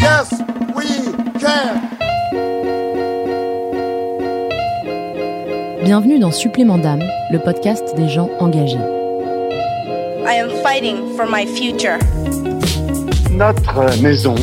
Yes, 0.00 0.30
we 0.74 0.86
can. 1.38 1.80
Bienvenue 5.84 6.18
dans 6.18 6.30
Supplément 6.30 6.78
d'âme, 6.78 7.02
le 7.30 7.38
podcast 7.38 7.94
des 7.96 8.08
gens 8.08 8.30
engagés. 8.38 8.78
I 10.26 10.34
am 10.38 10.50
fighting 10.62 10.96
for 11.16 11.26
my 11.28 11.46
future. 11.46 11.98
Notre 13.30 14.00
maison 14.02 14.34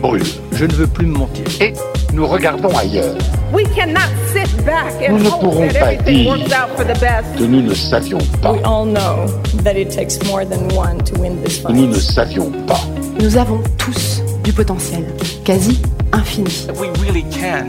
brûle 0.00 0.22
Je 0.52 0.64
ne 0.64 0.72
veux 0.72 0.86
plus 0.86 1.06
me 1.06 1.16
mentir. 1.18 1.44
et 1.60 1.72
nous 2.12 2.26
regardons 2.26 2.76
ailleurs. 2.76 3.14
We 3.52 3.64
cannot 3.74 4.10
sit 4.32 4.48
back 4.66 4.92
and 5.08 5.12
Nous 5.18 5.24
ne 5.24 5.28
hope 5.30 5.40
pourrons 5.40 5.66
that 5.68 5.78
pas 5.80 5.92
everything 5.94 6.22
dire 6.24 6.30
works 6.30 6.52
out 6.52 6.76
for 6.76 6.84
the 6.84 6.98
best. 7.00 7.36
que 7.38 7.44
nous 7.44 7.62
ne 7.62 7.74
savions 7.74 8.18
pas. 8.42 8.52
We 8.52 8.60
all 8.64 8.84
know 8.84 9.26
that 9.62 9.74
it 9.76 9.90
takes 9.90 10.18
more 10.26 10.44
than 10.44 10.68
one 10.76 10.98
to 11.04 11.18
win 11.20 11.40
this 11.42 11.58
que 11.62 11.72
Nous 11.72 11.86
ne 11.86 11.92
fight. 11.94 12.02
savions 12.02 12.50
pas. 12.66 12.80
Nous 13.20 13.36
avons 13.36 13.60
tous 13.76 14.22
du 14.44 14.52
potentiel, 14.52 15.04
quasi 15.44 15.82
infini. 16.12 16.68
We 16.78 16.88
really 17.00 17.24
can 17.24 17.66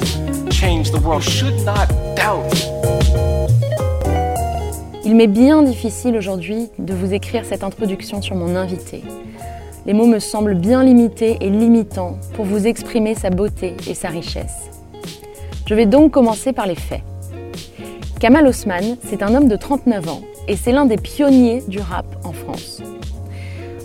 change 0.51 0.91
the 0.91 1.03
world. 1.03 1.23
You 1.25 1.31
should 1.31 1.65
not 1.65 1.87
doubt. 2.15 2.53
Il 5.03 5.15
m'est 5.15 5.25
bien 5.25 5.63
difficile 5.63 6.15
aujourd'hui 6.15 6.69
de 6.77 6.93
vous 6.93 7.15
écrire 7.15 7.45
cette 7.45 7.63
introduction 7.63 8.21
sur 8.21 8.35
mon 8.35 8.55
invité. 8.55 9.03
Les 9.87 9.93
mots 9.93 10.05
me 10.05 10.19
semblent 10.19 10.53
bien 10.53 10.83
limités 10.83 11.37
et 11.41 11.49
limitants 11.49 12.19
pour 12.35 12.45
vous 12.45 12.67
exprimer 12.67 13.15
sa 13.15 13.31
beauté 13.31 13.75
et 13.87 13.95
sa 13.95 14.09
richesse. 14.09 14.69
Je 15.65 15.73
vais 15.73 15.87
donc 15.87 16.11
commencer 16.11 16.53
par 16.53 16.67
les 16.67 16.75
faits. 16.75 17.01
Kamal 18.19 18.45
Osman, 18.45 18.97
c'est 19.03 19.23
un 19.23 19.33
homme 19.33 19.47
de 19.47 19.55
39 19.55 20.09
ans 20.09 20.21
et 20.47 20.55
c'est 20.55 20.71
l'un 20.71 20.85
des 20.85 20.97
pionniers 20.97 21.63
du 21.67 21.79
rap 21.79 22.05
en 22.23 22.33
France. 22.33 22.83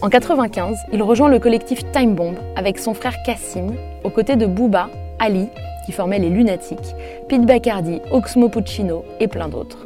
En 0.04 0.10
95, 0.10 0.76
il 0.92 1.02
rejoint 1.02 1.30
le 1.30 1.38
collectif 1.38 1.90
Time 1.92 2.14
Bomb 2.14 2.34
avec 2.56 2.78
son 2.78 2.92
frère 2.92 3.14
Cassim, 3.24 3.72
aux 4.04 4.10
côtés 4.10 4.36
de 4.36 4.44
Booba, 4.44 4.90
Ali, 5.18 5.48
qui 5.86 5.92
formait 5.92 6.18
les 6.18 6.28
Lunatiques, 6.28 6.94
Pete 7.26 7.46
Bacardi, 7.46 8.02
Oxmo 8.10 8.50
Puccino 8.50 9.02
et 9.18 9.28
plein 9.28 9.48
d'autres. 9.48 9.78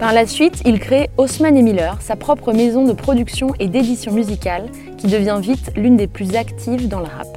Par 0.00 0.12
la 0.12 0.26
suite, 0.26 0.60
il 0.64 0.80
crée 0.80 1.08
Haussmann 1.18 1.56
et 1.56 1.62
Miller, 1.62 2.02
sa 2.02 2.16
propre 2.16 2.52
maison 2.52 2.84
de 2.84 2.92
production 2.92 3.54
et 3.60 3.68
d'édition 3.68 4.12
musicale, 4.12 4.66
qui 4.98 5.06
devient 5.06 5.38
vite 5.40 5.70
l'une 5.76 5.96
des 5.96 6.08
plus 6.08 6.34
actives 6.34 6.88
dans 6.88 6.98
le 6.98 7.06
rap. 7.06 7.28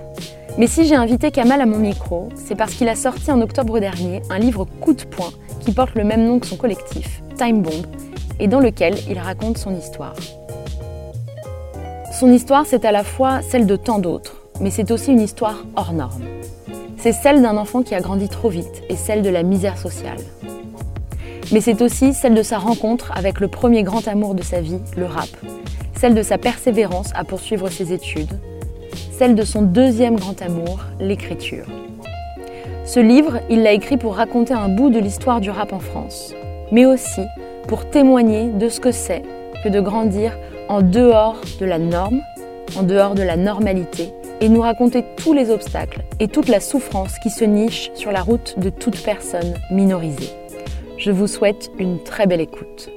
Mais 0.58 0.66
si 0.66 0.88
j'ai 0.88 0.96
invité 0.96 1.30
Kamal 1.30 1.62
à 1.62 1.68
mon 1.68 1.78
micro, 1.78 2.30
c'est 2.34 2.56
parce 2.56 2.74
qu'il 2.74 2.90
a 2.90 2.96
sorti 2.96 3.30
en 3.30 3.40
octobre 3.42 3.80
dernier 3.80 4.24
un 4.32 4.40
livre 4.40 4.66
coup 4.82 4.96
de 4.96 5.04
poing 5.04 5.30
qui 5.60 5.72
porte 5.72 5.94
le 5.94 6.04
même 6.04 6.26
nom 6.26 6.40
que 6.40 6.48
son 6.48 6.58
collectif, 6.58 7.22
Time 7.38 7.62
Bomb, 7.62 7.86
et 8.40 8.48
dans 8.48 8.60
lequel 8.60 8.96
il 9.08 9.20
raconte 9.20 9.60
son 9.60 9.78
histoire. 9.78 10.16
Son 12.24 12.32
histoire, 12.32 12.66
c'est 12.66 12.86
à 12.86 12.94
la 12.94 13.04
fois 13.04 13.42
celle 13.42 13.66
de 13.66 13.76
tant 13.76 14.00
d'autres, 14.00 14.38
mais 14.62 14.70
c'est 14.70 14.92
aussi 14.92 15.12
une 15.12 15.20
histoire 15.20 15.66
hors 15.76 15.92
norme. 15.92 16.24
C'est 16.98 17.12
celle 17.12 17.42
d'un 17.42 17.58
enfant 17.58 17.84
qui 17.84 17.96
a 17.96 18.00
grandi 18.00 18.30
trop 18.30 18.48
vite 18.48 18.82
et 18.88 18.96
celle 18.96 19.24
de 19.24 19.30
la 19.30 19.44
misère 19.44 19.78
sociale. 19.78 20.20
Mais 21.52 21.60
c'est 21.60 21.82
aussi 21.82 22.14
celle 22.14 22.34
de 22.34 22.42
sa 22.42 22.60
rencontre 22.60 23.12
avec 23.14 23.42
le 23.42 23.50
premier 23.50 23.84
grand 23.84 24.08
amour 24.08 24.36
de 24.36 24.42
sa 24.42 24.62
vie, 24.62 24.80
le 24.96 25.06
rap. 25.06 25.28
Celle 25.98 26.16
de 26.16 26.24
sa 26.24 26.38
persévérance 26.38 27.12
à 27.14 27.26
poursuivre 27.26 27.68
ses 27.68 27.92
études. 27.92 28.40
Celle 29.12 29.36
de 29.36 29.44
son 29.44 29.62
deuxième 29.62 30.16
grand 30.16 30.42
amour, 30.42 30.80
l'écriture. 31.02 31.66
Ce 32.86 33.02
livre, 33.02 33.40
il 33.50 33.64
l'a 33.64 33.74
écrit 33.74 33.98
pour 33.98 34.16
raconter 34.16 34.54
un 34.54 34.70
bout 34.70 34.92
de 34.92 35.00
l'histoire 35.00 35.42
du 35.42 35.50
rap 35.50 35.74
en 35.74 35.80
France, 35.80 36.34
mais 36.72 36.86
aussi 36.86 37.24
pour 37.68 37.90
témoigner 37.90 38.46
de 38.48 38.70
ce 38.70 38.80
que 38.80 38.94
c'est 38.94 39.24
que 39.62 39.68
de 39.68 39.82
grandir 39.82 40.38
en 40.70 40.82
dehors 40.82 41.42
de 41.60 41.66
la 41.66 41.78
norme, 41.78 42.22
en 42.78 42.84
dehors 42.84 43.16
de 43.16 43.24
la 43.24 43.38
normalité, 43.38 44.14
et 44.42 44.50
nous 44.50 44.62
raconter 44.62 45.06
tous 45.18 45.34
les 45.34 45.50
obstacles 45.50 46.04
et 46.20 46.28
toute 46.28 46.48
la 46.48 46.60
souffrance 46.60 47.18
qui 47.20 47.30
se 47.30 47.44
niche 47.44 47.92
sur 47.94 48.12
la 48.12 48.22
route 48.22 48.60
de 48.60 48.70
toute 48.70 49.04
personne 49.04 49.54
minorisée. 49.72 50.32
Je 50.98 51.12
vous 51.12 51.28
souhaite 51.28 51.72
une 51.80 52.02
très 52.04 52.28
belle 52.28 52.42
écoute. 52.42 52.90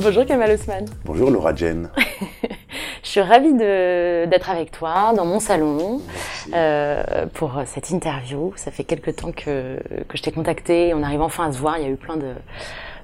Bonjour 0.00 0.26
Kamal 0.26 0.52
Osman. 0.52 0.84
Bonjour 1.04 1.30
Laura 1.30 1.54
Jane. 1.54 1.90
Je 3.02 3.08
suis 3.08 3.20
ravie 3.20 3.54
d'être 3.54 4.50
avec 4.50 4.70
toi 4.70 5.12
dans 5.16 5.24
mon 5.24 5.40
salon 5.40 6.02
euh, 6.54 7.26
pour 7.32 7.62
cette 7.64 7.90
interview. 7.90 8.52
Ça 8.56 8.70
fait 8.70 8.84
quelques 8.84 9.16
temps 9.16 9.32
que, 9.32 9.78
que 10.08 10.18
je 10.18 10.22
t'ai 10.22 10.30
contacté. 10.30 10.92
On 10.94 11.02
arrive 11.02 11.22
enfin 11.22 11.48
à 11.48 11.52
se 11.52 11.58
voir. 11.58 11.78
Il 11.78 11.84
y 11.84 11.86
a 11.86 11.90
eu 11.90 11.96
plein 11.96 12.16
de, 12.16 12.34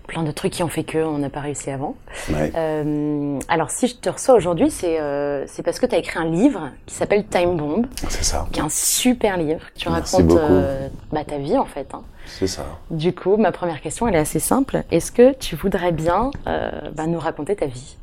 plein 0.06 0.22
de 0.22 0.30
trucs 0.30 0.52
qui 0.52 0.62
ont 0.62 0.68
fait 0.68 0.84
que 0.84 0.98
on 0.98 1.18
n'a 1.18 1.30
pas 1.30 1.40
réussi 1.40 1.70
avant. 1.70 1.96
Ouais. 2.30 2.52
Euh, 2.56 3.38
alors 3.48 3.70
si 3.70 3.86
je 3.88 3.96
te 3.96 4.08
reçois 4.08 4.34
aujourd'hui, 4.34 4.70
c'est 4.70 5.00
euh, 5.00 5.46
parce 5.64 5.78
que 5.78 5.86
tu 5.86 5.94
as 5.94 5.98
écrit 5.98 6.18
un 6.18 6.26
livre 6.26 6.70
qui 6.86 6.94
s'appelle 6.94 7.24
Time 7.26 7.56
Bomb, 7.56 7.86
C'est 8.08 8.24
ça. 8.24 8.46
qui 8.52 8.60
est 8.60 8.62
un 8.62 8.68
super 8.68 9.36
livre. 9.36 9.60
Tu 9.74 9.88
Merci 9.88 10.16
racontes 10.16 10.38
euh, 10.38 10.88
bah, 11.12 11.24
ta 11.24 11.38
vie 11.38 11.56
en 11.58 11.64
fait. 11.64 11.86
hein. 11.94 12.02
C'est 12.26 12.46
ça. 12.46 12.64
Du 12.90 13.14
coup, 13.14 13.36
ma 13.36 13.52
première 13.52 13.80
question, 13.80 14.06
elle 14.08 14.14
est 14.14 14.18
assez 14.18 14.38
simple. 14.40 14.82
Est-ce 14.90 15.12
que 15.12 15.34
tu 15.34 15.56
voudrais 15.56 15.92
bien 15.92 16.30
bah, 16.46 17.06
nous 17.06 17.18
raconter 17.18 17.56
ta 17.56 17.66
vie? 17.66 17.96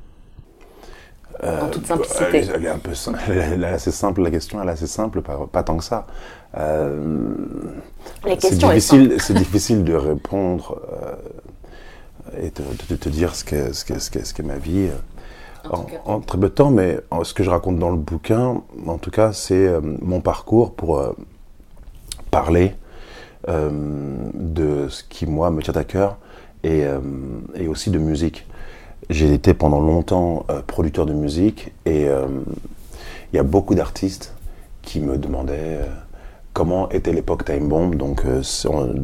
En 1.43 1.69
toute 1.69 1.87
simplicité. 1.87 2.25
Elle 2.29 2.35
est, 2.35 2.47
elle 2.55 2.65
est 2.65 2.69
un 2.69 2.77
peu 2.77 2.93
sim- 2.93 3.15
elle 3.27 3.63
est 3.63 3.67
assez 3.67 3.89
simple 3.91 4.21
la 4.21 4.29
question, 4.29 4.61
elle 4.61 4.69
est 4.69 4.73
assez 4.73 4.85
simple, 4.85 5.21
pas, 5.21 5.39
pas 5.51 5.63
tant 5.63 5.77
que 5.77 5.83
ça. 5.83 6.05
Euh, 6.55 7.33
La 8.25 8.31
c'est 8.31 8.37
question 8.49 8.69
est 8.69 9.31
difficile, 9.33 9.83
de 9.83 9.93
répondre 9.95 10.79
euh, 10.91 11.15
et 12.39 12.51
de, 12.89 12.95
te 12.95 13.09
dire 13.09 13.35
ce 13.35 13.43
qu'est 13.45 13.73
ce 13.73 13.85
ce 13.99 14.23
ce 14.23 14.41
ma 14.41 14.55
vie 14.57 14.89
euh, 14.89 15.69
en, 15.69 15.85
en 16.05 16.19
très 16.21 16.37
peu 16.37 16.49
de 16.49 16.53
temps, 16.53 16.71
mais 16.71 16.99
en- 17.11 17.23
ce 17.23 17.33
que 17.33 17.43
je 17.43 17.49
raconte 17.49 17.77
dans 17.77 17.89
le 17.91 17.97
bouquin, 17.97 18.61
en 18.87 18.97
tout 18.97 19.11
cas, 19.11 19.31
c'est 19.33 19.67
euh, 19.67 19.79
mon 20.01 20.21
parcours 20.21 20.73
pour 20.73 20.97
euh, 20.99 21.13
parler 22.31 22.73
euh, 23.49 23.69
de 24.33 24.87
ce 24.89 25.03
qui, 25.03 25.25
moi, 25.25 25.51
me 25.51 25.61
tient 25.61 25.73
à 25.75 25.83
cœur 25.83 26.17
et, 26.63 26.83
et 27.55 27.67
aussi 27.67 27.89
de 27.89 27.97
musique. 27.97 28.45
J'ai 29.09 29.33
été 29.33 29.55
pendant 29.55 29.79
longtemps 29.79 30.45
producteur 30.67 31.07
de 31.07 31.13
musique 31.13 31.71
et 31.87 32.03
il 32.05 33.35
y 33.35 33.39
a 33.39 33.43
beaucoup 33.43 33.73
d'artistes 33.73 34.35
qui 34.83 34.99
me 34.99 35.17
demandaient 35.17 35.79
comment 36.53 36.89
était 36.89 37.13
l'époque 37.13 37.45
Time 37.45 37.67
Bomb. 37.67 37.95
Donc, 37.95 38.23
euh, 38.25 38.41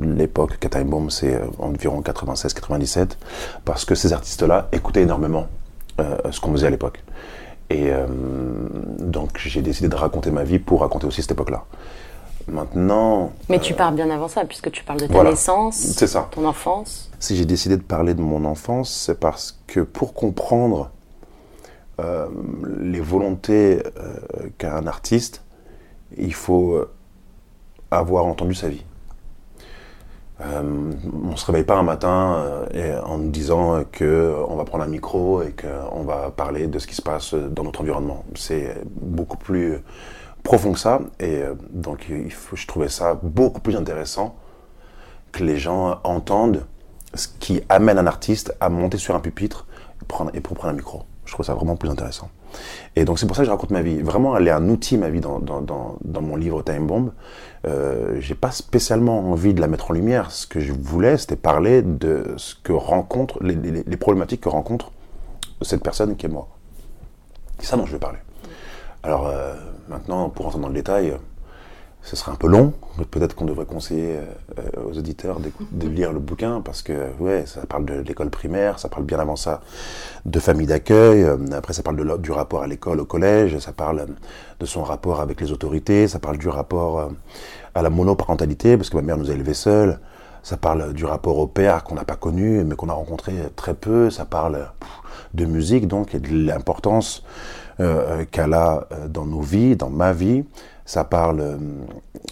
l'époque 0.02 0.58
que 0.60 0.68
Time 0.68 0.90
Bomb, 0.90 1.10
c'est 1.10 1.36
euh, 1.36 1.48
environ 1.60 2.02
96-97, 2.02 3.12
parce 3.66 3.86
que 3.86 3.96
ces 3.96 4.14
artistes-là 4.14 4.68
écoutaient 4.72 5.04
énormément 5.04 5.48
euh, 6.00 6.18
ce 6.32 6.40
qu'on 6.40 6.52
faisait 6.52 6.68
à 6.68 6.72
l'époque. 6.72 7.04
Et 7.70 7.92
donc, 9.00 9.38
j'ai 9.40 9.62
décidé 9.62 9.90
de 9.90 9.96
raconter 9.96 10.32
ma 10.32 10.46
vie 10.46 10.58
pour 10.58 10.80
raconter 10.80 11.06
aussi 11.06 11.22
cette 11.22 11.34
époque-là. 11.34 11.66
Maintenant, 12.48 13.34
Mais 13.50 13.60
tu 13.60 13.74
pars 13.74 13.92
bien 13.92 14.10
avant 14.10 14.30
ça, 14.30 14.46
puisque 14.46 14.72
tu 14.72 14.86
parles 14.86 15.02
de 15.02 15.08
ta 15.08 15.12
voilà. 15.12 15.32
naissance, 15.32 15.76
c'est 15.76 16.08
ça. 16.08 16.30
ton 16.32 16.46
enfance. 16.46 17.12
Si 17.20 17.36
j'ai 17.36 17.44
décidé 17.44 17.76
de 17.76 17.82
parler 17.82 18.14
de 18.14 18.22
mon 18.22 18.46
enfance, 18.46 18.90
c'est 18.90 19.20
parce 19.20 19.60
que 19.68 19.82
pour 19.82 20.14
comprendre 20.14 20.92
les 22.80 23.02
volontés 23.02 23.84
qu'a 24.58 24.78
un 24.78 24.88
artiste, 24.88 25.44
il 26.18 26.34
faut 26.34 26.88
avoir 27.92 28.26
entendu 28.26 28.54
sa 28.54 28.70
vie. 28.70 28.84
Euh, 30.40 30.92
on 31.26 31.36
se 31.36 31.46
réveille 31.46 31.64
pas 31.64 31.78
un 31.78 31.84
matin 31.84 32.68
euh, 32.76 33.02
en 33.02 33.18
nous 33.18 33.32
disant 33.32 33.84
que 33.92 34.36
on 34.48 34.56
va 34.56 34.66
prendre 34.66 34.84
un 34.84 34.88
micro 34.88 35.42
et 35.42 35.52
qu'on 35.54 36.04
va 36.04 36.30
parler 36.30 36.68
de 36.68 36.78
ce 36.78 36.86
qui 36.86 36.94
se 36.94 37.02
passe 37.02 37.34
dans 37.34 37.64
notre 37.64 37.82
environnement. 37.82 38.24
C'est 38.36 38.76
beaucoup 38.86 39.38
plus 39.38 39.80
profond 40.44 40.74
que 40.74 40.80
ça 40.80 41.02
et 41.20 41.42
euh, 41.42 41.56
donc 41.72 42.10
je 42.10 42.68
trouvais 42.68 42.90
ça 42.90 43.16
beaucoup 43.22 43.62
plus 43.62 43.76
intéressant 43.76 44.36
que 45.32 45.44
les 45.44 45.58
gens 45.58 46.00
entendent 46.04 46.66
ce 47.16 47.28
qui 47.40 47.62
amène 47.68 47.98
un 47.98 48.08
artiste 48.08 48.56
à 48.60 48.70
monter 48.70 48.98
sur 48.98 49.16
un 49.16 49.20
pupitre 49.20 49.66
et, 50.02 50.06
prendre, 50.06 50.32
et 50.36 50.42
pour 50.42 50.56
prendre 50.56 50.74
un 50.74 50.78
micro. 50.78 51.04
Je 51.26 51.34
trouve 51.34 51.46
ça 51.46 51.56
vraiment 51.56 51.76
plus 51.76 51.90
intéressant. 51.90 52.30
Et 52.96 53.06
donc 53.06 53.20
c'est 53.20 53.28
pour 53.28 53.36
ça 53.36 53.44
que 53.44 53.46
je 53.46 53.52
raconte 53.52 53.72
ma 53.72 53.82
vie. 53.82 54.02
Vraiment, 54.02 54.36
elle 54.36 54.48
est 54.48 54.52
un 54.52 54.68
outil, 54.70 54.98
ma 54.98 55.10
vie, 55.10 55.22
dans, 55.22 55.40
dans, 55.40 56.22
mon 56.22 56.36
livre 56.36 56.64
Time 56.64 56.88
Bomb. 56.88 57.12
Euh, 57.66 58.18
j'ai 58.20 58.36
pas 58.36 58.52
spécialement 58.52 59.32
envie 59.32 59.54
de 59.54 59.62
la 59.62 59.68
mettre 59.68 59.92
en 59.92 59.94
lumière. 59.94 60.32
Ce 60.32 60.48
que 60.48 60.60
je 60.60 60.74
voulais, 60.74 61.18
c'était 61.18 61.36
parler 61.36 61.82
de 61.82 62.34
ce 62.38 62.56
que 62.56 62.74
rencontre, 62.74 63.42
les, 63.44 63.98
problématiques 63.98 64.42
que 64.42 64.50
rencontre 64.50 64.92
cette 65.62 65.84
personne 65.84 66.16
qui 66.16 66.26
est 66.26 66.30
moi. 66.30 66.48
C'est 67.60 67.68
ça 67.68 67.78
dont 67.78 67.86
je 67.86 67.92
vais 67.92 68.00
parler. 68.00 68.20
Alors 69.04 69.28
euh, 69.28 69.54
maintenant, 69.90 70.30
pour 70.30 70.46
rentrer 70.46 70.62
dans 70.62 70.68
le 70.68 70.74
détail, 70.74 71.14
ce 72.08 72.16
serait 72.16 72.32
un 72.32 72.36
peu 72.36 72.48
long. 72.48 72.72
Peut-être 73.12 73.36
qu'on 73.36 73.44
devrait 73.44 73.66
conseiller 73.66 74.16
euh, 74.58 74.86
aux 74.90 74.98
auditeurs 74.98 75.40
de 75.42 75.88
lire 75.90 76.14
le 76.14 76.20
bouquin 76.20 76.62
parce 76.62 76.82
que 76.82 76.94
ouais, 77.20 77.44
ça 77.46 77.66
parle 77.68 77.84
de 77.84 77.96
l'école 77.96 78.30
primaire, 78.30 78.80
ça 78.80 78.88
parle 78.88 79.04
bien 79.04 79.20
avant 79.20 79.36
ça 79.36 79.60
de 80.26 80.40
famille 80.40 80.68
d'accueil. 80.68 81.24
euh, 81.24 81.38
Après, 81.52 81.74
ça 81.74 81.84
parle 81.84 81.98
de, 81.98 82.18
du 82.18 82.32
rapport 82.32 82.64
à 82.64 82.68
l'école, 82.68 83.02
au 83.02 83.06
collège. 83.06 83.58
Ça 83.60 83.74
parle 83.74 84.00
euh, 84.00 84.06
de 84.62 84.66
son 84.66 84.84
rapport 84.84 85.20
avec 85.20 85.42
les 85.42 85.52
autorités. 85.52 86.08
Ça 86.08 86.20
parle 86.20 86.38
du 86.38 86.48
rapport 86.48 87.00
euh, 87.00 87.08
à 87.76 87.82
la 87.82 87.90
monoparentalité 87.90 88.78
parce 88.78 88.90
que 88.90 88.96
ma 88.96 89.02
mère 89.02 89.18
nous 89.18 89.30
a 89.30 89.34
élevés 89.34 89.54
seuls. 89.54 90.00
Ça 90.44 90.56
parle 90.56 90.94
du 90.94 91.04
rapport 91.04 91.38
au 91.40 91.48
père 91.48 91.84
qu'on 91.84 91.96
n'a 91.96 92.06
pas 92.06 92.16
connu 92.16 92.64
mais 92.64 92.76
qu'on 92.78 92.88
a 92.88 92.94
rencontré 92.94 93.34
très 93.58 93.74
peu. 93.74 94.10
Ça 94.10 94.24
parle 94.24 94.70
de 95.34 95.44
musique 95.44 95.90
donc 95.90 96.16
et 96.16 96.22
de 96.22 96.30
l'importance 96.48 97.26
qu'elle 98.32 98.54
a 98.54 98.88
dans 99.10 99.26
nos 99.26 99.42
vies, 99.42 99.76
dans 99.76 99.90
ma 99.90 100.14
vie. 100.14 100.46
Ça 100.88 101.04
parle 101.04 101.42
euh, 101.42 101.58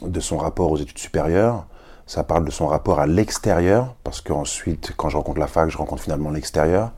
de 0.01 0.19
son 0.21 0.37
rapport 0.37 0.71
aux 0.71 0.77
études 0.77 0.97
supérieures. 0.97 1.67
Ça 2.07 2.23
parle 2.23 2.45
de 2.45 2.51
son 2.51 2.67
rapport 2.67 2.99
à 2.99 3.05
l'extérieur, 3.05 3.95
parce 4.05 4.21
qu'ensuite, 4.21 4.93
quand 4.95 5.09
je 5.09 5.17
rencontre 5.17 5.39
la 5.39 5.47
fac, 5.47 5.69
je 5.69 5.77
rencontre 5.77 6.01
finalement 6.01 6.29
l'extérieur, 6.31 6.91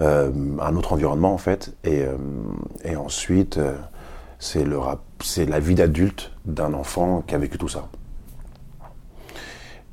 euh, 0.00 0.30
un 0.60 0.76
autre 0.76 0.92
environnement 0.92 1.34
en 1.34 1.38
fait. 1.38 1.74
Et, 1.82 2.04
euh, 2.04 2.96
ensuite, 2.96 3.58
c'est 4.38 4.64
la 4.64 5.58
vie 5.58 5.74
d'adulte 5.74 6.30
d'un 6.44 6.72
enfant 6.74 7.24
qui 7.26 7.34
a 7.34 7.38
vécu 7.38 7.58
tout 7.58 7.68
ça. 7.68 7.88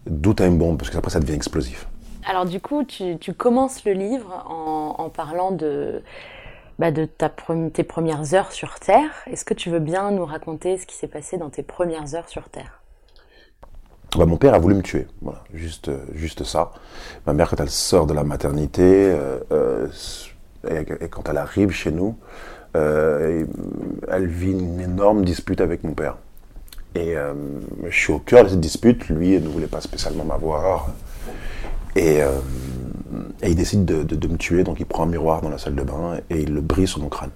D'où 0.06 0.36
Time 0.36 0.58
Bomb, 0.58 0.78
parce 0.78 0.92
que 0.92 0.98
après 0.98 1.12
ça 1.12 1.20
devient 1.20 1.34
explosif. 1.34 1.88
Alors 2.30 2.46
du 2.46 2.60
coup, 2.60 2.84
tu, 2.84 3.34
commences 3.34 3.86
le 3.86 3.94
livre 3.94 4.46
en 4.48 5.10
parlant 5.10 5.52
de, 5.52 6.04
bah, 6.82 6.90
de 6.90 7.06
tes 7.70 7.84
premières 7.84 8.34
heures 8.34 8.52
sur 8.52 8.80
Terre. 8.80 9.12
Est-ce 9.28 9.46
que 9.46 9.54
tu 9.54 9.70
veux 9.70 9.78
bien 9.78 10.10
nous 10.10 10.26
raconter 10.26 10.80
ce 10.80 10.88
qui 10.88 10.96
s'est 10.96 11.06
passé 11.08 11.38
dans 11.38 11.52
tes 11.52 11.62
premières 11.62 12.16
heures 12.16 12.28
sur 12.28 12.50
Terre? 12.50 12.82
Bah, 14.18 14.26
mon 14.26 14.38
père 14.38 14.56
a 14.56 14.58
voulu 14.58 14.74
me 14.74 14.82
tuer, 14.82 15.06
juste, 15.54 15.90
euh, 15.90 16.00
juste 16.16 16.44
ça. 16.44 16.72
Ma 17.28 17.34
mère, 17.34 17.52
quand 17.52 17.60
elle 17.60 17.70
sort 17.70 18.08
de 18.08 18.16
la 18.16 18.24
maternité, 18.24 18.82
euh, 18.82 19.38
euh, 19.52 19.88
et, 20.68 21.08
quand 21.08 21.30
elle 21.30 21.38
arrive 21.38 21.70
chez 21.70 21.92
nous, 21.92 22.18
elle 22.74 23.46
vit 24.26 24.54
une 24.54 24.80
énorme 24.80 25.24
dispute 25.24 25.62
avec 25.62 25.84
mon 25.84 25.94
père. 25.94 26.18
Et 26.96 27.14
je 27.86 27.96
suis 27.96 28.12
au 28.12 28.20
cœur 28.20 28.46
de 28.46 28.50
cette 28.50 28.60
dispute, 28.60 29.08
lui 29.08 29.36
il 29.36 29.44
ne 29.44 29.50
voulait 29.50 29.68
pas 29.68 29.82
spécialement 29.82 30.26
m'avoir. 30.26 30.88
Et, 31.96 32.22
et 33.42 33.50
il 33.50 33.56
décide 33.56 33.86
de, 33.86 34.28
me 34.28 34.38
tuer, 34.38 34.64
donc 34.64 34.80
il 34.80 34.86
prend 34.86 35.04
un 35.04 35.08
miroir 35.08 35.42
dans 35.42 35.50
la 35.50 35.58
salle 35.58 35.76
de 35.76 35.84
bain 35.84 36.18
et 36.30 36.42
il 36.42 36.54
le 36.54 36.62
brise 36.62 36.90
sur 36.90 37.00
mon 37.00 37.10
crâne. 37.10 37.32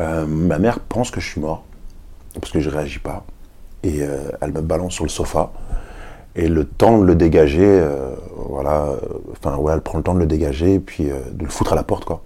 Euh, 0.00 0.26
ma 0.26 0.58
mère 0.58 0.80
pense 0.80 1.10
que 1.10 1.20
je 1.20 1.28
suis 1.28 1.40
mort, 1.40 1.64
parce 2.34 2.50
que 2.50 2.60
je 2.60 2.70
réagis 2.70 2.98
pas 2.98 3.24
et 3.82 4.02
euh, 4.02 4.30
elle 4.40 4.52
me 4.52 4.60
balance 4.60 4.94
sur 4.94 5.04
le 5.04 5.10
sofa. 5.10 5.52
Et 6.36 6.48
le 6.48 6.64
temps 6.64 6.98
de 6.98 7.04
le 7.04 7.14
dégager, 7.14 7.62
euh, 7.64 8.14
voilà, 8.48 8.88
enfin 9.32 9.56
ouais, 9.56 9.72
elle 9.72 9.82
prend 9.82 9.98
le 9.98 10.04
temps 10.04 10.14
de 10.14 10.18
le 10.18 10.26
dégager 10.26 10.74
et 10.74 10.80
puis 10.80 11.04
de 11.04 11.44
le 11.44 11.50
foutre 11.50 11.74
à 11.74 11.76
la 11.76 11.84
porte 11.84 12.04
quoi. 12.04 12.22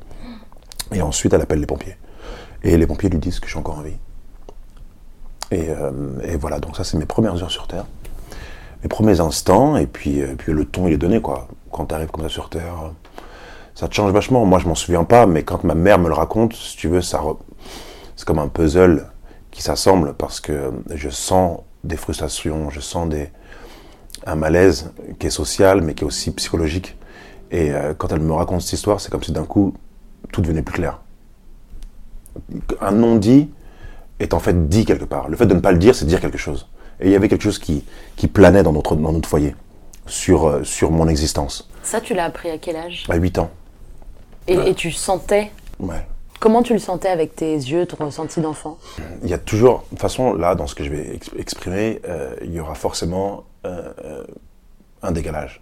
Et 0.93 1.02
ensuite 1.02 1.32
elle 1.32 1.43
appelle 1.43 1.61
les 1.61 1.67
pompiers. 1.67 1.96
Et 2.62 2.76
les 2.76 2.87
pompiers 2.87 3.11
lui 3.11 3.19
disent 3.19 3.38
que 3.38 3.46
je 3.46 3.50
suis 3.50 3.58
encore 3.58 3.79
en 3.79 3.82
vie. 3.82 3.96
Et, 5.50 5.69
voilà, 6.38 6.58
donc 6.61 6.76
ça 6.76 6.85
c'est 6.85 6.96
mes 6.96 7.06
premières 7.06 7.43
heures 7.43 7.50
sur 7.50 7.67
Terre, 7.67 7.87
mes 8.82 8.88
premiers 8.88 9.20
instants, 9.20 9.76
et 9.76 9.87
puis, 9.87 10.23
puis 10.37 10.52
le 10.52 10.64
ton 10.64 10.87
il 10.87 10.94
est 10.94 10.99
donné 10.99 11.20
quoi. 11.20 11.49
Quand 11.72 11.86
tu 11.86 11.94
arrives 11.94 12.08
comme 12.08 12.24
ça 12.24 12.28
sur 12.28 12.48
Terre, 12.48 12.74
euh, 12.84 12.90
ça 13.74 13.88
te 13.88 13.94
change 13.94 14.12
vachement. 14.12 14.44
Moi 14.44 14.58
je 14.58 14.66
m'en 14.66 14.74
souviens 14.74 15.04
pas, 15.04 15.26
mais 15.26 15.42
quand 15.42 15.64
ma 15.64 15.74
mère 15.74 15.98
me 15.98 16.08
le 16.08 16.14
raconte, 16.14 16.54
si 16.54 16.76
tu 16.76 16.88
veux, 16.88 17.00
c'est 17.02 17.16
comme 18.26 18.38
un 18.38 18.48
puzzle 18.48 19.06
qui 19.50 19.62
s'assemble 19.62 20.14
parce 20.14 20.40
que 20.40 20.72
je 20.94 21.08
sens 21.08 21.60
des 21.84 21.96
frustrations, 21.96 22.70
je 22.70 22.80
sens 22.80 23.08
des, 23.08 23.30
un 24.26 24.34
malaise 24.34 24.92
qui 25.18 25.26
est 25.26 25.30
social 25.30 25.80
mais 25.80 25.94
qui 25.94 26.04
est 26.04 26.06
aussi 26.06 26.30
psychologique. 26.32 26.96
Et 27.50 27.72
euh, 27.72 27.94
quand 27.94 28.12
elle 28.12 28.20
me 28.20 28.32
raconte 28.32 28.62
cette 28.62 28.74
histoire, 28.74 29.00
c'est 29.00 29.10
comme 29.10 29.22
si 29.22 29.32
d'un 29.32 29.44
coup 29.44 29.74
tout 30.32 30.42
devenait 30.42 30.62
plus 30.62 30.74
clair. 30.74 31.00
Un 32.80 32.92
non-dit 32.92 33.50
est 34.20 34.34
en 34.34 34.38
fait 34.38 34.68
dit 34.68 34.84
quelque 34.84 35.04
part. 35.04 35.28
Le 35.28 35.36
fait 35.36 35.46
de 35.46 35.54
ne 35.54 35.60
pas 35.60 35.72
le 35.72 35.78
dire, 35.78 35.94
c'est 35.94 36.04
dire 36.04 36.20
quelque 36.20 36.38
chose. 36.38 36.68
Et 37.00 37.06
il 37.06 37.12
y 37.12 37.16
avait 37.16 37.28
quelque 37.28 37.42
chose 37.42 37.58
qui, 37.58 37.84
qui 38.16 38.26
planait 38.26 38.62
dans 38.62 38.72
notre, 38.72 38.96
dans 38.96 39.12
notre 39.12 39.28
foyer 39.28 39.54
sur, 40.08 40.46
euh, 40.46 40.64
sur 40.64 40.90
mon 40.90 41.06
existence. 41.08 41.69
Ça, 41.82 42.00
tu 42.00 42.14
l'as 42.14 42.25
appris 42.25 42.50
à 42.50 42.58
quel 42.58 42.76
âge? 42.76 43.05
À 43.08 43.16
8 43.16 43.38
ans. 43.38 43.50
et, 44.46 44.55
et 44.55 44.75
tu 44.75 44.90
sentais? 44.90 45.50
Ouais. 45.78 46.05
Comment 46.40 46.62
tu 46.62 46.72
le 46.72 46.78
sentais 46.78 47.08
avec 47.08 47.34
tes 47.34 47.52
yeux, 47.55 47.87
ton 47.87 48.05
ressenti 48.05 48.40
d'enfant? 48.40 48.78
Il 49.25 49.28
y 49.28 49.34
a 49.34 49.38
toujours, 49.38 49.78
de 49.84 49.88
toute 49.90 49.99
façon, 50.00 50.34
là, 50.34 50.55
dans 50.55 50.66
ce 50.69 50.75
que 50.75 50.84
je 50.84 50.90
vais 50.90 51.14
ex- 51.16 51.31
exprimer, 51.37 52.00
euh, 52.08 52.34
il 52.44 52.52
y 52.52 52.60
aura 52.60 52.75
forcément 52.75 53.44
euh, 53.66 53.93
euh, 54.05 54.25
un 55.02 55.10
décalage. 55.10 55.60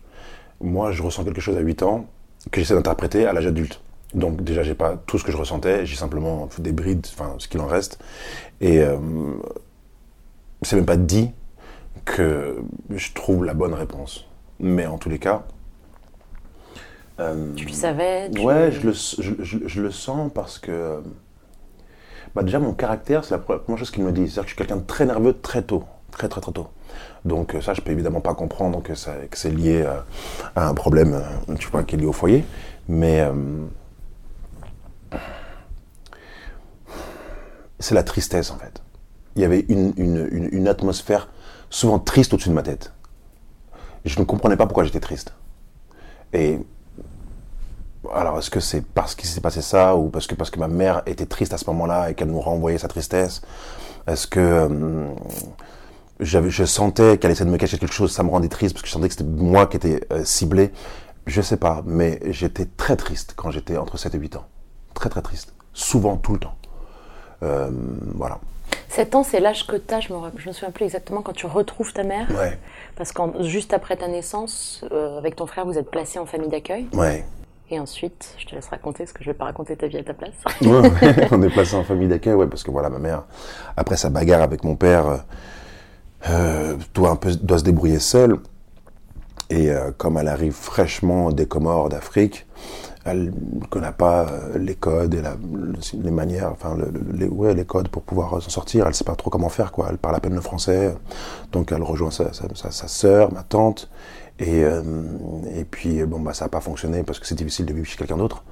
Moi, 0.61 0.93
je 0.93 1.03
ressens 1.03 1.25
quelque 1.25 1.41
chose 1.41 1.57
à 1.57 1.61
8 1.61 1.83
ans 1.83 2.07
que 2.51 2.61
j'essaie 2.61 2.75
d'interpréter 2.75 3.27
à 3.27 3.33
l'âge 3.33 3.47
adulte. 3.47 3.81
Donc 4.15 4.43
déjà, 4.43 4.63
j'ai 4.63 4.75
pas 4.75 4.97
tout 5.07 5.19
ce 5.19 5.25
que 5.25 5.33
je 5.33 5.37
ressentais, 5.37 5.85
j'ai 5.87 5.97
simplement 5.97 6.49
des 6.59 6.73
brides, 6.73 7.07
enfin 7.13 7.35
ce 7.39 7.49
qu'il 7.49 7.61
en 7.61 7.67
reste. 7.67 7.99
Et 8.61 8.79
euh, 8.81 8.97
c'est 10.63 10.77
même 10.77 10.87
pas 10.87 10.97
dit 10.97 11.31
que 12.05 12.59
je 12.95 13.13
trouve 13.15 13.45
la 13.45 13.55
bonne 13.55 13.75
réponse. 13.75 14.27
Mais 14.61 14.87
en 14.87 14.99
tous 14.99 15.09
les 15.09 15.19
cas, 15.19 15.43
euh, 17.21 17.53
Tu 17.57 17.67
le 17.67 17.73
savais 17.73 18.31
tu- 18.31 18.41
Ouais, 18.41 18.71
je 18.73 18.87
le, 18.87 18.93
je, 18.93 19.33
je- 19.43 19.67
je 19.69 19.83
le 19.83 19.91
sens 19.91 20.31
parce 20.35 20.59
que. 20.59 21.03
Bah 22.35 22.43
déjà, 22.43 22.59
mon 22.59 22.73
caractère, 22.75 23.25
c'est 23.25 23.35
la 23.35 23.41
pre- 23.41 23.59
première 23.59 23.79
chose 23.79 23.91
qu'il 23.91 24.05
me 24.05 24.13
dit. 24.13 24.23
C'est-à-dire 24.29 24.43
que 24.43 24.49
je 24.49 24.55
suis 24.55 24.59
quelqu'un 24.59 24.77
de 24.77 24.87
très 24.87 25.07
nerveux 25.07 25.33
très 25.35 25.63
tôt. 25.63 25.85
Très, 26.11 26.29
très, 26.29 26.41
très 26.41 26.53
tôt. 26.53 26.69
Donc, 27.25 27.55
euh, 27.55 27.61
ça, 27.61 27.75
je 27.75 27.81
peux 27.81 27.91
évidemment 27.93 28.21
pas 28.21 28.35
comprendre 28.35 28.83
que, 28.83 28.95
ça- 28.95 29.15
que 29.31 29.37
c'est 29.39 29.51
lié 29.51 29.83
euh, 29.87 29.97
à 30.55 30.69
un 30.69 30.75
problème 30.75 31.15
euh, 31.49 31.55
tu 31.57 31.69
vois, 31.69 31.83
qui 31.83 31.95
est 31.97 31.99
lié 31.99 32.07
au 32.07 32.13
foyer. 32.13 32.45
Mais. 32.89 33.21
euh, 33.21 33.33
c'est 37.79 37.95
la 37.95 38.03
tristesse, 38.03 38.51
en 38.51 38.57
fait. 38.59 38.83
Il 39.35 39.43
y 39.43 39.45
avait 39.45 39.67
une, 39.69 39.93
une, 39.97 40.29
une, 40.31 40.49
une 40.51 40.69
atmosphère 40.69 41.29
souvent 41.69 41.99
triste 41.99 42.33
au-dessus 42.33 42.49
de 42.49 42.55
ma 42.55 42.63
tête. 42.63 42.93
Je 44.07 44.19
ne 44.21 44.25
comprenais 44.25 44.57
pas 44.57 44.67
pourquoi 44.67 44.85
j'étais 44.85 45.01
triste. 45.01 45.35
Et 46.33 46.59
alors, 48.15 48.39
est-ce 48.39 48.51
que 48.51 48.61
c'est 48.61 48.83
parce 48.83 49.17
qu'il 49.17 49.29
s'est 49.29 49.41
passé 49.41 49.61
ça 49.61 49.97
ou 49.97 50.09
parce 50.11 50.29
que, 50.29 50.37
parce 50.37 50.51
que 50.51 50.61
ma 50.61 50.69
mère 50.69 51.03
était 51.07 51.27
triste 51.27 51.53
à 51.53 51.59
ce 51.59 51.65
moment-là 51.67 52.11
et 52.11 52.15
qu'elle 52.15 52.29
nous 52.29 52.41
renvoyait 52.41 52.79
sa 52.79 52.87
tristesse? 52.87 53.43
Est-ce 54.07 54.29
que 54.29 54.39
euh, 54.41 55.09
je 56.21 56.65
sentais 56.65 57.19
qu'elle 57.19 57.33
essayait 57.33 57.47
de 57.47 57.51
me 57.51 57.59
cacher 57.59 57.79
quelque 57.79 57.93
chose, 57.93 58.13
ça 58.13 58.23
me 58.23 58.31
rendait 58.31 58.49
triste 58.49 58.75
parce 58.75 58.83
que 58.83 58.89
je 58.89 58.93
sentais 58.93 59.09
que 59.09 59.15
c'était 59.15 59.29
moi 59.29 59.67
qui 59.67 59.77
étais 59.77 60.07
euh, 60.13 60.25
ciblé? 60.25 60.73
Je 61.27 61.43
sais 61.43 61.57
pas, 61.57 61.83
mais 61.85 62.21
j'étais 62.27 62.67
très 62.67 62.97
triste 62.97 63.35
quand 63.35 63.51
j'étais 63.51 63.77
entre 63.77 63.99
7 63.99 64.15
et 64.15 64.19
8 64.19 64.37
ans. 64.37 64.47
Très 64.95 65.09
très 65.11 65.23
triste. 65.23 65.53
Souvent, 65.73 66.17
tout 66.17 66.35
le 66.35 66.39
temps. 66.39 66.55
Euh, 67.43 67.71
voilà. 68.15 68.39
7 68.89 69.15
ans, 69.15 69.23
c'est 69.23 69.41
l'âge 69.41 69.67
que 69.67 69.77
tu 69.77 69.93
as, 69.95 70.01
je 70.01 70.13
me, 70.13 70.19
je 70.37 70.49
me 70.49 70.53
souviens 70.53 70.71
plus 70.71 70.85
exactement, 70.85 71.23
quand 71.23 71.33
tu 71.33 71.47
retrouves 71.47 71.93
ta 71.93 72.03
mère. 72.03 72.27
Ouais, 72.31 72.59
Parce 72.97 73.13
que 73.13 73.21
juste 73.43 73.75
après 73.75 73.97
ta 73.97 74.09
naissance, 74.09 74.85
euh, 74.93 75.19
avec 75.19 75.37
ton 75.37 75.47
frère, 75.47 75.67
vous 75.67 75.77
êtes 75.79 75.91
placé 75.91 76.19
en 76.19 76.27
famille 76.27 76.49
d'accueil. 76.49 76.87
ouais. 76.93 77.25
Et 77.69 77.81
ensuite, 77.81 78.37
je 78.39 78.47
te 78.47 78.55
laisse 78.55 78.69
raconter, 78.69 78.99
parce 78.99 79.13
que 79.13 79.25
je 79.25 79.31
vais 79.31 79.35
pas 79.35 79.47
raconter 79.47 79.75
ta 79.75 79.89
vie 79.89 79.99
à 79.99 80.05
ta 80.05 80.15
place. 80.15 80.35
Ouais, 80.63 80.69
ouais, 80.89 81.29
on 81.33 81.43
est 81.43 81.51
placé 81.51 81.75
en 81.75 81.83
famille 81.83 82.07
d'accueil, 82.07 82.35
ouais, 82.35 82.47
parce 82.47 82.63
que 82.63 82.71
voilà, 82.71 82.91
ma 82.91 83.01
mère, 83.01 83.25
après 83.77 83.97
sa 83.97 84.09
bagarre 84.09 84.43
avec 84.43 84.63
mon 84.63 84.77
père, 84.77 85.07
euh, 85.09 85.17
euh, 86.29 86.77
doit, 86.95 87.11
un 87.11 87.17
peu, 87.17 87.35
doit 87.35 87.59
se 87.59 87.65
débrouiller 87.65 87.99
seule. 87.99 88.39
Et 89.51 89.71
euh, 89.71 89.91
comme 89.97 90.17
elle 90.17 90.29
arrive 90.29 90.53
fraîchement 90.55 91.31
des 91.33 91.47
Comores 91.47 91.89
d'Afrique, 91.89 92.47
elle 93.07 93.33
ne 93.61 93.65
connaît 93.67 93.93
pas 93.93 94.27
euh, 94.29 94.59
les 94.59 94.75
codes 94.75 95.15
et 95.15 95.23
les 95.95 96.11
manières, 96.11 96.51
enfin, 96.53 96.75
le- 96.77 96.91
le- 96.91 97.13
les, 97.17 97.29
ouais, 97.29 97.55
les 97.55 97.65
codes 97.65 97.89
pour 97.89 98.03
pouvoir 98.03 98.35
euh, 98.35 98.41
s'en 98.41 98.51
sortir. 98.51 98.87
Elle 98.87 98.95
sait 98.95 99.05
pas 99.05 99.15
trop 99.15 99.31
comment 99.31 99.49
faire, 99.49 99.71
quoi. 99.73 99.87
Elle 99.91 99.99
parle 99.99 100.17
à 100.17 100.21
peine 100.21 100.35
le 100.35 100.41
français. 100.41 100.95
Donc 101.53 101.73
elle 101.73 101.83
rejoint 101.83 102.11
sa, 102.11 102.33
sœur, 102.89 103.33
ma 103.33 103.43
tante. 103.43 103.89
Et, 104.39 104.65
euh, 104.65 104.83
puis, 105.71 106.05
bon, 106.05 106.21
bah, 106.21 106.35
ça 106.35 106.45
n'a 106.45 106.49
pas 106.51 106.61
fonctionné 106.61 107.03
parce 107.03 107.19
que 107.19 107.27
c'est 107.27 107.35
difficile 107.37 107.65
de 107.65 107.73
vivre 107.73 107.87
chez 107.87 107.97
quelqu'un 107.97 108.19
d'autre. 108.19 108.45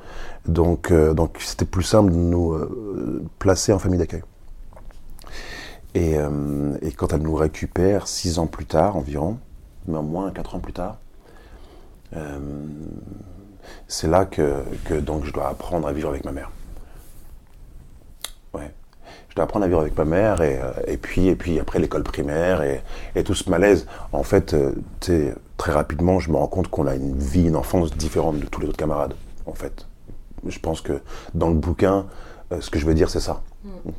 Donc, 0.47 0.91
c'était 1.41 1.67
plus 1.67 1.83
simple 1.83 2.11
de 2.11 2.17
nous 2.17 2.57
placer 3.39 3.71
en 3.73 3.79
famille 3.79 3.99
d'accueil. 3.99 4.23
Et, 5.95 6.15
et 6.81 6.93
quand 6.93 7.13
elle 7.13 7.21
nous 7.23 7.35
récupère 7.35 8.09
six 8.09 8.39
ans 8.39 8.47
plus 8.47 8.65
tard 8.65 8.97
environ, 8.97 9.37
mais 9.87 9.99
au 9.99 10.03
moins 10.03 10.31
quatre 10.31 10.55
ans 10.55 10.61
plus 10.61 10.73
tard, 10.73 10.97
c'est 13.89 14.09
là 14.09 14.25
que, 14.25 14.63
que 14.85 14.95
donc 14.95 15.25
je 15.25 15.33
dois 15.33 15.49
apprendre 15.49 15.87
à 15.89 15.93
vivre 15.93 16.09
avec 16.09 16.25
ma 16.25 16.33
mère. 16.33 16.51
Ouais. 18.53 18.71
Je 19.29 19.35
dois 19.35 19.45
apprendre 19.45 19.65
à 19.65 19.69
vivre 19.69 19.81
avec 19.81 19.97
ma 19.97 20.05
mère 20.05 20.41
et, 20.43 20.61
euh, 20.61 20.73
et 20.87 20.97
puis 20.97 21.29
et 21.29 21.35
puis 21.35 21.59
après 21.59 21.79
l'école 21.79 22.05
primaire 22.05 22.63
et, 22.63 22.83
et 23.15 23.25
tout 23.25 23.35
ce 23.35 23.51
malaise. 23.51 23.87
En 24.13 24.23
fait, 24.23 24.55
euh, 24.55 24.73
très 25.57 25.73
rapidement, 25.73 26.21
je 26.21 26.31
me 26.31 26.37
rends 26.37 26.47
compte 26.47 26.69
qu'on 26.69 26.87
a 26.87 26.95
une 26.95 27.19
vie, 27.19 27.47
une 27.47 27.57
enfance 27.57 27.97
différente 27.97 28.39
de 28.39 28.47
tous 28.47 28.61
les 28.61 28.69
autres 28.69 28.77
camarades. 28.77 29.15
En 29.47 29.55
fait, 29.55 29.87
je 30.47 30.59
pense 30.59 30.81
que 30.81 31.01
dans 31.35 31.49
le 31.49 31.55
bouquin, 31.55 32.07
euh, 32.53 32.61
ce 32.61 32.71
que 32.71 32.79
je 32.79 32.87
veux 32.87 32.95
dire, 32.95 33.11
c'est 33.11 33.21
ça. 33.21 33.43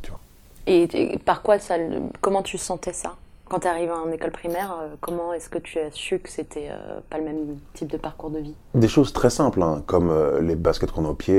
Tu 0.01 0.09
vois. 0.09 0.19
Et, 0.67 1.13
et 1.13 1.19
par 1.19 1.41
quoi 1.41 1.59
ça, 1.59 1.75
comment 2.21 2.41
tu 2.41 2.57
sentais 2.57 2.93
ça? 2.93 3.15
Quand 3.47 3.59
tu 3.59 3.67
arrives 3.67 3.91
en 3.91 4.11
école 4.11 4.31
primaire 4.31 4.75
euh, 4.81 4.95
Comment 5.01 5.33
est-ce 5.33 5.49
que 5.49 5.57
tu 5.57 5.79
as 5.79 5.91
su 5.91 6.19
que 6.19 6.29
c'était 6.29 6.69
euh, 6.71 6.99
pas 7.09 7.17
le 7.17 7.23
même 7.23 7.57
type 7.73 7.91
de 7.91 7.97
parcours 7.97 8.29
de 8.29 8.39
vie? 8.39 8.55
Des 8.73 8.87
choses 8.87 9.13
très 9.13 9.29
simples, 9.29 9.61
hein, 9.61 9.83
comme 9.85 10.09
euh, 10.09 10.41
les 10.41 10.55
baskets 10.55 10.91
qu'on 10.91 11.05
a 11.05 11.09
au 11.09 11.13
pied. 11.13 11.35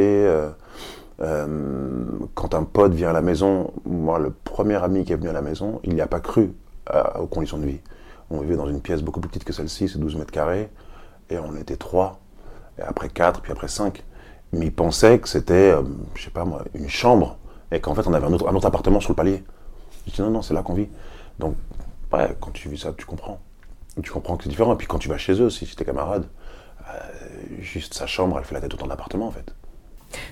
euh, 1.20 2.04
quand 2.34 2.54
un 2.54 2.64
pote 2.64 2.92
vient 2.92 3.10
à 3.10 3.12
la 3.12 3.22
maison, 3.22 3.72
moi, 3.84 4.18
le 4.18 4.30
premier 4.30 4.76
ami 4.76 5.04
qui 5.04 5.12
est 5.12 5.16
venu 5.16 5.28
à 5.28 5.32
la 5.32 5.42
maison, 5.42 5.80
il 5.82 5.94
n'y 5.94 6.00
a 6.00 6.06
pas 6.06 6.20
cru 6.20 6.52
aux 7.18 7.26
conditions 7.26 7.58
de 7.58 7.66
vie. 7.66 7.80
On 8.30 8.40
vivait 8.40 8.54
dans 8.56 8.68
une 8.68 8.80
pièce 8.80 9.02
beaucoup 9.02 9.18
plus 9.18 9.28
petite 9.28 9.44
que 9.44 9.52
celle-ci, 9.52 9.88
c'est 9.88 9.98
12 9.98 10.14
mètres 10.16 10.30
carrés, 10.30 10.68
et 11.30 11.38
on 11.38 11.56
était 11.56 11.76
trois, 11.76 12.20
et 12.78 12.82
après 12.82 13.08
quatre, 13.08 13.40
puis 13.40 13.50
après 13.50 13.66
cinq. 13.66 14.04
Mais 14.52 14.66
il 14.66 14.72
pensait 14.72 15.18
que 15.18 15.28
c'était, 15.28 15.75
je 16.14 16.22
sais 16.25 16.30
pas 16.30 16.44
moi, 16.44 16.62
une 16.75 16.88
chambre, 16.88 17.38
et 17.72 17.80
qu'en 17.80 17.94
fait 17.94 18.06
on 18.06 18.12
avait 18.12 18.26
un 18.26 18.32
autre, 18.32 18.46
un 18.48 18.54
autre 18.54 18.66
appartement 18.66 19.00
sur 19.00 19.10
le 19.12 19.16
palier. 19.16 19.42
Je 20.06 20.12
dis 20.12 20.22
non, 20.22 20.30
non, 20.30 20.42
c'est 20.42 20.54
là 20.54 20.62
qu'on 20.62 20.75
vit. 20.75 20.88
Donc, 21.38 21.56
ouais, 22.12 22.36
quand 22.40 22.50
tu 22.52 22.68
vis 22.68 22.78
ça, 22.78 22.92
tu 22.96 23.06
comprends. 23.06 23.40
Tu 24.02 24.10
comprends 24.10 24.36
que 24.36 24.44
c'est 24.44 24.50
différent. 24.50 24.75
Et 24.75 24.76
puis 24.76 24.86
quand 24.86 24.98
tu 24.98 25.08
vas 25.08 25.18
chez 25.18 25.40
eux, 25.40 25.50
si 25.50 25.66
c'est 25.66 25.76
tes 25.76 25.84
camarades, 25.84 26.28
euh, 26.88 26.94
juste 27.60 27.94
sa 27.94 28.06
chambre, 28.06 28.38
elle 28.38 28.44
fait 28.44 28.54
la 28.54 28.60
tête 28.60 28.75
autant 28.75 28.86
d'appartement 28.86 29.28
en 29.28 29.32
fait. 29.32 29.54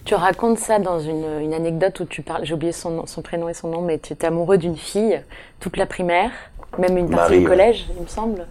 Tu 0.04 0.14
racontes 0.14 0.58
ça 0.58 0.78
dans 0.78 1.00
une, 1.00 1.40
une 1.40 1.52
anecdote 1.54 1.98
où 2.00 2.04
tu 2.04 2.22
parles, 2.22 2.44
j'ai 2.44 2.54
oublié 2.54 2.72
son, 2.72 2.90
nom- 2.90 3.06
son 3.06 3.22
prénom 3.22 3.48
et 3.48 3.54
son 3.54 3.68
nom, 3.68 3.82
mais 3.82 3.98
tu 3.98 4.12
étais 4.12 4.26
amoureux 4.26 4.56
d'une 4.58 4.76
fille 4.76 5.20
toute 5.60 5.76
la 5.76 5.86
primaire, 5.86 6.30
même 6.78 6.96
une 6.96 7.10
partie 7.10 7.32
Marie, 7.32 7.38
du 7.38 7.42
ouais. 7.48 7.48
collège, 7.48 7.86
il 7.96 8.02
me 8.02 8.06
semble. 8.06 8.46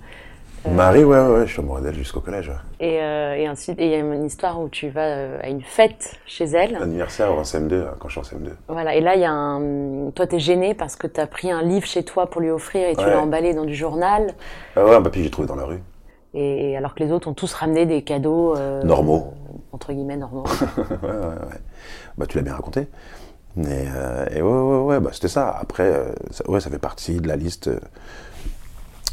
Marie, 0.69 1.03
ouais, 1.03 1.19
ouais, 1.19 1.27
ouais, 1.39 1.45
je 1.47 1.51
suis 1.51 1.59
amoureux 1.61 1.81
d'elle 1.81 1.93
jusqu'au 1.95 2.21
collège. 2.21 2.47
ouais. 2.49 2.55
Et, 2.79 3.01
euh, 3.01 3.35
et 3.35 3.43
et 3.43 3.85
il 3.85 3.91
y 3.91 3.95
a 3.95 3.99
une 3.99 4.25
histoire 4.25 4.61
où 4.61 4.69
tu 4.69 4.89
vas 4.89 5.05
euh, 5.07 5.39
à 5.41 5.49
une 5.49 5.61
fête 5.61 6.15
chez 6.25 6.45
elle. 6.45 6.73
L'anniversaire 6.79 7.33
en 7.33 7.41
CM2, 7.41 7.73
hein, 7.81 7.95
quand 7.99 8.07
je 8.07 8.19
suis 8.19 8.35
en 8.35 8.37
CM2. 8.39 8.49
Voilà, 8.69 8.95
et 8.95 9.01
là, 9.01 9.15
il 9.15 9.21
y 9.21 9.25
a 9.25 9.31
un. 9.31 10.09
Toi, 10.11 10.25
t'es 10.27 10.39
gêné 10.39 10.73
parce 10.73 10.95
que 10.95 11.05
t'as 11.07 11.27
pris 11.27 11.51
un 11.51 11.61
livre 11.61 11.85
chez 11.85 12.03
toi 12.03 12.27
pour 12.29 12.39
lui 12.39 12.49
offrir 12.49 12.87
et 12.87 12.95
tu 12.95 13.03
Ouais. 13.03 13.09
l'as 13.11 13.19
emballé 13.21 13.53
dans 13.53 13.65
du 13.65 13.75
journal. 13.75 14.33
Ah 14.75 14.85
ouais, 14.85 14.95
un 14.95 15.01
papier 15.01 15.21
que 15.21 15.25
j'ai 15.25 15.31
trouvé 15.31 15.47
dans 15.47 15.55
la 15.55 15.65
rue. 15.65 15.81
Et, 16.33 16.71
et 16.71 16.77
alors 16.77 16.95
que 16.95 17.03
les 17.03 17.11
autres 17.11 17.27
ont 17.27 17.33
tous 17.33 17.53
ramené 17.53 17.85
des 17.85 18.01
cadeaux. 18.01 18.55
euh, 18.55 18.83
Normaux. 18.83 19.33
Entre 19.73 19.91
guillemets, 19.91 20.17
normaux. 20.17 20.43
ouais, 20.77 20.83
ouais, 21.09 21.09
ouais. 21.09 21.59
Bah, 22.17 22.25
tu 22.25 22.37
l'as 22.37 22.43
bien 22.43 22.53
raconté. 22.55 22.87
Et, 23.57 23.61
euh, 23.67 24.25
et 24.33 24.41
ouais, 24.41 24.49
ouais, 24.49 24.83
ouais, 24.85 24.99
bah, 24.99 25.09
c'était 25.13 25.27
ça. 25.27 25.49
Après, 25.59 25.83
euh, 25.83 26.05
ça, 26.31 26.49
ouais, 26.49 26.59
ça 26.59 26.69
fait 26.69 26.79
partie 26.79 27.19
de 27.19 27.27
la 27.27 27.35
liste 27.35 27.67
euh, 27.67 27.79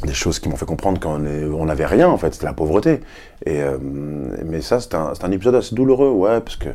des 0.05 0.13
choses 0.13 0.39
qui 0.39 0.49
m'ont 0.49 0.55
fait 0.55 0.65
comprendre 0.65 0.99
qu'on 0.99 1.65
n'avait 1.65 1.85
rien, 1.85 2.09
en 2.09 2.17
fait. 2.17 2.33
C'était 2.33 2.45
la 2.45 2.53
pauvreté. 2.53 3.01
Et, 3.45 3.61
euh, 3.61 3.77
mais 3.81 4.61
ça, 4.61 4.79
c'est 4.79 4.95
un, 4.95 5.31
épisode 5.31 5.55
assez 5.55 5.75
douloureux, 5.75 6.09
ouais, 6.09 6.41
parce 6.41 6.55
que 6.55 6.69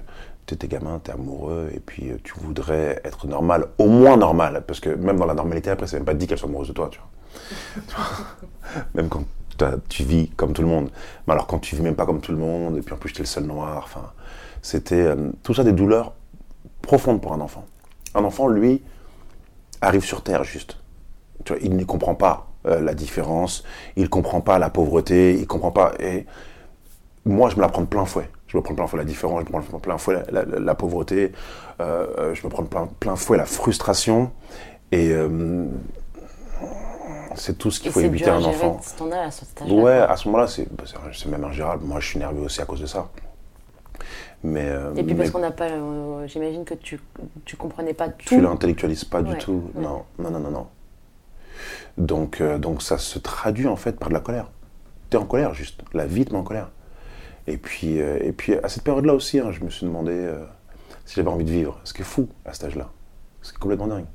t'étais 0.46 0.68
gamin, 0.68 1.00
t'es 1.02 1.12
amoureux, 1.12 1.70
et 1.74 1.80
puis 1.80 2.10
euh, 2.10 2.16
tu 2.22 2.34
voudrais 2.38 3.00
être 3.04 3.26
normal, 3.26 3.66
au 3.78 3.86
moins 3.86 4.16
normal. 4.16 4.62
Parce 4.66 4.80
que 4.80 4.90
même 4.90 5.16
dans 5.16 5.26
la 5.26 5.34
normalité, 5.34 5.70
après, 5.70 5.86
c'est 5.86 5.96
même 5.96 6.04
pas 6.04 6.14
dit 6.14 6.26
qu'elle 6.26 6.38
soit 6.38 6.48
amoureuse 6.48 6.68
de 6.68 6.72
toi, 6.72 6.88
tu 6.90 6.98
vois. 6.98 8.06
Même 8.94 9.08
quand 9.08 9.24
tu 9.88 10.04
vis 10.04 10.28
comme 10.30 10.52
tout 10.52 10.62
le 10.62 10.68
monde. 10.68 10.90
Mais 11.26 11.32
alors 11.32 11.46
quand 11.46 11.58
tu 11.58 11.76
vis 11.76 11.82
même 11.82 11.94
pas 11.94 12.06
comme 12.06 12.20
tout 12.20 12.32
le 12.32 12.38
monde, 12.38 12.76
et 12.76 12.82
puis 12.82 12.94
en 12.94 12.98
plus 12.98 13.12
t'es 13.12 13.20
le 13.20 13.26
seul 13.26 13.44
noir, 13.44 13.82
enfin, 13.84 14.12
c'était 14.62 14.94
euh, 14.96 15.30
tout 15.42 15.54
ça 15.54 15.64
des 15.64 15.72
douleurs 15.72 16.12
profondes 16.82 17.20
pour 17.20 17.32
un 17.32 17.40
enfant. 17.40 17.64
Un 18.14 18.24
enfant, 18.24 18.48
lui, 18.48 18.82
arrive 19.80 20.04
sur 20.04 20.22
Terre 20.22 20.44
juste. 20.44 20.78
Tu 21.44 21.52
vois, 21.52 21.62
il 21.62 21.76
ne 21.76 21.84
comprend 21.84 22.14
pas 22.14 22.45
euh, 22.66 22.80
la 22.80 22.94
différence, 22.94 23.64
il 23.96 24.08
comprend 24.08 24.40
pas 24.40 24.58
la 24.58 24.70
pauvreté, 24.70 25.34
il 25.34 25.46
comprend 25.46 25.70
pas. 25.72 25.92
Et 26.00 26.26
moi, 27.24 27.48
je 27.50 27.56
me 27.56 27.60
la 27.62 27.68
prends 27.68 27.82
de 27.82 27.86
plein 27.86 28.04
fouet. 28.04 28.28
Je 28.48 28.56
me 28.56 28.62
prends 28.62 28.72
de 28.74 28.76
plein 28.76 28.86
fouet 28.86 28.98
la 28.98 29.04
différence, 29.04 29.40
je 29.40 29.46
me 29.46 29.50
prends 29.50 29.78
de 29.78 29.82
plein 29.82 29.98
fouet 29.98 30.22
la, 30.30 30.44
la- 30.44 30.58
la 30.60 30.74
pauvreté, 30.74 31.32
euh, 31.80 32.06
euh, 32.18 32.34
je 32.34 32.44
me 32.44 32.48
prends 32.50 32.62
de 32.62 32.68
plein, 32.68 32.88
plein 33.00 33.16
fouet 33.16 33.36
la 33.36 33.44
frustration. 33.46 34.30
Et 34.92 35.10
euh, 35.10 35.66
c'est 37.34 37.58
tout 37.58 37.70
ce 37.70 37.80
qu'il 37.80 37.90
faut 37.90 38.00
éviter 38.00 38.30
à 38.30 38.34
un 38.36 38.44
enfant. 38.44 38.76
à 38.76 39.30
âge-là, 39.64 39.82
Ouais, 39.82 39.92
à 39.98 40.16
ce 40.16 40.28
moment-là, 40.28 40.46
c'est 40.46 40.66
bah, 40.72 40.84
c'est- 41.12 41.26
même 41.28 41.44
ingérable. 41.44 41.84
Moi, 41.84 42.00
je 42.00 42.06
suis 42.08 42.18
nerveux 42.18 42.42
aussi 42.42 42.60
à 42.62 42.64
cause 42.64 42.80
de 42.80 42.86
ça. 42.86 43.08
Mais, 44.44 44.68
Et 44.94 45.02
puis 45.02 45.14
parce 45.14 45.30
qu'on 45.30 45.38
n'a 45.40 45.50
pas. 45.50 45.68
J'imagine 46.26 46.64
que 46.64 46.74
tu, 46.74 47.00
tu 47.44 47.56
comprenais 47.56 47.94
pas 47.94 48.08
tout. 48.08 48.14
tu 48.26 48.40
l'intellectualises 48.40 49.04
pas 49.04 49.22
du 49.22 49.36
tout. 49.38 49.70
ouais. 49.74 49.82
Non, 49.82 50.04
non, 50.18 50.30
non, 50.30 50.38
non, 50.40 50.50
non. 50.50 50.66
Donc, 51.98 52.40
euh, 52.40 52.58
donc 52.58 52.82
ça 52.82 52.98
se 52.98 53.18
traduit 53.18 53.66
en 53.68 53.76
fait 53.76 53.98
par 53.98 54.08
de 54.08 54.14
la 54.14 54.20
colère. 54.20 54.50
T'es 55.10 55.16
en 55.16 55.24
colère 55.24 55.54
juste. 55.54 55.82
La 55.94 56.06
vie 56.06 56.24
te 56.24 56.32
met 56.32 56.38
en 56.38 56.42
colère. 56.42 56.70
Et 57.46 57.56
puis, 57.58 58.00
euh, 58.00 58.18
et 58.20 58.32
puis 58.32 58.54
à 58.54 58.68
cette 58.68 58.82
période-là 58.82 59.14
aussi, 59.14 59.38
hein, 59.38 59.50
je 59.52 59.62
me 59.64 59.70
suis 59.70 59.86
demandé 59.86 60.12
euh, 60.12 60.44
si 61.04 61.14
j'avais 61.14 61.28
envie 61.28 61.44
de 61.44 61.50
vivre. 61.52 61.78
Ce 61.84 61.92
qui 61.94 62.02
est 62.02 62.04
fou 62.04 62.28
à 62.44 62.52
cet 62.52 62.64
âge-là. 62.64 62.90
Ce 63.42 63.50
qui 63.52 63.56
est 63.56 63.60
complètement 63.60 63.86
dingue. 63.86 64.06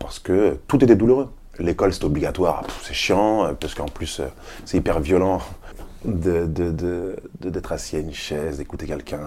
Parce 0.00 0.18
que 0.18 0.58
tout 0.66 0.82
était 0.82 0.96
douloureux. 0.96 1.28
L'école, 1.60 1.92
c'était 1.92 2.06
obligatoire. 2.06 2.64
C'est 2.82 2.94
chiant, 2.94 3.54
parce 3.60 3.76
qu'en 3.76 3.86
plus, 3.86 4.20
c'est 4.64 4.76
hyper 4.76 4.98
violent 4.98 5.40
de, 6.04 6.46
de, 6.46 6.72
de- 6.72 7.16
d'être 7.40 7.70
assis 7.70 7.94
à 7.94 8.00
une 8.00 8.12
chaise, 8.12 8.58
d'écouter 8.58 8.86
quelqu'un. 8.86 9.20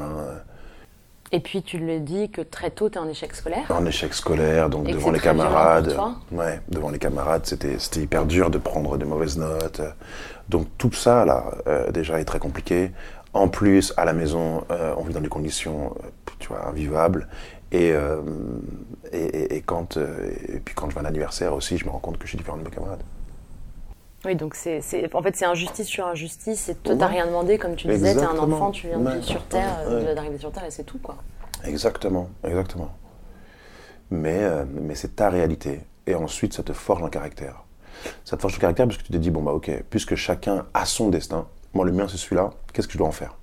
Et 1.34 1.40
puis 1.40 1.64
tu 1.64 1.78
le 1.78 2.00
dis 2.00 2.30
que 2.30 2.42
très 2.42 2.72
tôt, 2.72 2.90
tu 2.90 2.98
es 2.98 3.02
en 3.02 3.08
échec 3.08 3.34
scolaire. 3.34 3.66
en 3.70 3.86
échec 3.86 4.14
scolaire, 4.14 4.70
donc 4.70 4.88
Et 4.90 4.92
devant 4.92 5.12
les 5.12 5.20
camarades. 5.20 5.96
Ouais, 6.32 6.60
devant 6.70 6.90
les 6.90 7.00
camarades, 7.00 7.46
c'était 7.46 7.80
c'était 7.80 8.02
hyper 8.02 8.26
dur 8.26 8.50
de 8.50 8.58
prendre 8.58 8.98
des 8.98 9.06
mauvaises 9.06 9.38
notes. 9.38 9.82
Donc 10.50 10.68
tout 10.78 10.92
ça 10.92 11.24
là, 11.26 11.46
euh, 11.68 11.92
déjà 11.92 12.20
est 12.20 12.26
très 12.26 12.40
compliqué. 12.40 12.92
En 13.34 13.48
plus, 13.48 13.94
à 13.96 14.04
la 14.04 14.12
maison, 14.12 14.66
euh, 14.72 14.94
on 14.98 15.04
vit 15.04 15.14
dans 15.14 15.22
des 15.22 15.30
conditions, 15.30 15.96
euh, 16.04 16.10
tu 16.40 16.50
vois, 16.50 16.68
invivables. 16.68 17.30
Et, 17.72 17.94
euh, 17.94 18.20
et, 19.14 19.24
et- 19.24 19.56
et 19.56 19.62
quand 19.62 19.96
et 19.96 20.60
puis 20.60 20.76
quand 20.76 20.90
je 20.90 20.96
vais 20.96 21.00
à 21.00 21.04
un 21.04 21.08
anniversaire 21.08 21.54
aussi, 21.54 21.78
je 21.78 21.86
me 21.86 21.92
rends 21.92 22.00
compte 22.00 22.18
que 22.18 22.26
je 22.26 22.30
suis 22.32 22.38
différent 22.38 22.58
de 22.58 22.64
mes 22.64 22.70
camarades. 22.70 23.04
Oui, 24.25 24.36
donc 24.36 24.54
c'est, 24.56 24.82
c'est- 24.82 25.13
en 25.16 25.22
fait, 25.24 25.36
c'est 25.36 25.46
injustice 25.46 25.88
sur 25.88 26.06
injustice. 26.08 26.70
Et 26.70 26.75
toi, 26.75 26.94
Ouais. 26.94 27.00
t'as 27.00 27.08
rien 27.08 27.25
demandé, 27.25 27.58
comme 27.58 27.75
tu 27.75 27.88
disais, 27.88 28.16
t'es 28.16 28.22
un 28.24 28.38
enfant, 28.38 28.72
tu 28.72 28.88
viens 28.88 29.00
de 29.00 29.06
Ouais. 29.06 29.13
vivre 29.16 29.25
sur 29.25 29.44
Terre, 29.46 29.80
Ouais. 29.88 29.94
euh, 29.94 30.00
tu 30.00 30.06
viens 30.06 30.16
d'arriver 30.16 30.38
sur 30.38 30.51
Terre 30.51 30.66
et 30.66 30.72
c'est 30.72 30.84
tout, 30.84 31.00
quoi. 31.00 31.16
Exactement, 31.63 32.30
exactement. 32.44 32.90
Mais, 34.12 34.40
euh, 34.44 34.66
mais 34.70 34.96
c'est 34.96 35.16
ta 35.16 35.30
réalité. 35.30 35.82
Et 36.08 36.16
ensuite, 36.16 36.54
ça 36.54 36.63
te 36.63 36.74
forge 36.74 37.01
un 37.04 37.10
caractère. 37.10 37.63
Ça 38.25 38.36
te 38.36 38.42
forge 38.42 38.56
un 38.56 38.60
caractère 38.60 38.86
parce 38.88 38.98
que 38.98 39.04
tu 39.04 39.12
te 39.12 39.18
dis, 39.18 39.30
bon, 39.32 39.42
bah 39.44 39.54
ok, 39.54 39.72
puisque 39.90 40.16
chacun 40.16 40.66
a 40.74 40.86
son 40.86 41.10
destin, 41.10 41.48
moi 41.74 41.86
le 41.86 41.92
mien 41.92 42.08
c'est 42.10 42.18
celui-là, 42.18 42.50
qu'est-ce 42.74 42.88
que 42.88 42.94
je 42.94 42.98
dois 42.98 43.08
en 43.08 43.12
faire? 43.12 43.36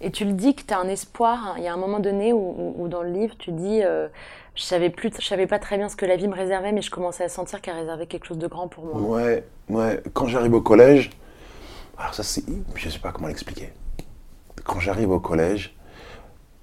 Et 0.00 0.10
tu 0.10 0.24
le 0.24 0.32
dis 0.32 0.54
que 0.54 0.62
tu 0.62 0.74
as 0.74 0.78
un 0.78 0.88
espoir. 0.88 1.38
hein. 1.48 1.54
Il 1.58 1.62
y 1.64 1.68
a 1.68 1.72
un 1.72 1.76
moment 1.76 2.00
donné 2.00 2.32
où, 2.32 2.86
dans 2.88 3.02
le 3.02 3.10
livre, 3.10 3.34
tu 3.38 3.52
dis 3.52 3.80
euh, 3.84 4.08
Je 4.54 4.62
savais 4.62 4.90
plus, 4.90 5.10
je 5.20 5.24
savais 5.26 5.46
pas 5.46 5.58
très 5.58 5.76
bien 5.78 5.88
ce 5.88 5.96
que 5.96 6.06
la 6.06 6.16
vie 6.16 6.26
me 6.28 6.34
réservait, 6.34 6.72
mais 6.72 6.82
je 6.82 6.90
commençais 6.90 7.24
à 7.24 7.28
sentir 7.28 7.60
qu'elle 7.60 7.76
réservait 7.76 8.06
quelque 8.06 8.26
chose 8.26 8.38
de 8.38 8.46
grand 8.48 8.66
pour 8.68 8.84
moi. 8.84 9.00
Ouais, 9.00 9.44
ouais. 9.68 10.02
Quand 10.14 10.26
j'arrive 10.26 10.54
au 10.54 10.60
collège, 10.62 11.10
alors 11.98 12.14
ça 12.14 12.22
c'est, 12.22 12.42
je 12.74 12.88
sais 12.88 12.98
pas 12.98 13.12
comment 13.12 13.28
l'expliquer. 13.28 13.72
Quand 14.64 14.80
j'arrive 14.80 15.10
au 15.10 15.20
collège, 15.20 15.76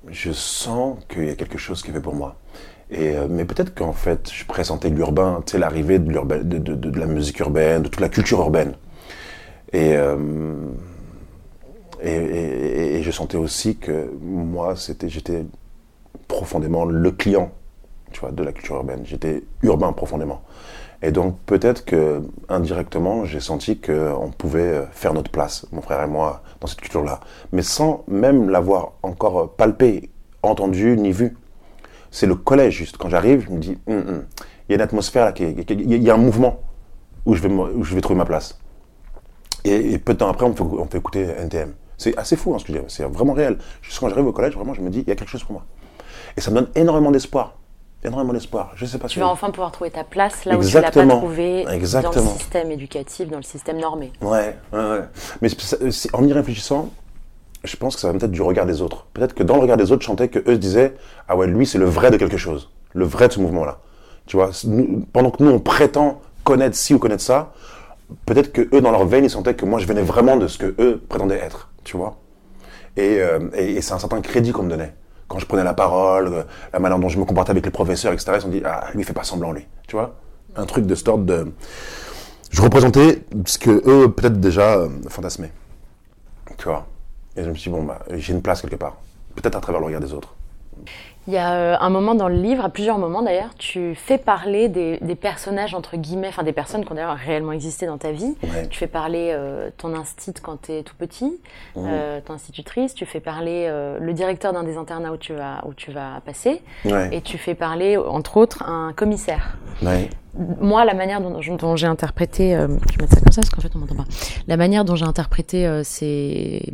je 0.08 0.31
sens 0.31 0.98
qu'il 1.10 1.25
y 1.25 1.29
a 1.29 1.36
quelque 1.36 1.58
chose 1.58 1.81
qui 1.81 1.91
est 1.91 1.93
fait 1.93 2.01
pour 2.01 2.15
moi. 2.15 2.36
Et, 2.91 3.15
euh, 3.15 3.27
mais 3.29 3.46
peut-être 3.46 3.75
qu'en 3.75 3.93
fait, 3.93 4.31
je 4.34 4.46
pressentais 4.46 4.89
l'urbain, 4.89 5.41
tu 5.46 5.51
sais, 5.51 5.58
l'arrivée 5.60 6.00
de, 6.00 6.10
l'urbain- 6.10 6.39
de, 6.43 6.58
de- 6.58 6.74
de- 6.75 6.89
de 6.89 7.00
la 7.00 7.05
musique 7.05 7.39
urbaine, 7.39 7.84
de 7.84 7.88
toute 7.88 8.00
la 8.01 8.10
culture 8.10 8.39
urbaine. 8.39 8.74
Et, 9.74 9.96
euh, 9.96 10.17
et, 12.01 12.12
et- 12.13 12.96
et 12.98 13.03
je 13.03 13.12
sentais 13.12 13.38
aussi 13.38 13.77
que 13.77 14.12
moi, 14.22 14.75
c'était, 14.75 15.10
j'étais 15.10 15.46
profondément 16.27 16.86
le 16.86 17.12
client, 17.12 17.51
tu 18.12 18.20
vois, 18.22 18.32
de 18.32 18.44
la 18.44 18.51
culture 18.51 18.75
urbaine. 18.75 19.01
J'étais 19.06 19.44
urbain 19.63 19.91
profondément. 19.94 20.41
Et 21.01 21.12
donc 21.12 21.38
peut-être 21.46 21.86
que 21.86 22.22
indirectement, 22.50 23.24
j'ai 23.25 23.39
senti 23.39 23.79
qu'on 23.79 24.32
pouvait 24.38 24.60
euh, 24.62 24.86
faire 24.91 25.13
notre 25.13 25.32
place, 25.32 25.65
mon 25.72 25.82
frère 25.82 26.03
et 26.03 26.08
moi, 26.08 26.44
dans 26.60 26.68
cette 26.68 26.82
culture-là, 26.82 27.22
mais 27.53 27.62
sans 27.62 28.03
même 28.10 28.50
l'avoir 28.50 28.94
encore 29.03 29.39
euh, 29.39 29.48
palpé, 29.56 30.10
entendu 30.44 30.98
ni 30.98 31.12
vu. 31.12 31.38
C'est 32.12 32.25
le 32.27 32.36
collège 32.36 32.75
juste. 32.75 32.98
Quand 32.98 33.10
j'arrive, 33.10 33.46
je 33.48 33.51
me 33.53 33.60
dis, 33.60 33.77
Hum, 33.88 33.98
hum, 34.08 34.25
il 34.68 34.72
y 34.72 34.74
a 34.74 34.75
une 34.75 34.82
atmosphère 34.82 35.25
là, 35.25 35.34
il 35.38 36.03
y 36.03 36.10
a 36.10 36.13
un 36.13 36.18
mouvement 36.18 36.60
où 37.25 37.34
je 37.36 37.41
vais, 37.41 37.50
où 37.50 37.84
je 37.84 37.96
vais 37.96 38.01
trouver 38.01 38.18
ma 38.18 38.25
place. 38.25 38.60
Et, 39.65 39.98
peu 39.98 40.13
de 40.13 40.20
temps 40.20 40.29
après, 40.29 40.46
on 40.46 40.86
fait 40.86 40.98
écouter 40.98 41.22
NTM. 41.24 41.74
C'est 42.00 42.18
assez 42.18 42.36
fou 42.36 42.56
hein, 42.56 42.60
ce 42.60 42.63
que 42.65 42.74
je 42.74 42.79
dis, 42.79 42.86
c'est 42.88 43.03
vraiment 43.03 43.34
réel. 43.34 43.58
Juste 43.84 44.00
quand 44.00 44.10
j'arrive 44.10 44.25
au 44.25 44.32
collège, 44.32 44.56
vraiment, 44.56 44.74
je 44.74 44.82
me 44.82 44.89
dis, 44.89 45.01
il 45.01 45.08
y 45.08 45.12
a 45.12 45.15
quelque 45.15 45.29
chose 45.29 45.44
pour 45.44 45.51
moi. 45.53 45.65
Et 46.38 46.41
ça 46.41 46.50
me 46.50 46.56
donne 46.56 46.70
énormément 46.74 47.12
d'espoir. 47.12 47.56
Énormément 48.03 48.32
d'espoir. 48.32 48.72
Je 48.75 48.86
sais 48.86 48.98
pas 48.98 49.10
Tu 49.10 49.15
si- 49.15 49.20
vas 49.20 49.27
enfin 49.27 49.50
pouvoir 49.51 49.74
trouver 49.74 49.91
ta 49.91 50.06
place 50.06 50.46
là 50.46 50.53
où 50.58 50.63
tu 50.63 50.74
l'as 50.74 50.79
Exactement. 50.79 51.15
pas 51.15 51.18
trouvée 51.18 51.63
dans 51.65 51.70
le 51.72 51.75
Exactement. 51.75 52.34
système 52.38 52.72
éducatif, 52.72 53.27
dans 53.29 53.36
le 53.38 53.44
système 53.44 53.77
normé. 53.77 54.13
Ouais, 54.22 54.58
ouais, 54.72 54.79
ouais. 54.79 55.01
Mais 55.41 55.50
en 56.13 56.25
y 56.25 56.32
réfléchissant, 56.32 56.89
je 57.65 57.75
pense 57.75 57.96
que 57.96 58.01
ça 58.01 58.10
va 58.10 58.18
peut-être 58.18 58.32
du 58.32 58.41
regard 58.41 58.65
des 58.65 58.82
autres. 58.82 59.06
Peut-être 59.13 59.34
que 59.34 59.44
dans 59.44 59.56
le 59.56 59.62
regard 59.62 59.75
des 59.75 59.91
autres, 59.91 60.01
je 60.03 60.08
sentais 60.08 60.29
que 60.29 60.39
eux 60.39 60.53
se 60.53 60.60
disaient 60.60 60.94
Ah 61.27 61.36
ouais, 61.36 61.48
lui, 61.48 61.65
c'est 61.68 61.77
le 61.77 61.86
vrai 61.86 62.10
de 62.10 62.15
quelque 62.15 62.38
chose. 62.38 62.70
Le 62.94 63.03
vrai 63.03 63.27
de 63.27 63.34
ce 63.34 63.41
mouvement-là. 63.41 63.79
Tu 64.25 64.38
vois, 64.38 64.51
nous- 64.63 65.06
pendant 65.12 65.32
que 65.32 65.44
nous, 65.44 65.51
on 65.51 65.60
prétend 65.60 66.22
connaître 66.46 66.77
ci 66.77 66.94
ou 66.94 67.00
connaître 67.00 67.24
ça, 67.24 67.51
peut-être 68.25 68.53
que 68.53 68.70
eux, 68.74 68.79
dans 68.79 68.91
leur 68.91 69.06
veine, 69.06 69.25
ils 69.25 69.29
sentaient 69.29 69.56
que 69.56 69.65
moi, 69.65 69.77
je 69.79 69.86
venais 69.86 70.01
vraiment 70.03 70.38
de 70.38 70.48
ce 70.48 70.58
que 70.58 70.74
eux 70.79 71.01
prétendaient 71.10 71.36
être. 71.39 71.68
Tu 71.83 71.98
vois 71.98 72.17
et, 72.98 73.19
euh, 73.21 73.50
et, 73.53 73.81
c'est 73.81 73.93
un 73.93 74.00
certain 74.00 74.21
crédit 74.21 74.51
qu'on 74.51 74.63
me 74.63 74.69
donnait. 74.69 74.93
quand 75.27 75.39
je 75.39 75.45
prenais 75.45 75.63
la 75.63 75.74
parole, 75.74 76.27
euh, 76.27 76.43
la 76.74 76.79
manière 76.79 77.00
dont 77.00 77.07
je 77.07 77.19
me 77.19 77.25
comportais 77.25 77.51
avec 77.51 77.63
les 77.63 77.71
professeurs, 77.71 78.13
etc., 78.13 78.31
ils 78.33 78.36
se 78.36 78.41
sont 78.41 78.50
dit, 78.50 78.62
ah, 78.65 78.89
lui, 78.93 79.01
il 79.01 79.05
fait 79.05 79.13
pas 79.13 79.24
semblant, 79.24 79.51
lui. 79.51 79.65
Tu 79.88 79.95
vois? 79.95 80.15
Un 80.55 80.65
truc 80.65 80.86
de 80.86 80.95
ce 80.95 81.03
de. 81.03 81.53
Je 82.50 82.62
représentais 82.62 83.24
ce 83.45 83.59
que 83.59 83.83
eux, 83.86 84.12
peut-être 84.12 84.39
déjà, 84.39 84.77
euh, 84.77 84.89
fantasmaient. 85.07 85.51
Tu 86.57 86.65
vois? 86.65 86.88
Et 87.38 87.43
je 87.43 87.50
me 87.50 87.55
suis 87.55 87.69
dit, 87.69 87.77
bon, 87.77 87.83
bah, 87.83 88.00
j'ai 88.09 88.33
une 88.33 88.41
place 88.41 88.62
quelque 88.62 88.75
part. 88.75 88.98
Peut-être 89.36 89.55
à 89.55 89.62
travers 89.62 89.79
le 89.79 89.86
regard 89.86 90.01
des 90.01 90.13
autres. 90.13 90.36
Il 91.29 91.33
y 91.33 91.38
a 91.38 91.53
euh, 91.53 91.75
un 91.79 91.91
moment 91.91 92.15
dans 92.15 92.27
le 92.27 92.33
livre, 92.41 92.65
à 92.65 92.69
plusieurs 92.69 92.98
moments 92.98 93.21
d'ailleurs, 93.21 93.51
tu 93.55 93.93
fais 93.93 94.17
parler 94.17 94.67
des, 94.67 94.98
des 95.00 95.13
personnages, 95.13 95.75
entre 95.75 95.95
guillemets, 95.95 96.29
enfin 96.29 96.41
des 96.41 96.53
personnes 96.53 96.83
qui 96.83 96.91
ont 96.91 96.95
d'ailleurs 96.95 97.15
réellement 97.15 97.51
existé 97.51 97.86
dans 97.86 98.00
ta 98.00 98.12
vie. 98.12 98.36
Ouais. 98.41 98.67
Tu 98.67 98.79
fais 98.79 98.88
parler 98.88 99.29
euh, 99.31 99.69
ton 99.77 99.93
instit 99.93 100.33
quand 100.41 100.59
tu 100.63 100.71
es 100.71 100.81
tout 100.81 100.95
petit, 100.98 101.39
euh, 101.77 102.19
ton 102.25 102.33
institutrice, 102.33 102.95
tu 102.95 103.05
fais 103.05 103.19
parler 103.19 103.67
euh, 103.69 104.00
le 104.01 104.12
directeur 104.13 104.53
d'un 104.53 104.63
des 104.63 104.75
internats 104.75 105.12
où 105.12 105.17
tu 105.17 105.33
vas, 105.36 105.62
où 105.67 105.75
tu 105.75 105.91
vas 105.91 106.19
passer, 106.25 106.63
Ouais. 106.83 107.09
et 107.12 107.21
tu 107.21 107.38
fais 107.38 107.53
parler, 107.53 107.95
entre 107.95 108.38
autres, 108.38 108.63
un 108.67 108.91
commissaire. 108.93 109.55
Ouais. 109.83 110.09
Moi, 110.59 110.83
la 110.83 110.95
manière 110.95 111.21
dont, 111.21 111.39
dont 111.57 111.75
j'ai 111.75 111.86
interprété, 111.86 112.55
euh, 112.55 112.67
je 112.91 112.98
vais 112.98 113.03
mettre 113.03 113.13
ça 113.13 113.21
comme 113.21 113.31
ça 113.31 113.41
parce 113.41 113.50
qu'en 113.51 113.62
fait 113.62 113.75
on 113.75 113.79
m'entend 113.79 113.95
pas. 113.98 114.05
La 114.48 114.57
manière 114.57 114.83
dont 114.83 114.95
j'ai 114.95 115.05
interprété 115.05 115.67
euh, 115.67 115.83
ces, 115.83 116.74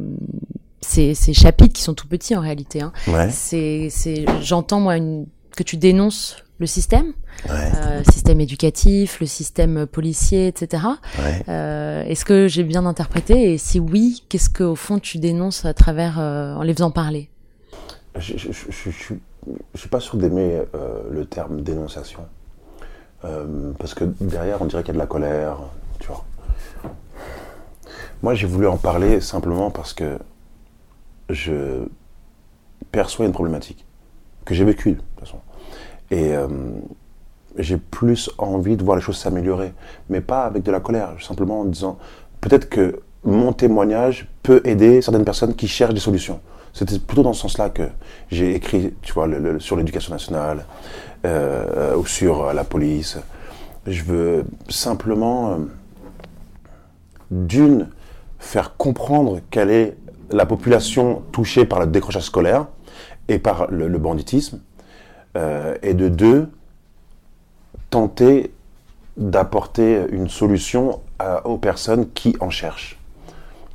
ces 0.86 1.14
ces 1.16 1.34
chapitres 1.34 1.74
qui 1.74 1.82
sont 1.82 1.94
tout 1.94 2.08
petits 2.08 2.36
en 2.36 2.42
réalité, 2.42 2.82
hein, 2.82 2.92
Ouais. 3.08 3.30
c'est, 3.32 3.88
c'est, 3.90 4.26
j'entends 4.42 4.80
moi 4.80 4.98
une, 4.98 5.26
que 5.56 5.64
tu 5.64 5.78
dénonces 5.78 6.38
le 6.60 6.68
système, 6.68 7.08
Ouais. 7.50 7.72
euh, 7.76 8.02
système 8.12 8.40
éducatif, 8.40 9.20
le 9.20 9.26
système 9.26 9.86
policier, 9.88 10.48
etc. 10.48 10.84
Ouais. 11.20 11.44
Euh, 11.50 12.04
est-ce 12.04 12.24
que 12.24 12.48
j'ai 12.48 12.64
bien 12.64 12.86
interprété? 12.86 13.52
Et 13.54 13.58
si 13.58 13.80
oui, 13.82 14.24
qu'est-ce 14.30 14.50
que 14.50 14.64
au 14.64 14.76
fond 14.76 15.00
tu 15.00 15.18
dénonces 15.18 15.66
à 15.66 15.74
travers 15.74 16.18
euh, 16.20 16.56
en 16.56 16.62
les 16.62 16.74
faisant 16.74 16.92
parler? 16.92 17.30
Je, 18.18 18.38
je 18.38 18.92
suis 18.92 19.90
pas 19.90 20.00
sûr 20.00 20.16
d'aimer 20.18 20.62
le 21.12 21.26
terme 21.26 21.60
dénonciation. 21.62 22.22
Parce 23.80 23.94
que 23.94 24.06
derrière, 24.22 24.62
on 24.62 24.66
dirait 24.66 24.84
qu'il 24.84 24.90
y 24.90 24.98
a 24.98 25.00
de 25.00 25.00
la 25.00 25.08
colère, 25.08 25.58
tu 26.00 26.08
vois. 26.08 26.24
Moi, 28.24 28.34
j'ai 28.36 28.48
voulu 28.48 28.68
en 28.68 28.78
parler 28.78 29.20
simplement 29.20 29.70
parce 29.72 29.94
que 29.94 30.18
je 31.30 31.86
perçois 32.92 33.26
une 33.26 33.32
problématique 33.32 33.86
que 34.46 34.54
j'ai 34.54 34.64
vécue, 34.64 34.92
de 34.92 34.96
toute 34.98 35.20
façon. 35.20 35.40
Et 36.12 36.36
euh, 36.36 36.48
j'ai 37.58 37.78
plus 37.78 38.30
envie 38.38 38.78
de 38.78 38.84
voir 38.84 38.96
les 38.96 39.02
choses 39.02 39.18
s'améliorer, 39.18 39.74
mais 40.10 40.22
pas 40.22 40.46
avec 40.46 40.64
de 40.64 40.72
la 40.72 40.80
colère, 40.80 41.16
simplement 41.20 41.62
en 41.62 41.66
disant 41.66 41.98
peut-être 42.42 42.70
que 42.70 43.02
mon 43.24 43.54
témoignage 43.54 44.28
peut 44.44 44.62
aider 44.66 45.02
certaines 45.02 45.26
personnes 45.26 45.56
qui 45.56 45.68
cherchent 45.68 45.96
des 45.96 46.00
solutions. 46.00 46.40
C'était 46.74 47.00
plutôt 47.00 47.24
dans 47.24 47.34
ce 47.34 47.42
sens-là 47.42 47.70
que 47.70 47.84
j'ai 48.30 48.54
écrit, 48.54 48.94
tu 49.02 49.14
vois, 49.14 49.28
sur 49.60 49.78
l'éducation 49.78 50.14
nationale 50.14 50.66
euh, 51.26 51.96
ou 51.96 52.06
sur 52.06 52.44
euh, 52.44 52.54
la 52.54 52.64
police. 52.64 53.18
Je 53.88 54.04
veux 54.04 54.46
simplement, 54.68 55.58
d'une, 57.32 57.88
faire 58.40 58.76
comprendre 58.78 59.40
quelle 59.50 59.70
est 59.70 59.98
la 60.32 60.46
population 60.46 61.24
touchée 61.32 61.66
par 61.66 61.80
le 61.80 61.88
décrochage 61.88 62.24
scolaire 62.24 62.68
et 63.28 63.40
par 63.40 63.68
le, 63.72 63.98
banditisme, 63.98 64.60
euh, 65.36 65.76
et 65.82 65.94
de 65.94 66.10
deux, 66.10 66.50
tenter 67.90 68.52
d'apporter 69.18 70.06
une 70.12 70.28
solution 70.28 71.00
aux 71.46 71.58
personnes 71.58 72.10
qui 72.12 72.36
en 72.42 72.50
cherchent. 72.50 73.00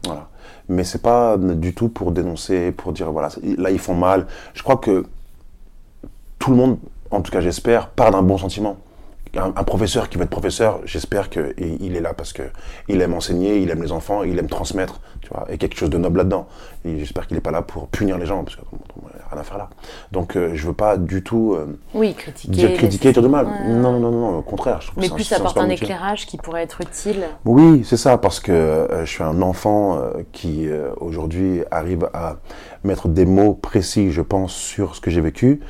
Voilà. 0.04 0.28
Mais 0.68 0.84
c'est 0.84 1.00
pas 1.02 1.36
du 1.38 1.74
tout 1.74 1.88
pour 1.88 2.12
dénoncer, 2.12 2.70
pour 2.70 2.92
dire 2.92 3.10
voilà, 3.10 3.30
là 3.56 3.70
ils 3.70 3.78
font 3.78 3.94
mal. 3.94 4.26
Je 4.54 4.62
crois 4.62 4.76
que 4.76 5.06
tout 6.38 6.50
le 6.50 6.56
monde, 6.56 6.78
en 7.10 7.22
tout 7.22 7.32
cas 7.32 7.40
j'espère, 7.40 7.88
part 7.88 8.10
d'un 8.10 8.22
bon 8.22 8.38
sentiment. 8.38 8.76
Un, 9.36 9.52
un 9.54 9.64
professeur 9.64 10.08
qui 10.08 10.16
veut 10.18 10.24
être 10.24 10.30
professeur, 10.30 10.80
j'espère 10.84 11.30
qu'il 11.30 11.54
il 11.58 11.94
est 11.96 12.00
là 12.00 12.14
parce 12.14 12.32
que 12.32 12.42
il 12.88 13.00
aime 13.00 13.14
enseigner, 13.14 13.58
il 13.58 13.70
aime 13.70 13.80
les 13.82 13.92
enfants, 13.92 14.24
il 14.24 14.36
aime 14.40 14.48
transmettre, 14.48 15.00
tu 15.20 15.28
vois, 15.28 15.46
et 15.48 15.56
quelque 15.56 15.76
chose 15.76 15.88
de 15.90 15.98
noble 15.98 16.18
là-dedans. 16.18 16.48
Et 16.84 16.98
j'espère 16.98 17.28
qu'il 17.28 17.36
n'est 17.36 17.40
pas 17.40 17.52
là 17.52 17.62
pour 17.62 17.86
punir 17.86 18.18
les 18.18 18.26
gens 18.26 18.42
parce 18.42 18.56
qu'il 18.56 18.64
n'y 18.64 19.08
a 19.22 19.28
rien 19.32 19.40
à 19.40 19.44
faire 19.44 19.58
là. 19.58 19.68
Donc 20.10 20.34
euh, 20.36 20.50
je 20.54 20.66
veux 20.66 20.72
pas 20.72 20.96
du 20.96 21.22
tout 21.22 21.54
euh, 21.54 21.78
Oui, 21.94 22.14
critiquer. 22.14 22.50
dire 22.52 22.72
critiquer, 22.74 23.12
dire 23.12 23.22
de 23.22 23.28
mal. 23.28 23.46
Ouais. 23.46 23.68
Non, 23.68 23.92
non, 24.00 24.10
non, 24.10 24.10
non, 24.10 24.38
au 24.38 24.42
contraire. 24.42 24.80
Je 24.80 24.86
trouve 24.88 24.96
que 24.96 25.00
Mais 25.08 25.12
un- 25.12 25.14
plus 25.14 25.32
un 25.32 25.36
apporter 25.36 25.60
un 25.60 25.66
métier. 25.68 25.84
éclairage 25.86 26.26
qui 26.26 26.36
pourrait 26.36 26.62
être 26.64 26.80
utile. 26.80 27.22
Oui, 27.44 27.82
c'est 27.84 27.96
ça, 27.98 28.18
parce 28.18 28.40
que 28.40 28.50
euh, 28.50 29.04
je 29.04 29.10
suis 29.10 29.22
un 29.22 29.42
enfant 29.42 29.96
euh, 29.98 30.10
qui 30.32 30.68
aujourd'hui 31.00 31.62
arrive 31.70 32.08
à 32.14 32.36
mettre 32.82 33.08
des 33.08 33.26
mots 33.26 33.54
précis, 33.54 34.10
je 34.10 34.22
pense, 34.22 34.52
sur 34.52 34.96
ce 34.96 35.00
que 35.00 35.10
j'ai 35.10 35.20
vécu. 35.20 35.60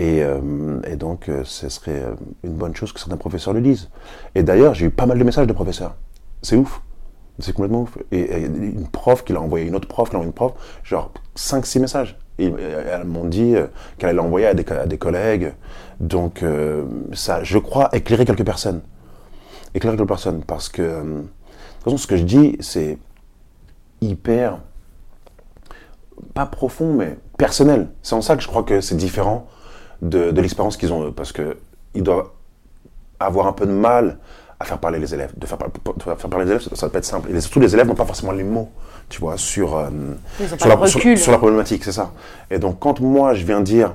Et, 0.00 0.22
euh, 0.22 0.80
et 0.86 0.96
donc, 0.96 1.28
euh, 1.28 1.42
ce 1.44 1.68
serait 1.68 2.00
euh, 2.00 2.14
une 2.42 2.54
bonne 2.54 2.74
chose 2.74 2.90
que 2.90 2.98
certains 2.98 3.18
professeurs 3.18 3.52
le 3.52 3.60
lisent. 3.60 3.90
Et 4.34 4.42
d'ailleurs, 4.42 4.72
j'ai 4.72 4.86
eu 4.86 4.90
pas 4.90 5.04
mal 5.04 5.18
de 5.18 5.24
messages 5.24 5.46
de 5.46 5.52
professeurs. 5.52 5.94
C'est 6.40 6.56
ouf. 6.56 6.80
C'est 7.38 7.52
complètement 7.52 7.82
ouf. 7.82 7.98
Et, 8.10 8.44
une 8.44 8.88
prof 8.88 9.22
qui 9.22 9.34
l'a 9.34 9.42
envoyé, 9.42 9.66
une 9.66 9.76
autre 9.76 9.88
prof 9.88 10.08
qui 10.08 10.14
l'a 10.14 10.20
envoyé 10.20 10.30
une 10.30 10.34
prof, 10.34 10.52
genre 10.84 11.12
5-6 11.36 11.80
messages. 11.80 12.18
Et 12.38 12.46
elles 12.46 13.04
m'ont 13.04 13.26
dit 13.26 13.54
qu'elle 13.98 14.08
allait 14.08 14.16
l'envoyer 14.16 14.46
à 14.46 14.54
des, 14.54 14.96
collègues. 14.96 15.52
Donc, 16.00 16.42
ça, 17.12 17.44
je 17.44 17.58
crois, 17.58 17.90
éclairer 17.92 18.24
quelques 18.24 18.46
personnes 18.46 18.80
éclairer 19.74 19.96
quelques 19.96 20.08
personnes 20.08 20.42
parce 20.42 20.68
que 20.68 20.82
de 20.82 21.20
toute 21.20 21.84
façon 21.84 21.96
ce 21.96 22.08
que 22.08 22.16
je 22.16 22.24
dis 22.24 22.56
c'est 22.58 22.98
hyper 24.00 24.58
pas 26.34 26.46
profond 26.46 26.94
mais 26.94 27.18
personnel 27.38 27.88
c'est 28.02 28.16
en 28.16 28.20
ça 28.20 28.34
que 28.34 28.42
je 28.42 28.48
crois 28.48 28.64
que 28.64 28.80
c'est 28.80 28.96
différent 28.96 29.46
de, 30.02 30.30
de 30.30 30.40
l'expérience 30.40 30.76
qu'ils 30.76 30.92
ont 30.92 31.04
eux 31.06 31.12
parce 31.12 31.32
que 31.32 31.56
ils 31.94 32.02
doivent 32.02 32.28
avoir 33.18 33.46
un 33.46 33.52
peu 33.52 33.66
de 33.66 33.72
mal 33.72 34.18
à 34.58 34.64
faire 34.64 34.78
parler 34.78 34.98
les 34.98 35.12
élèves 35.14 35.32
de 35.36 35.46
faire, 35.46 35.58
par- 35.58 35.68
de 35.70 36.02
faire 36.02 36.16
parler 36.16 36.44
les 36.44 36.50
élèves 36.52 36.62
ça, 36.62 36.74
ça 36.76 36.86
va 36.86 36.90
pas 36.92 36.98
être 36.98 37.04
simple. 37.04 37.30
Et 37.34 37.40
surtout 37.40 37.60
les 37.60 37.74
élèves 37.74 37.86
n'ont 37.86 37.94
pas 37.94 38.04
forcément 38.06 38.32
les 38.32 38.44
mots 38.44 38.70
tu 39.08 39.20
vois 39.20 39.36
sur 39.36 39.76
euh, 39.76 39.88
sur, 40.58 40.68
la, 40.68 40.74
sur- 40.86 41.00
sur 41.18 41.32
la 41.32 41.38
problématique 41.38 41.84
c'est 41.84 41.92
ça. 41.92 42.12
Et 42.50 42.58
donc 42.58 42.78
quand 42.78 43.00
moi 43.00 43.34
je 43.34 43.44
viens 43.44 43.60
dire 43.60 43.94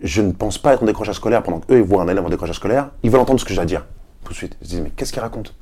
je 0.00 0.22
ne 0.22 0.32
pense 0.32 0.56
pas 0.58 0.72
être 0.74 0.82
en 0.82 0.86
décrochage 0.86 1.16
scolaire 1.16 1.42
pendant 1.42 1.60
qu'eux 1.60 1.78
ils 1.78 1.82
voient 1.84 2.02
un 2.02 2.08
élève 2.08 2.24
en 2.24 2.30
décrochage 2.30 2.56
scolaire 2.56 2.90
ils 3.02 3.10
veulent 3.10 3.20
entendre 3.20 3.40
ce 3.40 3.44
que 3.44 3.52
j'ai 3.54 3.60
à 3.60 3.66
dire 3.66 3.86
tout 4.24 4.32
de 4.32 4.36
suite. 4.36 4.56
Ils 4.60 4.64
se 4.66 4.70
disent, 4.70 4.80
mais 4.82 4.90
qu'est-ce 4.90 5.12
qu'il 5.12 5.22
raconte? 5.22 5.54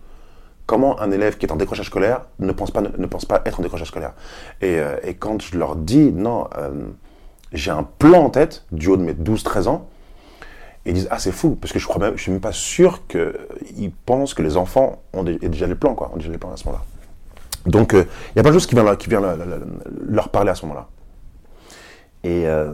Comment 0.66 1.00
un 1.00 1.10
élève 1.12 1.38
qui 1.38 1.46
est 1.46 1.52
en 1.52 1.56
décrochage 1.56 1.86
scolaire 1.86 2.22
ne 2.40 2.52
pense 2.52 2.70
pas, 2.72 2.80
ne, 2.82 3.06
pense 3.06 3.24
pas 3.24 3.40
être 3.46 3.60
en 3.60 3.62
décrochage 3.62 3.88
scolaire? 3.88 4.12
Et, 4.60 4.78
euh, 4.80 4.96
et 5.04 5.14
quand 5.14 5.40
je 5.40 5.56
leur 5.56 5.76
dis, 5.76 6.12
non, 6.12 6.46
euh, 6.58 6.70
j'ai 7.52 7.70
un 7.70 7.82
plan 7.82 8.24
en 8.24 8.30
tête, 8.30 8.64
du 8.72 8.88
haut 8.88 8.96
de 8.96 9.02
mes 9.02 9.14
12-13 9.14 9.68
ans, 9.68 9.87
ils 10.87 10.94
disent, 10.94 11.08
ah 11.11 11.18
c'est 11.18 11.32
fou, 11.32 11.56
parce 11.61 11.72
que 11.72 11.78
je 11.78 11.87
crois 11.87 12.16
suis 12.16 12.32
même 12.32 12.40
pas 12.40 12.52
sûr 12.52 13.06
qu'ils 13.06 13.90
pensent 14.06 14.32
que 14.34 14.42
les 14.42 14.56
enfants 14.56 15.02
ont 15.12 15.22
déjà 15.22 15.66
les 15.66 15.74
plans, 15.74 15.94
quoi, 15.94 16.11
ont 16.14 16.16
déjà 16.16 16.30
les 16.30 16.38
plans 16.38 16.52
à 16.52 16.56
ce 16.56 16.64
moment-là. 16.66 16.84
Donc, 17.66 17.94
euh, 17.94 18.04
il 18.34 18.37
y 18.37 18.40
a 18.40 18.42
plein 18.42 18.50
de 18.52 18.54
choses 18.58 18.66
qui 18.66 18.74
qui 18.98 19.08
viennent 19.11 19.22
leur, 20.08 20.28
parler 20.30 20.50
à 20.50 20.54
ce 20.54 20.64
moment-là. 20.66 20.88
Et, 22.24 22.46
euh, 22.46 22.72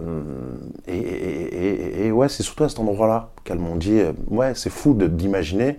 et, 0.87 0.97
et- 0.97 1.67
et- 2.03 2.07
et 2.07 2.13
ouais, 2.13 2.29
c'est 2.29 2.43
surtout 2.43 2.65
à 2.65 2.69
cet 2.69 2.79
endroit-là 2.79 3.31
qu'elles 3.45 3.59
m'ont 3.59 3.77
dit, 3.77 3.99
euh, 4.01 4.13
ouais, 4.29 4.55
c'est 4.55 4.71
fou 4.71 4.95
d'imaginer 4.95 5.79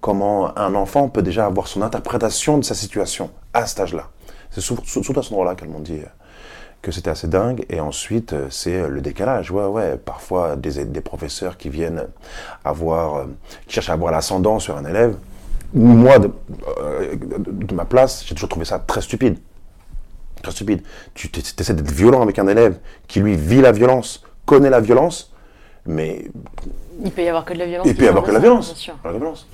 comment 0.00 0.56
un 0.58 0.74
enfant 0.74 1.08
peut 1.08 1.22
déjà 1.22 1.46
avoir 1.46 1.66
son 1.68 1.82
interprétation 1.82 2.58
de 2.58 2.64
sa 2.64 2.74
situation 2.74 3.30
à 3.52 3.66
cet 3.66 3.80
âge-là. 3.80 4.08
C'est 4.50 4.60
sur- 4.60 4.84
sur- 4.86 5.04
surtout 5.04 5.20
à 5.20 5.22
cet 5.22 5.32
endroit-là 5.32 5.54
qu'elles 5.54 5.68
m'ont 5.68 5.80
dit 5.80 5.98
euh, 5.98 6.06
que 6.82 6.92
c'était 6.92 7.10
assez 7.10 7.26
dingue. 7.28 7.64
Et 7.70 7.80
ensuite, 7.80 8.32
euh, 8.32 8.46
c'est 8.50 8.74
euh, 8.80 8.88
le 8.88 9.00
décalage. 9.00 9.50
Ouais, 9.50 9.64
ouais, 9.66 9.96
parfois 9.96 10.56
des, 10.56 10.84
des 10.84 11.00
professeurs 11.00 11.56
qui 11.56 11.68
viennent 11.68 12.04
avoir, 12.64 13.16
euh, 13.16 13.24
qui 13.66 13.74
cherchent 13.74 13.90
à 13.90 13.94
avoir 13.94 14.12
l'ascendant 14.12 14.58
sur 14.58 14.76
un 14.76 14.84
élève. 14.84 15.16
Moi, 15.74 16.18
de, 16.18 16.30
euh, 16.80 17.14
de- 17.16 17.74
ma 17.74 17.84
place, 17.84 18.24
j'ai 18.26 18.34
toujours 18.34 18.48
trouvé 18.48 18.64
ça 18.64 18.78
très 18.78 19.00
stupide 19.02 19.38
très 20.40 20.52
stupide. 20.52 20.82
Tu 21.14 21.28
essaies 21.58 21.74
d'être 21.74 21.90
violent 21.90 22.22
avec 22.22 22.38
un 22.38 22.46
élève 22.46 22.78
qui 23.08 23.18
lui 23.18 23.34
vit 23.34 23.60
la 23.60 23.72
violence, 23.72 24.22
connaît 24.46 24.70
la 24.70 24.78
violence, 24.78 25.34
mais 25.84 26.30
Il 27.04 27.10
peut 27.10 27.22
y 27.24 27.28
avoir 27.28 27.44
que 27.44 27.54
de 27.54 27.58
la 27.58 27.66
violence. 27.66 27.88
il 27.88 27.96
peut 27.96 28.04
y 28.04 28.08
avoir 28.08 28.22
que 28.22 28.28
de 28.28 28.34
la 28.34 28.38
violence. 28.38 28.66
bien 28.66 28.74
sûr. 28.76 28.94
La 29.04 29.10
violence. 29.10 29.48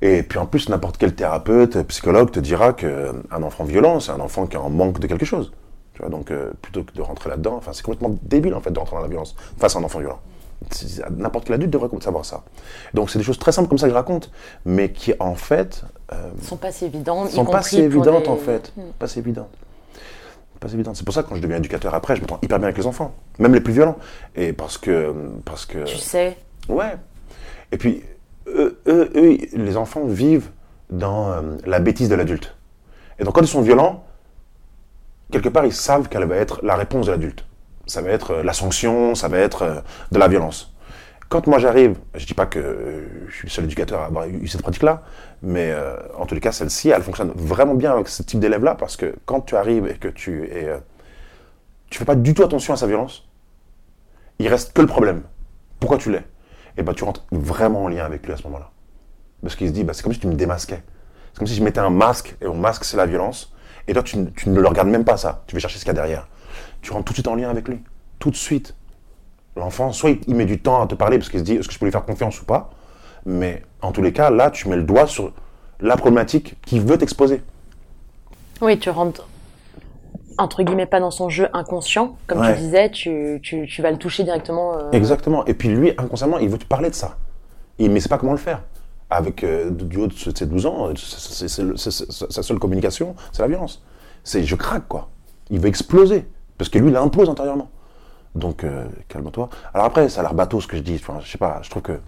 Et 0.00 0.22
puis 0.22 0.38
en 0.38 0.46
plus, 0.46 0.68
n'importe 0.68 0.98
quel 0.98 1.16
thérapeute, 1.16 1.82
psychologue 1.88 2.30
te 2.30 2.38
dira 2.38 2.74
qu'un 2.74 3.42
enfant 3.42 3.64
violent, 3.64 3.98
c'est 3.98 4.12
un 4.12 4.20
enfant 4.20 4.46
qui 4.46 4.54
est 4.54 4.60
en 4.60 4.70
manque 4.70 5.00
de 5.00 5.08
quelque 5.08 5.26
chose. 5.26 5.50
Tu 5.98 6.02
vois, 6.02 6.10
donc 6.10 6.30
euh, 6.30 6.52
plutôt 6.62 6.84
que 6.84 6.92
de 6.92 7.02
rentrer 7.02 7.28
là-dedans, 7.28 7.56
enfin 7.56 7.72
c'est 7.72 7.82
complètement 7.82 8.16
débile 8.22 8.54
en 8.54 8.60
fait 8.60 8.70
de 8.70 8.78
rentrer 8.78 8.94
dans 8.94 9.02
la 9.02 9.08
violence 9.08 9.34
face 9.58 9.74
à 9.74 9.80
un 9.80 9.82
enfant 9.82 9.98
violent. 9.98 10.20
N'importe 11.10 11.46
quel 11.46 11.54
adulte 11.54 11.72
devrait 11.72 11.88
savoir 12.00 12.24
ça. 12.24 12.44
Donc 12.94 13.10
c'est 13.10 13.18
des 13.18 13.24
choses 13.24 13.38
très 13.40 13.50
simples 13.50 13.68
comme 13.68 13.78
ça 13.78 13.86
que 13.86 13.90
je 13.90 13.96
raconte, 13.96 14.30
mais 14.64 14.92
qui 14.92 15.12
en 15.18 15.34
fait 15.34 15.82
euh, 16.12 16.30
sont 16.40 16.56
pas 16.56 16.70
si 16.70 16.84
évidentes. 16.84 17.30
sont 17.30 17.44
pas 17.44 17.62
si 17.62 17.80
évidentes 17.80 18.28
en 18.28 18.36
fait. 18.36 18.72
Hmm. 18.76 18.92
Pas 18.96 19.08
si 19.08 19.18
évidentes. 19.18 19.50
Pas 20.60 20.68
si 20.68 20.74
évidentes. 20.74 20.94
C'est 20.94 21.04
pour 21.04 21.14
ça 21.14 21.24
que 21.24 21.30
quand 21.30 21.34
je 21.34 21.42
deviens 21.42 21.56
éducateur 21.56 21.92
après, 21.92 22.14
je 22.14 22.20
m'entends 22.20 22.38
hyper 22.42 22.58
bien 22.60 22.68
avec 22.68 22.78
les 22.78 22.86
enfants, 22.86 23.12
même 23.40 23.52
les 23.54 23.60
plus 23.60 23.72
violents. 23.72 23.96
Et 24.36 24.52
parce 24.52 24.78
que. 24.78 25.12
Parce 25.44 25.66
que 25.66 25.82
Tu 25.82 25.96
sais. 25.96 26.38
Ouais. 26.68 26.96
Et 27.72 27.76
puis, 27.76 28.04
eux, 28.46 28.78
eux, 28.86 29.10
eux, 29.16 29.36
les 29.52 29.76
enfants 29.76 30.04
vivent 30.06 30.50
dans 30.90 31.32
euh, 31.32 31.42
la 31.66 31.80
bêtise 31.80 32.08
de 32.08 32.14
l'adulte. 32.14 32.54
Et 33.18 33.24
donc 33.24 33.34
quand 33.34 33.42
ils 33.42 33.48
sont 33.48 33.62
violents, 33.62 34.04
quelque 35.30 35.48
part, 35.48 35.64
ils 35.66 35.72
savent 35.72 36.08
quelle 36.08 36.24
va 36.24 36.36
être 36.36 36.60
la 36.62 36.76
réponse 36.76 37.06
de 37.06 37.12
l'adulte. 37.12 37.44
ça 37.86 38.02
va 38.02 38.10
être 38.10 38.32
euh, 38.32 38.42
la 38.42 38.52
sanction, 38.52 39.14
ça 39.14 39.28
va 39.28 39.38
être 39.38 39.62
euh, 39.62 39.80
de 40.12 40.18
la 40.18 40.28
violence. 40.28 40.74
Quand 41.28 41.46
moi 41.46 41.58
j'arrive, 41.58 41.98
je 42.14 42.24
dis 42.24 42.32
pas 42.32 42.46
que 42.46 42.58
euh, 42.58 43.28
je 43.28 43.34
suis 43.34 43.46
le 43.46 43.50
seul 43.50 43.64
éducateur 43.64 44.00
à 44.00 44.06
avoir 44.06 44.26
eu 44.26 44.48
cette 44.48 44.62
pratique-là, 44.62 45.02
mais 45.42 45.70
euh, 45.70 45.94
en 46.16 46.24
tous 46.24 46.34
les 46.34 46.40
cas, 46.40 46.52
celle-ci, 46.52 46.88
elle 46.88 47.02
fonctionne 47.02 47.32
vraiment 47.34 47.74
bien 47.74 47.92
avec 47.92 48.08
ce 48.08 48.22
type 48.22 48.40
d'élève-là, 48.40 48.74
parce 48.76 48.96
que 48.96 49.14
quand 49.26 49.42
tu 49.42 49.54
arrives 49.54 49.86
et 49.86 49.94
que 49.94 50.08
tu 50.08 50.44
es, 50.44 50.70
tu 51.90 51.98
fais 51.98 52.06
pas 52.06 52.14
du 52.14 52.32
tout 52.32 52.42
attention 52.42 52.72
à 52.72 52.78
sa 52.78 52.86
violence, 52.86 53.28
il 54.38 54.48
reste 54.48 54.72
que 54.72 54.80
le 54.80 54.86
problème. 54.86 55.22
Pourquoi 55.80 55.98
tu 55.98 56.10
l'es? 56.10 56.24
Et 56.78 56.82
ben 56.82 56.94
tu 56.94 57.04
rentres 57.04 57.26
vraiment 57.30 57.84
en 57.84 57.88
lien 57.88 58.06
avec 58.06 58.24
lui 58.24 58.32
à 58.32 58.38
ce 58.38 58.44
moment-là, 58.44 58.70
parce 59.42 59.54
qu'il 59.54 59.68
se 59.68 59.72
dit, 59.72 59.84
bah, 59.84 59.92
c'est 59.92 60.02
comme 60.02 60.14
si 60.14 60.20
tu 60.20 60.28
me 60.28 60.34
démasquais. 60.34 60.82
C'est 61.32 61.38
comme 61.38 61.46
si 61.46 61.54
je 61.54 61.62
mettais 61.62 61.80
un 61.80 61.90
masque 61.90 62.36
et 62.40 62.46
mon 62.46 62.54
masque 62.54 62.86
c'est 62.86 62.96
la 62.96 63.04
violence, 63.04 63.52
et 63.88 63.92
toi 63.92 64.02
tu, 64.02 64.18
ne- 64.18 64.26
tu 64.30 64.48
ne 64.50 64.60
le 64.60 64.68
regardes 64.68 64.88
même 64.88 65.04
pas 65.04 65.16
ça. 65.16 65.42
Tu 65.46 65.54
vas 65.56 65.60
chercher 65.60 65.78
ce 65.78 65.84
qu'il 65.84 65.88
y 65.94 65.98
a 65.98 66.00
derrière. 66.00 66.28
Tu 66.82 66.92
rentres 66.92 67.04
tout 67.06 67.12
de 67.12 67.16
suite 67.16 67.28
en 67.28 67.34
lien 67.34 67.50
avec 67.50 67.66
lui, 67.68 67.80
tout 68.18 68.30
de 68.30 68.36
suite. 68.36 68.74
L'enfant, 69.56 69.90
soit 69.92 70.10
il- 70.10 70.20
il 70.28 70.34
met 70.36 70.44
du 70.44 70.60
temps 70.60 70.80
à 70.82 70.86
te 70.86 70.94
parler 70.94 71.18
parce 71.18 71.30
qu'il 71.30 71.40
se 71.40 71.44
dit 71.44 71.54
est-ce 71.54 71.66
que 71.66 71.74
je 71.74 71.78
peux 71.78 71.86
lui 71.86 71.92
faire 71.92 72.04
confiance 72.04 72.40
ou 72.40 72.44
pas, 72.44 72.70
mais 73.26 73.62
en 73.82 73.90
tous 73.90 74.02
les 74.02 74.12
cas, 74.12 74.30
là, 74.30 74.50
tu 74.50 74.68
mets 74.68 74.76
le 74.76 74.84
doigt 74.84 75.06
sur 75.06 75.32
la 75.80 75.96
problématique 75.96 76.56
qu'il 76.64 76.80
veut 76.82 76.98
t'exposer. 76.98 77.42
Oui, 78.60 78.78
tu 78.78 78.90
rentres 78.90 79.26
entre 80.40 80.62
guillemets 80.62 80.86
pas 80.86 81.00
dans 81.00 81.10
son 81.10 81.28
jeu 81.28 81.48
inconscient, 81.52 82.16
comme 82.28 82.38
Ouais. 82.40 82.54
tu 82.54 82.60
disais, 82.60 82.90
tu, 82.90 83.40
tu, 83.42 83.66
tu 83.66 83.82
vas 83.82 83.90
le 83.90 83.96
toucher 83.96 84.22
directement. 84.22 84.78
euh, 84.78 84.90
Exactement. 84.92 85.44
Et 85.46 85.54
puis 85.54 85.68
lui, 85.68 85.90
inconsciemment, 85.98 86.38
il 86.38 86.48
veut 86.48 86.58
te 86.58 86.64
parler 86.64 86.90
de 86.90 86.94
ça. 86.94 87.16
Il 87.78 87.92
ne 87.92 87.98
sait 87.98 88.08
pas 88.08 88.18
comment 88.18 88.32
le 88.32 88.38
faire. 88.38 88.62
Avec 89.10 89.42
euh, 89.42 89.70
du 89.70 89.96
haut 89.98 90.06
de 90.06 90.12
ses 90.12 90.44
12 90.46 90.66
ans, 90.66 90.90
c'est- 90.96 91.18
c'est- 91.18 91.48
c'est 91.48 91.62
le- 91.62 91.76
c'est- 91.78 91.90
c'est- 91.90 92.30
sa 92.30 92.42
seule 92.42 92.58
communication, 92.58 93.14
c'est 93.32 93.40
la 93.42 93.48
violence. 93.48 93.82
C'est 94.22 94.42
je 94.44 94.54
craque, 94.54 94.86
quoi. 94.86 95.08
Il 95.50 95.60
veut 95.60 95.68
exploser. 95.68 96.26
Parce 96.58 96.68
que 96.68 96.78
lui, 96.78 96.90
il 96.90 96.96
implose 96.96 97.30
intérieurement. 97.30 97.70
Donc, 98.34 98.64
euh, 98.64 98.84
calme-toi. 99.08 99.48
Alors 99.72 99.86
après, 99.86 100.08
ça 100.10 100.20
a 100.20 100.24
l'air 100.24 100.34
bateau 100.34 100.60
ce 100.60 100.66
que 100.66 100.76
je 100.76 100.82
dis. 100.82 100.96
Enfin, 101.00 101.20
je 101.22 101.30
sais 101.30 101.38
pas, 101.38 101.60
je 101.62 101.70
trouve 101.70 101.82
que. 101.82 101.98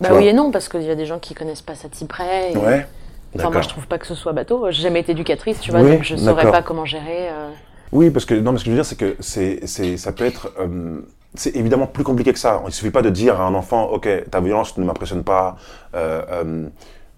Bah 0.00 0.10
vois. 0.10 0.18
oui 0.18 0.28
et 0.28 0.32
non, 0.32 0.52
parce 0.52 0.68
qu'il 0.68 0.82
y 0.82 0.90
a 0.90 0.94
des 0.94 1.06
gens 1.06 1.18
qui 1.18 1.34
connaissent 1.34 1.62
pas 1.62 1.74
ça 1.74 1.88
de 1.88 1.94
si 1.96 2.04
près. 2.04 2.52
et- 2.52 2.56
Ouais. 2.56 2.86
Enfin, 3.34 3.50
moi, 3.50 3.60
je 3.60 3.68
trouve 3.68 3.86
pas 3.88 3.98
que 3.98 4.06
ce 4.06 4.14
soit 4.14 4.32
bateau. 4.32 4.66
J'ai 4.70 4.82
jamais 4.82 5.00
été 5.00 5.12
éducatrice, 5.12 5.60
tu 5.60 5.70
vois, 5.72 5.80
Oui, 5.80 5.90
donc 5.90 6.04
je 6.04 6.14
saurais 6.16 6.36
d'accord. 6.44 6.52
pas 6.52 6.62
comment 6.62 6.84
gérer. 6.84 7.28
euh. 7.30 7.50
Oui, 7.92 8.10
parce 8.10 8.24
que 8.24 8.34
non, 8.34 8.52
mais 8.52 8.58
ce 8.58 8.64
que 8.64 8.70
je 8.70 8.76
veux 8.76 8.82
dire, 8.82 8.86
c'est 8.86 8.96
que 8.98 9.16
c'est, 9.20 9.60
c'est, 9.66 9.96
ça 9.96 10.12
peut 10.12 10.24
être, 10.24 10.52
euh, 10.60 11.00
c'est 11.34 11.54
évidemment 11.56 11.86
plus 11.86 12.04
compliqué 12.04 12.32
que 12.32 12.38
ça. 12.38 12.62
Il 12.66 12.72
suffit 12.72 12.90
pas 12.90 13.02
de 13.02 13.10
dire 13.10 13.40
à 13.40 13.44
un 13.46 13.54
enfant, 13.54 13.84
ok, 13.90 14.08
ta 14.30 14.40
violence 14.40 14.76
ne 14.78 14.84
m'impressionne 14.84 15.22
pas, 15.22 15.56
euh, 15.94 16.22
euh, 16.30 16.66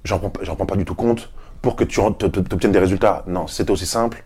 j'en 0.04 0.18
prends, 0.18 0.31
pas- 0.31 0.40
j'en 0.42 0.57
prends 0.57 0.66
pas 0.66 0.76
du 0.76 0.85
tout 0.85 0.94
compte, 0.94 1.31
pour 1.62 1.74
que 1.74 1.85
tu 1.85 2.00
obtiennes 2.00 2.72
des 2.72 2.78
résultats. 2.78 3.24
Non, 3.26 3.46
si 3.46 3.57
c'était 3.57 3.70
aussi 3.70 3.87
simple, 3.87 4.22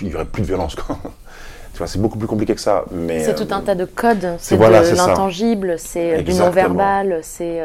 il 0.00 0.08
y 0.08 0.14
aurait 0.14 0.24
plus 0.24 0.42
de 0.42 0.46
violence. 0.46 0.74
Quoi. 0.76 0.96
tu 1.72 1.78
vois, 1.78 1.86
c'est 1.88 1.98
beaucoup 2.00 2.16
plus 2.18 2.28
compliqué 2.28 2.54
que 2.54 2.60
ça. 2.60 2.84
Mais 2.92 3.24
C'est 3.24 3.34
tout 3.34 3.52
un 3.52 3.60
tas 3.60 3.74
de 3.74 3.84
codes. 3.84 4.36
C'est 4.38 4.56
voilà, 4.56 4.80
de 4.80 4.84
c'est 4.86 4.96
ça. 4.96 5.08
l'intangible, 5.08 5.74
c'est 5.78 6.22
du 6.22 6.32
non-verbal, 6.34 7.18
c'est. 7.22 7.60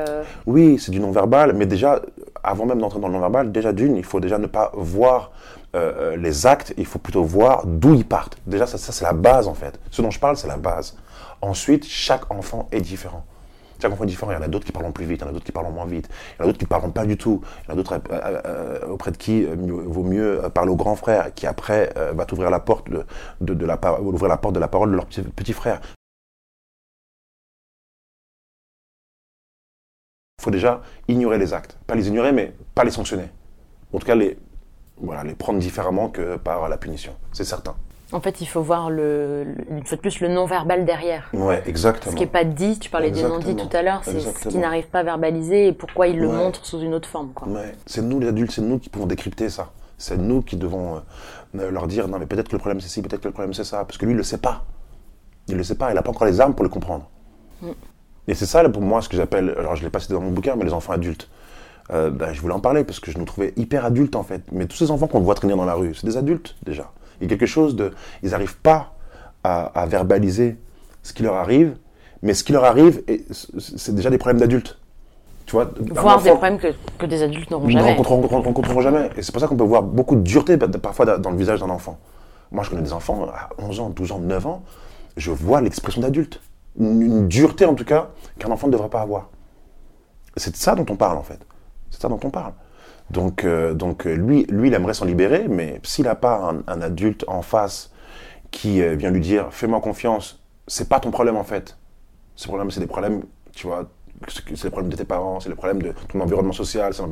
Oui, 0.48 0.80
c'est 0.80 0.92
du 0.92 1.00
non-verbal, 1.00 1.54
mais 1.54 1.68
déjà, 1.68 2.02
avant 2.44 2.66
même 2.66 2.80
d'entrer 2.80 3.00
dans 3.00 3.08
le 3.08 3.14
non-verbal, 3.14 3.52
déjà 3.52 3.72
d'une, 3.72 3.96
il 3.96 4.04
faut 4.04 4.20
déjà 4.20 4.38
ne 4.40 4.48
pas 4.48 4.72
voir 4.74 5.32
euh, 5.76 6.14
euh, 6.14 6.18
les 6.18 6.48
actes, 6.48 6.74
il 6.78 6.86
faut 6.86 7.00
plutôt 7.00 7.24
voir 7.24 7.66
d'où 7.66 7.94
ils 7.94 8.06
partent. 8.06 8.38
Déjà, 8.48 8.66
ça, 8.66 8.78
c'est 8.78 9.06
la 9.06 9.14
base 9.14 9.48
en 9.48 9.54
fait. 9.54 9.80
Ce 9.92 10.02
dont 10.02 10.10
je 10.10 10.20
parle, 10.20 10.36
c'est 10.36 10.48
la 10.48 10.58
base. 10.58 10.98
Ensuite, 11.42 11.86
chaque 11.86 12.32
enfant 12.32 12.68
est 12.72 12.82
différent. 12.82 13.24
Chaque 13.82 13.92
enfant 13.92 14.04
est 14.04 14.08
différent. 14.08 14.32
Il 14.32 14.36
y 14.36 14.38
en 14.38 14.42
a 14.42 14.48
d'autres 14.48 14.66
qui 14.66 14.72
parlent 14.72 14.92
plus 14.92 15.06
vite, 15.06 15.22
il 15.22 15.24
y 15.24 15.28
en 15.28 15.30
a 15.30 15.32
d'autres 15.32 15.46
qui 15.46 15.52
parlent 15.52 15.72
moins 15.72 15.86
vite, 15.86 16.10
il 16.10 16.40
y 16.40 16.42
en 16.42 16.44
a 16.44 16.48
d'autres 16.48 16.58
qui 16.58 16.66
ne 16.66 16.70
parlent 16.70 16.92
pas 16.92 17.06
du 17.06 17.18
tout, 17.18 17.42
il 17.64 17.68
y 17.68 17.70
en 17.70 17.74
a 17.74 17.76
d'autres 17.76 18.02
euh, 18.12 18.88
auprès 18.88 19.12
de 19.12 19.18
qui 19.18 19.46
euh, 19.46 19.56
vaut 19.56 20.04
mieux 20.04 20.42
parler 20.54 20.72
au 20.72 20.76
grand 20.76 20.96
frère, 20.96 21.34
qui 21.34 21.46
après 21.46 21.94
va 22.14 22.26
t'ouvrir 22.26 22.50
la 22.50 22.60
porte 22.60 22.90
de, 22.90 23.06
de, 23.42 23.66
la, 23.66 23.80
ouvrir 24.02 24.28
la 24.28 24.38
porte 24.38 24.56
de 24.56 24.60
la 24.60 24.68
parole 24.68 24.92
de 24.92 24.96
leur 24.96 25.06
petit 25.06 25.54
frère. 25.54 25.82
Il 30.40 30.44
faut 30.44 30.52
déjà 30.52 30.82
ignorer 31.08 31.38
les 31.38 31.54
actes. 31.54 31.78
Pas 31.86 31.96
les 31.96 32.08
ignorer, 32.08 32.32
mais 32.32 32.54
pas 32.74 32.86
les 32.86 32.92
sanctionner. 32.92 33.30
En 33.94 34.00
tout 34.00 34.06
cas, 34.06 34.16
les, 34.16 34.38
voilà, 35.02 35.24
les 35.24 35.34
prendre 35.36 35.60
différemment 35.60 36.10
que 36.10 36.38
par 36.38 36.68
la 36.70 36.78
punition. 36.78 37.14
C'est 37.34 37.44
certain. 37.44 37.76
En 38.12 38.22
fait, 38.22 38.42
il 38.42 38.48
faut 38.48 38.62
voir 38.64 38.90
le, 38.90 39.46
une 39.70 39.86
fois 39.86 39.96
de 39.96 40.02
plus 40.02 40.20
le 40.20 40.30
non-verbal 40.30 40.84
derrière. 40.84 41.30
Ouais, 41.32 41.62
exactement. 41.68 42.12
Ce 42.12 42.16
qui 42.18 42.24
n'est 42.24 42.30
pas 42.30 42.44
dit, 42.44 42.80
tu 42.80 42.90
parlais 42.90 43.12
du 43.12 43.22
non-dit 43.22 43.52
Exactement. 43.52 43.70
tout 43.70 43.78
à 43.78 43.82
l'heure, 43.84 44.02
c'est 44.04 44.12
ce 44.14 44.18
qui 44.18 44.28
Exactement. 44.30 44.62
n'arrive 44.62 44.88
pas 44.88 45.00
à 45.00 45.04
verbaliser 45.04 45.68
et 45.68 45.74
pourquoi 45.74 46.08
il 46.08 46.18
le 46.20 46.28
Ouais. 46.28 46.34
montre 46.36 46.66
sous 46.66 46.80
une 46.80 46.96
autre 46.96 47.08
forme. 47.08 47.32
Quoi. 47.34 47.48
Ouais. 47.48 47.76
C'est 47.86 48.02
nous 48.02 48.20
les 48.20 48.28
adultes, 48.30 48.52
c'est 48.52 48.62
nous 48.64 48.80
qui 48.80 48.90
pouvons 48.90 49.06
décrypter 49.06 49.48
ça. 49.50 49.70
C'est 50.00 50.18
nous 50.18 50.42
qui 50.42 50.56
devons 50.58 51.04
euh, 51.56 51.70
leur 51.72 51.86
dire 51.86 52.08
non 52.08 52.18
mais 52.20 52.26
peut-être 52.26 52.48
que 52.48 52.54
le 52.54 52.60
problème 52.60 52.80
c'est 52.82 52.88
ci, 52.90 53.02
peut-être 53.04 53.22
que 53.22 53.28
le 53.28 53.34
problème 53.34 53.54
c'est 53.54 53.64
ça, 53.64 53.86
parce 53.86 53.98
que 54.00 54.06
lui 54.06 54.14
il 54.14 54.18
le 54.18 54.24
sait 54.24 54.38
pas. 54.40 54.64
Il 55.48 55.58
le 55.58 55.64
sait 55.64 55.76
pas, 55.76 55.92
il 55.92 55.96
n'a 55.96 56.02
pas 56.02 56.10
encore 56.10 56.26
les 56.26 56.40
armes 56.42 56.56
pour 56.56 56.64
le 56.64 56.70
comprendre. 56.70 57.08
Et 58.28 58.34
c'est 58.34 58.46
ça 58.48 58.68
pour 58.70 58.82
moi 58.82 59.02
ce 59.04 59.10
que 59.10 59.18
j'appelle, 59.18 59.54
alors 59.58 59.76
je 59.76 59.84
l'ai 59.84 59.90
pas 59.92 60.00
cité 60.00 60.14
dans 60.14 60.22
mon 60.22 60.32
bouquin, 60.32 60.56
mais 60.56 60.64
les 60.64 60.74
enfants 60.74 60.94
adultes. 60.94 61.30
Euh, 61.92 62.10
ben, 62.12 62.34
je 62.34 62.42
voulais 62.42 62.54
en 62.54 62.60
parler 62.60 62.84
parce 62.84 63.00
que 63.00 63.12
je 63.12 63.18
nous 63.18 63.26
trouvais 63.26 63.54
hyper 63.58 63.84
adultes 63.86 64.16
en 64.16 64.24
fait. 64.24 64.44
Mais 64.52 64.66
tous 64.68 64.78
ces 64.78 64.92
enfants 64.92 65.08
qu'on 65.08 65.22
voit 65.22 65.36
traîner 65.36 65.56
dans 65.56 65.66
la 65.66 65.74
rue, 65.74 65.96
c'est 65.96 66.06
des 66.06 66.18
adultes 66.18 66.56
déjà. 66.64 66.92
Il 67.20 67.24
y 67.24 67.34
a 67.34 67.38
quelque 67.38 67.48
chose 67.48 67.76
de, 67.76 67.92
ils 68.24 68.30
n'arrivent 68.32 68.58
pas 68.58 68.94
à, 69.44 69.66
à 69.80 69.86
verbaliser 69.88 70.58
ce 71.04 71.14
qui 71.14 71.24
leur 71.24 71.34
arrive, 71.36 71.76
mais 72.22 72.34
ce 72.34 72.44
qui 72.44 72.52
leur 72.54 72.64
arrive, 72.66 73.02
c'est 73.58 73.96
déjà 73.96 74.10
des 74.10 74.18
problèmes 74.18 74.40
d'adultes. 74.40 74.78
Tu 75.46 75.54
vois, 75.54 75.72
Voir 76.04 76.22
des 76.22 76.30
problèmes 76.30 76.60
que, 76.60 76.68
que 77.00 77.06
des 77.08 77.24
adultes 77.24 77.50
n'auront 77.50 77.66
jamais. 77.80 77.92
rencontreront, 78.04 78.22
rencontreront 78.44 78.82
jamais. 78.82 79.10
Et 79.18 79.24
c'est 79.24 79.32
pour 79.32 79.42
ça 79.42 79.48
qu'on 79.48 79.56
peut 79.58 79.64
voir 79.64 79.82
beaucoup 79.82 80.16
de 80.16 80.22
dureté 80.22 80.58
pa- 80.58 80.68
parfois 80.68 81.06
da- 81.06 81.18
dans 81.18 81.32
le 81.32 81.38
visage 81.38 81.60
d'un 81.60 81.70
enfant. 81.70 81.98
Moi, 82.52 82.64
je 82.64 82.70
connais 82.70 82.84
des 82.84 82.94
enfants 82.94 83.26
à 83.34 83.50
11 83.58 83.80
ans, 83.80 83.90
12 83.90 84.12
ans, 84.12 84.20
9 84.20 84.46
ans, 84.46 84.62
je 85.18 85.32
vois 85.32 85.62
l'expression 85.62 86.02
d'adulte. 86.02 86.40
Une, 86.80 87.02
une 87.02 87.28
dureté, 87.28 87.66
en 87.66 87.74
tout 87.74 87.84
cas, 87.86 88.10
qu'un 88.38 88.52
enfant 88.52 88.68
ne 88.68 88.72
devrait 88.74 88.90
pas 88.90 89.02
avoir. 89.02 89.30
C'est 90.38 90.52
de 90.52 90.56
ça 90.58 90.76
dont 90.76 90.86
on 90.90 90.96
parle, 90.96 91.18
en 91.18 91.24
fait. 91.24 91.40
C'est 91.92 92.02
ça 92.02 92.10
dont 92.10 92.20
on 92.24 92.30
parle. 92.30 92.54
Donc, 93.10 93.44
euh, 93.44 93.74
donc 93.74 94.06
euh, 94.06 94.14
lui, 94.14 94.46
lui, 94.50 94.68
il 94.70 94.74
aimerait 94.74 94.94
s'en 94.94 95.06
libérer, 95.06 95.48
mais 95.50 95.80
s'il 95.84 96.06
n'a 96.06 96.16
pas 96.16 96.36
un, 96.52 96.64
un 96.72 96.82
adulte 96.82 97.26
en 97.28 97.42
face 97.42 97.92
qui 98.52 98.82
euh, 98.82 98.96
vient 98.96 99.10
lui 99.12 99.22
dire 99.22 99.48
Fais-moi 99.52 99.82
confiance, 99.82 100.42
c'est 100.68 100.88
pas 100.90 101.00
ton 101.00 101.12
problème, 101.12 101.36
en 101.36 101.44
fait. 101.44 101.78
Ce 102.36 102.48
problème, 102.48 102.70
c'est 102.72 102.80
des 102.80 102.88
problèmes, 102.88 103.24
tu 103.54 103.68
vois, 103.68 103.90
c'est 104.28 104.64
les 104.64 104.70
problèmes 104.70 104.92
de 104.92 104.96
tes 104.96 105.06
parents, 105.06 105.40
c'est 105.40 105.50
les 105.50 105.56
problèmes 105.56 105.82
de 105.82 105.94
ton 106.08 106.20
environnement 106.22 106.54
social, 106.54 106.94
c'est 106.94 107.04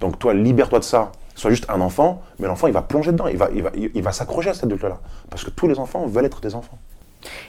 Donc 0.00 0.18
toi, 0.18 0.32
libère-toi 0.34 0.78
de 0.78 0.84
ça. 0.84 1.12
Sois 1.34 1.50
juste 1.50 1.66
un 1.68 1.82
enfant, 1.82 2.22
mais 2.38 2.46
l'enfant, 2.46 2.66
il 2.66 2.72
va 2.72 2.80
plonger 2.82 3.12
dedans, 3.12 3.26
il 3.26 3.36
va, 3.36 3.50
il 3.54 3.62
va, 3.62 3.70
il 3.74 4.02
va 4.02 4.12
s'accrocher 4.12 4.50
à 4.50 4.54
cet 4.54 4.64
adulte-là. 4.64 5.00
Parce 5.28 5.44
que 5.44 5.50
tous 5.50 5.68
les 5.68 5.78
enfants 5.78 6.06
veulent 6.06 6.24
être 6.24 6.40
des 6.40 6.54
enfants. 6.54 6.78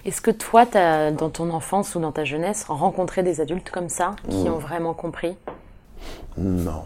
Est-ce 0.05 0.21
que 0.21 0.31
toi, 0.31 0.65
as, 0.73 1.11
dans 1.11 1.29
ton 1.29 1.49
enfance 1.51 1.95
ou 1.95 1.99
dans 1.99 2.11
ta 2.11 2.25
jeunesse, 2.25 2.65
rencontré 2.67 3.23
des 3.23 3.39
adultes 3.39 3.69
comme 3.69 3.89
ça, 3.89 4.15
qui 4.29 4.43
Mm. 4.43 4.47
ont 4.53 4.57
vraiment 4.57 4.93
compris? 4.93 5.37
Non. 6.37 6.83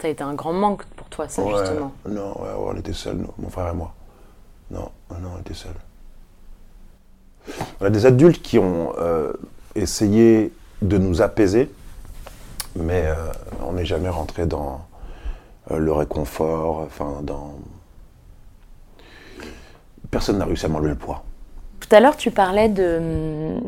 Ça 0.00 0.08
a 0.08 0.10
été 0.10 0.22
un 0.22 0.34
grand 0.34 0.52
manque 0.52 0.84
pour 0.96 1.08
toi, 1.08 1.28
ça, 1.28 1.42
Ouais, 1.42 1.58
justement. 1.58 1.92
Non, 2.08 2.40
ouais, 2.40 2.48
ouais, 2.48 2.72
on 2.74 2.76
était 2.76 2.92
seuls, 2.92 3.16
nous, 3.16 3.32
mon 3.38 3.48
frère 3.48 3.68
et 3.68 3.74
moi. 3.74 3.94
Non, 4.70 4.90
non, 5.10 5.30
on 5.36 5.40
était 5.40 5.54
seuls. 5.54 5.72
On 7.80 7.86
a 7.86 7.90
des 7.90 8.06
adultes 8.06 8.42
qui 8.42 8.58
ont 8.58 8.92
euh, 8.98 9.32
essayé 9.74 10.52
de 10.82 10.98
nous 10.98 11.22
apaiser, 11.22 11.70
mais 12.76 13.04
euh, 13.06 13.14
on 13.66 13.72
n'est 13.72 13.84
jamais 13.84 14.08
rentré 14.08 14.46
dans 14.46 14.84
euh, 15.70 15.78
le 15.78 15.92
réconfort, 15.92 16.80
enfin, 16.80 17.20
dans... 17.22 17.54
Personne 20.10 20.38
n'a 20.38 20.44
réussi 20.44 20.66
à 20.66 20.68
m'enlever 20.68 20.90
le 20.90 20.96
poids. 20.96 21.24
Tout 21.80 21.94
à 21.94 22.00
l'heure, 22.00 22.16
tu 22.16 22.30
parlais 22.30 22.68
de, 22.68 23.58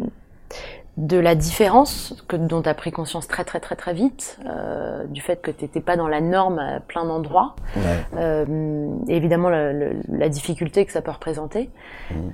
de 0.97 1.19
la 1.19 1.35
différence 1.35 2.15
que, 2.27 2.37
dont 2.37 2.63
tu 2.63 2.69
as 2.71 2.75
pris 2.75 2.91
conscience 2.91 3.29
très 3.29 3.45
très 3.45 3.61
très 3.61 3.77
très 3.77 3.93
vite, 3.93 4.39
euh, 4.47 5.05
du 5.05 5.21
fait 5.21 5.43
que 5.43 5.51
tu 5.51 5.65
n'étais 5.65 5.81
pas 5.81 5.97
dans 5.97 6.09
la 6.09 6.21
norme 6.23 6.59
à 6.59 6.81
plein 6.81 7.05
d'endroits. 7.05 7.55
Euh, 8.17 8.89
évidemment, 9.09 9.51
la, 9.51 9.73
la- 9.75 9.91
la 10.09 10.29
difficulté 10.31 10.87
que 10.87 10.93
ça 10.93 11.03
peut 11.03 11.11
représenter. 11.11 11.69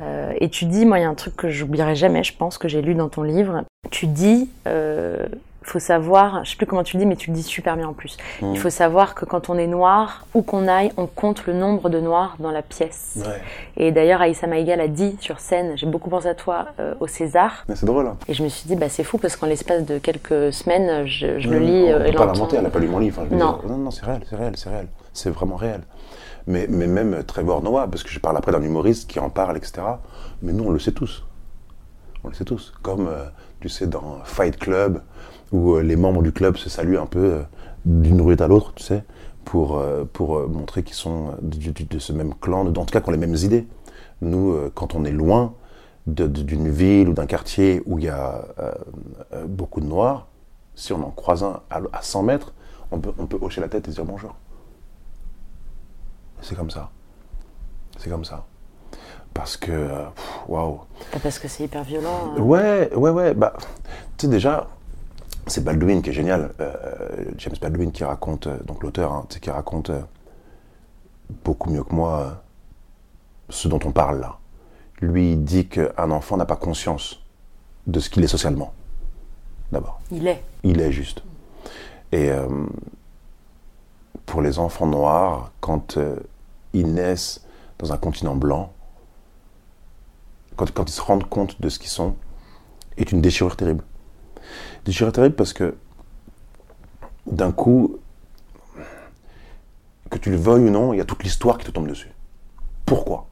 Euh, 0.01 0.33
et 0.40 0.48
tu 0.48 0.66
dis, 0.66 0.87
moi, 0.87 0.98
il 0.98 1.03
y 1.03 1.05
a 1.05 1.09
un 1.09 1.14
truc 1.14 1.35
que 1.37 1.48
j'oublierai 1.51 1.96
jamais, 1.96 2.22
je 2.22 2.37
pense, 2.37 2.57
que 2.57 2.68
j'ai 2.68 2.83
lu 2.83 2.94
dans 2.94 3.09
ton 3.09 3.22
livre. 3.22 3.64
Tu 3.90 4.07
dis, 4.07 4.48
euh, 4.68 5.27
faut 5.62 5.79
savoir, 5.79 6.44
je 6.44 6.51
sais 6.51 6.57
plus 6.57 6.66
comment 6.66 6.83
tu 6.83 6.96
le 6.96 7.03
dis, 7.03 7.07
mais 7.07 7.16
tu 7.16 7.31
le 7.31 7.37
dis 7.37 7.42
super 7.42 7.77
bien 7.77 7.88
en 7.88 7.92
plus. 7.92 8.16
Il 8.42 8.59
faut 8.59 8.70
savoir 8.70 9.14
que 9.14 9.25
quand 9.25 9.48
on 9.51 9.57
est 9.59 9.66
noir, 9.66 10.27
où 10.35 10.42
qu'on 10.42 10.68
aille, 10.68 10.92
on 10.96 11.07
compte 11.07 11.46
le 11.46 11.53
nombre 11.53 11.88
de 11.88 12.01
noirs 12.01 12.37
dans 12.38 12.51
la 12.51 12.62
pièce. 12.62 13.14
Ouais. 13.16 13.40
Et 13.77 13.92
d'ailleurs, 13.92 14.20
Aïssa 14.20 14.46
Maïga 14.46 14.77
l'a 14.77 14.88
dit 14.88 15.16
sur 15.20 15.40
scène, 15.40 15.72
j'ai 15.77 15.87
beaucoup 15.87 16.11
pensé 16.11 16.27
à 16.29 16.35
toi 16.35 16.66
euh, 16.81 16.94
au 17.01 17.07
César. 17.07 17.64
Mais 17.68 17.77
c'est 17.77 17.87
drôle, 17.87 18.07
hein. 18.07 18.16
Et 18.29 18.35
je 18.35 18.42
me 18.42 18.48
suis 18.48 18.66
dit, 18.68 18.77
bah, 18.77 18.88
c'est 18.88 19.05
fou 19.05 19.18
parce 19.18 19.37
qu'en 19.37 19.46
l'espace 19.46 19.85
de 19.85 19.98
quelques 19.98 20.53
semaines, 20.53 21.07
je, 21.07 21.38
je 21.38 21.48
le 21.48 21.59
Non, 21.61 21.66
lis 21.66 21.85
on 21.87 21.88
euh, 22.01 22.05
et 22.05 22.11
peut 22.12 22.18
pas 22.18 22.25
l'entends. 22.27 22.33
l'inventer, 22.35 22.57
elle 22.57 22.62
n'a 22.64 22.70
pas 22.70 22.79
lu 22.79 22.88
mon 22.88 22.98
livre. 22.98 23.22
je 23.25 23.31
veux 23.31 23.37
Non. 23.37 23.59
non, 23.66 23.77
non, 23.79 23.90
c'est 23.90 24.05
réel, 24.05 24.22
c'est 24.29 24.37
réel, 24.37 24.53
c'est 24.57 24.68
réel. 24.70 24.87
C'est 25.12 25.31
vraiment 25.31 25.57
réel. 25.57 25.81
Mais, 26.46 26.66
mais 26.68 26.87
même 26.88 27.22
Trevor 27.25 27.62
Noah, 27.62 27.87
parce 27.88 28.03
que 28.03 28.11
je 28.11 28.18
parle 28.18 28.37
après 28.37 28.51
d'un 28.53 28.62
humoriste 28.62 29.09
qui 29.09 29.20
en 29.20 29.31
parle, 29.31 29.57
etc. 29.57 29.83
Mais 30.42 30.53
nous, 30.53 30.64
on 30.64 30.70
le 30.70 30.79
sait 30.81 30.92
tous. 30.92 31.25
On 32.25 32.29
le 32.29 32.35
sait 32.35 32.44
tous. 32.44 32.72
Comme, 32.83 33.07
euh, 33.09 33.25
tu 33.61 33.68
sais, 33.68 33.87
dans 33.87 34.18
Fight 34.25 34.57
Club, 34.57 35.03
où 35.53 35.75
euh, 35.75 35.83
les 35.83 35.97
membres 35.97 36.23
du 36.23 36.33
club 36.33 36.57
se 36.57 36.69
saluent 36.69 36.99
un 36.99 37.07
peu 37.07 37.19
euh, 37.35 37.43
d'une 37.85 38.21
rue 38.21 38.37
à 38.38 38.49
l'autre, 38.49 38.73
tu 38.75 38.83
sais, 38.83 39.05
pour, 39.45 39.79
euh, 39.79 40.05
pour 40.11 40.49
montrer 40.49 40.83
qu'ils 40.83 40.95
sont 40.97 41.35
de, 41.43 41.99
ce 41.99 42.12
même 42.12 42.35
clan, 42.41 42.67
en 42.67 42.73
tout 42.73 42.85
cas, 42.85 43.01
qui 43.01 43.09
ont 43.09 43.12
les 43.12 43.19
mêmes 43.19 43.35
idées. 43.37 43.67
Nous, 44.23 44.57
quand 44.75 44.95
on 44.95 45.05
est 45.05 45.11
loin 45.12 45.55
d'une 46.07 46.69
ville 46.71 47.09
ou 47.09 47.12
d'un 47.12 47.27
quartier 47.27 47.83
où 47.87 47.99
il 47.99 48.05
y 48.05 48.09
a 48.09 48.45
euh, 48.59 48.73
beaucoup 49.47 49.81
de 49.81 49.87
noirs, 49.87 50.27
si 50.75 50.93
on 50.93 51.05
en 51.05 51.11
croise 51.11 51.43
un 51.45 51.61
à, 51.71 51.81
à 51.93 52.03
100 52.03 52.23
mètres, 52.23 52.53
on 52.93 52.99
peut, 52.99 53.12
on 53.19 53.27
peut 53.27 53.38
hocher 53.41 53.61
la 53.61 53.69
tête 53.69 53.88
et 53.88 53.91
dire 53.91 54.05
bonjour. 54.05 54.35
C'est 56.41 56.55
comme 56.57 56.71
ça. 56.71 56.91
C'est 57.99 58.11
comme 58.11 58.25
ça. 58.25 58.45
Parce 59.35 59.57
que, 59.57 59.88
waouh. 60.49 60.81
Ah, 61.15 61.19
Parce 61.23 61.38
que 61.38 61.49
c'est 61.49 61.65
hyper 61.65 61.85
violent. 61.85 62.33
hein. 62.37 62.41
Ouais, 62.41 62.95
ouais, 62.95 63.11
ouais. 63.11 63.35
Bah, 63.35 63.55
tu 64.17 64.27
sais, 64.27 64.29
déjà, 64.29 64.69
c'est 65.46 65.64
Baldwin 65.64 66.02
qui 66.02 66.11
est 66.11 66.12
génial. 66.12 66.52
euh, 66.61 67.24
James 67.38 67.57
Baldwin 67.61 67.90
qui 67.92 68.05
raconte, 68.05 68.46
euh, 68.46 68.59
donc 68.64 68.83
l'auteur, 68.83 69.12
hein, 69.12 69.26
qui 69.40 69.50
raconte 69.50 69.90
euh, 69.90 70.02
beaucoup 71.44 71.70
mieux 71.70 71.83
que 71.85 71.94
moi 71.94 72.20
euh, 72.20 72.31
ce 73.48 73.68
dont 73.68 73.81
on 73.85 73.92
parle 73.92 74.20
là. 74.20 74.38
Lui, 75.00 75.33
il 75.33 75.44
dit 75.44 75.66
qu'un 75.66 76.11
enfant 76.11 76.37
n'a 76.37 76.46
pas 76.46 76.57
conscience 76.57 77.20
de 77.87 77.98
ce 77.98 78.09
qu'il 78.09 78.22
est 78.22 78.28
socialement. 78.28 78.72
D'abord. 79.72 80.00
Il 80.11 80.26
est. 80.28 80.42
Il 80.62 80.81
est 80.81 80.92
juste. 80.92 81.22
Et 82.12 82.31
euh, 82.31 82.46
pour 84.26 84.42
les 84.42 84.59
enfants 84.59 84.87
noirs, 84.87 85.50
quand 85.61 85.96
euh, 85.96 86.16
ils 86.72 86.92
naissent 86.92 87.44
dans 87.78 87.92
un 87.92 87.96
continent 87.96 88.37
blanc, 88.37 88.72
quand, 90.57 90.70
quand 90.72 90.88
ils 90.88 90.92
se 90.92 91.00
rendent 91.00 91.28
compte 91.28 91.61
de 91.61 91.68
ce 91.68 91.78
qu'ils 91.78 91.90
sont, 91.90 92.14
est 92.96 93.11
une 93.11 93.20
déchirure 93.22 93.57
terrible. 93.57 93.83
Déchirure 94.85 95.12
terrible 95.12 95.35
parce 95.35 95.53
que 95.53 95.75
d'un 97.27 97.53
coup, 97.53 97.99
que 100.11 100.19
tu 100.19 100.31
le 100.31 100.37
veuilles 100.37 100.65
ou 100.65 100.71
non, 100.71 100.93
il 100.93 100.99
y 100.99 101.01
a 101.01 101.05
toute 101.05 101.23
l'histoire 101.23 101.59
qui 101.59 101.67
te 101.67 101.71
tombe 101.71 101.88
dessus. 101.88 102.11
Pourquoi? 102.85 103.27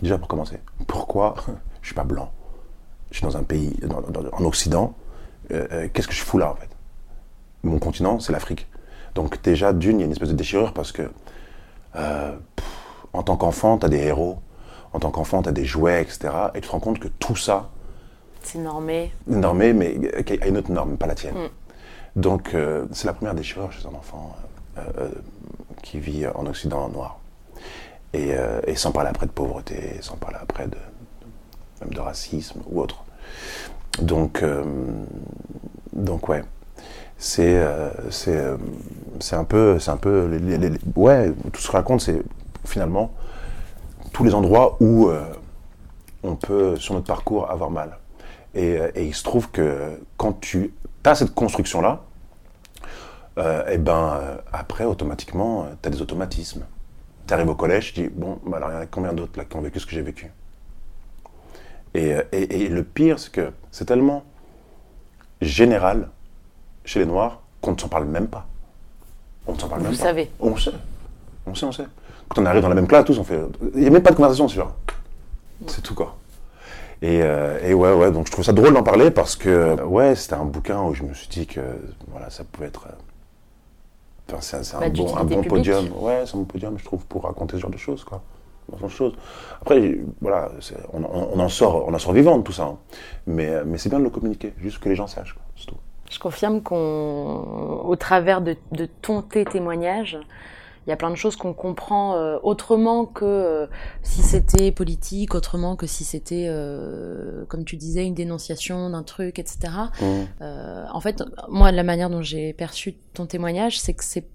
Déjà 0.00 0.18
pour 0.18 0.28
commencer, 0.28 0.60
pourquoi 0.86 1.34
je 1.82 1.86
suis 1.86 1.94
pas 1.94 2.04
blanc? 2.04 2.30
Je 3.10 3.18
suis 3.18 3.26
dans 3.26 3.36
un 3.36 3.42
pays, 3.42 3.78
en 4.32 4.44
Occident, 4.44 4.94
euh, 5.50 5.66
euh, 5.72 5.88
qu'est-ce 5.92 6.08
que 6.08 6.14
je 6.14 6.22
fous 6.22 6.38
là 6.38 6.50
en 6.50 6.54
fait? 6.54 6.68
Mon 7.62 7.78
continent, 7.78 8.18
c'est 8.20 8.32
l'Afrique. 8.32 8.66
Donc 9.14 9.42
déjà, 9.42 9.72
d'une, 9.72 9.98
il 9.98 10.00
y 10.00 10.02
a 10.02 10.06
une 10.06 10.12
espèce 10.12 10.30
de 10.30 10.34
déchirure 10.34 10.72
parce 10.72 10.92
que 10.92 11.10
euh, 11.96 12.32
en 13.12 13.22
tant 13.22 13.36
qu'enfant, 13.36 13.78
tu 13.78 13.86
as 13.86 13.88
des 13.88 13.98
héros, 13.98 14.38
en 14.92 14.98
tant 14.98 15.10
qu'enfant, 15.10 15.42
tu 15.42 15.48
as 15.48 15.52
des 15.52 15.64
jouets, 15.64 16.02
etc. 16.02 16.30
Et 16.54 16.60
tu 16.60 16.68
te 16.68 16.72
rends 16.72 16.80
compte 16.80 16.98
que 16.98 17.08
tout 17.08 17.36
ça, 17.36 17.70
C'est 18.44 18.58
normé. 18.58 19.12
normé, 19.26 19.72
mais 19.72 19.96
a 20.42 20.46
une 20.46 20.58
autre 20.58 20.70
norme, 20.70 20.96
pas 20.96 21.06
la 21.06 21.14
tienne. 21.14 21.34
Donc 22.16 22.54
euh, 22.54 22.84
c'est 22.92 23.06
la 23.06 23.12
première 23.14 23.34
déchirure 23.34 23.72
chez 23.72 23.86
un 23.86 23.94
enfant 23.94 24.36
euh, 24.78 24.80
euh, 24.98 25.08
qui 25.82 25.98
vit 25.98 26.26
en 26.26 26.46
Occident 26.46 26.88
noir. 26.88 27.18
Et, 28.12 28.32
euh, 28.34 28.60
et 28.66 28.74
sans 28.76 28.92
parler 28.92 29.08
après 29.10 29.26
de 29.26 29.30
pauvreté, 29.30 29.96
sans 30.02 30.16
parler 30.16 30.36
après 30.42 30.66
de, 30.66 30.76
même 31.80 31.94
de 31.94 32.00
racisme 32.00 32.60
ou 32.70 32.80
autre. 32.82 33.04
Donc, 34.00 34.42
donc 35.92 36.28
ouais, 36.28 36.42
c'est 37.18 37.56
euh, 37.56 37.90
c'est 38.10 38.36
euh, 38.36 38.56
un 39.36 39.44
peu 39.44 39.78
c'est 39.78 39.90
un 39.90 39.96
peu 39.96 40.26
les- 40.26 40.58
les- 40.58 40.70
les- 40.70 40.78
ouais 40.96 41.30
tout 41.52 41.60
ce 41.60 41.66
que 41.66 41.72
je 41.72 41.76
raconte 41.76 42.00
c'est 42.00 42.22
finalement 42.64 43.12
tous 44.12 44.24
les 44.24 44.34
endroits 44.34 44.76
où 44.80 45.08
euh, 45.08 45.22
on 46.22 46.34
peut 46.36 46.76
sur 46.76 46.94
notre 46.94 47.06
parcours 47.06 47.50
avoir 47.50 47.70
mal. 47.70 47.98
Et, 48.54 48.76
euh, 48.78 48.90
et 48.94 49.06
il 49.06 49.14
se 49.14 49.22
trouve 49.22 49.50
que 49.50 49.98
quand 50.16 50.34
tu 50.40 50.74
as 51.04 51.14
cette 51.14 51.34
construction 51.34 51.80
là, 51.80 52.02
et 53.70 53.78
ben 53.78 54.18
euh, 54.20 54.36
après 54.52 54.84
automatiquement 54.84 55.66
tu 55.82 55.88
as 55.88 55.90
des 55.90 56.02
automatismes. 56.02 56.64
Tu 57.26 57.32
arrives 57.32 57.48
au 57.48 57.54
collège, 57.54 57.94
tu 57.94 58.02
dis 58.02 58.08
bon 58.08 58.38
bah 58.46 58.58
alors 58.58 58.70
il 58.70 58.74
y 58.74 58.76
en 58.76 58.80
a 58.80 58.86
combien 58.86 59.12
d'autres 59.14 59.38
là 59.38 59.44
qui 59.46 59.56
ont 59.56 59.62
vécu 59.62 59.80
ce 59.80 59.86
que 59.86 59.92
j'ai 59.92 60.02
vécu? 60.02 60.30
Et, 61.94 62.12
euh, 62.14 62.22
et- 62.32 62.62
et 62.64 62.68
le 62.68 62.84
pire, 62.84 63.18
c'est 63.18 63.32
que 63.32 63.52
c'est 63.70 63.84
tellement 63.86 64.24
général 65.40 66.08
chez 66.84 66.98
les 67.00 67.06
Noirs 67.06 67.40
qu'on 67.60 67.72
ne 67.72 67.78
s'en 67.78 67.88
parle 67.88 68.04
même 68.06 68.28
pas. 68.28 68.46
On 69.46 69.54
ne 69.54 69.58
s'en 69.58 69.68
parle 69.68 69.82
Vous 69.82 69.88
même 69.88 69.96
pas. 69.96 70.02
savez. 70.04 70.30
On 70.40 70.56
sait. 70.56 70.70
On 71.46 71.54
sait, 71.54 71.66
on 71.66 71.72
sait. 71.72 71.86
Quand 72.28 72.40
on 72.42 72.46
arrive 72.46 72.62
dans 72.62 72.68
la 72.68 72.74
même 72.74 72.86
classe, 72.86 73.04
tous, 73.04 73.18
on 73.18 73.24
fait. 73.24 73.40
Il 73.74 73.80
n'y 73.80 73.86
a 73.86 73.90
même 73.90 74.02
pas 74.02 74.10
de 74.10 74.16
conversation, 74.16 74.46
c'est 74.48 74.56
genre. 74.56 74.74
C'est 75.66 75.82
tout, 75.82 75.94
quoi. 75.94 76.16
Et, 77.02 77.20
euh, 77.22 77.58
et 77.66 77.74
ouais, 77.74 77.92
ouais, 77.92 78.12
donc 78.12 78.26
je 78.28 78.32
trouve 78.32 78.44
ça 78.44 78.52
drôle 78.52 78.72
d'en 78.74 78.84
parler 78.84 79.10
parce 79.10 79.34
que, 79.36 79.82
ouais, 79.82 80.14
c'était 80.14 80.34
un 80.34 80.44
bouquin 80.44 80.80
où 80.82 80.94
je 80.94 81.02
me 81.02 81.12
suis 81.14 81.28
dit 81.28 81.46
que, 81.46 81.60
voilà, 82.08 82.30
ça 82.30 82.44
pouvait 82.44 82.68
être. 82.68 82.86
euh, 82.86 82.94
Enfin, 84.34 84.40
c'est 84.62 84.76
un 84.76 84.80
Bah, 84.80 84.88
bon, 84.88 85.16
un 85.16 85.26
podium. 85.42 85.88
Ouais, 85.98 86.22
c'est 86.24 86.36
un 86.36 86.38
bon 86.38 86.44
podium, 86.44 86.78
je 86.78 86.84
trouve, 86.84 87.04
pour 87.06 87.24
raconter 87.24 87.56
ce 87.56 87.62
genre 87.62 87.70
de 87.70 87.76
choses, 87.76 88.04
quoi. 88.04 88.22
De 88.80 88.88
choses. 88.88 89.14
Après, 89.60 89.98
voilà, 90.22 90.50
on, 90.94 91.38
en 91.40 91.48
sort, 91.48 91.84
on 91.88 91.92
en 91.92 91.98
sort 91.98 92.12
vivant 92.12 92.38
de 92.38 92.42
tout 92.42 92.52
ça. 92.52 92.62
hein. 92.64 92.78
Mais, 93.26 93.48
euh, 93.48 93.64
mais 93.66 93.76
c'est 93.76 93.88
bien 93.90 93.98
de 93.98 94.04
le 94.04 94.10
communiquer, 94.10 94.54
juste 94.58 94.78
que 94.78 94.88
les 94.88 94.94
gens 94.94 95.08
sachent, 95.08 95.36
c'est 95.56 95.66
tout. 95.66 95.74
Je 96.10 96.18
confirme 96.18 96.62
qu'on, 96.62 97.82
au 97.84 97.96
travers 97.96 98.40
de, 98.40 98.56
de 98.70 98.86
ton 98.86 99.20
tes 99.22 99.44
témoignages, 99.44 100.18
il 100.86 100.90
y 100.90 100.92
a 100.92 100.96
plein 100.96 101.10
de 101.10 101.16
choses 101.16 101.36
qu'on 101.36 101.54
comprend 101.54 102.16
euh, 102.16 102.38
autrement 102.42 103.06
que 103.06 103.24
euh, 103.24 103.66
si 104.02 104.22
c'était 104.22 104.72
politique, 104.72 105.34
autrement 105.34 105.76
que 105.76 105.86
si 105.86 106.04
c'était, 106.04 106.46
euh, 106.48 107.44
comme 107.46 107.64
tu 107.64 107.76
disais, 107.76 108.04
une 108.04 108.14
dénonciation 108.14 108.90
d'un 108.90 109.04
truc, 109.04 109.38
etc. 109.38 109.72
Mmh. 110.00 110.04
En 110.92 111.00
fait, 111.00 111.22
moi, 111.48 111.70
la 111.70 111.84
manière 111.84 112.10
dont 112.10 112.22
j'ai 112.22 112.52
perçu 112.52 112.94
ton 113.14 113.26
témoignage, 113.26 113.80
c'est 113.80 113.94
que 113.94 114.04
c'est 114.04 114.28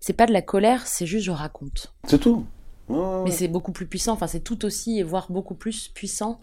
c'est 0.00 0.12
pas 0.12 0.26
de 0.26 0.32
la 0.32 0.42
colère, 0.42 0.86
c'est 0.86 1.06
juste 1.06 1.24
je 1.24 1.30
raconte. 1.30 1.94
C'est 2.06 2.18
tout. 2.18 2.46
Mais 2.90 3.30
c'est 3.30 3.48
beaucoup 3.48 3.72
plus 3.72 3.86
puissant. 3.86 4.12
Enfin, 4.12 4.26
c'est 4.26 4.40
tout 4.40 4.66
aussi, 4.66 5.02
voire 5.02 5.30
beaucoup 5.30 5.54
plus 5.54 5.88
puissant, 5.88 6.40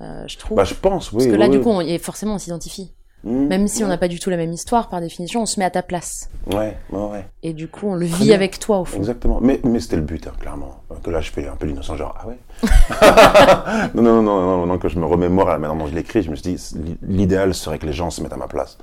je 0.00 0.36
trouve. 0.38 0.56
Bah, 0.56 0.64
je 0.64 0.74
pense, 0.74 1.12
oui. 1.12 1.18
Parce 1.18 1.26
que 1.26 1.36
là, 1.36 1.46
oui, 1.46 1.56
du 1.56 1.60
coup, 1.60 1.70
on, 1.70 1.80
et 1.80 1.98
forcément, 1.98 2.34
on 2.34 2.38
s'identifie. 2.38 2.92
Mmh. 3.24 3.46
Même 3.46 3.68
si 3.68 3.82
on 3.82 3.88
n'a 3.88 3.96
pas 3.96 4.08
du 4.08 4.20
tout 4.20 4.28
la 4.28 4.36
même 4.36 4.52
histoire, 4.52 4.90
par 4.90 5.00
définition, 5.00 5.42
on 5.42 5.46
se 5.46 5.58
met 5.58 5.64
à 5.64 5.70
ta 5.70 5.82
place. 5.82 6.28
Ouais, 6.46 6.76
ouais, 6.90 7.06
ouais. 7.10 7.24
Et 7.42 7.54
du 7.54 7.68
coup, 7.68 7.88
on 7.88 7.94
le 7.94 8.04
vit 8.04 8.26
bien. 8.26 8.34
avec 8.34 8.58
toi, 8.58 8.80
au 8.80 8.84
fond. 8.84 8.98
Exactement. 8.98 9.38
Mais, 9.40 9.60
mais 9.64 9.80
c'était 9.80 9.96
le 9.96 10.02
but, 10.02 10.26
hein, 10.26 10.32
clairement. 10.38 10.82
Que 11.02 11.10
là, 11.10 11.22
je 11.22 11.30
fais 11.30 11.48
un 11.48 11.56
peu 11.56 11.66
l'innocent, 11.66 11.96
genre, 11.96 12.16
ah 12.20 12.26
ouais 12.26 12.36
non, 13.94 14.02
non, 14.02 14.22
non, 14.22 14.40
non, 14.40 14.56
non, 14.58 14.66
non, 14.66 14.78
que 14.78 14.88
je 14.88 14.98
me 14.98 15.06
remémore 15.06 15.48
à 15.48 15.52
la 15.54 15.58
manière 15.58 15.76
dont 15.76 15.86
je 15.86 15.94
l'écris, 15.94 16.22
je 16.22 16.30
me 16.30 16.36
suis 16.36 16.54
dit, 16.54 16.96
l'idéal 17.02 17.54
serait 17.54 17.78
que 17.78 17.86
les 17.86 17.94
gens 17.94 18.10
se 18.10 18.22
mettent 18.22 18.34
à 18.34 18.36
ma 18.36 18.46
place. 18.48 18.76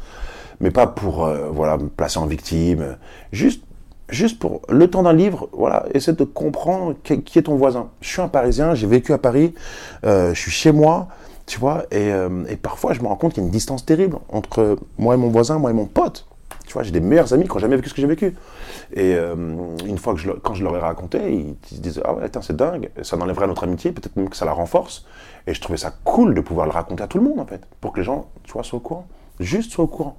Mais 0.60 0.72
pas 0.72 0.88
pour, 0.88 1.24
euh, 1.24 1.50
voilà, 1.52 1.78
me 1.78 1.90
placer 1.90 2.18
en 2.18 2.26
victime. 2.26 2.98
Juste, 3.32 3.64
juste 4.10 4.40
pour 4.40 4.62
le 4.70 4.90
temps 4.90 5.04
d'un 5.04 5.14
livre, 5.14 5.50
voilà, 5.54 5.86
essaie 5.94 6.14
de 6.14 6.24
comprendre 6.24 6.96
qui, 7.04 7.22
qui 7.22 7.38
est 7.38 7.44
ton 7.44 7.58
voisin. 7.58 7.90
Je 8.02 8.10
suis 8.10 8.22
un 8.22 8.28
Parisien, 8.28 8.74
j'ai 8.74 8.88
vécu 8.88 9.14
à 9.14 9.20
Paris, 9.20 9.54
euh, 10.04 10.34
je 10.34 10.40
suis 10.40 10.52
chez 10.52 10.72
moi, 10.72 11.10
tu 11.52 11.60
vois, 11.60 11.84
et, 11.92 12.14
euh, 12.14 12.46
et 12.48 12.56
parfois, 12.56 12.94
je 12.94 13.02
me 13.02 13.08
rends 13.08 13.18
compte 13.18 13.34
qu'il 13.34 13.44
y 13.44 13.46
a 13.46 13.48
une 13.48 13.52
distance 13.52 13.86
terrible 13.86 14.20
entre 14.30 14.78
moi 14.98 15.16
et 15.16 15.18
mon 15.18 15.28
voisin, 15.28 15.60
moi 15.60 15.70
et 15.70 15.74
mon 15.74 15.86
pote. 15.86 16.26
Tu 16.66 16.72
vois, 16.72 16.84
j'ai 16.84 16.92
des 16.92 17.02
meilleurs 17.02 17.34
amis 17.34 17.44
qui 17.44 17.50
n'ont 17.50 17.60
jamais 17.60 17.76
vécu 17.76 17.90
ce 17.90 17.94
que 17.94 18.00
j'ai 18.00 18.08
vécu. 18.08 18.38
Et 18.94 19.16
euh, 19.16 19.36
une 19.86 19.98
fois 19.98 20.14
que 20.14 20.22
je, 20.22 20.32
quand 20.32 20.54
je 20.54 20.64
leur 20.64 20.78
ai 20.78 20.80
raconté, 20.80 21.34
ils, 21.34 21.58
se 21.76 21.82
disaient 21.82 22.02
Ah 22.06 22.14
ouais, 22.14 22.24
attends, 22.24 22.42
c'est 22.42 22.56
dingue, 22.56 22.90
ça 23.02 23.18
enlèverait 23.18 23.48
notre 23.48 23.66
amitié, 23.66 23.92
peut-être 23.92 24.16
même 24.16 24.30
que 24.30 24.38
ça 24.38 24.46
la 24.46 24.54
renforce. 24.54 25.06
Et 25.46 25.54
je 25.54 25.60
trouvais 25.60 25.78
ça 25.78 25.94
cool 26.06 26.36
de 26.36 26.40
pouvoir 26.40 26.68
le 26.68 26.72
raconter 26.72 27.04
à 27.04 27.08
tout 27.08 27.18
le 27.18 27.26
monde, 27.26 27.42
en 27.42 27.46
fait, 27.46 27.68
pour 27.82 27.92
que 27.92 28.00
les 28.00 28.06
gens, 28.06 28.28
tu 28.44 28.54
vois, 28.54 28.64
soient 28.64 28.78
au 28.78 28.82
courant. 28.82 29.08
Juste 29.42 29.74
soient 29.74 29.84
au 29.84 29.90
courant. 29.90 30.16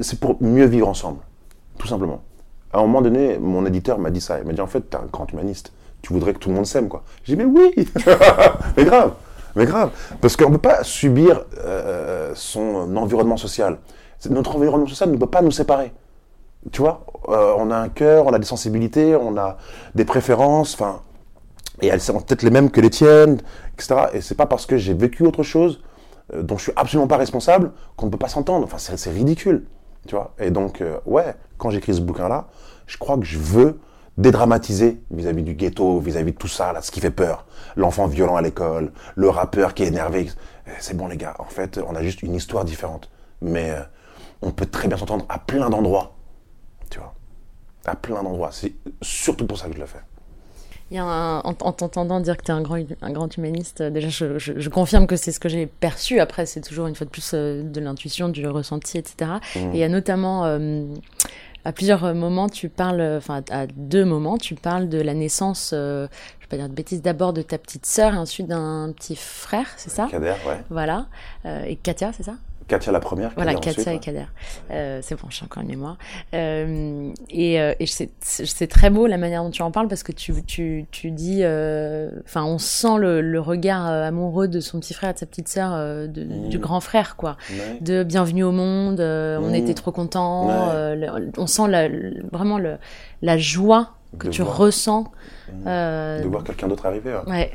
C'est 0.00 0.18
pour 0.18 0.42
mieux 0.42 0.64
vivre 0.64 0.88
ensemble, 0.88 1.18
tout 1.76 1.88
simplement. 1.88 2.22
À 2.72 2.78
un 2.78 2.82
moment 2.86 3.02
donné, 3.02 3.36
mon 3.36 3.66
éditeur 3.66 3.98
m'a 3.98 4.08
dit 4.08 4.22
ça. 4.22 4.38
Il 4.38 4.46
m'a 4.46 4.54
dit 4.54 4.62
En 4.62 4.66
fait, 4.66 4.80
t'es 4.80 4.96
un 4.96 5.04
grand 5.12 5.30
humaniste. 5.30 5.74
Tu 6.00 6.14
voudrais 6.14 6.32
que 6.32 6.38
tout 6.38 6.48
le 6.48 6.54
monde 6.54 6.64
s'aime, 6.64 6.88
quoi. 6.88 7.04
J'ai 7.24 7.36
dit 7.36 7.44
Mais 7.44 7.44
oui 7.44 7.74
Mais 8.78 8.86
grave 8.86 9.12
Mais 9.58 9.66
grave 9.66 9.90
Parce 10.20 10.36
qu'on 10.36 10.50
ne 10.50 10.54
peut 10.54 10.68
pas 10.68 10.84
subir 10.84 11.44
euh, 11.58 12.30
son 12.36 12.96
environnement 12.96 13.36
social. 13.36 13.78
Notre 14.30 14.54
environnement 14.54 14.86
social 14.86 15.10
ne 15.10 15.16
peut 15.16 15.26
pas 15.26 15.42
nous 15.42 15.50
séparer. 15.50 15.92
Tu 16.70 16.80
vois, 16.80 17.04
euh, 17.28 17.54
on 17.58 17.72
a 17.72 17.76
un 17.76 17.88
cœur, 17.88 18.26
on 18.26 18.32
a 18.32 18.38
des 18.38 18.46
sensibilités, 18.46 19.16
on 19.16 19.36
a 19.36 19.56
des 19.96 20.04
préférences, 20.04 20.74
enfin, 20.74 21.02
et 21.80 21.88
elles 21.88 22.00
sont 22.00 22.20
peut-être 22.20 22.44
les 22.44 22.50
mêmes 22.50 22.70
que 22.70 22.80
les 22.80 22.90
tiennes, 22.90 23.40
etc. 23.74 24.06
Et 24.12 24.20
c'est 24.20 24.36
pas 24.36 24.46
parce 24.46 24.64
que 24.64 24.76
j'ai 24.76 24.94
vécu 24.94 25.24
autre 25.26 25.42
chose 25.42 25.82
euh, 26.34 26.42
dont 26.42 26.56
je 26.56 26.62
suis 26.62 26.72
absolument 26.76 27.08
pas 27.08 27.16
responsable 27.16 27.72
qu'on 27.96 28.06
ne 28.06 28.12
peut 28.12 28.18
pas 28.18 28.28
s'entendre. 28.28 28.64
Enfin, 28.64 28.78
c'est 28.78 29.10
ridicule, 29.10 29.66
tu 30.06 30.14
vois. 30.14 30.34
Et 30.38 30.52
donc, 30.52 30.84
ouais, 31.04 31.34
quand 31.56 31.70
j'écris 31.70 31.96
ce 31.96 32.00
bouquin-là, 32.00 32.46
je 32.86 32.96
crois 32.96 33.18
que 33.18 33.24
je 33.24 33.38
veux 33.38 33.80
dédramatiser 34.18 35.00
vis-à-vis 35.10 35.42
du 35.42 35.54
ghetto, 35.54 36.00
vis-à-vis 36.00 36.32
de 36.32 36.36
tout 36.38 36.48
ça, 36.48 36.72
là, 36.72 36.82
ce 36.82 36.90
qui 36.90 37.00
fait 37.00 37.10
peur. 37.10 37.46
L'enfant 37.76 38.06
violent 38.06 38.36
à 38.36 38.42
l'école, 38.42 38.92
le 39.16 39.28
rappeur 39.30 39.72
qui 39.74 39.84
est 39.84 39.86
énervé. 39.86 40.28
Eh, 40.66 40.70
C'est 40.80 40.96
bon, 40.96 41.06
les 41.08 41.16
gars, 41.16 41.34
en 41.38 41.44
fait, 41.44 41.80
on 41.88 41.94
a 41.94 42.02
juste 42.02 42.22
une 42.22 42.34
histoire 42.34 42.64
différente. 42.64 43.08
Mais 43.40 43.70
euh, 43.70 43.80
on 44.42 44.50
peut 44.50 44.66
très 44.66 44.88
bien 44.88 44.96
s'entendre 44.96 45.24
à 45.28 45.38
plein 45.38 45.70
d'endroits, 45.70 46.16
tu 46.90 46.98
vois. 46.98 47.14
À 47.86 47.94
plein 47.94 48.22
d'endroits. 48.22 48.50
C'est 48.52 48.74
surtout 49.00 49.46
pour 49.46 49.56
ça 49.58 49.68
que 49.68 49.74
je 49.74 49.80
le 49.80 49.86
fais. 49.86 50.00
Il 50.90 50.96
y 50.96 51.00
a 51.00 51.04
un- 51.04 51.40
en, 51.40 51.54
en 51.60 51.72
t'entendant 51.72 52.18
dire 52.18 52.36
que 52.38 52.42
tu 52.44 52.50
es 52.50 52.54
un 52.54 52.62
grand, 52.62 52.78
un 53.02 53.12
grand 53.12 53.34
humaniste, 53.36 53.82
euh, 53.82 53.90
déjà, 53.90 54.08
je, 54.08 54.38
je- 54.38 54.58
je 54.58 54.68
confirme 54.70 55.06
que 55.06 55.16
c'est 55.16 55.32
ce 55.32 55.38
que 55.38 55.48
j'ai 55.48 55.66
perçu. 55.66 56.18
Après, 56.18 56.44
c'est 56.46 56.62
toujours 56.62 56.86
une 56.86 56.94
fois 56.94 57.04
de 57.04 57.10
plus 57.10 57.32
euh, 57.34 57.62
de 57.62 57.78
l'intuition, 57.80 58.28
du 58.30 58.46
ressenti, 58.48 58.96
etc. 58.98 59.32
Et 59.54 59.60
il 59.74 59.76
y 59.76 59.84
a 59.84 59.88
notamment, 59.88 60.46
à 61.64 61.72
plusieurs 61.72 62.14
moments, 62.14 62.48
tu 62.48 62.68
parles, 62.68 63.00
enfin, 63.16 63.42
à 63.50 63.66
deux 63.66 64.04
moments, 64.04 64.38
tu 64.38 64.54
parles 64.54 64.88
de 64.88 65.00
la 65.00 65.14
naissance, 65.14 65.72
euh, 65.74 66.06
je 66.38 66.44
vais 66.44 66.48
pas 66.48 66.56
dire 66.56 66.68
de 66.68 66.74
bêtises, 66.74 67.02
d'abord 67.02 67.32
de 67.32 67.42
ta 67.42 67.58
petite 67.58 67.84
sœur 67.86 68.14
et 68.14 68.16
ensuite 68.16 68.46
d'un 68.46 68.92
petit 68.96 69.16
frère, 69.16 69.66
c'est 69.76 69.90
ça? 69.90 70.08
Kader, 70.10 70.34
ouais. 70.46 70.64
Voilà. 70.70 71.06
Euh, 71.44 71.64
et 71.64 71.76
Katia, 71.76 72.12
c'est 72.12 72.22
ça? 72.22 72.34
Katia 72.68 72.92
la 72.92 73.00
première. 73.00 73.30
Voilà, 73.34 73.54
Kader 73.54 73.76
Katia 73.76 73.92
et 73.92 73.94
ouais. 73.96 74.00
Kader. 74.00 74.24
Euh, 74.70 75.00
c'est 75.02 75.14
bon, 75.20 75.26
j'ai 75.30 75.44
encore 75.44 75.62
une 75.62 75.70
mémoire. 75.70 75.96
Euh, 76.34 77.10
et 77.30 77.60
euh, 77.60 77.72
et 77.80 77.86
c'est 77.86 78.66
très 78.66 78.90
beau 78.90 79.06
la 79.06 79.16
manière 79.16 79.42
dont 79.42 79.50
tu 79.50 79.62
en 79.62 79.70
parles 79.70 79.88
parce 79.88 80.02
que 80.02 80.12
tu, 80.12 80.34
tu, 80.44 80.86
tu 80.90 81.10
dis, 81.10 81.38
enfin, 82.24 82.44
on 82.44 82.58
sent 82.58 82.98
le, 82.98 83.20
le 83.22 83.40
regard 83.40 83.86
amoureux 83.86 84.48
de 84.48 84.60
son 84.60 84.78
petit 84.80 84.94
frère 84.94 85.10
et 85.10 85.14
de 85.14 85.18
sa 85.18 85.26
petite 85.26 85.48
sœur, 85.48 85.70
Mm. 85.70 86.48
du 86.50 86.58
grand 86.58 86.80
frère, 86.80 87.16
quoi. 87.16 87.36
Ouais. 87.50 87.78
De 87.80 88.02
bienvenue 88.04 88.44
au 88.44 88.52
monde, 88.52 89.00
on 89.00 89.50
Mm. 89.50 89.54
était 89.54 89.74
trop 89.74 89.90
contents. 89.90 90.46
Ouais. 90.48 90.96
le- 90.96 91.30
on 91.38 91.46
sent 91.46 91.68
la- 91.68 91.88
vraiment 92.32 92.58
le, 92.58 92.76
la 93.22 93.38
joie 93.38 93.94
que 94.18 94.26
De 94.26 94.32
tu 94.32 94.42
voir. 94.42 94.56
ressens. 94.58 95.04
Mm. 95.52 95.64
De 95.64 96.28
voir 96.28 96.44
quelqu'un 96.44 96.68
d'autre 96.68 96.84
arriver. 96.86 97.14
ouais. 97.26 97.30
ouais. 97.32 97.50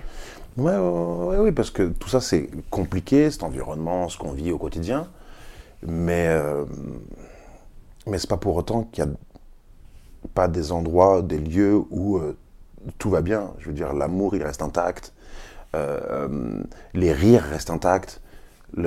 Ouais, 0.57 0.71
ouais, 0.77 1.25
ouais, 1.27 1.37
oui, 1.39 1.51
parce 1.51 1.71
que 1.71 1.83
tout 1.89 2.09
ça, 2.09 2.21
c'est 2.21 2.49
compliqué, 2.69 3.31
cet 3.31 3.43
environnement, 3.43 4.07
ce 4.09 4.17
qu'on 4.17 4.33
vit 4.33 4.51
au 4.51 4.57
quotidien. 4.59 5.07
Mais, 5.87 6.27
euh, 6.29 6.65
mais 8.07 8.17
c'est 8.17 8.29
pas 8.29 8.37
pour 8.37 8.55
autant 8.55 8.83
qu'il 8.83 9.03
n'y 9.05 9.11
a 9.11 9.13
pas 10.33 10.47
des 10.47 10.71
endroits, 10.71 11.21
des 11.21 11.37
lieux 11.37 11.81
où 11.89 12.17
euh, 12.17 12.35
tout 12.97 13.09
va 13.09 13.21
bien. 13.21 13.51
Je 13.59 13.67
veux 13.67 13.73
dire, 13.73 13.93
l'amour, 13.93 14.35
il 14.35 14.43
reste 14.43 14.61
intact. 14.61 15.13
Euh, 15.75 15.99
euh, 16.29 16.63
les 16.93 17.13
rires 17.13 17.43
restent 17.43 17.69
intacts. 17.71 18.21
Il 18.77 18.83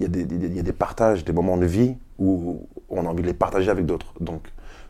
y, 0.00 0.04
a 0.04 0.08
des- 0.08 0.72
partages, 0.72 1.24
des 1.24 1.32
moments 1.32 1.56
de 1.58 1.66
vie 1.66 1.96
où 2.18 2.66
on 2.90 3.06
a 3.06 3.08
envie 3.08 3.22
de 3.22 3.28
les 3.28 3.34
partager 3.34 3.70
avec 3.70 3.86
d'autres. 3.86 4.14
Donc, 4.20 4.42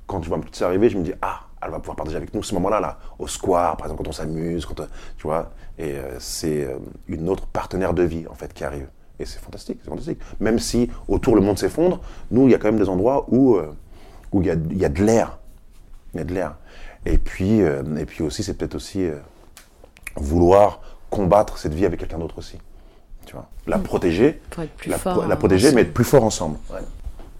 quand 0.06 0.22
je 0.22 0.28
vois 0.28 0.40
petite 0.40 0.56
sœur 0.56 0.68
arriver, 0.68 0.90
je 0.90 0.98
me 0.98 1.04
dis, 1.04 1.14
ah, 1.22 1.40
elle 1.64 1.70
va 1.70 1.78
pouvoir 1.78 1.96
partager 1.96 2.16
avec 2.16 2.34
nous 2.34 2.42
ce 2.42 2.54
moment-là, 2.54 2.80
là, 2.80 2.98
au 3.18 3.28
square, 3.28 3.76
par 3.76 3.86
exemple, 3.86 4.02
quand 4.02 4.08
on 4.10 4.12
s'amuse, 4.12 4.66
quand, 4.66 4.80
euh, 4.80 4.86
tu 5.16 5.22
vois. 5.26 5.50
Et 5.78 5.92
euh, 5.92 6.18
c'est 6.18 6.64
euh, 6.64 6.76
une 7.08 7.28
autre 7.28 7.46
partenaire 7.46 7.94
de 7.94 8.02
vie, 8.02 8.26
en 8.28 8.34
fait, 8.34 8.52
qui 8.52 8.64
arrive. 8.64 8.88
Et 9.18 9.24
c'est 9.24 9.38
fantastique, 9.38 9.78
c'est 9.82 9.88
fantastique. 9.90 10.18
Même 10.40 10.58
si 10.58 10.90
autour 11.08 11.34
le 11.36 11.40
monde 11.40 11.58
s'effondre, 11.58 12.00
nous, 12.30 12.48
il 12.48 12.50
y 12.50 12.54
a 12.54 12.58
quand 12.58 12.68
même 12.68 12.78
des 12.80 12.88
endroits 12.88 13.26
où 13.28 13.56
euh, 13.56 13.72
où 14.32 14.40
il 14.40 14.46
y 14.46 14.50
a, 14.50 14.54
il 14.54 14.78
y 14.78 14.84
a 14.84 14.88
de 14.88 15.02
l'air. 15.04 15.38
Il 16.14 16.18
y 16.18 16.20
a 16.20 16.24
de 16.24 16.34
l'air. 16.34 16.56
Et 17.06 17.18
puis, 17.18 17.62
euh, 17.62 17.82
et 17.96 18.06
puis 18.06 18.22
aussi, 18.24 18.42
c'est 18.42 18.54
peut-être 18.54 18.74
aussi 18.74 19.04
euh, 19.04 19.16
vouloir 20.16 20.80
combattre 21.10 21.58
cette 21.58 21.74
vie 21.74 21.84
avec 21.86 22.00
quelqu'un 22.00 22.18
d'autre 22.18 22.38
aussi. 22.38 22.58
Tu 23.26 23.34
vois. 23.34 23.48
La 23.66 23.78
protéger, 23.78 24.40
Pour 24.50 24.62
être 24.62 24.72
plus 24.74 24.90
la, 24.90 24.98
fort. 24.98 25.26
la 25.26 25.36
protéger, 25.36 25.66
ensemble. 25.68 25.76
mais 25.76 25.82
être 25.88 25.94
plus 25.94 26.04
fort 26.04 26.24
ensemble. 26.24 26.56
Ouais. 26.72 26.80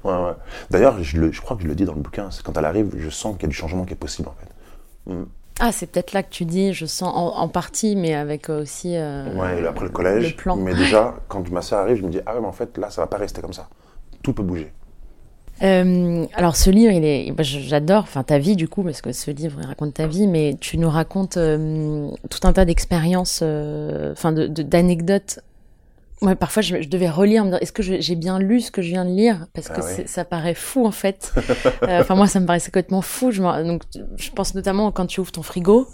Ouais, 0.05 0.13
ouais. 0.13 0.33
D'ailleurs, 0.71 1.03
je, 1.03 1.41
crois 1.41 1.57
que 1.57 1.63
je 1.63 1.69
le 1.69 1.75
dis 1.75 1.85
dans 1.85 1.95
le 1.95 2.01
bouquin, 2.01 2.31
c'est 2.31 2.43
quand 2.43 2.57
elle 2.59 2.65
arrive, 2.65 2.95
je 2.99 3.09
sens 3.11 3.35
qu'il 3.35 3.43
y 3.45 3.47
a 3.47 3.49
du 3.49 3.55
changement 3.55 3.85
qui 3.85 3.93
est 3.93 3.97
possible 3.97 4.29
en 4.29 4.35
fait. 4.41 5.15
Ah, 5.61 5.71
c'est 5.71 5.87
peut-être 5.87 6.13
là 6.13 6.23
que 6.23 6.31
tu 6.31 6.45
dis, 6.45 6.73
je 6.73 6.87
sens 6.87 7.13
en, 7.15 7.37
en 7.37 7.49
partie, 7.49 7.95
mais 7.95 8.15
avec 8.15 8.49
euh, 8.49 8.63
aussi. 8.63 8.97
euh, 8.97 9.33
Ouais, 9.35 9.65
après 9.67 9.85
le 9.85 9.91
collège. 9.91 10.31
le 10.31 10.37
plan. 10.37 10.57
Mais 10.57 10.75
déjà, 10.75 11.15
quand 11.29 11.49
ma 11.51 11.63
soeur 11.63 11.81
arrive, 11.81 11.99
je 11.99 12.03
me 12.03 12.09
dis, 12.11 12.21
ah 12.27 12.35
ouais, 12.35 12.41
mais 12.41 12.47
en 12.47 12.53
fait, 12.53 12.77
là, 12.79 12.91
ça 12.91 13.03
va 13.03 13.07
pas 13.07 13.19
rester 13.19 13.41
comme 13.43 13.53
ça. 13.53 13.69
Tout 14.23 14.33
peut 14.33 14.43
bouger. 14.43 14.73
Euh, 15.63 16.27
alors 16.35 16.57
ce 16.57 16.71
livre, 16.71 16.93
il 16.93 17.05
est, 17.05 17.33
j'adore, 17.43 18.03
enfin 18.03 18.25
ta 18.25 18.39
vie 18.39 18.57
du 18.57 18.67
coup, 18.69 18.83
parce 18.83 19.01
que 19.03 19.13
ce 19.13 19.31
livre 19.31 19.59
il 19.61 19.67
raconte 19.67 19.95
ta 19.95 20.07
vie, 20.09 20.27
mais 20.27 20.57
tu 20.59 20.77
nous 20.79 20.89
racontes 20.91 21.37
euh, 21.37 22.09
tout 22.31 22.41
un 22.49 22.53
tas 22.53 22.65
d'expériences, 22.65 23.41
euh, 23.43 24.11
enfin 24.13 24.33
de, 24.33 24.47
de- 24.49 24.63
d'anecdotes. 24.63 25.39
Ouais, 26.23 26.35
parfois 26.37 26.63
je, 26.63 26.81
je 26.81 26.89
devais 26.89 27.11
relire, 27.11 27.45
me 27.45 27.51
dire 27.51 27.59
est-ce 27.61 27.73
que 27.73 27.83
j'ai 27.83 28.15
bien 28.17 28.39
lu 28.39 28.61
ce 28.61 28.71
que 28.71 28.81
je 28.81 28.89
viens 28.89 29.05
de 29.05 29.11
lire, 29.11 29.47
parce 29.55 29.69
Ah 29.71 29.75
que 29.81 30.09
ça 30.09 30.25
paraît 30.25 30.55
fou 30.55 30.87
en 30.87 30.91
fait. 30.93 31.33
Euh, 31.83 32.01
Enfin 32.01 32.15
moi 32.15 32.27
ça 32.29 32.39
me 32.41 32.47
paraissait 32.47 32.71
complètement 32.71 33.03
fou. 33.03 33.31
Je 33.33 33.43
donc 33.67 33.83
je 34.17 34.31
pense 34.31 34.55
notamment 34.55 34.93
quand 34.93 35.07
tu 35.07 35.21
ouvres 35.21 35.33
ton 35.33 35.43
frigo 35.43 35.89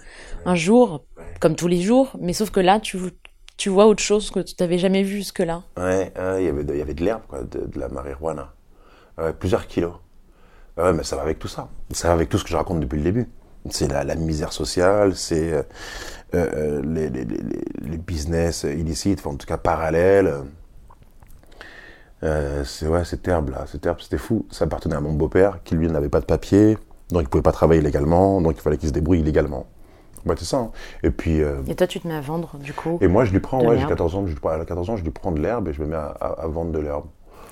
un 0.44 0.54
jour, 0.54 1.04
comme 1.40 1.56
tous 1.56 1.68
les 1.68 1.80
jours, 1.80 2.12
mais 2.20 2.32
sauf 2.34 2.50
que 2.50 2.60
là 2.60 2.78
tu 2.78 2.98
tu 3.56 3.70
vois 3.70 3.86
autre 3.86 4.02
chose 4.02 4.30
que 4.30 4.40
tu 4.40 4.54
n'avais 4.60 4.78
jamais 4.78 5.02
vu 5.02 5.16
jusque 5.16 5.40
là. 5.40 5.62
Ouais, 5.76 6.12
il 6.38 6.44
y 6.44 6.48
avait 6.48 6.62
de, 6.64 6.74
il 6.74 6.78
y 6.78 6.82
avait 6.82 6.94
de 6.94 7.04
l'herbe, 7.04 7.22
de, 7.50 7.66
de 7.66 7.80
la 7.80 7.88
marijuana. 7.88 8.52
Plusieurs 9.40 9.66
kilos. 9.66 9.94
Ouais, 10.76 10.92
mais 10.92 11.02
ça 11.02 11.16
va 11.16 11.22
avec 11.22 11.38
tout 11.40 11.48
ça. 11.48 11.68
Ça 11.90 12.08
va 12.08 12.14
avec 12.14 12.28
tout 12.28 12.38
ce 12.38 12.44
que 12.44 12.50
je 12.50 12.56
raconte 12.56 12.78
depuis 12.80 12.98
le 12.98 13.02
début. 13.02 13.26
C'est 13.70 13.88
la, 13.88 14.04
la 14.04 14.14
misère 14.14 14.52
sociale, 14.52 15.16
c'est 15.16 15.66
euh, 16.34 16.46
euh, 16.54 16.82
les, 16.84 17.08
les, 17.10 17.24
les, 17.24 17.38
les 17.80 17.96
business 17.98 18.64
illicites, 18.64 19.20
enfin, 19.20 19.30
en 19.30 19.36
tout 19.36 19.46
cas 19.46 19.56
parallèles. 19.58 20.32
Euh, 22.24 22.64
c'est 22.64 22.86
ouais, 22.88 23.04
cette 23.04 23.26
herbe 23.28 23.50
là, 23.50 23.64
cette 23.66 23.86
herbe, 23.86 23.98
c'était 24.00 24.18
fou. 24.18 24.46
Ça 24.50 24.64
appartenait 24.64 24.96
à 24.96 25.00
mon 25.00 25.12
beau-père, 25.12 25.60
qui 25.64 25.74
lui 25.76 25.86
n'avait 25.88 26.08
pas 26.08 26.20
de 26.20 26.24
papier, 26.26 26.76
donc 27.10 27.22
il 27.22 27.28
pouvait 27.28 27.42
pas 27.42 27.52
travailler 27.52 27.80
légalement, 27.80 28.40
donc 28.40 28.54
il 28.56 28.60
fallait 28.60 28.76
qu'il 28.76 28.88
se 28.88 28.94
débrouille 28.94 29.20
illégalement. 29.20 29.66
Ouais, 30.26 30.34
c'est 30.36 30.44
ça. 30.44 30.56
hein. 30.58 30.70
Et 31.04 31.12
puis, 31.12 31.40
euh, 31.42 31.62
Et 31.68 31.76
toi 31.76 31.86
tu 31.86 32.00
te 32.00 32.08
mets 32.08 32.14
à 32.14 32.20
vendre 32.20 32.58
du 32.58 32.72
coup. 32.72 32.98
et 33.00 33.06
moi, 33.06 33.24
je 33.24 33.30
lui 33.32 33.38
prends, 33.40 33.60
ouais, 33.60 33.68
j'ai 33.74 33.76
l'herbe. 33.76 33.90
14 33.90 34.14
ans, 34.16 34.26
je 34.26 34.32
lui 34.32 34.40
prends, 34.40 34.50
à 34.50 34.64
14 34.64 34.90
ans, 34.90 34.96
je 34.96 35.04
lui 35.04 35.10
prends 35.12 35.30
de 35.30 35.40
l'herbe 35.40 35.68
et 35.68 35.72
je 35.72 35.80
me 35.80 35.86
mets 35.86 35.96
à, 35.96 36.06
à- 36.20 36.42
à 36.42 36.46
vendre 36.48 36.72
de 36.72 36.78
l'herbe. 36.80 37.04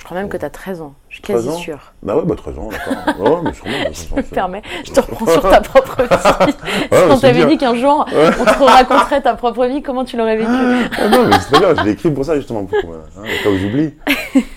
Je 0.07 0.11
crois 0.13 0.21
même 0.21 0.29
que 0.29 0.37
tu 0.37 0.45
as 0.45 0.51
13 0.51 0.83
ans, 0.83 0.95
je 1.09 1.17
suis 1.17 1.23
13 1.25 1.37
quasi 1.37 1.49
ans 1.49 1.59
sûre. 1.59 1.93
Bah 2.05 2.15
ouais, 2.17 2.23
bah 2.25 2.37
13 2.37 2.59
ans, 2.61 2.69
d'accord. 2.69 3.19
ouais, 3.19 3.41
mais 3.43 3.53
sûrement. 3.53 3.75
Je 3.91 4.15
me 4.15 4.23
permets, 4.23 4.63
je 4.85 4.93
te 4.93 5.01
reprends 5.01 5.27
sur 5.27 5.43
ta 5.43 5.61
propre 5.61 6.01
vie. 6.05 6.55
on 6.93 7.17
c'est 7.17 7.23
t'avait 7.23 7.39
bien. 7.41 7.47
dit 7.49 7.59
qu'un 7.59 7.75
jour, 7.75 8.07
on 8.13 8.45
te 8.45 8.63
raconterait 8.63 9.21
ta 9.23 9.35
propre 9.35 9.67
vie, 9.67 9.83
comment 9.83 10.05
tu 10.05 10.17
l'aurais 10.17 10.37
vécu. 10.37 10.49
Ah 10.49 11.09
non, 11.09 11.27
mais 11.27 11.33
c'est 11.41 11.51
très 11.51 11.59
bien, 11.59 11.75
je 11.75 11.83
l'ai 11.83 11.91
écrit 11.91 12.13
pour 12.13 12.25
ça, 12.25 12.37
justement, 12.37 12.65
pour, 12.67 12.79
hein, 12.79 13.01
au 13.19 13.43
cas 13.43 13.51
où 13.51 13.59
j'oublie. 13.59 13.95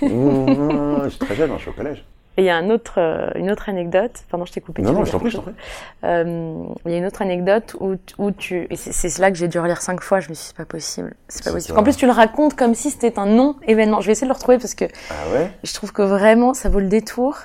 Mmh, 0.04 1.04
je 1.06 1.10
suis 1.10 1.20
très 1.20 1.36
jeune, 1.36 1.50
hein, 1.50 1.56
je 1.58 1.62
suis 1.62 1.70
au 1.72 1.74
collège. 1.74 2.06
Et 2.40 2.44
il 2.44 2.46
y 2.46 2.50
a 2.50 2.56
un 2.56 2.70
autre, 2.70 2.94
euh, 3.00 3.30
une 3.36 3.52
autre 3.52 3.68
anecdote, 3.68 4.12
pardon, 4.32 4.46
je 4.46 4.54
t'ai 4.54 4.62
coupé. 4.62 4.82
Non, 4.82 4.94
non, 4.94 5.04
je 5.04 5.12
t'en 5.12 5.20
prie, 5.20 5.30
je 5.30 5.36
t'en 5.36 5.42
prie. 5.44 5.52
Euh, 6.06 6.64
Il 6.86 6.92
y 6.92 6.96
a 6.96 6.98
une 6.98 7.06
autre 7.06 7.22
anecdote 7.22 7.76
où, 7.82 7.96
où 8.18 8.32
tu, 8.32 8.66
et 8.70 8.78
c'est 8.78 9.18
là 9.18 9.30
que 9.30 9.36
j'ai 9.36 9.50
dû 9.50 9.60
relire 9.60 9.82
cinq 9.82 10.00
fois, 10.02 10.22
je 10.22 10.30
me 10.30 10.34
suis 10.36 10.44
dit, 10.44 10.48
c'est 10.48 10.56
pas 10.56 10.64
possible, 10.64 11.14
c'est 11.28 11.44
pas 11.44 11.52
possible. 11.52 11.78
En 11.78 11.84
plus, 11.84 11.98
tu 11.98 12.06
le 12.06 12.14
racontes 12.14 12.56
comme 12.56 12.76
si 12.76 12.92
c'était 12.92 13.20
un 13.20 13.26
non-événement. 13.26 14.00
Je 14.00 14.06
vais 14.06 14.14
essayer 14.14 14.26
de 14.26 14.32
le 14.32 14.36
retrouver 14.38 14.58
parce 14.58 14.74
que 14.74 14.86
Ah 15.10 15.14
ouais? 15.34 15.52
je 15.66 15.74
trouve 15.74 15.92
que 15.92 16.02
vraiment, 16.02 16.54
ça 16.54 16.70
vaut 16.70 16.80
le 16.80 16.88
détour. 16.88 17.36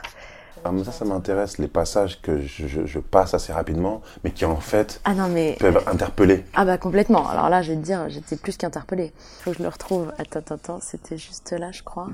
ah, 0.64 0.70
Ça, 0.84 0.92
ça 0.92 1.04
m'intéresse, 1.04 1.58
les 1.58 1.66
passages 1.66 2.22
que 2.22 2.40
je, 2.40 2.68
je- 2.68 2.86
je 2.86 2.98
passe 3.00 3.34
assez 3.34 3.52
rapidement, 3.52 4.00
mais 4.22 4.30
qui 4.30 4.44
en 4.44 4.60
fait 4.60 5.00
Ah 5.04 5.14
non, 5.14 5.26
mais, 5.26 5.56
peuvent 5.58 5.82
interpeller. 5.88 6.44
ah 6.54 6.64
bah 6.64 6.78
complètement. 6.78 7.28
Alors 7.28 7.48
là, 7.48 7.62
je 7.62 7.72
vais 7.72 7.78
te 7.78 7.82
dire, 7.84 8.04
j'étais 8.10 8.36
plus 8.36 8.56
qu'interpellée. 8.56 9.12
Faut 9.42 9.50
que 9.50 9.56
je 9.58 9.62
le 9.64 9.68
retrouve. 9.68 10.12
Attends, 10.18 10.38
attends, 10.38 10.54
attends, 10.54 10.78
c'était 10.80 11.18
juste 11.18 11.50
là, 11.50 11.72
je 11.72 11.82
crois. 11.82 12.06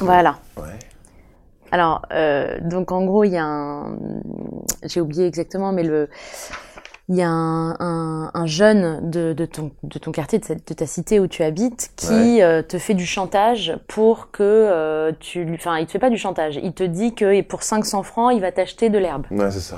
Voilà. 0.00 0.36
Ouais. 0.56 0.64
Alors, 1.72 2.02
euh, 2.12 2.58
donc 2.62 2.92
en 2.92 3.04
gros, 3.04 3.24
il 3.24 3.32
y 3.32 3.36
a 3.36 3.44
un, 3.44 3.96
j'ai 4.84 5.00
oublié 5.00 5.26
exactement, 5.26 5.72
mais 5.72 5.82
le, 5.82 6.08
il 7.10 7.16
y 7.16 7.22
a 7.22 7.28
un, 7.28 7.70
un, 7.80 8.30
un 8.34 8.46
jeune 8.46 9.10
de, 9.10 9.32
de 9.32 9.44
ton 9.46 9.72
de 9.82 9.98
ton 9.98 10.12
quartier, 10.12 10.38
de, 10.38 10.44
cette- 10.44 10.68
de 10.68 10.74
ta 10.74 10.86
cité 10.86 11.20
où 11.20 11.26
tu 11.26 11.42
habites, 11.42 11.90
qui 11.96 12.06
Ouais. 12.36 12.42
euh, 12.42 12.62
te 12.62 12.78
fait 12.78 12.94
du 12.94 13.06
chantage 13.06 13.74
pour 13.88 14.30
que 14.30 14.42
euh, 14.42 15.12
tu, 15.20 15.44
lui- 15.44 15.54
enfin, 15.56 15.78
il 15.78 15.86
te 15.86 15.92
fait 15.92 15.98
pas 15.98 16.10
du 16.10 16.18
chantage, 16.18 16.58
il 16.62 16.72
te 16.72 16.84
dit 16.84 17.14
que 17.14 17.40
pour 17.42 17.62
500 17.62 18.02
francs, 18.02 18.32
il 18.34 18.40
va 18.40 18.52
t'acheter 18.52 18.90
de 18.90 18.98
l'herbe, 18.98 19.26
Ouais, 19.30 19.50
c'est 19.50 19.60
ça. 19.60 19.76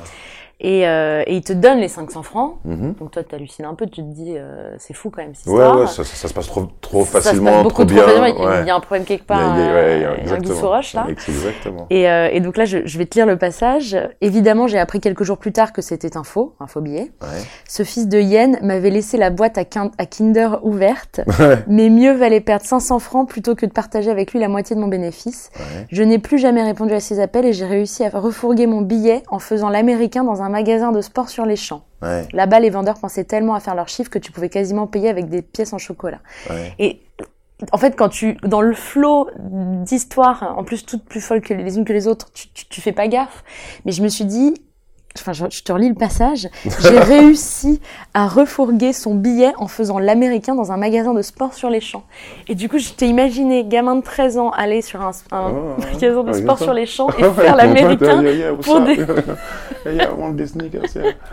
Et, 0.61 0.87
euh, 0.87 1.23
et 1.27 1.37
il 1.37 1.43
te 1.43 1.53
donne 1.53 1.79
les 1.79 1.89
500 1.89 2.23
francs. 2.23 2.57
Mhm. 2.65 2.95
Donc 3.01 3.11
toi, 3.11 3.23
tu 3.25 3.35
hallucines 3.35 3.65
un 3.65 3.75
peu, 3.75 3.87
tu 3.87 4.03
te 4.03 4.07
dis, 4.13 4.35
euh, 4.37 4.75
c'est 4.79 4.95
fou 4.95 5.11
quand 5.11 5.23
même 5.23 5.35
cette 5.35 5.47
Ouais, 5.47 5.55
histoire. 5.55 5.81
ouais, 5.81 5.87
ça, 5.87 6.05
ça- 6.05 6.17
ça 6.17 6.29
se 6.29 6.35
passe 6.35 6.47
trop, 6.47 6.67
trop 6.81 7.01
Ça 7.01 7.07
se 7.07 7.13
passe 7.13 7.25
facilement, 7.25 7.63
beaucoup 7.63 7.85
trop 7.85 7.95
bien. 7.95 8.03
facilement, 8.05 8.27
il- 8.27 8.35
ouais. 8.47 8.61
Il 8.63 8.67
y 8.67 8.71
a 8.71 8.75
un 8.77 8.81
problème 8.81 9.05
quelque 9.07 9.25
part, 9.27 9.57
il 9.57 9.61
y 9.63 9.67
a- 9.67 9.73
ouais, 9.75 9.97
il 9.97 10.03
y 10.03 10.05
a- 10.05 10.11
euh, 10.11 10.17
il 10.23 10.29
y 10.29 10.33
a 10.33 10.53
un 10.53 10.55
Soros, 10.55 10.77
là. 10.95 11.07
Exactement. 11.09 11.87
Et, 11.91 12.09
euh, 12.09 12.29
et 12.31 12.41
donc 12.41 12.57
là, 12.57 12.65
je, 12.67 12.79
je 12.85 12.99
vais 12.99 13.07
te 13.07 13.15
lire 13.17 13.27
le 13.27 13.37
passage. 13.39 13.97
Évidemment, 14.21 14.67
j'ai 14.67 14.79
appris 14.79 15.01
quelques 15.01 15.23
jours 15.25 15.39
plus 15.39 15.53
tard 15.53 15.73
que 15.73 15.81
c'était 15.83 16.17
un 16.17 16.25
faux, 16.25 16.55
un 16.61 16.67
faux 16.67 16.81
billet. 16.81 17.11
Ouais. 17.23 17.29
Ce 17.69 17.83
fils 17.83 18.07
de 18.09 18.21
Yen 18.21 18.59
m'avait 18.63 18.91
laissé 18.91 19.17
la 19.17 19.31
boîte 19.31 19.57
à, 19.59 19.63
à 19.99 20.07
Kinder 20.07 20.59
ouverte, 20.63 21.21
mais 21.69 21.89
mieux 21.89 22.13
valait 22.13 22.41
perdre 22.41 22.65
500 22.67 22.99
francs 22.99 23.29
plutôt 23.29 23.55
que 23.55 23.65
de 23.65 23.73
partager 23.73 24.11
avec 24.11 24.33
lui 24.33 24.41
la 24.41 24.49
moitié 24.49 24.77
de 24.77 24.81
mon 24.81 24.89
bénéfice. 24.89 25.51
Je 25.91 26.03
n'ai 26.03 26.19
plus 26.19 26.39
jamais 26.39 26.63
répondu 26.63 26.93
à 26.93 27.01
ses 27.01 27.21
appels 27.21 27.47
et 27.47 27.53
j'ai 27.53 27.65
réussi 27.67 28.05
à 28.05 28.11
refourguer 28.11 28.67
mon 28.67 28.83
billet 28.83 29.23
en 29.31 29.39
faisant 29.39 29.69
l'américain 29.71 30.25
dans 30.25 30.43
un 30.43 30.50
magasin 30.51 30.93
de 30.93 31.01
sport 31.01 31.29
sur 31.29 31.47
les 31.47 31.57
champs. 31.57 31.85
Ouais. 32.03 32.27
Là-bas, 32.33 32.61
les 32.61 32.71
vendeurs 32.71 32.99
pensaient 32.99 33.25
tellement 33.25 33.55
à 33.55 33.61
faire 33.61 33.75
leurs 33.75 33.89
chiffres 33.89 34.11
que 34.11 34.19
tu 34.19 34.33
pouvais 34.33 34.49
quasiment 34.49 34.87
payer 34.87 35.09
avec 35.09 35.29
des 35.29 35.43
pièces 35.43 35.73
en 35.73 35.79
chocolat. 35.79 36.21
Ouais. 36.49 36.75
Et 36.79 37.01
en 37.73 37.79
fait, 37.79 37.97
quand 37.97 38.09
tu, 38.09 38.37
dans 38.43 38.61
le 38.61 38.75
flot 38.75 39.29
d'histoires, 39.39 40.55
en 40.57 40.65
plus 40.65 40.85
toutes 40.85 41.05
plus 41.05 41.21
folles 41.21 41.41
que 41.41 41.55
les 41.55 41.77
unes 41.77 41.85
que 41.85 41.93
les 41.93 42.07
autres, 42.07 42.33
tu, 42.33 42.49
tu, 42.49 42.67
tu 42.67 42.81
fais 42.81 42.93
pas 42.93 43.09
gaffe. 43.09 43.45
Mais 43.85 43.93
je 43.93 44.03
me 44.03 44.09
suis 44.09 44.25
dit, 44.25 44.55
enfin, 45.19 45.33
je, 45.33 45.45
je 45.51 45.63
te 45.63 45.73
relis 45.73 45.89
le 45.89 45.95
passage, 45.95 46.49
j'ai 46.81 46.99
réussi 46.99 47.81
à 48.15 48.27
refourguer 48.29 48.93
son 48.93 49.15
billet 49.15 49.53
en 49.59 49.67
faisant 49.69 49.99
l'américain 49.99 50.55
dans 50.55 50.73
un 50.73 50.77
magasin 50.77 51.15
de 51.15 51.23
sport 51.23 51.55
sur 51.55 51.71
les 51.71 51.81
champs. 51.81 52.05
Et 52.49 52.55
du 52.55 52.69
coup, 52.69 52.79
je 52.79 52.91
t'ai 52.91 53.07
imaginé, 53.09 53.65
gamin 53.65 53.97
de 53.97 54.03
13 54.03 54.39
ans, 54.39 54.51
aller 54.51 54.83
sur 54.83 55.01
un, 55.03 55.11
un 55.33 55.51
Oh, 55.51 55.81
magasin 55.93 56.23
de 56.23 56.33
sport 56.33 56.59
sur 56.59 56.73
les 56.73 56.87
champs 56.87 57.09
et 57.19 57.23
faire 57.25 57.57
l'américain 57.57 58.23
yeah, 58.23 58.33
yeah, 58.33 58.53
pour 58.55 58.81
des... 58.81 58.95
Yeah. 58.95 60.11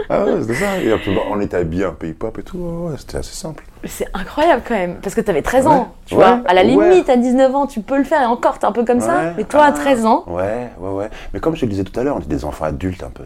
Ah 0.10 0.26
ouais, 0.26 0.42
c'était 0.42 0.54
ça. 0.56 0.80
Et 0.82 0.92
après, 0.92 1.12
on 1.30 1.40
était 1.42 1.58
peu 1.66 2.08
hip-hop 2.08 2.38
et 2.40 2.44
tout. 2.44 2.58
Ouais, 2.58 2.96
c'était 2.98 3.18
assez 3.18 3.34
simple. 3.36 3.64
C'est 3.86 4.08
incroyable 4.14 4.64
quand 4.68 4.74
même, 4.76 4.96
parce 5.02 5.14
que 5.16 5.22
t'avais 5.22 5.42
13 5.42 5.66
Ouais. 5.66 5.72
ans, 5.72 5.94
tu 6.06 6.16
Ouais. 6.16 6.24
vois. 6.24 6.42
À 6.46 6.54
la 6.54 6.64
limite, 6.64 7.10
à 7.10 7.18
19 7.18 7.56
ans, 7.56 7.68
tu 7.68 7.82
peux 7.82 7.98
le 7.98 8.04
faire 8.04 8.22
et 8.22 8.26
encore, 8.26 8.58
t'es 8.60 8.66
un 8.66 8.72
peu 8.72 8.86
comme 8.86 9.02
ça. 9.02 9.34
Mais 9.38 9.44
toi, 9.44 9.64
à 9.66 9.68
Ah. 9.68 9.72
13 9.72 10.06
ans, 10.06 10.24
Ouais, 10.28 10.70
ouais, 10.80 10.90
ouais. 10.92 11.10
Mais 11.34 11.40
comme 11.40 11.56
je 11.56 11.62
te 11.62 11.66
le 11.66 11.72
disais 11.72 11.84
tout 11.84 11.98
à 12.00 12.04
l'heure, 12.04 12.16
on 12.16 12.20
était 12.20 12.30
des 12.30 12.46
enfants 12.46 12.66
adultes 12.66 13.04
un 13.04 13.10
peu. 13.10 13.24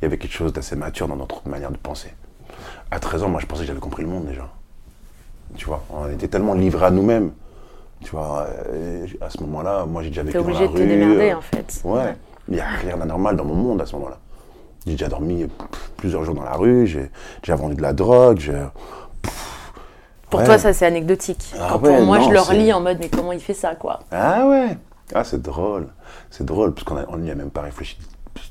Il 0.00 0.04
y 0.04 0.06
avait 0.06 0.18
quelque 0.18 0.32
chose 0.32 0.52
d'assez 0.52 0.76
mature 0.76 1.08
dans 1.08 1.16
notre 1.16 1.46
manière 1.48 1.70
de 1.70 1.76
penser. 1.76 2.12
À 2.90 2.98
13 2.98 3.22
ans, 3.24 3.28
moi, 3.28 3.40
je 3.40 3.46
pensais 3.46 3.62
que 3.62 3.66
j'avais 3.68 3.80
compris 3.80 4.02
le 4.02 4.08
monde 4.08 4.26
déjà. 4.26 4.48
Tu 5.56 5.66
vois, 5.66 5.82
on 5.90 6.08
était 6.08 6.28
tellement 6.28 6.54
livrés 6.54 6.86
à 6.86 6.90
nous-mêmes. 6.90 7.32
Tu 8.02 8.10
vois, 8.12 8.46
euh, 8.72 9.06
à 9.20 9.28
ce 9.28 9.40
moment-là, 9.42 9.84
moi, 9.84 10.02
j'ai 10.02 10.08
déjà 10.08 10.22
vécu 10.22 10.38
T'es 10.38 10.42
dans 10.42 10.48
la 10.48 10.54
obligé 10.56 10.68
de 10.68 10.72
te 10.72 10.78
rue, 10.82 10.88
démerder 10.88 11.30
euh, 11.32 11.36
en 11.36 11.40
fait. 11.42 11.80
Ouais, 11.84 12.16
il 12.48 12.54
n'y 12.54 12.60
a 12.60 12.66
rien 12.68 12.96
d'anormal 12.96 13.36
dans 13.36 13.44
mon 13.44 13.54
monde 13.54 13.82
à 13.82 13.86
ce 13.86 13.94
moment-là. 13.96 14.18
J'ai 14.86 14.92
déjà 14.92 15.08
dormi 15.08 15.44
pff, 15.44 15.90
plusieurs 15.98 16.24
jours 16.24 16.34
dans 16.34 16.44
la 16.44 16.54
rue, 16.54 16.86
j'ai 16.86 17.10
déjà 17.42 17.56
vendu 17.56 17.74
de 17.74 17.82
la 17.82 17.92
drogue, 17.92 18.38
j'ai... 18.38 18.58
Pour 20.30 20.40
Ouais. 20.40 20.46
toi, 20.46 20.56
ça 20.58 20.72
c'est 20.72 20.86
anecdotique. 20.86 21.52
Ah 21.60 21.76
ouais, 21.76 21.94
pour 21.96 22.06
moi, 22.06 22.18
non, 22.18 22.28
je 22.28 22.30
le 22.32 22.40
relis 22.40 22.72
en 22.72 22.80
mode 22.80 22.98
mais 23.00 23.08
comment 23.10 23.32
il 23.32 23.40
fait 23.40 23.52
ça 23.52 23.74
quoi? 23.74 24.00
Ah 24.12 24.46
ouais 24.46 24.78
Ah, 25.14 25.24
c'est 25.24 25.42
drôle. 25.42 25.88
C'est 26.30 26.46
drôle, 26.46 26.72
parce 26.72 26.84
qu'on 26.84 26.96
a- 26.96 27.04
on 27.08 27.18
n'y 27.18 27.30
a 27.30 27.34
même 27.34 27.50
pas 27.50 27.60
réfléchi, 27.62 27.98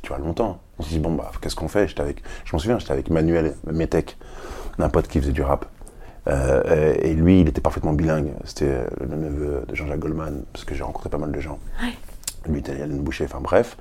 tu 0.01 0.09
vois, 0.09 0.17
longtemps. 0.17 0.59
On 0.77 0.83
se 0.83 0.89
dit, 0.89 0.99
bon, 0.99 1.13
bah, 1.13 1.31
qu'est-ce 1.41 1.55
qu'on 1.55 1.67
fait? 1.67 1.87
J'étais 1.87 2.01
avec, 2.01 2.23
Je 2.45 2.53
m'en 2.53 2.59
souviens, 2.59 2.79
j'étais 2.79 2.93
avec 2.93 3.09
Manuel 3.09 3.55
Metek, 3.71 4.17
un 4.77 4.89
pote 4.89 5.07
qui 5.07 5.19
faisait 5.19 5.31
du 5.31 5.41
rap. 5.41 5.65
Euh, 6.27 6.95
et 7.01 7.13
lui, 7.13 7.41
il 7.41 7.47
était 7.47 7.61
parfaitement 7.61 7.93
bilingue. 7.93 8.31
C'était 8.43 8.65
euh, 8.65 8.87
le 9.01 9.15
neveu 9.15 9.63
de 9.67 9.75
Jean-Jacques 9.75 9.99
Goldman, 9.99 10.43
parce 10.53 10.65
que 10.65 10.75
j'ai 10.75 10.83
rencontré 10.83 11.09
pas 11.09 11.17
mal 11.17 11.31
de 11.31 11.39
gens. 11.39 11.59
Lui, 12.47 12.59
était 12.59 12.77
Yann 12.77 12.97
Boucher, 12.99 13.25
enfin 13.25 13.41
bref. 13.41 13.77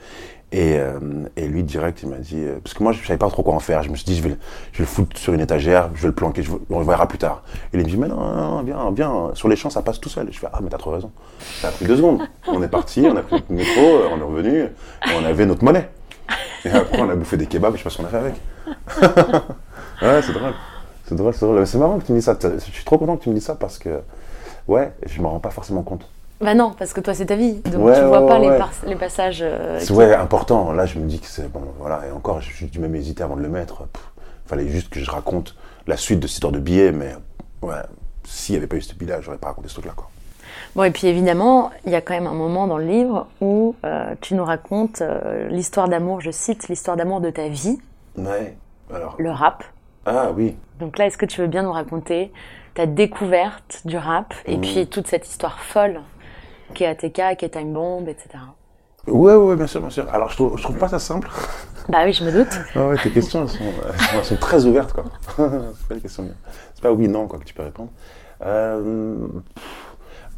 Et, 0.50 0.78
euh, 0.78 0.98
et 1.36 1.46
lui, 1.46 1.62
direct, 1.62 2.00
il 2.02 2.08
m'a 2.08 2.16
dit. 2.16 2.36
euh, 2.36 2.58
parce 2.64 2.72
que 2.72 2.82
moi, 2.82 2.92
je 2.92 3.06
savais 3.06 3.18
pas 3.18 3.28
trop 3.28 3.42
quoi 3.42 3.52
en 3.54 3.58
faire. 3.58 3.82
Je 3.82 3.90
me 3.90 3.96
suis 3.96 4.06
dit, 4.06 4.16
je 4.16 4.22
vais, 4.22 4.30
le- 4.30 4.38
je 4.72 4.80
le 4.80 4.86
foutre 4.86 5.18
sur 5.18 5.34
une 5.34 5.40
étagère, 5.40 5.90
je 5.94 6.00
vais 6.02 6.08
le 6.08 6.14
planquer, 6.14 6.42
je, 6.42 6.50
on 6.70 6.78
le 6.78 6.86
verra 6.86 7.06
plus 7.06 7.18
tard. 7.18 7.42
Et 7.72 7.76
il 7.76 7.80
me 7.80 7.84
dit, 7.84 7.98
mais 7.98 8.08
non, 8.08 8.16
non, 8.16 8.34
non, 8.56 8.62
viens, 8.62 8.90
viens, 8.92 9.30
sur 9.34 9.48
les 9.48 9.56
champs, 9.56 9.68
ça 9.68 9.82
passe 9.82 10.00
tout 10.00 10.08
seul. 10.08 10.28
Je 10.32 10.38
fais, 10.38 10.46
ah, 10.50 10.60
mais 10.62 10.70
t'as 10.70 10.78
trop 10.78 10.90
raison. 10.92 11.10
Ça 11.60 11.68
a 11.68 11.70
pris 11.72 11.84
deux 11.84 11.96
secondes. 11.96 12.22
On 12.46 12.62
est 12.62 12.68
parti, 12.68 13.06
on 13.06 13.14
a 13.16 13.22
pris 13.22 13.44
le 13.50 13.56
métro, 13.56 13.80
euh, 13.82 14.08
on 14.10 14.18
est 14.18 14.22
revenu, 14.22 14.58
et 14.62 14.70
on 15.20 15.24
avait 15.26 15.44
notre 15.44 15.64
monnaie. 15.64 15.88
Et 16.64 16.70
après, 16.70 16.98
on 16.98 17.08
a 17.10 17.14
bouffé 17.14 17.36
des 17.36 17.46
kebabs, 17.46 17.74
je 17.74 17.78
sais 17.78 17.84
pas 17.84 17.90
ce 17.90 17.98
qu'on 17.98 18.04
a 18.04 18.08
fait 18.08 18.16
avec. 18.16 18.34
ouais, 20.02 20.22
c'est 20.22 20.32
drôle. 20.32 20.54
C'est 21.06 21.14
drôle, 21.14 21.34
c'est 21.34 21.46
drôle. 21.46 21.66
C'est 21.66 21.78
marrant 21.78 21.98
que 21.98 22.04
tu 22.06 22.12
me 22.12 22.18
dises 22.18 22.24
ça. 22.26 22.36
Je 22.42 22.58
suis 22.72 22.84
trop 22.84 22.96
content 22.98 23.16
que 23.16 23.22
tu 23.24 23.28
me 23.28 23.34
dises 23.34 23.44
ça 23.44 23.54
parce 23.54 23.78
que, 23.78 24.00
ouais, 24.66 24.92
je 25.06 25.20
m'en 25.20 25.30
rends 25.30 25.40
pas 25.40 25.50
forcément 25.50 25.82
compte. 25.82 26.08
Bah 26.40 26.54
non, 26.54 26.70
parce 26.78 26.92
que 26.92 27.00
toi 27.00 27.14
c'est 27.14 27.26
ta 27.26 27.34
vie, 27.36 27.54
donc 27.54 27.84
Ouais, 27.86 27.94
tu 27.98 28.04
vois 28.06 28.20
ouais, 28.22 28.28
pas 28.28 28.38
les, 28.38 28.48
ouais. 28.48 28.58
par- 28.58 28.70
les 28.86 28.94
passages. 28.94 29.40
euh, 29.42 29.78
C'est 29.80 29.92
ouais, 29.92 30.14
important. 30.14 30.72
Là, 30.72 30.86
je 30.86 30.98
me 30.98 31.06
dis 31.06 31.18
que 31.18 31.26
c'est 31.26 31.50
bon, 31.50 31.62
voilà. 31.78 32.02
Et 32.08 32.12
encore, 32.12 32.40
j'ai 32.40 32.66
dû 32.66 32.78
même 32.78 32.94
hésiter 32.94 33.24
avant 33.24 33.34
de 33.36 33.42
le 33.42 33.48
mettre. 33.48 33.82
Il 34.46 34.48
fallait 34.48 34.68
juste 34.68 34.88
que 34.88 35.00
je 35.00 35.10
raconte 35.10 35.56
la 35.88 35.96
suite 35.96 36.20
de 36.20 36.26
cette 36.28 36.34
histoire 36.34 36.52
de 36.52 36.60
billets, 36.60 36.92
mais 36.92 37.14
ouais, 37.62 37.74
s'il 38.24 38.52
n'y 38.54 38.58
avait 38.58 38.68
pas 38.68 38.76
eu 38.76 38.82
ce 38.82 38.94
billet-là, 38.94 39.20
j'aurais 39.20 39.38
pas 39.38 39.48
raconté 39.48 39.68
ce 39.68 39.74
truc-là, 39.74 39.92
quoi. 39.96 40.08
Bon, 40.76 40.84
et 40.84 40.90
puis 40.92 41.08
évidemment, 41.08 41.70
il 41.86 41.92
y 41.92 41.96
a 41.96 42.00
quand 42.00 42.14
même 42.14 42.26
un 42.28 42.34
moment 42.34 42.66
dans 42.68 42.78
le 42.78 42.84
livre 42.86 43.26
où 43.40 43.74
euh, 43.84 44.14
tu 44.20 44.34
nous 44.34 44.44
racontes 44.44 45.00
euh, 45.02 45.48
l'histoire 45.48 45.88
d'amour, 45.88 46.20
je 46.20 46.30
cite, 46.30 46.68
l'histoire 46.68 46.96
d'amour 46.96 47.20
de 47.20 47.30
ta 47.30 47.48
vie, 47.48 47.78
Ouais. 48.16 48.56
Alors. 48.94 49.16
le 49.18 49.30
rap. 49.30 49.64
Ah 50.06 50.30
oui. 50.36 50.56
Donc 50.78 50.98
là, 50.98 51.06
est-ce 51.06 51.18
que 51.18 51.26
tu 51.26 51.40
veux 51.40 51.46
bien 51.48 51.62
nous 51.62 51.72
raconter 51.72 52.32
ta 52.74 52.86
découverte 52.86 53.82
du 53.86 53.96
rap 53.96 54.34
et 54.46 54.54
Mhm. 54.56 54.60
puis 54.60 54.86
toute 54.86 55.06
cette 55.08 55.26
histoire 55.28 55.58
folle 55.58 56.00
qui 56.74 56.84
est 56.84 56.86
ATK, 56.86 57.36
qui 57.38 57.44
est 57.44 57.50
Time 57.50 57.72
Bomb, 57.72 58.08
etc. 58.08 58.28
Ouais, 59.06 59.34
ouais, 59.34 59.56
bien 59.56 59.66
sûr, 59.66 59.80
bien 59.80 59.90
sûr. 59.90 60.06
Alors, 60.12 60.28
je 60.30 60.34
trouve, 60.36 60.56
je 60.58 60.62
trouve 60.62 60.76
pas 60.78 60.88
ça 60.88 60.98
simple. 60.98 61.28
Bah 61.88 62.02
oui, 62.04 62.12
je 62.12 62.22
me 62.22 62.30
doute. 62.30 62.48
Ah 62.74 62.88
ouais, 62.88 62.98
tes 62.98 63.10
questions, 63.10 63.40
elles 63.42 63.48
sont, 63.48 63.64
elles 63.64 63.98
sont- 64.00 64.18
elles 64.18 64.24
sont 64.26 64.36
très 64.36 64.66
ouvertes, 64.66 64.92
quoi. 64.92 65.04
c'est 65.36 65.88
pas 65.88 65.94
des 65.94 66.00
questions 66.02 66.22
bien. 66.24 66.34
C'est 66.74 66.82
pas 66.82 66.92
oui, 66.92 67.08
non, 67.08 67.26
quoi, 67.26 67.38
que 67.38 67.44
tu 67.44 67.54
peux 67.54 67.62
répondre. 67.62 67.88
Euh, 68.44 69.16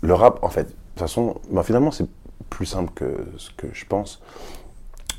le 0.01 0.15
rap, 0.15 0.39
en 0.45 0.49
fait, 0.49 0.63
de 0.65 0.69
toute 0.71 0.99
façon, 1.01 1.41
bah, 1.51 1.65
finalement, 1.65 1.91
c'est 1.91 2.07
plus 2.51 2.67
simple 2.67 2.93
que 2.95 3.17
ce 3.37 3.51
que 3.51 3.67
je 3.73 3.85
pense, 3.85 4.23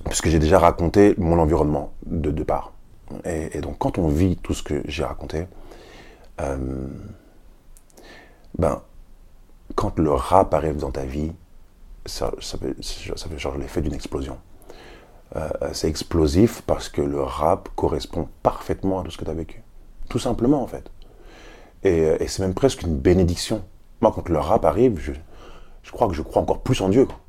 puisque 0.06 0.30
j'ai 0.30 0.40
déjà 0.40 0.58
raconté 0.58 1.16
mon 1.18 1.38
environnement 1.38 1.92
de 2.06 2.32
départ. 2.32 2.72
Et, 3.26 3.58
et 3.58 3.60
donc, 3.62 3.78
quand 3.78 3.98
on 3.98 4.08
vit 4.08 4.38
tout 4.38 4.54
ce 4.54 4.64
que 4.64 4.82
j'ai 4.86 5.04
raconté, 5.04 5.48
euh, 6.40 6.58
ben, 8.58 8.82
quand 9.76 10.00
le 10.00 10.12
rap 10.12 10.54
arrive 10.54 10.78
dans 10.78 10.92
ta 10.92 11.04
vie, 11.04 11.32
ça, 12.06 12.32
ça 12.40 12.58
fait, 12.58 13.38
genre 13.38 13.58
l'effet 13.58 13.82
d'une 13.82 13.94
explosion. 13.94 14.38
Euh, 15.36 15.48
c'est 15.72 15.88
explosif 15.88 16.62
parce 16.62 16.90
que 16.90 17.02
le 17.02 17.22
rap 17.22 17.70
correspond 17.76 18.28
parfaitement 18.44 19.00
à 19.00 19.04
tout 19.04 19.12
ce 19.12 19.18
que 19.18 19.26
tu 19.26 19.32
as 19.32 19.36
vécu. 19.36 19.64
Tout 20.10 20.20
simplement, 20.20 20.62
en 20.62 20.68
fait. 20.68 20.92
Et, 21.84 22.02
euh, 22.02 22.18
et 22.20 22.28
c'est 22.28 22.42
même 22.42 22.54
presque 22.54 22.82
une 22.82 22.98
bénédiction. 22.98 23.64
Moi, 24.02 24.12
quand 24.14 24.28
le 24.30 24.40
rap 24.40 24.66
arrive, 24.66 25.00
je, 25.00 25.92
crois 25.92 26.08
que 26.08 26.14
je 26.14 26.22
crois 26.22 26.42
encore 26.42 26.60
plus 26.60 26.82
en 26.82 26.90
Dieu. 26.90 27.06
Quoi. 27.06 27.20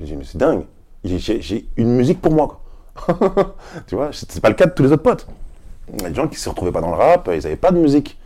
Je 0.00 0.06
dis, 0.06 0.16
mais 0.16 0.24
c'est 0.24 0.38
dingue. 0.38 0.64
J'ai- 1.04 1.68
une 1.76 1.96
musique 1.96 2.20
pour 2.20 2.32
moi. 2.32 2.60
Tu 3.86 3.94
vois, 3.94 4.10
c'est 4.12 4.40
pas 4.40 4.48
le 4.48 4.54
cas 4.54 4.66
de 4.66 4.72
tous 4.72 4.82
les 4.82 4.92
autres 4.92 5.02
potes. 5.02 5.26
Il 5.94 6.02
y 6.02 6.04
a 6.04 6.08
des 6.10 6.14
gens 6.14 6.28
qui 6.28 6.36
se 6.36 6.48
retrouvaient 6.48 6.72
pas 6.72 6.80
dans 6.80 6.90
le 6.90 6.96
rap, 6.96 7.28
ils 7.32 7.42
n'avaient 7.42 7.56
pas 7.56 7.70
de 7.70 7.78
musique 7.78 8.18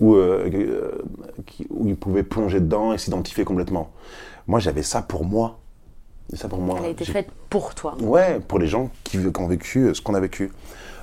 où, 0.00 0.14
euh, 0.14 0.48
euh, 0.52 0.90
qui- 1.46 1.66
où 1.70 1.86
ils 1.88 1.96
pouvaient 1.96 2.22
plonger 2.22 2.60
dedans 2.60 2.92
et 2.92 2.98
s'identifier 2.98 3.44
complètement. 3.44 3.90
Moi, 4.46 4.60
j'avais 4.60 4.82
ça 4.82 5.02
pour 5.02 5.24
moi. 5.24 5.58
Ça 6.34 6.48
pour 6.48 6.60
moi. 6.60 6.76
Elle 6.80 6.86
a 6.86 6.88
été 6.90 7.04
faite 7.04 7.28
pour 7.48 7.74
toi. 7.74 7.94
Ouais, 8.00 8.38
pour 8.40 8.58
les 8.58 8.66
gens 8.66 8.90
qui, 9.04 9.18
qui 9.18 9.40
ont 9.40 9.48
vécu 9.48 9.84
euh, 9.86 9.94
ce 9.94 10.00
qu'on 10.02 10.14
a 10.14 10.20
vécu. 10.20 10.52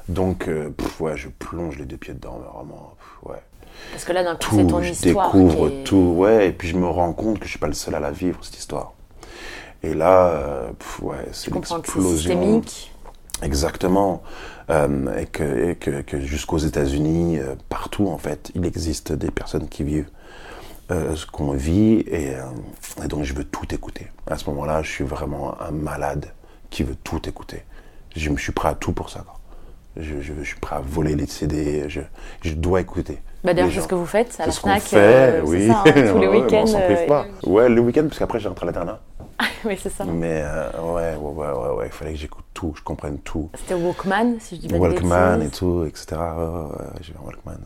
Donc, 0.08 0.48
euh, 0.48 0.70
pff, 0.70 1.02
ouais, 1.02 1.18
je 1.18 1.30
plonge 1.30 1.78
les 1.80 1.86
deux 1.86 1.98
pieds 1.98 2.14
dedans, 2.14 2.38
vraiment, 2.54 2.94
pff, 2.98 3.32
ouais. 3.32 3.42
Parce 3.92 4.06
que 4.06 4.14
là, 4.14 4.24
d'un 4.24 4.36
coup, 4.36 4.56
c'est 4.56 4.68
ton 4.68 4.82
je 4.82 4.92
histoire. 4.92 5.32
découvre 5.34 5.68
qui 5.70 5.76
est- 5.80 5.84
tout, 5.84 6.14
ouais, 6.18 6.48
et 6.50 6.52
puis 6.52 6.68
je 6.68 6.78
me 6.78 6.88
rends 6.88 7.12
compte 7.14 7.40
que 7.40 7.46
je 7.46 7.50
suis 7.50 7.60
pas 7.60 7.68
le 7.68 7.74
seul 7.74 7.96
à 7.96 8.00
la 8.00 8.12
vivre, 8.12 8.38
cette 8.44 8.58
histoire. 8.58 8.94
Et 9.84 9.94
là, 9.96 10.28
euh, 10.30 10.68
pff, 10.78 11.00
ouais, 11.02 11.16
c'est 11.32 11.46
Tu 11.46 11.50
comprends 11.52 11.80
que 11.82 11.88
c'est 11.92 12.00
l'explosion. 12.00 12.62
Exactement. 13.42 14.22
Euh, 14.72 15.18
et 15.20 15.26
que, 15.28 15.70
et 15.70 15.76
que, 15.76 16.02
que 16.02 16.20
jusqu'aux 16.20 16.58
États-Unis, 16.58 17.38
euh, 17.38 17.56
partout 17.70 18.08
en 18.08 18.18
fait, 18.18 18.52
il 18.56 18.66
existe 18.66 19.12
des 19.14 19.30
personnes 19.30 19.68
qui 19.70 19.84
vivent 19.84 20.10
euh, 20.92 21.16
ce 21.16 21.26
qu'on 21.28 21.52
vit 21.52 22.00
et, 22.08 22.32
et 23.04 23.08
donc 23.08 23.24
je 23.24 23.34
veux 23.36 23.44
tout 23.44 23.74
écouter. 23.76 24.08
À 24.28 24.38
ce 24.38 24.50
moment-là, 24.50 24.82
je 24.82 24.90
suis 24.90 25.04
vraiment 25.04 25.56
un 25.62 25.72
malade 25.72 26.28
qui 26.72 26.84
veut 26.84 26.96
tout 27.04 27.22
écouter. 27.30 27.64
Je 28.16 28.30
me 28.32 28.38
suis 28.38 28.52
prêt 28.54 28.70
à 28.70 28.76
tout 28.76 28.92
pour 28.92 29.10
ça. 29.12 29.20
quoi. 29.20 29.40
Je, 29.98 30.20
je, 30.20 30.34
je 30.42 30.44
suis 30.44 30.60
prêt 30.60 30.76
à 30.78 30.80
voler 30.80 31.16
les 31.16 31.28
CD, 31.28 31.86
je, 31.88 32.02
je 32.42 32.54
dois 32.54 32.82
écouter. 32.82 33.20
Bah, 33.44 33.54
D'ailleurs, 33.54 33.72
c'est 33.72 33.82
ce 33.82 33.88
que 33.88 33.96
vous 33.96 34.06
faites 34.08 34.36
à 34.40 34.48
la 34.48 34.52
ce 34.52 34.60
FNAC. 34.60 34.82
fait, 34.82 34.98
euh, 34.98 35.42
oui. 35.46 35.68
ça, 35.68 35.84
hein, 35.86 35.92
tous 36.12 36.20
les 36.20 36.28
Ouais, 36.28 36.28
ouais, 36.28 36.42
week-ends. 36.42 36.62
on 36.64 36.66
s'en 36.66 36.82
prive 36.82 36.98
euh, 36.98 37.08
pas. 37.08 37.26
Ouais, 37.46 37.70
le 37.70 37.80
week-end, 37.82 38.04
parce 38.08 38.18
qu'après, 38.18 38.40
j'ai 38.40 38.48
rentré 38.50 38.64
à 38.66 38.68
l'internat. 38.68 39.00
oui, 39.66 39.78
c'est 39.82 39.90
ça. 39.90 40.06
Mais 40.06 40.42
euh, 40.44 40.70
ouais, 40.82 41.16
ouais, 41.16 41.52
ouais, 41.52 41.76
ouais, 41.76 41.86
il 41.88 41.92
fallait 41.92 42.14
que 42.14 42.20
j'écoute 42.20 42.46
tout, 42.54 42.74
je 42.76 42.82
comprenne 42.82 43.20
tout. 43.20 43.50
C'était 43.56 43.74
Walkman, 43.74 44.40
si 44.40 44.56
je 44.56 44.62
dis 44.62 44.68
pas 44.68 44.76
de 44.76 44.80
Walkman 44.80 45.42
et 45.42 45.50
tout, 45.50 45.86
etc. 45.86 46.06
Ouais, 46.12 46.46
ouais, 46.46 46.86
j'ai 47.02 47.14
un 47.14 47.26
Walkman. 47.26 47.60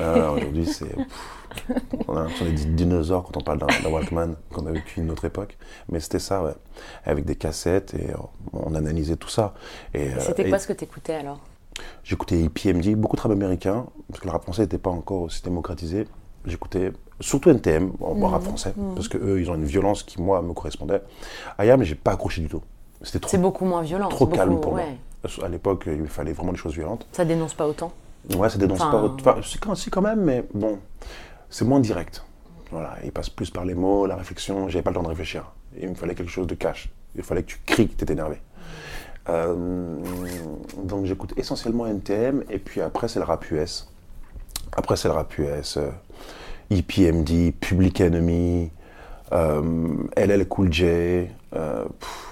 Ah, 0.00 0.32
Aujourd'hui, 0.32 0.66
c'est. 0.66 0.94
On 2.08 2.16
a 2.16 2.22
l'impression 2.22 2.46
d'être 2.46 2.54
des 2.56 2.70
dinosaures 2.70 3.24
quand 3.24 3.36
on 3.36 3.40
parle 3.40 3.58
d'un 3.58 3.90
Walkman, 3.90 4.34
qu'on 4.52 4.66
a 4.66 4.72
vécu 4.72 5.00
une 5.00 5.10
autre 5.10 5.24
époque. 5.24 5.56
Mais 5.88 6.00
c'était 6.00 6.18
ça, 6.18 6.42
ouais. 6.42 6.54
Avec 7.04 7.24
des 7.24 7.36
cassettes 7.36 7.94
et 7.94 8.10
euh, 8.10 8.16
on 8.52 8.74
analysait 8.74 9.16
tout 9.16 9.28
ça. 9.28 9.54
Et, 9.92 10.08
euh, 10.08 10.20
C'était 10.20 10.46
et 10.46 10.48
quoi 10.48 10.58
ce 10.58 10.66
que 10.66 10.72
t'écoutais 10.72 11.14
alors? 11.14 11.38
J'écoutais 12.02 12.48
PMD, 12.48 12.94
beaucoup 12.96 13.16
de 13.16 13.20
rap 13.20 13.32
américain, 13.32 13.86
parce 14.08 14.20
que 14.20 14.26
le 14.26 14.32
rap 14.32 14.42
français 14.42 14.62
n'était 14.62 14.78
pas 14.78 14.90
encore 14.90 15.22
aussi 15.22 15.42
démocratisé. 15.42 16.06
J'écoutais 16.44 16.92
surtout 17.20 17.50
NTM, 17.50 17.92
en 18.00 18.14
Mhm. 18.14 18.24
rap 18.24 18.42
français, 18.42 18.74
parce 18.94 19.08
que 19.08 19.18
eux, 19.18 19.40
ils 19.40 19.50
ont 19.50 19.54
une 19.54 19.64
violence 19.64 20.02
qui, 20.02 20.20
moi, 20.20 20.42
me 20.42 20.52
correspondait. 20.52 21.02
Ayam, 21.58 21.82
j'ai 21.82 21.94
pas 21.94 22.12
accroché 22.12 22.40
du 22.42 22.48
tout. 22.48 22.62
C'était 23.02 23.18
trop 23.20 23.30
C'est 23.30 23.38
beaucoup 23.38 23.64
moins 23.64 23.82
violent. 23.82 24.08
trop 24.08 24.26
calme 24.26 24.50
beaucoup- 24.50 24.62
pour 24.62 24.72
ouais. 24.74 24.86
moi. 24.86 25.44
À 25.46 25.48
l'époque, 25.48 25.84
il 25.86 26.06
fallait 26.06 26.32
vraiment 26.32 26.52
des 26.52 26.58
choses 26.58 26.74
violentes. 26.74 27.06
Ça 27.12 27.24
dénonce 27.24 27.54
pas 27.54 27.66
autant. 27.66 27.92
Ouais, 28.36 28.48
ça 28.48 28.58
dénonce 28.58 28.80
Enfin- 28.80 28.90
pas. 29.22 29.32
Enfin, 29.32 29.40
c'est 29.44 29.58
quand, 29.60 29.74
si, 29.74 29.90
quand 29.90 30.02
même, 30.02 30.20
mais 30.22 30.44
bon, 30.54 30.78
c'est 31.50 31.64
moins 31.64 31.80
direct. 31.80 32.24
Voilà, 32.70 32.96
il 33.04 33.12
passe 33.12 33.28
plus 33.30 33.50
par 33.50 33.64
les 33.64 33.74
mots, 33.74 34.06
la 34.06 34.16
réflexion. 34.16 34.68
J'avais 34.68 34.82
pas 34.82 34.90
le 34.90 34.96
temps 34.96 35.02
de 35.02 35.08
réfléchir. 35.08 35.52
Il 35.80 35.88
me 35.90 35.94
fallait 35.94 36.14
quelque 36.14 36.30
chose 36.30 36.46
de 36.46 36.54
cash. 36.54 36.90
Il 37.16 37.22
fallait 37.22 37.42
que 37.42 37.48
tu 37.48 37.60
cries 37.64 37.88
que 37.88 37.94
t'es 38.04 38.12
énervé. 38.12 38.40
Euh, 39.28 39.96
donc 40.82 41.06
j'écoute 41.06 41.32
essentiellement 41.36 41.86
NTM 41.86 42.44
et 42.50 42.58
puis 42.58 42.80
après 42.82 43.08
c'est 43.08 43.18
le 43.18 43.24
rap 43.24 43.50
US. 43.50 43.88
Après 44.76 44.96
c'est 44.96 45.08
le 45.08 45.14
rap 45.14 45.36
US, 45.38 45.76
euh, 45.78 45.88
EPMD, 46.70 47.52
Public 47.60 48.00
Enemy, 48.00 48.70
euh, 49.32 49.96
LL 50.16 50.46
Cool 50.46 50.72
J, 50.72 50.84
euh, 51.54 51.84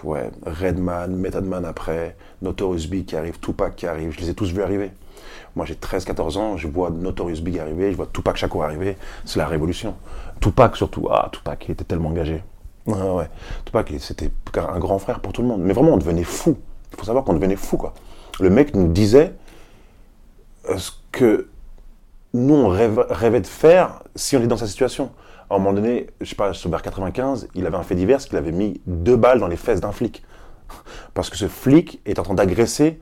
Redman, 0.04 1.08
Method 1.08 1.44
Man 1.44 1.64
après, 1.64 2.16
Notorious 2.42 2.88
Big 2.88 3.06
qui 3.06 3.16
arrive, 3.16 3.38
Tupac 3.40 3.76
qui 3.76 3.86
arrive, 3.86 4.12
je 4.12 4.20
les 4.20 4.30
ai 4.30 4.34
tous 4.34 4.52
vus 4.52 4.62
arriver. 4.62 4.90
Moi 5.54 5.66
j'ai 5.66 5.74
13-14 5.74 6.38
ans, 6.38 6.56
je 6.56 6.66
vois 6.66 6.90
Notorious 6.90 7.40
Big 7.42 7.58
arriver, 7.58 7.92
je 7.92 7.96
vois 7.96 8.08
Tupac 8.12 8.36
Shakur 8.36 8.64
arriver, 8.64 8.96
c'est 9.24 9.38
la 9.38 9.46
révolution. 9.46 9.94
Tupac 10.40 10.76
surtout, 10.76 11.08
ah 11.10 11.28
Tupac 11.30 11.64
il 11.68 11.72
était 11.72 11.84
tellement 11.84 12.08
engagé. 12.08 12.42
Ouais. 12.86 13.28
Tupac 13.64 13.92
c'était 13.98 14.30
un 14.56 14.78
grand 14.78 14.98
frère 14.98 15.20
pour 15.20 15.32
tout 15.32 15.42
le 15.42 15.48
monde, 15.48 15.62
mais 15.62 15.72
vraiment 15.72 15.92
on 15.92 15.98
devenait 15.98 16.24
fou. 16.24 16.58
Il 16.92 16.98
faut 16.98 17.04
savoir 17.04 17.24
qu'on 17.24 17.34
devenait 17.34 17.56
fou 17.56 17.76
quoi. 17.76 17.94
Le 18.40 18.50
mec 18.50 18.74
nous 18.74 18.88
disait 18.88 19.34
euh, 20.68 20.78
ce 20.78 20.90
que 21.12 21.48
nous, 22.34 22.54
on 22.54 22.68
rêve- 22.68 23.06
rêvait 23.10 23.40
de 23.40 23.46
faire 23.46 24.02
si 24.16 24.36
on 24.36 24.42
est 24.42 24.46
dans 24.46 24.56
sa 24.56 24.66
situation. 24.66 25.10
À 25.50 25.56
un 25.56 25.58
moment 25.58 25.72
donné, 25.74 26.06
je 26.20 26.28
sais 26.30 26.34
pas, 26.36 26.50
vers 26.66 26.82
95, 26.82 27.48
il 27.54 27.66
avait 27.66 27.76
un 27.76 27.82
fait 27.82 27.94
divers 27.94 28.18
qu'il 28.18 28.36
avait 28.38 28.52
mis 28.52 28.80
deux 28.86 29.16
balles 29.16 29.38
dans 29.40 29.48
les 29.48 29.56
fesses 29.56 29.80
d'un 29.80 29.92
flic. 29.92 30.22
Parce 31.14 31.28
que 31.28 31.36
ce 31.36 31.48
flic 31.48 32.00
est 32.06 32.18
en 32.18 32.22
train 32.22 32.34
d'agresser 32.34 32.98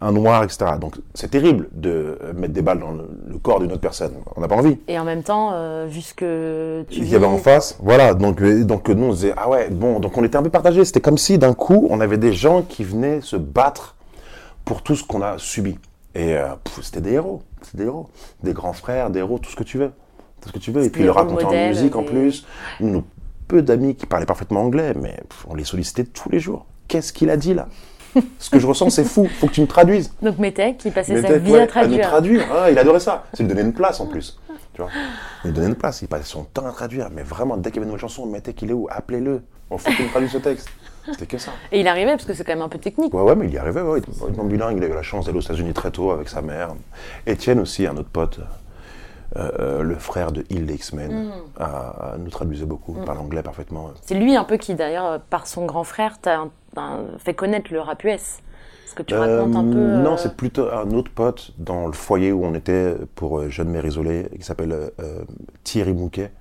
un 0.00 0.12
noir, 0.12 0.42
etc. 0.42 0.64
Donc 0.80 0.94
c'est 1.12 1.30
terrible 1.30 1.68
de 1.72 2.16
euh, 2.22 2.32
mettre 2.32 2.54
des 2.54 2.62
balles 2.62 2.78
dans 2.80 2.92
le, 2.92 3.04
le 3.28 3.36
corps 3.36 3.60
d'une 3.60 3.70
autre 3.70 3.82
personne. 3.82 4.12
On 4.34 4.40
n'a 4.40 4.48
pas 4.48 4.56
envie. 4.56 4.78
Et 4.88 4.98
en 4.98 5.04
même 5.04 5.22
temps, 5.22 5.50
euh, 5.52 5.86
vu 5.90 6.00
ce 6.00 6.14
que 6.14 6.86
tu 6.88 7.00
Il 7.00 7.08
y 7.10 7.14
avait 7.16 7.26
en 7.26 7.36
face, 7.36 7.76
voilà. 7.82 8.14
Donc, 8.14 8.40
euh, 8.40 8.64
donc 8.64 8.88
nous 8.88 9.04
on 9.08 9.12
se 9.12 9.16
disait 9.16 9.34
ah 9.36 9.50
ouais 9.50 9.68
bon 9.68 10.00
donc 10.00 10.16
on 10.16 10.24
était 10.24 10.36
un 10.38 10.42
peu 10.42 10.48
partagés. 10.48 10.86
C'était 10.86 11.02
comme 11.02 11.18
si 11.18 11.36
d'un 11.36 11.52
coup 11.52 11.86
on 11.90 12.00
avait 12.00 12.16
des 12.16 12.32
gens 12.32 12.62
qui 12.62 12.82
venaient 12.82 13.20
se 13.20 13.36
battre 13.36 13.94
pour 14.64 14.82
tout 14.82 14.96
ce 14.96 15.04
qu'on 15.04 15.20
a 15.20 15.36
subi. 15.36 15.76
Et 16.14 16.34
euh, 16.38 16.46
c'était 16.80 17.02
des 17.02 17.12
héros, 17.12 17.42
c'était 17.62 17.78
des 17.78 17.84
héros, 17.84 18.08
des 18.42 18.52
grands 18.52 18.72
frères, 18.72 19.10
des 19.10 19.20
héros, 19.20 19.38
tout 19.38 19.50
ce 19.50 19.56
que 19.56 19.64
tu 19.64 19.78
veux, 19.78 19.92
tout 20.40 20.48
ce 20.48 20.52
que 20.52 20.58
tu 20.58 20.70
veux. 20.72 20.84
Et 20.84 20.90
puis 20.90 21.02
le 21.02 21.10
raconter 21.10 21.44
en 21.44 21.68
musique 21.68 21.96
en 21.96 22.02
plus. 22.02 22.46
Nos 22.80 23.04
peu 23.48 23.62
d'amis 23.62 23.96
qui 23.96 24.06
parlaient 24.06 24.26
parfaitement 24.26 24.60
anglais, 24.60 24.94
mais 24.94 25.16
pff, 25.28 25.44
on 25.48 25.56
les 25.56 25.64
sollicitait 25.64 26.04
tous 26.04 26.30
les 26.30 26.38
jours. 26.38 26.66
Qu'est-ce 26.86 27.12
qu'il 27.12 27.30
a 27.30 27.36
dit 27.36 27.52
là? 27.52 27.66
Ce 28.38 28.48
que 28.48 28.60
je 28.60 28.66
ressens, 28.66 28.90
c'est 28.90 29.04
fou. 29.04 29.26
Faut 29.26 29.48
que 29.48 29.52
tu 29.52 29.60
me 29.60 29.66
traduises. 29.66 30.12
Donc 30.22 30.38
Métèque, 30.38 30.78
qui 30.78 30.90
passait 30.90 31.20
sa 31.20 31.38
vie 31.38 31.52
ouais, 31.52 31.62
à 31.62 31.66
traduire. 31.66 32.04
nous 32.04 32.10
traduire. 32.10 32.46
Ah, 32.52 32.70
il 32.70 32.78
adorait 32.78 33.00
ça. 33.00 33.24
C'est 33.32 33.42
lui 33.42 33.48
donner 33.48 33.62
une 33.62 33.72
place 33.72 34.00
en 34.00 34.06
plus. 34.06 34.38
Tu 34.72 34.82
vois? 34.82 34.90
Il 35.44 35.48
lui 35.48 35.54
donnait 35.54 35.68
une 35.68 35.74
place. 35.74 36.02
Il 36.02 36.08
passait 36.08 36.24
son 36.24 36.44
temps 36.44 36.66
à 36.66 36.70
traduire. 36.72 37.08
Mais 37.12 37.22
vraiment, 37.22 37.56
dès 37.56 37.70
qu'il 37.70 37.76
y 37.76 37.78
avait 37.78 37.86
une 37.86 37.92
nouvelle 37.92 38.00
chanson, 38.00 38.26
mettez 38.26 38.54
qu'il 38.54 38.70
est 38.70 38.72
où? 38.72 38.88
Appelez-le. 38.90 39.42
On 39.68 39.78
faut 39.78 39.90
qu'il 39.90 40.04
me 40.04 40.10
traduise 40.10 40.32
ce 40.32 40.38
texte. 40.38 40.68
C'était 41.12 41.26
que 41.26 41.38
ça. 41.38 41.50
Et 41.72 41.80
il 41.80 41.88
arrivait 41.88 42.12
parce 42.12 42.24
que 42.24 42.34
c'est 42.34 42.44
quand 42.44 42.52
même 42.52 42.62
un 42.62 42.68
peu 42.68 42.78
technique. 42.78 43.12
Ouais, 43.14 43.22
ouais, 43.22 43.34
mais 43.36 43.46
il 43.46 43.52
y 43.52 43.58
arrivait. 43.58 43.80
Ouais. 43.82 44.00
Il 44.28 44.32
était 44.34 44.42
bilingue. 44.42 44.76
Il 44.76 44.84
a 44.84 44.88
eu 44.88 44.92
la 44.94 45.02
chance 45.02 45.26
d'aller 45.26 45.38
aux 45.38 45.42
États-Unis 45.42 45.72
très 45.72 45.90
tôt 45.90 46.10
avec 46.10 46.28
sa 46.28 46.42
mère. 46.42 46.74
Étienne 47.26 47.60
aussi, 47.60 47.86
un 47.86 47.96
autre 47.96 48.10
pote. 48.10 48.40
euh, 49.36 49.82
le 49.84 49.94
frère 49.94 50.32
de 50.32 50.44
Hill 50.50 50.66
des 50.66 50.74
X-Men, 50.74 51.26
Mm. 51.26 51.30
a- 51.60 51.64
a- 52.14 52.18
nous 52.18 52.30
traduisait 52.30 52.66
beaucoup, 52.66 52.96
il 52.98 53.04
parle 53.04 53.18
anglais 53.18 53.44
parfaitement. 53.44 53.90
C'est 54.02 54.16
lui 54.16 54.34
un 54.34 54.42
peu 54.42 54.56
qui, 54.56 54.74
d'ailleurs, 54.74 55.06
euh, 55.06 55.18
par 55.30 55.46
son 55.46 55.66
grand 55.66 55.84
frère, 55.84 56.18
t'a 56.20 56.46
fait 57.18 57.34
connaître 57.34 57.72
le 57.72 57.78
rap 57.80 58.02
US. 58.02 58.40
Parce 58.84 58.94
que 58.96 59.02
tu 59.04 59.14
racontes 59.14 59.54
un 59.54 59.62
peu. 59.62 59.78
Euh, 59.78 60.02
Non, 60.02 60.14
euh, 60.14 60.16
c'est 60.16 60.34
plutôt 60.36 60.68
un 60.72 60.90
autre 60.90 61.12
pote 61.12 61.52
dans 61.58 61.86
le 61.86 61.92
foyer 61.92 62.32
où 62.32 62.44
on 62.44 62.54
était 62.54 62.96
pour 63.14 63.38
euh, 63.38 63.48
jeunes 63.48 63.68
mères 63.68 63.86
isolées, 63.86 64.26
qui 64.36 64.42
s'appelle 64.42 64.72
euh, 64.72 64.90
euh, 64.98 65.20
Thierry 65.62 65.92
Mouquet, 65.92 66.32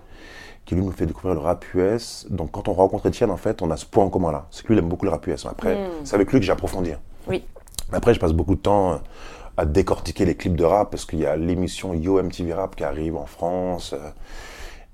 qui 0.70 0.76
lui 0.76 0.84
nous 0.84 0.92
fait 0.92 1.08
découvrir 1.08 1.34
le 1.34 1.40
rap 1.40 1.66
US. 1.74 2.28
Donc 2.30 2.52
quand 2.52 2.68
on 2.68 2.74
rencontre 2.74 3.08
Étienne, 3.08 3.32
en 3.32 3.38
fait, 3.38 3.64
on 3.64 3.72
a 3.72 3.76
ce 3.76 3.88
point 3.88 4.06
en 4.06 4.10
commun 4.10 4.32
là. 4.32 4.46
C'est 4.52 4.62
que 4.62 4.68
lui, 4.68 4.76
il 4.76 4.80
aime 4.84 4.88
beaucoup 4.88 5.06
le 5.06 5.10
rap 5.10 5.26
US. 5.26 5.48
Après, 5.48 5.76
c'est 6.04 6.14
avec 6.14 6.32
lui 6.32 6.40
que 6.40 6.46
j'ai 6.46 6.52
approfondi. 6.52 6.92
Oui. 7.28 7.44
Après, 7.92 8.14
je 8.14 8.20
passe 8.20 8.34
beaucoup 8.34 8.54
de 8.54 8.60
temps 8.60 8.92
euh, 8.92 8.96
à 9.58 9.66
décortiquer 9.66 10.26
les 10.26 10.36
clips 10.36 10.56
de 10.56 10.64
rap 10.64 10.92
parce 10.92 11.06
qu'il 11.06 11.18
y 11.18 11.26
a 11.26 11.36
l'émission 11.36 11.96
Yo 11.96 12.22
MTV 12.22 12.54
Rap 12.54 12.76
qui 12.76 12.84
arrive 12.84 13.18
en 13.18 13.26
France. 13.26 13.94
euh, 13.94 14.10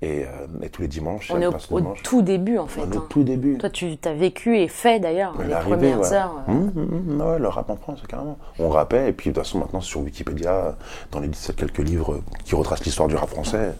et, 0.02 0.24
euh, 0.24 0.46
et 0.62 0.68
tous 0.70 0.82
les 0.82 0.88
dimanches, 0.88 1.30
On 1.30 1.40
est 1.40 1.46
au, 1.46 1.52
dimanche. 1.78 2.02
tout 2.02 2.20
début, 2.22 2.56
en 2.58 2.66
fait. 2.66 2.80
On 2.82 2.90
est 2.90 2.96
au 2.96 3.00
hein. 3.00 3.06
tout 3.08 3.22
début. 3.22 3.56
Toi, 3.58 3.70
tu 3.70 3.96
as 4.04 4.12
vécu 4.14 4.58
et 4.58 4.68
fait, 4.68 4.98
d'ailleurs, 5.00 5.34
les 5.42 5.54
premières 5.54 6.00
ouais. 6.00 6.12
heures. 6.12 6.34
euh. 6.48 6.52
Hum, 6.52 6.72
hum, 6.74 7.20
hum, 7.20 7.20
ouais, 7.20 7.38
le 7.38 7.48
rap 7.48 7.68
en 7.70 7.76
France, 7.76 8.02
carrément. 8.08 8.38
On 8.58 8.68
rappait, 8.70 9.08
et 9.08 9.12
puis 9.12 9.30
de 9.30 9.34
toute 9.34 9.42
façon, 9.44 9.58
maintenant, 9.58 9.80
sur 9.82 10.00
Wikipédia, 10.00 10.74
dans 11.12 11.20
les 11.20 11.28
17 11.28 11.56
quelques 11.56 11.78
livres 11.78 12.20
qui 12.44 12.54
retracent 12.54 12.84
l'histoire 12.84 13.08
du 13.08 13.16
rap 13.16 13.28
français, 13.28 13.72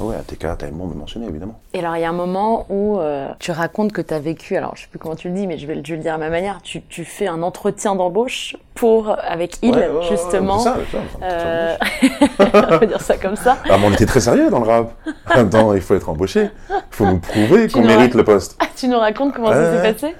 ouais, 0.00 0.16
ATK, 0.16 0.58
Time 0.58 0.70
Bomb 0.72 0.92
est 0.92 0.96
mentionné, 0.98 1.26
évidemment. 1.26 1.58
Et 1.74 1.78
alors, 1.80 1.96
il 1.96 2.02
y 2.02 2.04
a 2.04 2.08
un 2.08 2.12
moment 2.12 2.66
où 2.68 2.98
euh, 2.98 3.28
tu 3.38 3.50
racontes 3.50 3.92
que 3.92 4.00
tu 4.02 4.12
as 4.14 4.18
vécu, 4.18 4.56
alors 4.56 4.74
je 4.76 4.82
sais 4.82 4.88
plus 4.88 4.98
comment 4.98 5.16
tu 5.16 5.28
le 5.28 5.34
dis, 5.34 5.46
mais 5.46 5.58
je 5.58 5.66
vais, 5.66 5.74
le- 5.74 5.82
je 5.84 5.90
vais 5.92 5.96
le 5.96 6.02
dire 6.02 6.14
à 6.14 6.18
ma 6.18 6.30
manière, 6.30 6.60
tu, 6.62 6.82
tu 6.82 7.04
fais 7.04 7.26
un 7.26 7.42
entretien 7.42 7.94
d'embauche 7.94 8.56
pour, 8.74 9.16
avec 9.22 9.56
il, 9.62 9.70
Ouais, 9.70 9.78
ouais, 9.78 9.88
ouais, 9.88 10.02
justement. 10.08 10.58
c'est 10.58 10.64
ça, 10.64 10.76
Euh, 11.22 11.76
on 12.38 12.78
va 12.78 12.86
dire 12.86 13.00
ça 13.00 13.16
comme 13.16 13.36
ça. 13.36 13.56
Ah, 13.70 13.78
mais 13.78 13.86
on 13.86 13.92
était 13.92 14.06
très 14.06 14.20
sérieux 14.20 14.50
dans 14.50 14.60
le 14.60 14.66
rap. 14.66 14.92
En 15.32 15.36
même 15.36 15.50
temps, 15.50 15.72
il 15.74 15.80
faut 15.80 15.94
être 15.94 16.08
embauché. 16.10 16.50
Il 16.70 16.74
faut 16.90 17.06
nous 17.06 17.18
prouver 17.18 17.68
qu'on 17.68 17.82
mérite 17.82 18.14
le 18.14 18.24
poste. 18.24 18.56
Ah, 18.60 18.66
tu 18.76 18.88
nous 18.88 18.98
racontes 18.98 19.32
comment 19.34 19.50
ça 19.50 19.82
s'est 19.82 19.92
passé? 19.92 20.14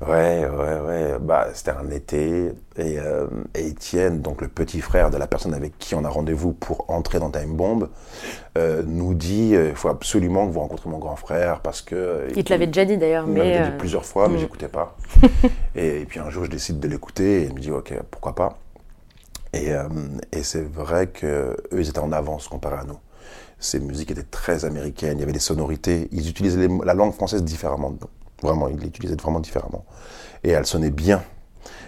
Ouais, 0.00 0.46
ouais, 0.46 0.80
ouais. 0.86 1.16
Bah, 1.20 1.48
c'était 1.54 1.72
un 1.72 1.90
été. 1.90 2.52
Et, 2.76 2.98
euh, 3.00 3.26
et 3.56 3.66
Étienne, 3.66 4.20
donc 4.20 4.40
le 4.40 4.46
petit 4.46 4.80
frère 4.80 5.10
de 5.10 5.16
la 5.16 5.26
personne 5.26 5.52
avec 5.54 5.76
qui 5.78 5.96
on 5.96 6.04
a 6.04 6.08
rendez-vous 6.08 6.52
pour 6.52 6.88
entrer 6.88 7.18
dans 7.18 7.30
Time 7.30 7.56
Bomb, 7.56 7.88
euh, 8.56 8.84
nous 8.86 9.14
dit 9.14 9.50
il 9.54 9.74
faut 9.74 9.88
absolument 9.88 10.46
que 10.46 10.52
vous 10.52 10.60
rencontrez 10.60 10.88
mon 10.88 10.98
grand 10.98 11.16
frère 11.16 11.60
parce 11.60 11.82
que. 11.82 11.96
euh, 11.96 12.28
Il 12.36 12.44
te 12.44 12.52
l'avait 12.52 12.68
déjà 12.68 12.84
dit 12.84 12.96
d'ailleurs, 12.96 13.24
Il 13.26 13.32
m'avait 13.32 13.58
mais. 13.58 13.64
dit 13.66 13.72
euh, 13.74 13.78
plusieurs 13.78 14.04
fois, 14.04 14.28
mais 14.28 14.36
mm. 14.36 14.40
j'écoutais 14.40 14.68
pas. 14.68 14.96
et, 15.74 16.04
puis 16.08 16.20
un 16.20 16.30
jour, 16.30 16.44
je 16.44 16.50
décide 16.50 16.78
de 16.78 16.86
l'écouter 16.86 17.42
et 17.42 17.44
il 17.46 17.54
me 17.54 17.58
dit 17.60 17.72
ok, 17.72 17.94
pourquoi 18.10 18.36
pas. 18.36 18.56
Et, 19.52 19.72
euh, 19.72 19.88
et 20.30 20.44
c'est 20.44 20.62
vrai 20.62 21.08
que 21.08 21.56
eux, 21.72 21.80
ils 21.80 21.88
étaient 21.88 21.98
en 21.98 22.12
avance 22.12 22.46
comparé 22.46 22.76
à 22.76 22.84
nous. 22.84 22.98
Ces 23.58 23.80
musiques 23.80 24.12
étaient 24.12 24.22
très 24.22 24.64
américaines, 24.64 25.18
il 25.18 25.20
y 25.20 25.22
avait 25.24 25.32
des 25.32 25.40
sonorités, 25.40 26.06
ils 26.12 26.28
utilisaient 26.28 26.68
les 26.68 26.78
la 26.84 26.94
langue 26.94 27.12
française 27.12 27.42
différemment. 27.42 27.90
de 27.90 27.96
nous. 28.02 28.08
Vraiment, 28.42 28.68
ils 28.68 28.76
l'utilisaient 28.78 29.16
vraiment 29.16 29.40
différemment. 29.40 29.84
Et 30.44 30.50
elle 30.50 30.66
sonnait 30.66 30.90
bien. 30.90 31.22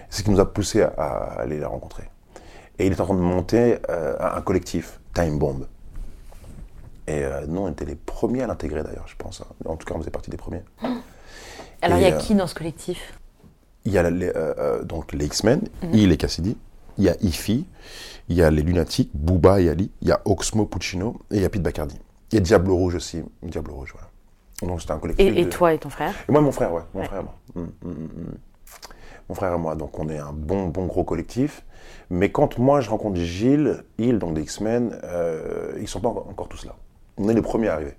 C'est 0.08 0.18
ce 0.18 0.22
qui 0.24 0.30
nous 0.30 0.40
a 0.40 0.52
poussé 0.52 0.82
à, 0.82 0.88
à 0.88 1.40
aller 1.40 1.58
la 1.58 1.68
rencontrer. 1.68 2.04
Et 2.78 2.86
il 2.86 2.92
est 2.92 3.00
en 3.00 3.04
train 3.04 3.14
de 3.14 3.20
monter 3.20 3.78
euh, 3.88 4.16
un 4.18 4.40
collectif, 4.40 5.00
Time 5.14 5.38
Bomb. 5.38 5.66
Et 7.06 7.24
euh, 7.24 7.44
nous, 7.46 7.60
on 7.62 7.68
était 7.70 7.84
les 7.84 7.94
premiers 7.94 8.42
à 8.42 8.46
l'intégrer 8.46 8.82
d'ailleurs, 8.82 9.06
je 9.06 9.16
pense. 9.16 9.40
hein. 9.40 9.46
En 9.64 9.76
tout 9.76 9.86
cas, 9.86 9.94
on 9.94 9.98
faisait 10.00 10.10
partie 10.10 10.30
des 10.30 10.36
premiers. 10.36 10.62
Alors, 11.82 11.98
il 11.98 12.02
y 12.02 12.06
a 12.06 12.14
euh, 12.14 12.18
qui 12.18 12.34
dans 12.34 12.46
ce 12.46 12.54
collectif? 12.54 13.14
Il 13.84 13.92
y 13.92 13.98
a 13.98 14.10
les, 14.10 14.30
donc 14.84 15.12
les 15.14 15.24
X-Men, 15.24 15.62
il 15.94 16.12
et 16.12 16.16
Cassidy. 16.18 16.56
Il 16.98 17.04
y 17.04 17.08
a 17.08 17.16
Ify, 17.22 17.66
il 18.28 18.36
y 18.36 18.42
a 18.42 18.50
les 18.50 18.60
Lunatiques, 18.62 19.10
Booba 19.14 19.58
et 19.62 19.70
Ali. 19.70 19.90
Il 20.02 20.08
y 20.08 20.12
a 20.12 20.20
Oxmo 20.26 20.66
Puccino 20.66 21.18
et 21.30 21.36
il 21.36 21.42
y 21.42 21.44
a 21.46 21.48
Pete 21.48 21.62
Bacardi. 21.62 21.98
Il 22.30 22.34
y 22.34 22.38
a 22.38 22.40
Diablo 22.42 22.76
Rouge 22.76 22.96
aussi. 22.96 23.22
Diablo 23.42 23.74
Rouge, 23.76 23.92
voilà. 23.94 24.09
Donc 24.62 24.80
c'était 24.80 24.92
un 24.92 24.98
collectif. 24.98 25.26
et, 25.26 25.40
et 25.40 25.44
de- 25.44 25.50
toi 25.50 25.72
et 25.72 25.78
ton 25.78 25.88
frère 25.90 26.14
Et 26.28 26.32
moi, 26.32 26.40
mon 26.40 26.52
frère, 26.52 26.72
ouais. 26.72 26.82
Mon 26.94 27.00
Ouais. 27.00 27.06
frère 27.06 27.22
moi. 27.22 27.34
Hum, 27.56 27.70
hum, 27.84 27.90
hum. 27.92 28.34
Mon 29.28 29.34
frère 29.34 29.54
et 29.54 29.58
moi. 29.58 29.74
Donc 29.74 29.98
on 29.98 30.08
est 30.08 30.18
un 30.18 30.32
bon, 30.32 30.68
bon 30.68 30.86
gros 30.86 31.04
collectif. 31.04 31.64
Mais 32.10 32.30
quand 32.30 32.58
moi 32.58 32.80
je 32.80 32.90
rencontre 32.90 33.18
Gilles, 33.20 33.84
il, 33.98 34.18
donc 34.18 34.34
des 34.34 34.42
X-Men, 34.42 34.98
euh, 35.04 35.72
ils 35.80 35.88
sont 35.88 36.00
pas 36.00 36.08
encore, 36.08 36.48
tous 36.48 36.64
là. 36.66 36.74
On 37.16 37.28
est 37.28 37.34
les 37.34 37.42
premiers 37.42 37.68
à 37.68 37.74
arriver. 37.74 37.94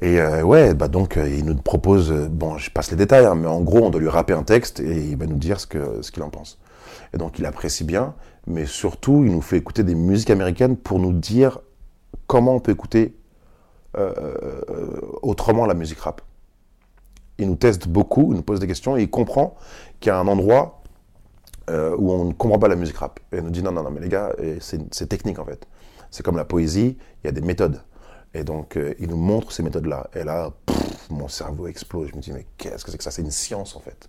Et 0.00 0.20
euh, 0.20 0.42
ouais, 0.42 0.74
bah 0.74 0.88
donc 0.88 1.16
euh, 1.16 1.28
il 1.28 1.44
nous 1.44 1.54
propose, 1.54 2.10
euh, 2.10 2.26
bon, 2.28 2.58
je 2.58 2.70
passe 2.70 2.90
les 2.90 2.96
détails, 2.96 3.24
hein, 3.26 3.36
mais 3.36 3.46
en 3.46 3.60
gros, 3.60 3.78
on 3.78 3.90
doit 3.90 4.00
lui 4.00 4.08
rapper 4.08 4.32
un 4.32 4.42
texte 4.42 4.80
et 4.80 5.08
il 5.10 5.16
va 5.16 5.26
nous 5.26 5.36
dire 5.36 5.60
ce 5.60 5.66
que 5.68 6.02
ce 6.02 6.10
qu'il 6.10 6.22
en 6.24 6.30
pense. 6.30 6.58
Et 7.12 7.16
donc 7.16 7.38
il 7.38 7.46
apprécie 7.46 7.84
bien, 7.84 8.14
mais 8.48 8.66
surtout 8.66 9.22
il 9.24 9.30
nous 9.32 9.40
fait 9.40 9.56
écouter 9.56 9.84
des 9.84 9.94
musiques 9.94 10.30
américaines 10.30 10.76
pour 10.76 10.98
nous 10.98 11.12
dire 11.12 11.60
comment 12.26 12.56
on 12.56 12.60
peut 12.60 12.72
écouter 12.72 13.14
autrement 15.22 15.66
la 15.66 15.74
musique 15.74 16.00
rap. 16.00 16.20
Il 17.38 17.48
nous 17.48 17.56
teste 17.56 17.88
beaucoup, 17.88 18.32
il 18.32 18.36
nous 18.36 18.42
pose 18.42 18.60
des 18.60 18.66
questions 18.66 18.96
et 18.96 19.02
il 19.02 19.10
comprend 19.10 19.56
qu'il 20.00 20.10
y 20.10 20.12
a 20.12 20.18
un 20.18 20.28
endroit 20.28 20.82
euh, 21.68 21.96
où 21.98 22.12
on 22.12 22.26
ne 22.26 22.32
comprend 22.32 22.58
pas 22.58 22.68
la 22.68 22.76
musique 22.76 22.96
rap. 22.98 23.18
Et 23.32 23.38
il 23.38 23.42
nous 23.42 23.50
dit 23.50 23.62
non, 23.62 23.72
non, 23.72 23.82
non, 23.82 23.90
mais 23.90 24.00
les 24.00 24.08
gars, 24.08 24.32
c'est 24.60 25.08
technique 25.08 25.38
en 25.38 25.44
fait. 25.44 25.66
C'est 26.10 26.22
comme 26.22 26.36
la 26.36 26.44
poésie, 26.44 26.96
il 27.22 27.26
y 27.26 27.28
a 27.28 27.32
des 27.32 27.40
méthodes. 27.40 27.80
Et 28.34 28.44
donc, 28.44 28.76
euh, 28.76 28.94
il 28.98 29.08
nous 29.08 29.16
montre 29.16 29.52
ces 29.52 29.62
méthodes-là. 29.62 30.08
Et 30.14 30.24
là, 30.24 30.50
pff, 30.66 31.10
mon 31.10 31.28
cerveau 31.28 31.68
explose. 31.68 32.08
Je 32.10 32.16
me 32.16 32.20
dis, 32.20 32.32
mais 32.32 32.46
qu'est-ce 32.58 32.84
que 32.84 32.90
c'est 32.90 32.98
que 32.98 33.04
ça? 33.04 33.12
C'est 33.12 33.22
une 33.22 33.30
science, 33.30 33.76
en 33.76 33.80
fait. 33.80 34.08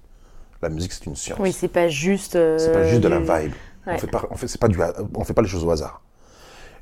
La 0.62 0.70
musique, 0.70 0.94
c'est 0.94 1.06
une 1.06 1.16
science. 1.16 1.40
Oui, 1.40 1.52
c'est 1.52 1.68
pas 1.68 1.90
juste. 1.90 2.36
euh, 2.36 2.58
c'est 2.58 2.72
pas 2.72 2.88
juste 2.88 3.02
de 3.02 3.08
la 3.08 3.20
vibe. 3.20 3.54
Ouais. 3.86 3.94
On 3.94 3.98
fait 4.00 4.08
pas, 4.08 4.24
on 4.32 4.36
fait, 4.36 4.58
pas 4.58 4.68
du, 4.68 4.80
on 5.14 5.24
fait 5.24 5.34
pas 5.34 5.44
les 5.44 5.48
choses 5.48 5.64
au 5.64 5.70
hasard. 5.70 6.02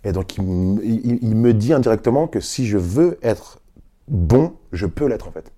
Et 0.03 0.11
donc, 0.11 0.35
il, 0.37 0.43
m- 0.43 0.79
il- 0.83 1.19
il 1.21 1.35
me 1.35 1.53
dit 1.53 1.73
indirectement 1.73 2.27
que 2.27 2.39
si 2.39 2.65
je 2.67 2.77
veux 2.77 3.17
être 3.23 3.59
bon, 4.07 4.53
je 4.71 4.85
peux 4.85 5.05
l'être, 5.07 5.27
en 5.27 5.31
fait. 5.31 5.51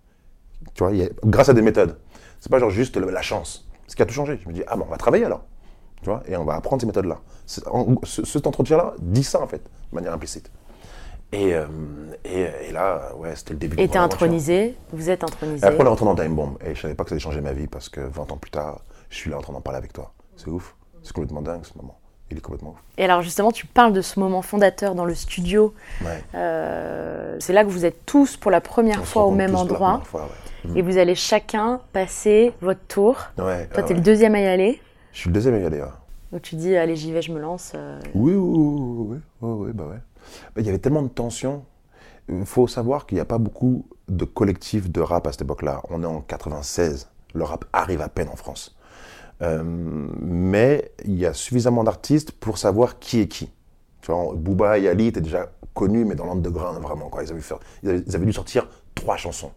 Tu 0.74 0.84
vois, 0.84 0.92
il 0.92 0.98
y 1.00 1.04
a- 1.04 1.10
grâce 1.24 1.50
à 1.50 1.54
des 1.54 1.62
méthodes. 1.62 1.98
C'est 2.40 2.52
pas 2.52 2.60
genre 2.60 2.70
juste 2.70 2.98
la 2.98 3.22
chance. 3.22 3.68
Ce 3.88 3.96
qui 3.96 4.02
a 4.02 4.06
tout 4.06 4.14
changé. 4.14 4.40
Je 4.44 4.48
me 4.48 4.54
dis, 4.54 4.64
ah 4.68 4.76
ben, 4.76 4.84
on 4.88 4.92
va 4.92 4.98
travailler 4.98 5.26
alors. 5.26 5.46
Tu 6.02 6.10
vois, 6.10 6.22
et 6.28 6.36
on 6.38 6.44
va 6.46 6.56
apprendre 6.56 6.82
ces 6.82 6.86
méthodes-là. 6.88 7.20
Ce- 7.46 7.62
Cet 8.24 8.46
entretien-là 8.46 8.94
dit 9.00 9.24
ça, 9.24 9.42
en 9.42 9.48
fait, 9.48 9.64
de 9.92 9.96
manière 9.96 10.14
implicite. 10.14 10.52
Et, 11.32 11.56
euh, 11.56 11.66
et, 12.24 12.48
et 12.70 12.72
là, 12.72 13.16
ouais, 13.18 13.36
c'était 13.36 13.54
le 13.54 13.60
début 13.60 13.80
Et 13.80 13.88
t'es 13.88 13.98
intronisé, 13.98 14.78
vous 14.94 15.10
êtes 15.10 15.22
Et 15.24 15.26
intronisé. 15.26 15.66
après, 15.66 15.82
on 15.82 15.86
est 15.86 15.90
rentré 15.90 16.06
dans 16.06 16.16
Time 16.16 16.36
Bomb. 16.36 16.58
Et 16.64 16.76
je 16.76 16.82
savais 16.82 16.94
pas 16.94 17.04
que 17.04 17.10
ça 17.10 17.16
allait 17.16 17.20
changer 17.24 17.42
ma 17.42 17.52
vie 17.54 17.68
parce 17.68 17.90
que 17.90 18.00
20 18.02 18.32
ans 18.32 18.38
plus 18.38 18.52
tard, 18.52 18.82
je 19.10 19.18
suis 19.18 19.32
là 19.32 19.38
en 19.38 19.42
train 19.42 19.54
d'en 19.54 19.62
parler 19.62 19.78
avec 19.80 19.92
toi. 19.92 20.14
C'est 20.36 20.50
ouf. 20.50 20.76
C'est 21.02 21.14
complètement 21.14 21.42
dingue 21.42 21.64
ce 21.66 21.76
moment. 21.78 21.98
Il 22.32 22.38
est 22.38 22.42
complètement 22.42 22.72
ouf. 22.72 22.80
Et 22.98 23.04
alors 23.06 23.22
justement, 23.22 23.52
tu 23.52 23.68
parles 23.68 23.94
de 23.94 24.02
ce 24.02 24.20
moment 24.20 24.42
fondateur 24.42 24.96
dans 24.96 25.06
le 25.06 25.14
studio. 25.14 25.74
Ouais. 26.04 26.24
Euh, 26.34 27.36
c'est 27.40 27.54
là 27.54 27.64
que 27.64 27.70
vous 27.70 27.86
êtes 27.86 28.06
tous 28.06 28.36
pour 28.38 28.50
la 28.52 28.62
première 28.62 29.02
On 29.02 29.06
fois 29.06 29.26
au 29.26 29.32
même 29.32 29.56
endroit. 29.56 30.02
première 30.04 30.08
fois, 30.08 30.22
ouais. 30.66 30.80
Et 30.80 30.82
vous 30.82 30.98
allez 30.98 31.14
chacun 31.16 31.82
passer 31.94 32.54
votre 32.62 32.80
tour. 32.88 33.18
Ouais, 33.38 33.68
Toi, 33.68 33.78
ah 33.78 33.82
t'es 33.84 33.90
ouais. 33.90 33.94
le 33.96 34.02
deuxième 34.02 34.34
à 34.36 34.40
y 34.42 34.46
aller. 34.48 34.82
Je 35.14 35.20
suis 35.20 35.30
le 35.30 35.34
deuxième 35.34 35.54
à 35.54 35.60
y 35.60 35.66
aller. 35.66 35.80
ouais. 35.82 35.88
Donc 36.32 36.42
tu 36.42 36.56
dis, 36.56 36.76
allez, 36.76 36.96
j'y 36.96 37.12
vais, 37.12 37.22
je 37.22 37.32
me 37.32 37.40
lance. 37.40 37.74
euh. 37.76 38.00
Oui, 38.16 38.34
oui, 38.34 38.58
oui, 38.58 39.06
oui, 39.12 39.18
oui, 39.42 39.66
oui, 39.68 39.72
bah 39.74 39.84
ouais. 39.86 39.98
Bah, 40.56 40.62
Il 40.62 40.66
y 40.66 40.70
avait 40.70 40.80
tellement 40.80 41.04
de 41.04 41.08
tensions. 41.10 41.64
Il 42.28 42.46
faut 42.46 42.68
savoir 42.68 43.06
qu'il 43.06 43.18
n'y 43.18 43.22
a 43.22 43.26
pas 43.26 43.38
beaucoup 43.38 43.86
de 44.10 44.26
collectifs 44.26 44.90
de 44.90 45.00
rap 45.02 45.28
à 45.28 45.32
cette 45.32 45.44
époque-là. 45.44 45.84
On 45.92 46.02
est 46.02 46.08
en 46.08 46.22
96. 46.22 47.08
Le 47.36 47.44
rap 47.44 47.66
arrive 47.72 48.02
à 48.02 48.10
peine 48.10 48.30
en 48.30 48.36
France. 48.36 48.76
Euh, 49.42 49.64
mais 49.64 50.92
il 51.04 51.16
y 51.16 51.26
a 51.26 51.34
suffisamment 51.34 51.84
d'artistes 51.84 52.32
pour 52.32 52.58
savoir 52.58 53.00
qui 53.00 53.20
est 53.20 53.28
qui. 53.28 53.52
Tu 54.02 54.12
vois, 54.12 54.34
Booba 54.36 54.78
et 54.78 54.88
Ali 54.88 55.08
étaient 55.08 55.22
déjà 55.22 55.52
connus, 55.74 56.06
mais 56.06 56.16
dans 56.16 56.26
l'underground, 56.26 56.82
vraiment. 56.82 57.10
Quoi. 57.10 57.24
Ils, 57.24 57.32
avaient 57.32 57.42
fait- 57.42 57.56
ils, 57.84 58.16
avaient, 58.16 58.26
dû 58.26 58.34
sortir 58.34 58.68
trois 58.94 59.18
chansons. 59.18 59.52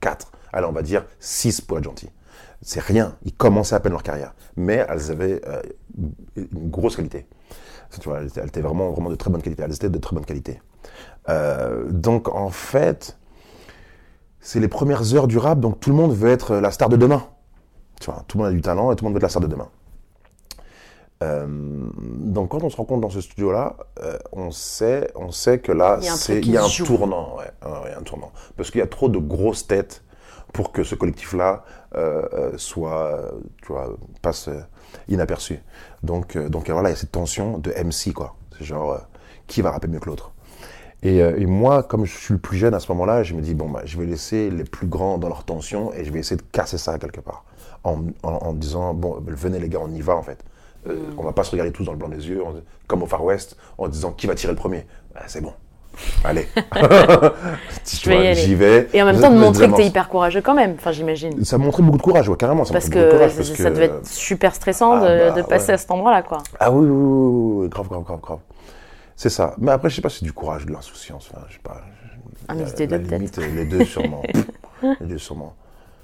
Quatre. 0.00 0.32
Allez, 0.52 0.66
on 0.66 0.72
va 0.72 0.82
dire 0.82 1.04
six 1.20 1.60
pour 1.60 1.78
être 1.78 1.84
gentil. 1.84 2.08
C'est 2.62 2.80
rien. 2.80 3.16
Ils 3.24 3.32
commençaient 3.32 3.74
à 3.74 3.80
peine 3.80 3.92
leur 3.92 4.02
carrière. 4.02 4.34
Mais 4.56 4.84
elles 4.88 5.10
avaient 5.10 5.40
euh, 5.46 5.62
une 6.36 6.70
grosse 6.70 6.96
qualité. 6.96 7.26
Tu 8.00 8.08
vois, 8.08 8.20
elles 8.20 8.28
étaient, 8.28 8.40
elles 8.40 8.48
étaient 8.48 8.60
vraiment, 8.60 8.90
vraiment 8.90 9.10
de 9.10 9.14
très 9.14 9.30
bonne 9.30 9.42
qualité. 9.42 9.62
Elles 9.62 9.74
étaient 9.74 9.88
de 9.90 9.98
très 9.98 10.14
bonne 10.14 10.24
qualité. 10.24 10.60
Euh, 11.28 11.90
donc, 11.90 12.28
en 12.28 12.50
fait, 12.50 13.18
c'est 14.40 14.60
les 14.60 14.68
premières 14.68 15.14
heures 15.14 15.26
du 15.26 15.38
rap, 15.38 15.60
donc 15.60 15.80
tout 15.80 15.90
le 15.90 15.96
monde 15.96 16.14
veut 16.14 16.30
être 16.30 16.56
la 16.56 16.70
star 16.70 16.88
de 16.88 16.96
demain. 16.96 17.24
Tu 18.00 18.10
vois, 18.10 18.24
tout 18.26 18.38
le 18.38 18.44
monde 18.44 18.52
a 18.52 18.56
du 18.56 18.62
talent 18.62 18.90
et 18.90 18.96
tout 18.96 19.04
le 19.04 19.10
monde 19.10 19.14
veut 19.14 19.18
être 19.18 19.22
la 19.24 19.28
star 19.28 19.42
de 19.42 19.46
demain. 19.46 19.68
Euh, 21.22 21.46
donc 21.46 22.50
quand 22.50 22.64
on 22.64 22.70
se 22.70 22.76
rencontre 22.76 23.02
dans 23.02 23.10
ce 23.10 23.20
studio-là, 23.20 23.76
euh, 24.02 24.18
on 24.32 24.50
sait, 24.50 25.10
on 25.14 25.30
sait 25.30 25.58
que 25.58 25.70
là, 25.70 25.98
Il 26.00 26.06
y 26.06 26.08
a 26.08 26.14
un 26.14 26.16
il 26.38 26.50
y 26.50 26.56
a 26.56 26.64
un 26.64 26.68
tournant, 26.68 27.36
ouais, 27.36 27.50
Ouais, 27.62 27.92
un 27.94 28.02
tournant, 28.02 28.32
parce 28.56 28.70
qu'il 28.70 28.78
y 28.78 28.82
a 28.82 28.86
trop 28.86 29.08
de 29.10 29.18
grosses 29.18 29.66
têtes 29.66 30.02
pour 30.54 30.72
que 30.72 30.82
ce 30.82 30.94
collectif-là 30.94 31.62
euh, 31.94 32.52
soit, 32.56 33.20
tu 33.62 33.72
vois, 33.72 33.94
passe 34.22 34.48
inaperçu. 35.08 35.60
Donc, 36.02 36.38
donc 36.38 36.70
voilà, 36.70 36.88
il 36.88 36.92
y 36.92 36.94
a 36.94 36.98
cette 36.98 37.12
tension 37.12 37.58
de 37.58 37.70
MC 37.70 38.14
quoi. 38.14 38.34
C'est 38.58 38.64
genre 38.64 38.98
qui 39.46 39.60
va 39.60 39.72
rapper 39.72 39.88
mieux 39.88 40.00
que 40.00 40.06
l'autre? 40.06 40.32
Et, 41.02 41.18
et 41.18 41.46
moi, 41.46 41.82
comme 41.82 42.04
je 42.06 42.16
suis 42.16 42.34
le 42.34 42.40
plus 42.40 42.56
jeune 42.58 42.74
à 42.74 42.80
ce 42.80 42.90
moment-là, 42.92 43.22
je 43.22 43.34
me 43.34 43.42
dis 43.42 43.54
bon 43.54 43.68
bah 43.68 43.82
je 43.84 43.98
vais 43.98 44.06
laisser 44.06 44.50
les 44.50 44.64
plus 44.64 44.86
grands 44.86 45.18
dans 45.18 45.28
leur 45.28 45.44
tension 45.44 45.92
et 45.92 46.04
je 46.04 46.12
vais 46.12 46.20
essayer 46.20 46.36
de 46.36 46.42
casser 46.50 46.78
ça 46.78 46.98
quelque 46.98 47.20
part, 47.20 47.44
en, 47.84 47.98
en, 48.22 48.28
en 48.32 48.52
disant 48.52 48.94
bon 48.94 49.16
venez 49.26 49.58
les 49.58 49.68
gars, 49.68 49.80
on 49.82 49.90
y 49.92 50.00
va 50.00 50.16
en 50.16 50.22
fait. 50.22 50.38
Euh, 50.88 50.96
On 51.18 51.22
va 51.24 51.32
pas 51.32 51.44
se 51.44 51.50
regarder 51.50 51.72
tous 51.72 51.84
dans 51.84 51.92
le 51.92 51.98
blanc 51.98 52.08
des 52.08 52.26
yeux, 52.28 52.42
comme 52.86 53.02
au 53.02 53.06
Far 53.06 53.22
West, 53.24 53.56
en 53.78 53.86
disant 53.88 54.12
qui 54.12 54.26
va 54.26 54.34
tirer 54.34 54.52
le 54.52 54.58
premier? 54.58 54.86
Bah, 55.14 55.20
c'est 55.26 55.42
bon. 55.42 55.52
Allez. 56.24 56.46
Tu. 57.84 58.10
J'y 58.34 58.54
vais. 58.54 58.88
Et 58.94 59.02
en 59.02 59.06
même 59.06 59.20
temps, 59.20 59.30
de 59.30 59.36
montrer 59.36 59.64
que 59.66 59.70
t'es 59.70 59.74
amorces. 59.74 59.86
hyper 59.86 60.08
courageux 60.08 60.40
quand 60.40 60.54
même, 60.54 60.74
enfin 60.78 60.92
j'imagine. 60.92 61.44
Ça 61.44 61.58
montrait 61.58 61.82
beaucoup 61.82 61.98
de 61.98 62.02
courage, 62.02 62.28
ouais, 62.28 62.36
carrément. 62.36 62.64
Ça 62.64 62.72
Parce 62.72 62.88
que 62.88 63.10
courage, 63.10 63.32
ça, 63.32 63.70
devait 63.70 63.86
être 63.86 64.06
super 64.06 64.54
stressant 64.54 64.92
Ah 64.94 65.00
de, 65.00 65.18
bah, 65.18 65.30
de 65.32 65.42
passer 65.42 65.68
ouais. 65.68 65.74
à 65.74 65.78
cet 65.78 65.90
endroit-là, 65.90 66.22
quoi. 66.22 66.38
Ah 66.58 66.70
oui, 66.70 66.86
oui, 66.86 66.90
oui, 66.90 67.62
oui, 67.64 67.68
grave, 67.68 67.88
grave, 67.88 68.02
grave, 68.04 68.20
grave. 68.20 68.38
C'est 69.16 69.28
ça. 69.30 69.54
Mais 69.58 69.72
après, 69.72 69.90
je 69.90 69.96
sais 69.96 70.02
pas 70.02 70.08
si 70.08 70.20
c'est 70.20 70.24
du 70.24 70.32
courage, 70.32 70.64
de 70.64 70.72
l'insouciance. 70.72 71.30
Enfin, 71.32 71.44
je 71.48 71.54
sais 71.54 71.60
pas. 71.62 71.82
Un 72.48 72.54
La- 72.54 72.60
mix 72.64 72.74
des 72.74 72.86
la 72.86 72.98
deux, 72.98 73.04
peut-être. 73.06 73.18
limite, 73.18 73.54
Les 73.56 73.64
deux, 73.66 73.84
sûrement. 73.84 74.22
les 75.00 75.06
deux, 75.06 75.18
sûrement. 75.18 75.54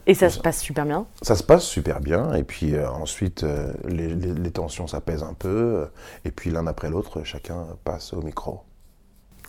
Et 0.08 0.14
ça 0.14 0.30
se 0.30 0.38
passe 0.38 0.60
super 0.60 0.84
bien. 0.86 1.06
Ça 1.22 1.34
se 1.34 1.42
passe 1.42 1.64
super 1.64 2.00
bien. 2.00 2.32
Et 2.34 2.44
puis 2.44 2.74
euh, 2.76 2.88
ensuite, 2.88 3.42
euh, 3.42 3.72
les, 3.88 4.08
les- 4.14 4.34
les 4.34 4.50
tensions 4.52 4.86
s'apaisent 4.86 5.24
un 5.24 5.34
peu. 5.34 5.48
euh, 5.48 5.86
Et 6.24 6.30
puis 6.30 6.50
l'un 6.50 6.66
après 6.68 6.90
l'autre, 6.90 7.24
chacun 7.24 7.66
passe 7.84 8.12
au 8.12 8.22
micro. 8.22 8.60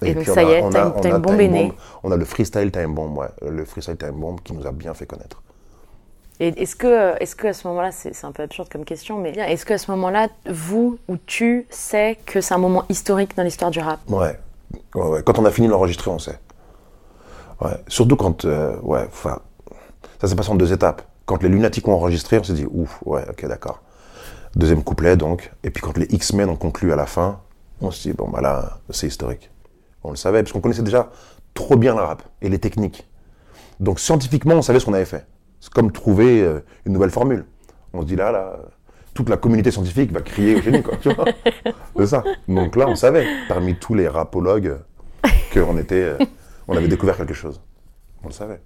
Et 0.04 0.14
donc, 0.14 0.24
puis, 0.24 0.34
ça 0.34 0.44
on 0.44 0.50
y 0.50 0.54
a- 0.54 0.58
est, 0.58 0.62
on 0.64 0.74
a- 0.76 0.94
on 0.96 1.02
Time 1.02 1.40
est 1.42 1.48
née. 1.48 1.68
Bomb. 1.68 1.76
On 2.04 2.12
a 2.12 2.18
le 2.18 2.26
freestyle 2.26 2.72
time 2.72 2.94
bomb, 2.96 3.16
ouais. 3.18 3.28
Le 3.48 3.66
freestyle 3.66 3.98
time 3.98 4.20
bomb 4.20 4.38
qui 4.44 4.54
nous 4.54 4.66
a 4.66 4.72
bien 4.72 4.94
fait 4.94 5.06
connaître. 5.06 5.42
Et 6.40 6.50
est-ce 6.62 6.76
que, 6.76 7.20
est-ce 7.22 7.36
que 7.36 7.48
à 7.48 7.54
ce 7.54 7.68
moment-là, 7.68 7.92
c'est 7.92 8.24
un 8.24 8.32
peu 8.32 8.44
absurde 8.44 8.70
comme 8.70 8.86
question, 8.86 9.18
mais 9.20 9.32
est-ce 9.32 9.66
que 9.66 9.74
à 9.74 9.78
ce 9.80 9.90
moment-là, 9.92 10.28
vous 10.48 11.00
ou 11.08 11.18
tu 11.18 11.66
sais 11.72 12.18
que 12.28 12.42
c'est 12.42 12.54
un 12.54 12.60
moment 12.60 12.84
historique 12.90 13.36
dans 13.36 13.42
l'histoire 13.42 13.72
du 13.72 13.80
rap? 13.80 14.00
Ouais. 14.08 14.40
Ouais, 14.94 15.08
ouais. 15.08 15.24
Quand 15.24 15.40
on 15.40 15.46
a 15.46 15.52
fini 15.52 15.66
de 15.68 15.72
l'enregistrer, 15.72 16.12
on 16.12 16.20
sait. 16.20 16.38
Ouais. 17.62 17.72
Surtout 17.88 18.16
quand. 18.18 18.46
euh, 18.46 18.76
ouais, 18.82 19.04
enfin. 19.08 19.40
Ça 20.20 20.28
s'est 20.28 20.36
passé 20.36 20.50
en 20.50 20.56
deux 20.56 20.74
étapes. 20.74 21.04
Quand 21.26 21.44
les 21.44 21.50
Lunatiques 21.50 21.88
ont 21.88 21.94
enregistré, 21.94 22.40
on 22.40 22.44
s'est 22.44 22.54
dit, 22.54 22.66
ouf, 22.70 23.00
ouais, 23.06 23.24
ok, 23.30 23.46
d'accord. 23.48 23.82
Deuxième 24.56 24.84
couplet, 24.84 25.18
donc. 25.18 25.52
Et 25.64 25.70
puis 25.70 25.82
quand 25.82 25.98
les 25.98 26.06
X-Men 26.06 26.50
ont 26.50 26.56
conclu 26.56 26.92
à 26.92 26.96
la 26.96 27.06
fin, 27.06 27.42
on 27.82 27.92
s'est 27.92 28.10
dit, 28.10 28.16
bon, 28.16 28.30
bah 28.30 28.42
là, 28.42 28.80
c'est 28.90 29.08
historique. 29.08 29.52
On 30.04 30.10
le 30.10 30.16
savait, 30.16 30.42
parce 30.42 30.54
qu'on 30.54 30.62
connaissait 30.62 30.84
déjà 30.84 31.12
trop 31.54 31.76
bien 31.76 31.96
le 31.96 32.02
rap 32.02 32.24
et 32.42 32.50
les 32.50 32.60
techniques. 32.60 33.08
Donc 33.80 34.00
scientifiquement, 34.00 34.56
on 34.56 34.62
savait 34.62 34.80
ce 34.80 34.86
qu'on 34.86 34.94
avait 34.94 35.06
fait. 35.06 35.26
C'est 35.60 35.72
comme 35.72 35.92
trouver 35.92 36.42
euh, 36.42 36.60
une 36.86 36.94
nouvelle 36.94 37.10
formule. 37.10 37.46
On 37.94 38.02
se 38.02 38.08
dit, 38.08 38.16
là, 38.16 38.32
là, 38.32 38.58
toute 39.14 39.30
la 39.30 39.38
communauté 39.38 39.72
scientifique 39.72 40.12
va 40.12 40.22
crier 40.22 40.56
au 40.56 40.62
génie, 40.62 40.82
quoi. 40.82 40.96
Tu 40.98 41.12
vois 41.14 41.26
c'est 41.98 42.08
ça. 42.08 42.24
Donc 42.48 42.76
là, 42.76 42.88
on 42.88 42.96
savait, 42.96 43.28
parmi 43.48 43.76
tous 43.76 43.94
les 43.94 44.08
rapologues, 44.08 44.78
qu'on 45.54 45.78
était, 45.78 45.96
euh, 46.04 46.18
on 46.68 46.76
avait 46.76 46.88
découvert 46.88 47.18
quelque 47.18 47.34
chose. 47.34 47.62
On 48.24 48.28
le 48.28 48.34
savait. 48.34 48.62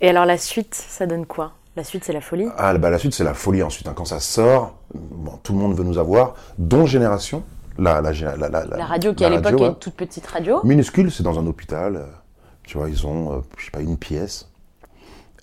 Et 0.00 0.08
alors 0.08 0.24
la 0.26 0.38
suite, 0.38 0.74
ça 0.74 1.06
donne 1.06 1.26
quoi? 1.26 1.52
La 1.76 1.84
suite, 1.84 2.04
c'est 2.04 2.12
la 2.12 2.20
folie? 2.20 2.48
Ah, 2.58 2.76
bah, 2.76 2.90
la 2.90 2.98
suite, 2.98 3.14
c'est 3.14 3.24
la 3.24 3.34
folie 3.34 3.62
ensuite. 3.62 3.88
hein. 3.88 3.94
Quand 3.96 4.04
ça 4.04 4.20
sort, 4.20 4.74
bon, 4.94 5.38
tout 5.42 5.52
le 5.54 5.58
monde 5.58 5.74
veut 5.74 5.84
nous 5.84 5.96
avoir, 5.98 6.34
dont 6.58 6.84
Génération, 6.86 7.42
la, 7.78 8.02
la, 8.02 8.12
la, 8.12 8.48
la, 8.66 8.84
radio 8.84 9.14
qui 9.14 9.24
à 9.24 9.30
l'époque 9.30 9.58
est 9.60 9.66
une 9.66 9.74
toute 9.76 9.94
petite 9.94 10.26
radio. 10.26 10.60
minuscule, 10.64 11.10
c'est 11.10 11.22
dans 11.22 11.38
un 11.38 11.46
hôpital. 11.46 11.96
euh, 11.96 12.04
Tu 12.64 12.76
vois, 12.76 12.90
ils 12.90 13.06
ont, 13.06 13.32
euh, 13.32 13.40
je 13.56 13.64
sais 13.64 13.70
pas, 13.70 13.80
une 13.80 13.96
pièce. 13.96 14.48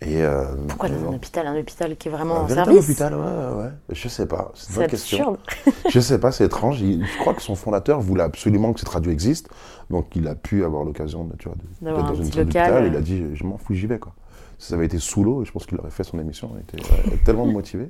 Et, 0.01 0.21
euh, 0.23 0.45
Pourquoi 0.67 0.87
dans 0.87 0.95
un 0.95 0.99
bon. 0.99 1.15
hôpital? 1.15 1.47
Un 1.47 1.59
hôpital 1.59 1.97
qui 1.97 2.07
est 2.07 2.11
vraiment 2.11 2.41
Un 2.41 2.43
en 2.43 2.47
service? 2.47 2.83
hôpital, 2.85 3.15
ouais, 3.15 3.63
ouais. 3.63 3.69
Je 3.89 4.07
sais 4.07 4.27
pas. 4.27 4.51
C'est 4.53 4.79
une 4.81 4.87
question. 4.87 5.37
Je 5.89 5.99
sais 5.99 6.19
pas, 6.19 6.31
c'est 6.31 6.45
étrange. 6.45 6.77
Je 6.77 7.17
crois 7.19 7.33
que 7.33 7.41
son 7.41 7.55
fondateur 7.55 7.99
voulait 7.99 8.23
absolument 8.23 8.71
que 8.71 8.79
cette 8.79 8.87
radio 8.89 9.11
existe. 9.11 9.49
Donc 9.89 10.15
il 10.15 10.27
a 10.27 10.35
pu 10.35 10.63
avoir 10.63 10.83
l'occasion 10.85 11.23
d'être 11.23 11.49
dans 11.81 11.91
un 12.11 12.13
une 12.13 12.29
petit 12.29 12.37
local, 12.37 12.83
euh. 12.83 12.87
Il 12.87 12.95
a 12.95 13.01
dit, 13.01 13.25
je 13.33 13.43
m'en 13.43 13.57
fous, 13.57 13.73
j'y 13.73 13.87
vais. 13.87 13.97
Quoi. 13.99 14.13
Si 14.59 14.67
ça 14.67 14.75
avait 14.75 14.85
été 14.85 14.99
sous 14.99 15.23
l'eau, 15.23 15.43
je 15.45 15.51
pense 15.51 15.65
qu'il 15.65 15.79
aurait 15.79 15.89
fait 15.89 16.03
son 16.03 16.19
émission. 16.19 16.51
Il 16.55 16.61
était 16.61 16.85
euh, 16.93 17.15
tellement 17.25 17.45
motivé. 17.47 17.89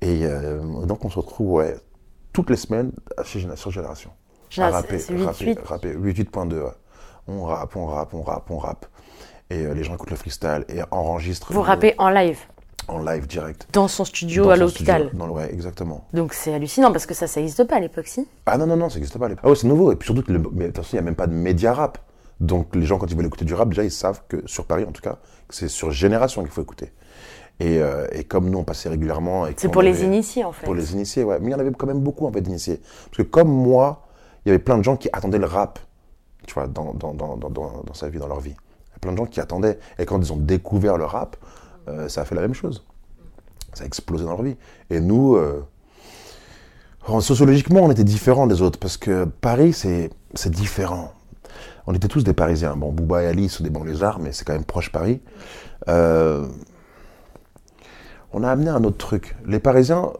Et 0.00 0.20
euh, 0.24 0.60
donc 0.86 1.04
on 1.04 1.10
se 1.10 1.18
retrouve 1.18 1.52
ouais, 1.52 1.76
toutes 2.32 2.50
les 2.50 2.56
semaines 2.56 2.90
chez 3.22 3.38
Génération 3.38 3.70
Génération. 3.70 4.10
À 4.58 4.70
rapper, 4.70 4.96
rapper, 5.24 5.54
8-8. 5.54 5.58
rapper. 5.64 5.94
8.2. 5.94 6.54
ouais. 6.54 6.70
On 7.28 7.44
rappe, 7.44 7.76
on 7.76 7.86
rappe, 7.86 8.14
on 8.14 8.22
rappe, 8.22 8.50
on 8.50 8.58
rappe. 8.58 8.86
Et 9.50 9.64
euh, 9.66 9.74
les 9.74 9.84
gens 9.84 9.94
écoutent 9.94 10.10
le 10.10 10.16
freestyle 10.16 10.64
et 10.68 10.80
enregistrent 10.90 11.52
Vous 11.52 11.60
le- 11.60 11.66
rappez 11.66 11.94
en 11.98 12.08
live, 12.08 12.38
en 12.88 12.98
live 13.02 13.26
direct. 13.26 13.68
dans 13.72 13.86
son 13.88 14.04
studio 14.04 14.44
Dans 14.44 14.50
à 14.50 14.56
l'hôpital. 14.56 15.10
ouais, 15.14 15.52
exactement. 15.52 16.06
Donc 16.14 16.32
c'est 16.32 16.54
hallucinant 16.54 16.90
parce 16.92 17.04
que 17.06 17.14
ça, 17.14 17.26
ça 17.26 17.40
n'existe 17.40 17.62
pas 17.64 17.76
à 17.76 17.80
l'époque, 17.80 18.06
si? 18.06 18.26
Ah 18.46 18.56
non, 18.58 18.66
non, 18.66 18.76
non, 18.76 18.88
ça 18.88 18.94
n'existe 18.96 19.18
pas. 19.18 19.26
à 19.26 19.28
l'époque. 19.28 19.44
Ah 19.46 19.50
ouais, 19.50 19.56
c'est 19.56 19.68
nouveau. 19.68 19.92
Et 19.92 19.96
puis 19.96 20.06
surtout, 20.06 20.24
le- 20.32 20.42
mais 20.52 20.66
attention, 20.66 20.90
il 20.98 21.00
n'y 21.00 21.00
a 21.00 21.04
même 21.04 21.14
pas 21.16 21.26
de 21.26 21.34
média 21.34 21.74
rap. 21.74 21.98
Donc 22.40 22.74
les 22.74 22.86
gens, 22.86 22.98
quand 22.98 23.10
ils 23.10 23.16
veulent 23.16 23.26
écouter 23.26 23.44
du 23.44 23.54
rap, 23.54 23.68
déjà, 23.68 23.84
ils 23.84 23.90
savent 23.90 24.22
que, 24.26 24.42
sur 24.46 24.64
Paris 24.64 24.84
en 24.88 24.92
tout 24.92 25.02
cas, 25.02 25.18
que 25.46 25.54
c'est 25.54 25.68
sur 25.68 25.90
Génération 25.90 26.42
qu'il 26.42 26.50
faut 26.50 26.62
écouter. 26.62 26.92
Et, 27.60 27.78
euh, 27.78 28.06
et 28.12 28.24
comme 28.24 28.48
nous, 28.48 28.58
on 28.58 28.64
passait 28.64 28.88
régulièrement. 28.88 29.46
C'est 29.56 29.70
pour 29.70 29.82
les 29.82 30.02
initiés, 30.02 30.44
en 30.44 30.52
fait. 30.52 30.64
Pour 30.64 30.74
les 30.74 30.94
initiés, 30.94 31.22
ouais. 31.22 31.38
Mais 31.40 31.48
il 31.48 31.52
y 31.52 31.54
en 31.54 31.58
avait 31.58 31.70
quand 31.72 31.86
même 31.86 32.00
beaucoup, 32.00 32.26
en 32.26 32.32
fait, 32.32 32.40
d'initiés. 32.40 32.80
Parce 33.04 33.18
que 33.18 33.22
comme 33.22 33.48
moi, 33.50 34.06
il 34.44 34.48
y 34.48 34.50
avait 34.50 34.58
plein 34.58 34.78
de 34.78 34.82
gens 34.82 34.96
qui 34.96 35.10
attendaient 35.12 35.38
le 35.38 35.46
rap, 35.46 35.78
tu 36.46 36.54
vois, 36.54 36.66
dans, 36.66 36.94
dans, 36.94 37.12
dans, 37.12 37.36
dans, 37.36 37.84
sa 37.92 38.08
vie, 38.08 38.18
dans 38.18 38.28
leur 38.28 38.40
vie. 38.40 38.56
Il 38.56 38.92
y 38.92 38.96
a 38.96 38.98
plein 39.00 39.12
de 39.12 39.18
gens 39.18 39.26
qui 39.26 39.40
attendaient. 39.40 39.78
Et 39.98 40.06
quand 40.06 40.18
ils 40.18 40.32
ont 40.32 40.38
découvert 40.38 40.96
le 40.96 41.04
rap, 41.04 41.36
euh, 41.88 42.08
ça 42.08 42.22
a 42.22 42.24
fait 42.24 42.34
la 42.34 42.40
même 42.40 42.54
chose. 42.54 42.86
Ça 43.74 43.84
a 43.84 43.86
explosé 43.86 44.24
dans 44.24 44.30
leur 44.30 44.42
vie. 44.42 44.56
Et 44.88 45.00
nous, 45.00 45.36
euh, 45.36 45.62
sociologiquement, 47.20 47.80
on 47.82 47.90
était 47.90 48.04
différents 48.04 48.46
des 48.46 48.62
autres. 48.62 48.78
Parce 48.78 48.96
que 48.96 49.26
Paris, 49.26 49.74
c'est 49.74 50.10
différent. 50.50 51.12
On 51.90 51.92
était 51.92 52.06
tous 52.06 52.22
des 52.22 52.34
Parisiens. 52.34 52.76
Bon, 52.76 52.92
Bouba 52.92 53.24
et 53.24 53.26
Ali 53.26 53.48
sont 53.48 53.64
des 53.64 53.70
banlieusards, 53.70 54.20
mais 54.20 54.30
c'est 54.30 54.44
quand 54.44 54.52
même 54.52 54.62
proche 54.62 54.92
Paris. 54.92 55.20
Euh, 55.88 56.46
on 58.32 58.44
a 58.44 58.48
amené 58.48 58.70
un 58.70 58.84
autre 58.84 58.96
truc. 58.96 59.34
Les 59.44 59.58
Parisiens, 59.58 60.10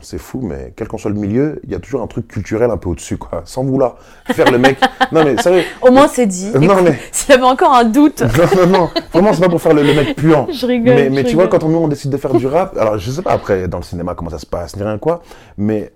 c'est 0.00 0.18
fou, 0.18 0.40
mais 0.42 0.72
quel 0.74 0.88
qu'en 0.88 0.98
soit 0.98 1.12
le 1.12 1.16
milieu, 1.16 1.60
il 1.62 1.70
y 1.70 1.76
a 1.76 1.78
toujours 1.78 2.02
un 2.02 2.08
truc 2.08 2.26
culturel 2.26 2.68
un 2.72 2.76
peu 2.78 2.88
au-dessus, 2.88 3.16
quoi. 3.16 3.42
Sans 3.44 3.62
vouloir 3.62 3.94
faire 4.32 4.50
le 4.50 4.58
mec. 4.58 4.76
Non, 5.12 5.22
mais 5.22 5.40
sérieux. 5.40 5.62
Au 5.82 5.92
moins, 5.92 6.08
c'est 6.08 6.26
dit. 6.26 6.50
Non, 6.58 6.82
mais- 6.82 6.98
S'il 7.12 7.30
y 7.30 7.34
avait 7.34 7.44
encore 7.44 7.72
un 7.74 7.84
doute, 7.84 8.22
Non, 8.22 8.66
non, 8.66 8.78
non. 8.78 8.90
Vraiment, 9.12 9.32
c'est 9.32 9.40
pas 9.42 9.48
pour 9.48 9.62
faire 9.62 9.74
le, 9.74 9.84
le 9.84 9.94
mec 9.94 10.16
puant. 10.16 10.48
Je 10.50 10.66
rigole, 10.66 10.94
Mais, 10.96 11.04
je 11.04 11.10
tu 11.10 11.16
rigole. 11.26 11.34
vois, 11.34 11.46
quand 11.48 11.62
on, 11.62 11.68
nous, 11.68 11.78
on 11.78 11.86
décide 11.86 12.10
de 12.10 12.16
faire 12.16 12.34
du 12.34 12.48
rap, 12.48 12.76
alors 12.76 12.98
je 12.98 13.08
sais 13.08 13.22
pas 13.22 13.30
après 13.34 13.68
dans 13.68 13.78
le 13.78 13.84
cinéma 13.84 14.16
comment 14.16 14.30
ça 14.30 14.38
se 14.38 14.46
passe, 14.46 14.74
ni 14.76 14.82
rien 14.82 14.98
quoi, 14.98 15.22
mais 15.58 15.92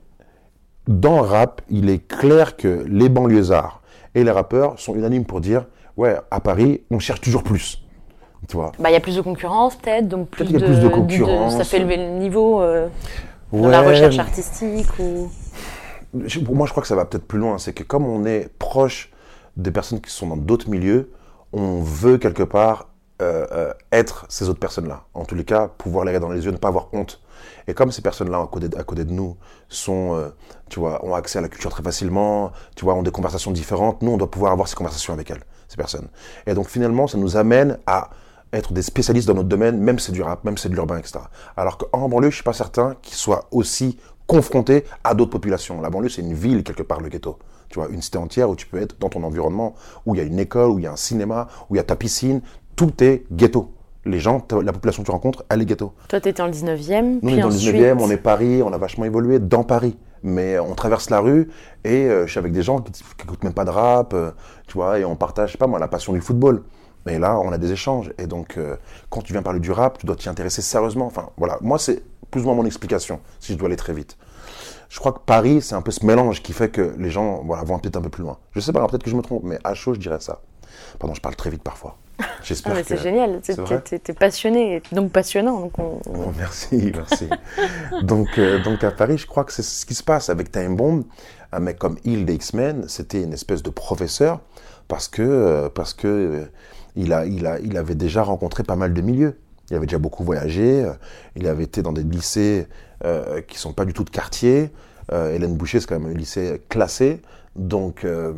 dans 0.87 1.17
le 1.17 1.23
rap, 1.27 1.61
il 1.71 1.91
est 1.91 2.07
clair 2.07 2.57
que 2.57 2.85
les 2.87 3.09
banlieusards 3.09 3.78
et 4.19 4.25
les 4.25 4.31
rappeurs 4.31 4.79
sont 4.79 4.95
unanimes 4.95 5.25
pour 5.25 5.41
dire 5.41 5.67
ouais, 5.97 6.17
à 6.31 6.41
Paris, 6.41 6.83
on 6.91 6.99
cherche 6.99 7.21
toujours 7.21 7.43
plus. 7.43 7.83
Tu 8.49 8.57
vois 8.57 8.73
bah, 8.79 8.91
il 8.91 8.93
y 8.93 8.97
a 8.97 9.01
plus 9.01 9.17
de 9.17 9.21
concurrence, 9.21 9.77
peut-être, 9.77 10.09
donc 10.09 10.29
plus, 10.29 10.51
y 10.51 10.57
a 10.57 10.61
plus 10.61 10.81
de 10.81 10.89
concurrence. 10.89 11.57
ça 11.57 11.65
fait 11.65 11.79
élever 11.79 11.97
le 11.97 12.19
niveau 12.19 12.63
euh, 12.63 12.89
de 13.53 13.59
Ouais, 13.59 13.71
la 13.71 13.83
recherche 13.83 14.19
artistique 14.19 14.89
ou... 14.99 15.31
Pour 16.45 16.55
moi, 16.55 16.67
je 16.67 16.73
crois 16.73 16.83
que 16.83 16.89
ça 16.89 16.95
va 16.95 17.05
peut-être 17.05 17.27
plus 17.27 17.39
loin. 17.39 17.59
C'est 17.59 17.73
que 17.73 17.83
comme 17.83 18.07
on 18.07 18.25
est 18.25 18.49
proche 18.59 19.11
des 19.57 19.71
personnes 19.71 20.01
qui 20.01 20.11
sont 20.11 20.27
dans 20.27 20.37
d'autres 20.37 20.69
milieux, 20.71 21.11
on 21.53 21.81
veut 21.81 22.19
quelque 22.19 22.43
part 22.43 22.89
euh, 23.21 23.47
euh, 23.53 23.73
être 23.93 24.27
ces 24.29 24.49
autres 24.49 24.61
personnes-là. 24.61 25.05
En 25.15 25.25
tous 25.25 25.35
les 25.35 25.45
cas, 25.45 25.69
pouvoir 25.69 26.05
les 26.05 26.11
regarder 26.11 26.29
dans 26.29 26.33
les 26.33 26.45
yeux, 26.45 26.53
ne 26.53 26.57
pas 26.57 26.69
avoir 26.69 26.89
honte. 26.93 27.21
Et 27.69 27.75
comme 27.75 27.93
ces 27.93 28.03
personnes-là 28.03 28.41
à 28.41 28.47
côté, 28.47 29.05
de 29.05 29.13
nous 29.13 29.37
sont, 29.69 30.15
euh, 30.15 30.31
tu 30.71 30.81
vois, 30.81 31.05
ont 31.05 31.15
accès 31.15 31.39
à 31.39 31.43
la 31.43 31.49
culture 31.49 31.71
très 31.71 31.83
facilement, 31.83 32.51
tu 32.75 32.85
vois, 32.85 32.95
ont 32.95 33.03
des 33.03 33.11
conversations 33.11 33.53
différentes, 33.53 34.03
nous, 34.03 34.11
on 34.11 34.17
doit 34.17 34.31
pouvoir 34.31 34.53
avoir 34.53 34.67
ces 34.67 34.75
conversations 34.75 35.13
avec 35.13 35.31
elles, 35.31 35.45
ces 35.69 35.77
personnes. 35.77 36.09
Et 36.47 36.55
donc 36.55 36.69
finalement, 36.69 37.07
ça 37.07 37.19
nous 37.19 37.37
amène 37.37 37.79
à 37.87 38.09
être 38.55 38.73
des 38.73 38.81
spécialistes 38.81 39.29
dans 39.29 39.35
notre 39.35 39.51
domaine, 39.51 39.79
même 39.79 39.99
si 39.99 40.07
c'est 40.07 40.13
du 40.13 40.23
rap, 40.23 40.45
même 40.45 40.57
si 40.57 40.63
c'est 40.63 40.69
de 40.71 40.75
l'urbain, 40.75 40.97
etc. 40.97 41.19
Alors 41.59 41.77
qu'en 41.77 42.09
banlieue, 42.09 42.31
je 42.31 42.37
suis 42.37 42.45
pas 42.45 42.55
certain 42.55 42.97
qu'ils 43.03 43.17
soient 43.17 43.47
aussi 43.51 43.99
confrontés 44.27 44.85
à 45.05 45.15
d'autres 45.15 45.31
populations. 45.31 45.83
La 45.83 45.91
banlieue, 45.91 46.09
c'est 46.09 46.23
une 46.23 46.35
ville, 46.35 46.65
quelque 46.65 46.83
part, 46.83 47.01
le 47.01 47.11
ghetto. 47.11 47.39
Tu 47.69 47.79
vois, 47.79 47.91
une 47.91 48.01
cité 48.01 48.17
entière 48.17 48.49
où 48.49 48.57
tu 48.57 48.67
peux 48.67 48.81
être 48.81 48.97
dans 48.99 49.11
ton 49.11 49.23
environnement, 49.25 49.75
où 50.07 50.15
il 50.15 50.19
y 50.19 50.21
a 50.23 50.25
une 50.25 50.39
école, 50.39 50.71
où 50.71 50.79
il 50.79 50.85
y 50.85 50.87
a 50.87 50.93
un 50.93 50.97
cinéma, 50.97 51.49
où 51.69 51.75
il 51.75 51.79
y 51.79 51.81
a 51.81 51.85
ta 51.85 51.97
piscine. 51.97 52.41
Tout 52.77 53.05
est 53.05 53.25
ghetto. 53.31 53.75
Les 54.05 54.21
gens, 54.21 54.47
la 54.63 54.73
population 54.73 55.03
que 55.03 55.07
tu 55.07 55.13
rencontres, 55.13 55.45
elle 55.49 55.63
est 55.63 55.67
ghetto. 55.67 55.93
Toi, 56.09 56.21
t'étais 56.21 56.41
en 56.41 56.51
19e, 56.51 57.19
Nous, 57.23 57.29
on 57.29 57.29
est 57.29 57.41
dans 57.41 57.49
le 57.49 57.55
ensuite... 57.55 57.75
19e, 57.75 57.99
on 58.01 58.11
est 58.11 58.17
Paris, 58.17 58.63
on 58.63 58.73
a 58.73 58.79
vachement 58.79 59.05
évolué 59.05 59.39
dans 59.39 59.65
Paris. 59.65 59.97
Mais 60.23 60.59
on 60.59 60.75
traverse 60.75 61.11
la 61.11 61.21
rue 61.21 61.49
et 61.85 62.07
euh, 62.07 62.27
je 62.27 62.31
suis 62.33 62.39
avec 62.39 62.53
des 62.53 62.63
gens 62.63 62.81
qui 62.81 63.05
n'écoutent 63.21 63.45
même 63.45 63.53
pas 63.53 63.65
de 63.65 63.71
rap, 63.71 64.15
euh, 64.15 64.33
tu 64.67 64.75
vois, 64.75 64.99
et 64.99 65.05
on 65.05 65.15
partage, 65.15 65.51
je 65.51 65.53
sais 65.53 65.59
pas 65.59 65.69
moi, 65.69 65.79
la 65.79 65.87
passion 65.87 66.13
du 66.13 66.21
football. 66.21 66.65
Mais 67.07 67.19
là, 67.19 67.39
on 67.39 67.53
a 67.53 67.59
des 67.59 67.71
échanges. 67.73 68.13
Et 68.19 68.27
donc, 68.27 68.57
euh, 68.57 68.77
quand 69.11 69.23
tu 69.23 69.33
viens 69.33 69.43
parler 69.43 69.61
du 69.61 69.71
rap, 69.71 69.99
tu 69.99 70.07
dois 70.07 70.17
t'y 70.17 70.29
intéresser 70.29 70.61
sérieusement. 70.61 71.07
Enfin, 71.07 71.31
voilà, 71.37 71.59
moi, 71.61 71.79
c'est 71.79 72.03
plus 72.31 72.43
ou 72.43 72.45
moins 72.45 72.55
mon 72.55 72.67
explication, 72.67 73.21
si 73.41 73.53
je 73.53 73.59
dois 73.59 73.67
aller 73.67 73.77
très 73.77 73.93
vite. 73.93 74.17
Je 74.89 74.99
crois 74.99 75.13
que 75.13 75.21
Paris, 75.25 75.61
c'est 75.63 75.75
un 75.75 75.83
peu 75.83 75.91
ce 75.91 76.05
mélange 76.05 76.43
qui 76.43 76.53
fait 76.53 76.71
que 76.71 76.95
les 76.99 77.11
gens 77.11 77.43
voilà, 77.45 77.63
vont 77.63 77.79
peut-être 77.79 77.97
un 77.97 78.03
peu 78.03 78.09
plus 78.09 78.23
loin. 78.23 78.39
Je 78.53 78.61
sais 78.61 78.73
pas, 78.73 78.79
alors 78.79 78.91
peut-être 78.91 79.03
que 79.03 79.11
je 79.11 79.17
me 79.17 79.23
trompe, 79.23 79.43
mais 79.45 79.59
à 79.65 79.75
chaud, 79.75 79.95
je 79.95 80.01
dirais 80.01 80.21
ça. 80.21 80.41
Pardon, 80.99 81.15
je 81.15 81.21
parle 81.21 81.37
très 81.37 81.51
vite 81.51 81.63
parfois. 81.63 81.97
Ah, 82.21 82.25
J'espère 82.43 82.75
mais 82.75 82.83
que... 82.83 82.89
c'est 82.89 82.97
génial, 83.03 83.41
t'es- 83.41 84.13
passionné, 84.15 84.83
donc 84.93 85.13
passionnant. 85.13 85.61
Donc 85.61 85.79
on- 85.79 86.01
Oh, 86.09 86.33
merci, 86.37 86.93
merci. 86.97 87.29
donc, 88.03 88.29
euh, 88.39 88.63
donc 88.63 88.83
à 88.85 88.91
Paris, 88.91 89.19
je 89.19 89.27
crois 89.27 89.45
que 89.45 89.53
c'est 89.53 89.63
ce 89.63 89.87
qui 89.87 89.95
se 89.95 90.03
passe 90.03 90.29
avec 90.31 90.51
Time 90.51 90.75
Bomb. 90.77 91.05
Un 91.53 91.61
mec 91.61 91.79
comme 91.79 91.97
Hill 92.05 92.25
des 92.27 92.35
X-Men, 92.35 92.89
c'était 92.89 93.23
une 93.23 93.33
espèce 93.33 93.63
de 93.63 93.71
professeur 93.71 94.41
parce 94.89 95.09
que, 95.09 95.23
euh, 95.23 95.69
parce 95.69 95.95
que 95.95 96.07
euh, 96.09 96.45
il, 96.97 97.13
a, 97.13 97.25
il, 97.27 97.47
a, 97.47 97.59
il 97.61 97.77
avait 97.77 97.95
déjà 97.95 98.23
rencontré 98.23 98.63
pas 98.65 98.77
mal 98.77 98.93
de 98.95 99.01
milieux. 99.01 99.39
Il 99.71 99.77
avait 99.77 99.87
déjà 99.87 99.99
beaucoup 99.99 100.25
voyagé. 100.25 100.83
euh, 100.85 100.93
Il 101.37 101.47
avait 101.47 101.65
été 101.65 101.83
dans 101.83 101.93
des 101.93 102.03
lycées 102.03 102.67
euh, 103.05 103.41
qui 103.43 103.59
sont 103.59 103.73
pas 103.73 103.85
du 103.85 103.93
tout 103.93 104.05
de 104.05 104.11
quartier. 104.11 104.71
Euh, 105.13 105.35
Hélène 105.35 105.55
Boucher, 105.57 105.81
c'est 105.81 105.87
quand 105.89 105.99
même 106.01 106.11
un 106.11 106.17
lycée 106.19 106.63
classé. 106.69 107.21
Donc, 107.57 108.05
euh, 108.05 108.33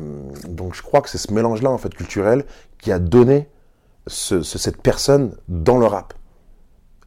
donc 0.48 0.74
je 0.74 0.82
crois 0.82 1.00
que 1.00 1.08
c'est 1.08 1.18
ce 1.18 1.32
mélange-là 1.32 1.70
en 1.70 1.78
fait 1.78 1.92
culturel 1.94 2.44
qui 2.80 2.90
a 2.92 2.98
donné 2.98 3.48
ce- 4.06 4.42
ce- 4.42 4.58
cette 4.58 4.80
personne 4.82 5.36
dans 5.48 5.78
le 5.78 5.86
rap 5.86 6.14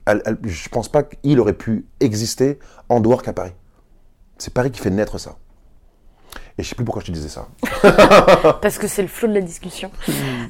elle- 0.06 0.22
elle- 0.26 0.38
je 0.44 0.68
pense 0.70 0.90
pas 0.90 1.04
qu'il 1.04 1.40
aurait 1.40 1.54
pu 1.54 1.86
exister 2.02 2.60
en 2.90 3.00
dehors 3.00 3.24
qu'à 3.24 3.32
Paris. 3.32 3.54
C'est 4.38 4.54
Paris 4.54 4.70
qui 4.70 4.82
fait 4.82 4.90
naître 4.90 5.18
ça. 5.18 5.38
Et 6.58 6.64
je 6.64 6.68
sais 6.70 6.76
plus 6.76 6.84
pourquoi 6.84 7.02
je 7.02 7.08
te 7.08 7.12
disais 7.14 7.30
ça. 7.30 7.48
Parce 8.62 8.78
que 8.78 8.88
c'est 8.88 9.02
le 9.02 9.08
flot 9.08 9.28
de 9.30 9.34
la 9.34 9.42
discussion. 9.42 9.90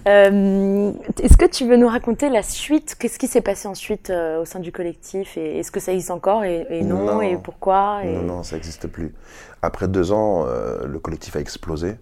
Euh, 0.07 0.91
est-ce 1.21 1.37
que 1.37 1.45
tu 1.45 1.67
veux 1.67 1.77
nous 1.77 1.87
raconter 1.87 2.29
la 2.29 2.41
suite? 2.43 2.95
Qu'est-ce 2.99 3.19
qui 3.19 3.27
s'est 3.27 3.41
passé 3.41 3.67
ensuite 3.67 4.09
euh, 4.09 4.41
au 4.41 4.45
sein 4.45 4.59
du 4.59 4.71
collectif? 4.71 5.37
Et 5.37 5.59
est-ce 5.59 5.71
que 5.71 5.79
ça 5.79 5.93
existe 5.93 6.11
encore? 6.11 6.43
Et, 6.43 6.65
et 6.69 6.81
non, 6.83 7.05
Non. 7.05 7.21
Et 7.21 7.37
pourquoi? 7.37 8.01
Et... 8.03 8.11
Non, 8.11 8.23
non, 8.23 8.43
ça 8.43 8.55
n'existe 8.55 8.87
plus. 8.87 9.13
Après 9.61 9.87
deux 9.87 10.11
ans, 10.11 10.45
euh, 10.47 10.85
le 10.85 10.99
collectif 10.99 11.35
a 11.35 11.39
explosé 11.39 11.95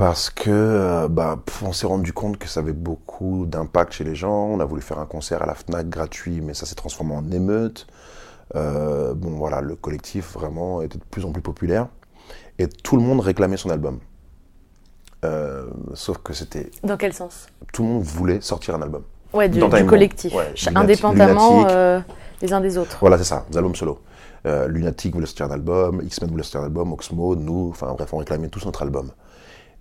parce 0.00 0.30
que 0.30 0.48
euh, 0.48 1.08
bah, 1.08 1.38
on 1.60 1.74
s'est 1.74 1.86
rendu 1.86 2.14
compte 2.14 2.38
que 2.38 2.48
ça 2.48 2.60
avait 2.60 2.72
beaucoup 2.72 3.44
d'impact 3.44 3.92
chez 3.92 4.02
les 4.02 4.14
gens. 4.14 4.46
On 4.46 4.58
a 4.58 4.64
voulu 4.64 4.80
faire 4.80 4.98
un 4.98 5.04
concert 5.04 5.42
à 5.42 5.46
la 5.46 5.54
Fnac 5.54 5.90
gratuit, 5.90 6.40
mais 6.40 6.54
ça 6.54 6.64
s'est 6.64 6.74
transformé 6.74 7.14
en 7.14 7.30
émeute. 7.30 7.86
Euh, 8.56 9.12
bon, 9.12 9.32
voilà, 9.32 9.60
le 9.60 9.76
collectif 9.76 10.32
vraiment 10.32 10.80
était 10.80 10.96
de 10.96 11.04
plus 11.04 11.26
en 11.26 11.32
plus 11.32 11.42
populaire 11.42 11.88
et 12.58 12.66
tout 12.66 12.96
le 12.96 13.02
monde 13.02 13.20
réclamait 13.20 13.58
son 13.58 13.68
album. 13.68 13.98
Euh, 15.26 15.66
sauf 15.92 16.16
que 16.16 16.32
c'était 16.32 16.70
Dans 16.82 16.96
quel 16.96 17.12
sens? 17.12 17.48
Tout 17.70 17.82
le 17.82 17.88
monde 17.90 18.02
voulait 18.02 18.40
sortir 18.40 18.76
un 18.76 18.80
album. 18.80 19.02
Ouais, 19.34 19.50
du, 19.50 19.60
collectif, 19.86 20.34
Ouais, 20.34 20.54
indépendamment 20.74 21.66
euh, 21.68 22.00
les 22.40 22.54
uns 22.54 22.62
des 22.62 22.78
autres. 22.78 22.96
Voilà, 23.02 23.18
c'est 23.18 23.24
ça, 23.24 23.44
des 23.50 23.58
albums 23.58 23.76
solo. 23.76 24.00
Lunatic 24.46 25.12
voulait 25.12 25.26
sortir 25.26 25.44
un 25.44 25.50
album, 25.50 26.00
X-Men 26.02 26.30
voulait 26.30 26.42
sortir 26.42 26.62
un 26.62 26.64
album, 26.64 26.90
Oxmo, 26.94 27.36
nous, 27.36 27.68
enfin 27.68 27.92
bref, 27.92 28.14
on 28.14 28.16
réclamait 28.16 28.48
tous 28.48 28.64
notre 28.64 28.80
album. 28.80 29.10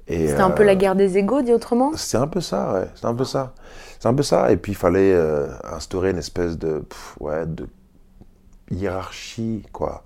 C'était 0.09 0.41
un 0.41 0.51
peu 0.51 0.63
euh, 0.63 0.65
la 0.65 0.75
guerre 0.75 0.95
des 0.95 1.17
égaux, 1.17 1.41
dit 1.41 1.53
autrement? 1.53 1.91
C'est 1.95 2.17
un 2.17 2.27
peu 2.27 2.41
ça, 2.41 2.73
ouais, 2.73 2.87
c'est 2.95 3.05
un 3.05 3.13
peu 3.15 3.25
ça. 3.25 3.53
C'est 3.99 4.07
un 4.07 4.13
peu 4.13 4.23
ça, 4.23 4.51
et 4.51 4.57
puis 4.57 4.71
il 4.71 4.75
fallait 4.75 5.13
euh, 5.13 5.47
instaurer 5.63 6.11
une 6.11 6.17
espèce 6.17 6.57
de, 6.57 6.79
pff, 6.79 7.15
ouais, 7.19 7.45
de 7.45 7.67
hiérarchie, 8.71 9.63
quoi. 9.71 10.03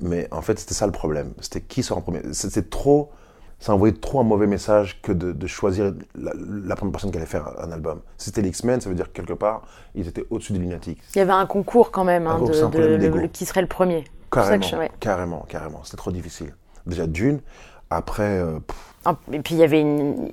Mais 0.00 0.28
en 0.30 0.42
fait, 0.42 0.58
c'était 0.58 0.74
ça 0.74 0.86
le 0.86 0.92
problème. 0.92 1.32
C'était 1.40 1.60
qui 1.62 1.82
sort 1.82 1.98
en 1.98 2.02
premier. 2.02 2.20
C'était 2.32 2.62
trop. 2.62 3.10
Ça 3.58 3.72
envoyait 3.72 3.94
trop 3.96 4.20
un 4.20 4.22
mauvais 4.24 4.46
message 4.46 5.00
que 5.00 5.12
de, 5.12 5.32
de 5.32 5.46
choisir 5.46 5.94
la, 6.14 6.32
la 6.36 6.76
première 6.76 6.92
personne 6.92 7.10
qui 7.10 7.16
allait 7.16 7.24
faire 7.26 7.48
un 7.58 7.72
album. 7.72 8.00
Si 8.18 8.26
c'était 8.26 8.42
les 8.42 8.50
X-Men, 8.50 8.82
ça 8.82 8.90
veut 8.90 8.94
dire 8.94 9.06
que 9.06 9.12
quelque 9.12 9.32
part, 9.32 9.62
ils 9.94 10.06
étaient 10.06 10.26
au-dessus 10.28 10.52
des 10.52 10.58
Lunatics. 10.58 11.00
Il 11.14 11.18
y 11.18 11.22
avait 11.22 11.32
un 11.32 11.46
concours 11.46 11.90
quand 11.90 12.04
même, 12.04 12.26
hein, 12.26 12.38
de, 12.38 12.48
de- 12.48 12.52
problème 12.68 13.16
le- 13.22 13.28
qui 13.28 13.46
serait 13.46 13.62
le 13.62 13.66
premier. 13.66 14.04
Carrément, 14.30 14.58
que 14.60 14.66
je- 14.66 14.76
ouais. 14.76 14.90
carrément, 15.00 15.46
carrément. 15.48 15.80
C'était 15.84 15.96
trop 15.96 16.12
difficile. 16.12 16.54
Déjà 16.84 17.06
d'une, 17.06 17.40
après, 17.88 18.40
euh, 18.40 18.60
pff, 18.60 18.94
Et 19.32 19.40
puis 19.40 19.54
il 19.54 19.58
y 19.58 19.62
avait 19.62 19.80
une. 19.80 20.30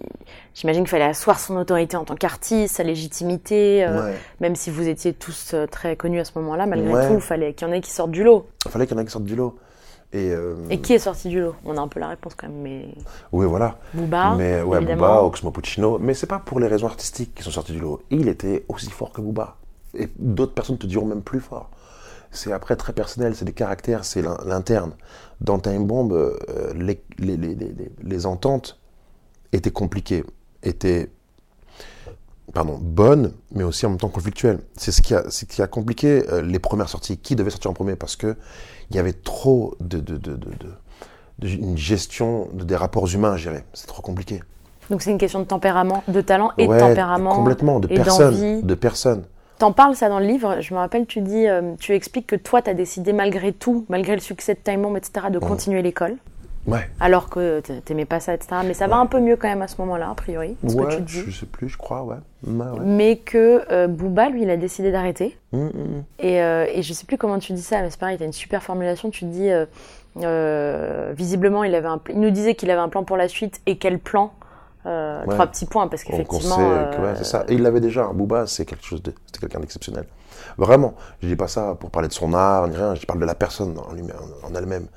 J'imagine 0.56 0.84
qu'il 0.84 0.90
fallait 0.90 1.04
asseoir 1.06 1.40
son 1.40 1.56
autorité 1.58 1.98
en 1.98 2.04
tant 2.06 2.16
qu'artiste, 2.16 2.76
sa 2.76 2.84
légitimité. 2.84 3.84
euh, 3.86 4.06
ouais. 4.12 4.16
Même 4.40 4.56
si 4.56 4.70
vous 4.70 4.88
étiez 4.88 5.14
tous 5.14 5.52
euh, 5.54 5.66
très 5.68 5.96
connus 5.96 6.20
à 6.20 6.26
ce 6.26 6.32
moment-là, 6.40 6.66
malgré 6.66 6.92
Ouais. 6.94 7.08
tout, 7.08 7.16
il 7.16 7.22
fallait 7.22 7.54
qu'il 7.54 7.68
y 7.68 7.72
en 7.72 7.74
ait 7.74 7.82
qui 7.82 7.92
sortent 7.92 8.12
du 8.12 8.24
lot. 8.24 8.48
il 8.66 8.72
fallait 8.72 8.86
qu'il 8.88 8.96
y 8.96 9.00
en 9.00 9.02
ait 9.02 9.06
qui 9.06 9.12
sortent 9.12 9.26
du 9.26 9.36
lot. 9.36 9.56
Et, 10.16 10.30
euh, 10.30 10.56
Et 10.70 10.80
qui 10.80 10.94
est 10.94 11.00
sorti 11.00 11.28
du 11.28 11.42
lot? 11.42 11.56
On 11.66 11.76
a 11.76 11.82
un 11.82 11.88
peu 11.88 12.00
la 12.00 12.08
réponse 12.10 12.36
quand 12.36 12.48
même, 12.48 12.62
mais 12.62 12.86
oui, 13.32 13.48
voilà. 13.48 13.80
Booba, 13.96 14.36
mais 14.38 14.62
ouais, 14.62 14.78
évidemment. 14.78 15.02
Booba, 15.08 15.24
Oxmo 15.24 15.50
Puccino, 15.50 15.98
mais 16.00 16.14
c'est 16.14 16.28
pas 16.28 16.38
pour 16.38 16.60
les 16.60 16.68
raisons 16.68 16.86
artistiques 16.86 17.34
qu'ils 17.34 17.44
sont 17.44 17.50
sortis 17.52 17.72
du 17.72 17.80
lot. 17.80 18.00
Il 18.12 18.28
était 18.28 18.64
aussi 18.70 18.92
fort 18.92 19.12
que 19.12 19.22
Booba. 19.22 19.56
Et 19.98 20.10
d'autres 20.20 20.54
personnes 20.54 20.78
te 20.78 20.86
diront 20.86 21.08
même 21.08 21.24
plus 21.24 21.40
fort. 21.40 21.72
C'est 22.34 22.52
après 22.52 22.76
très 22.76 22.94
personnel, 22.94 23.36
c'est 23.36 23.46
des 23.46 23.54
caractères, 23.54 24.04
c'est 24.04 24.22
l'in- 24.22 24.38
l'interne. 24.46 24.94
Dans 25.40 25.60
Time 25.60 25.86
Bomb, 25.86 26.12
euh, 26.12 26.36
les, 26.76 27.02
les, 27.20 27.38
les, 27.38 27.56
les, 27.56 27.72
les- 27.72 27.92
les 28.04 28.26
ententes 28.26 28.80
étaient 29.52 29.72
compliquées, 29.72 30.24
étaient 30.64 31.10
pardon, 32.54 32.78
bonnes, 32.82 33.34
mais 33.52 33.64
aussi 33.64 33.86
en 33.86 33.90
même 33.90 34.00
temps 34.00 34.10
conflictuelles. 34.10 34.60
C'est 34.76 34.92
ce 34.92 35.02
qui 35.02 35.14
a, 35.16 35.24
c'est 35.30 35.50
ce 35.50 35.56
qui 35.56 35.62
a 35.62 35.68
compliqué 35.68 36.24
euh, 36.32 36.42
les 36.42 36.60
premières 36.60 36.90
sorties. 36.90 37.18
Qui 37.18 37.36
devait 37.36 37.50
sortir 37.52 37.72
en 37.72 37.74
premier? 37.74 37.96
Parce 37.96 38.16
que 38.16 38.36
il 38.90 38.96
y 38.96 39.00
avait 39.00 39.14
trop 39.14 39.76
de, 39.80 40.00
de, 40.00 40.18
de, 40.18 40.38
une 41.48 41.78
gestion 41.78 42.48
de- 42.54 42.64
des 42.64 42.76
rapports 42.76 43.08
humains 43.14 43.34
à 43.34 43.38
gérer. 43.38 43.64
C'est 43.74 43.88
trop 43.88 44.02
compliqué. 44.02 44.42
Donc 44.90 45.02
c'est 45.02 45.12
une 45.12 45.18
question 45.18 45.40
de 45.40 45.46
tempérament, 45.46 46.04
de 46.08 46.22
talent 46.22 46.52
et 46.58 46.68
Ouais, 46.68 46.78
de 46.78 46.82
tempérament. 46.82 47.36
Complètement, 47.36 47.80
de. 47.80 47.88
De 47.88 48.76
personnes. 48.76 49.24
T'en 49.60 49.72
parles 49.72 49.96
ça 49.96 50.10
dans 50.10 50.20
le 50.20 50.26
livre, 50.26 50.58
je 50.62 50.74
me 50.74 50.80
rappelle, 50.80 51.06
tu 51.06 51.22
dis, 51.22 51.48
euh, 51.48 51.74
tu 51.80 51.94
expliques 51.94 52.28
que 52.28 52.36
toi, 52.36 52.62
t'as 52.62 52.74
décidé 52.74 53.14
malgré 53.14 53.54
tout, 53.54 53.86
malgré 53.88 54.16
le 54.16 54.22
succès 54.22 54.56
de 54.56 54.60
Time 54.60 54.82
Bomb, 54.82 54.98
etc., 54.98 55.28
de 55.30 55.40
continuer 55.40 55.82
l'école, 55.82 56.16
Ouais. 56.66 56.90
alors 57.00 57.30
que 57.30 57.60
t'aimais 57.86 58.06
pas 58.06 58.20
ça, 58.20 58.34
etc. 58.34 58.62
Mais 58.66 58.74
ça 58.74 58.88
va 58.88 58.96
un 58.98 59.06
peu 59.06 59.20
mieux 59.20 59.36
quand 59.36 59.48
même 59.50 59.62
à 59.62 59.68
ce 59.68 59.76
moment-là, 59.82 60.10
a 60.10 60.16
priori, 60.16 60.56
ce 60.68 60.76
que 60.76 60.82
Ouais, 60.82 60.96
tu 60.96 61.02
dis. 61.02 61.24
je 61.28 61.32
sais 61.32 61.46
plus, 61.46 61.70
je 61.70 61.78
crois, 61.78 62.04
ouais. 62.04 62.16
Mais 62.84 63.18
que 63.18 63.62
euh, 63.72 63.88
Booba, 63.88 64.30
lui, 64.30 64.42
il 64.44 64.50
a 64.50 64.58
décidé 64.58 64.92
d'arrêter. 64.92 65.38
Hum, 65.54 65.68
hum. 65.74 66.04
Et, 66.20 66.42
euh, 66.42 66.66
et 66.74 66.82
je 66.82 66.92
sais 66.94 67.06
plus 67.06 67.18
comment 67.18 67.38
tu 67.40 67.54
dis 67.54 67.62
ça, 67.62 67.82
mais 67.82 67.90
c'est 67.90 68.00
pareil, 68.00 68.18
t'as 68.18 68.26
une 68.26 68.34
super 68.34 68.64
formulation. 68.64 69.10
Tu 69.12 69.26
dis, 69.26 69.50
euh, 69.52 69.66
euh, 70.22 71.14
visiblement, 71.16 71.64
il, 71.64 71.76
avait 71.76 71.88
un, 71.88 72.00
il 72.10 72.20
nous 72.20 72.32
disait 72.32 72.56
qu'il 72.56 72.70
avait 72.72 72.82
un 72.82 72.90
plan 72.90 73.04
pour 73.04 73.18
la 73.18 73.28
suite 73.28 73.62
et 73.66 73.78
quel 73.78 74.00
plan 74.00 74.32
Euh, 74.86 75.24
Ouais. 75.26 75.34
Trois 75.36 75.48
petits 75.48 75.66
points, 75.66 75.88
parce 75.88 76.04
qu'effectivement. 76.04 76.58
euh, 76.60 77.16
c'est 77.18 77.24
ça. 77.24 77.46
Et 77.48 77.54
il 77.54 77.62
l'avait 77.62 77.80
déjà. 77.80 78.06
hein. 78.06 78.14
Booba, 78.14 78.48
c'est 78.48 78.66
quelque 78.66 78.84
chose 78.84 79.02
de, 79.02 79.14
c'était 79.28 79.40
quelqu'un 79.40 79.60
d'exceptionnel. 79.60 80.06
Vraiment. 80.58 80.96
Je 81.22 81.28
dis 81.28 81.36
pas 81.38 81.48
ça 81.48 81.76
pour 81.76 81.90
parler 81.90 82.10
de 82.10 82.14
son 82.14 82.34
art 82.34 82.68
ni 82.68 82.76
rien. 82.76 82.94
Je 82.96 83.06
parle 83.06 83.20
de 83.20 83.26
la 83.26 83.36
personne 83.36 83.78
en, 83.80 84.54
elle-même. 84.56 84.88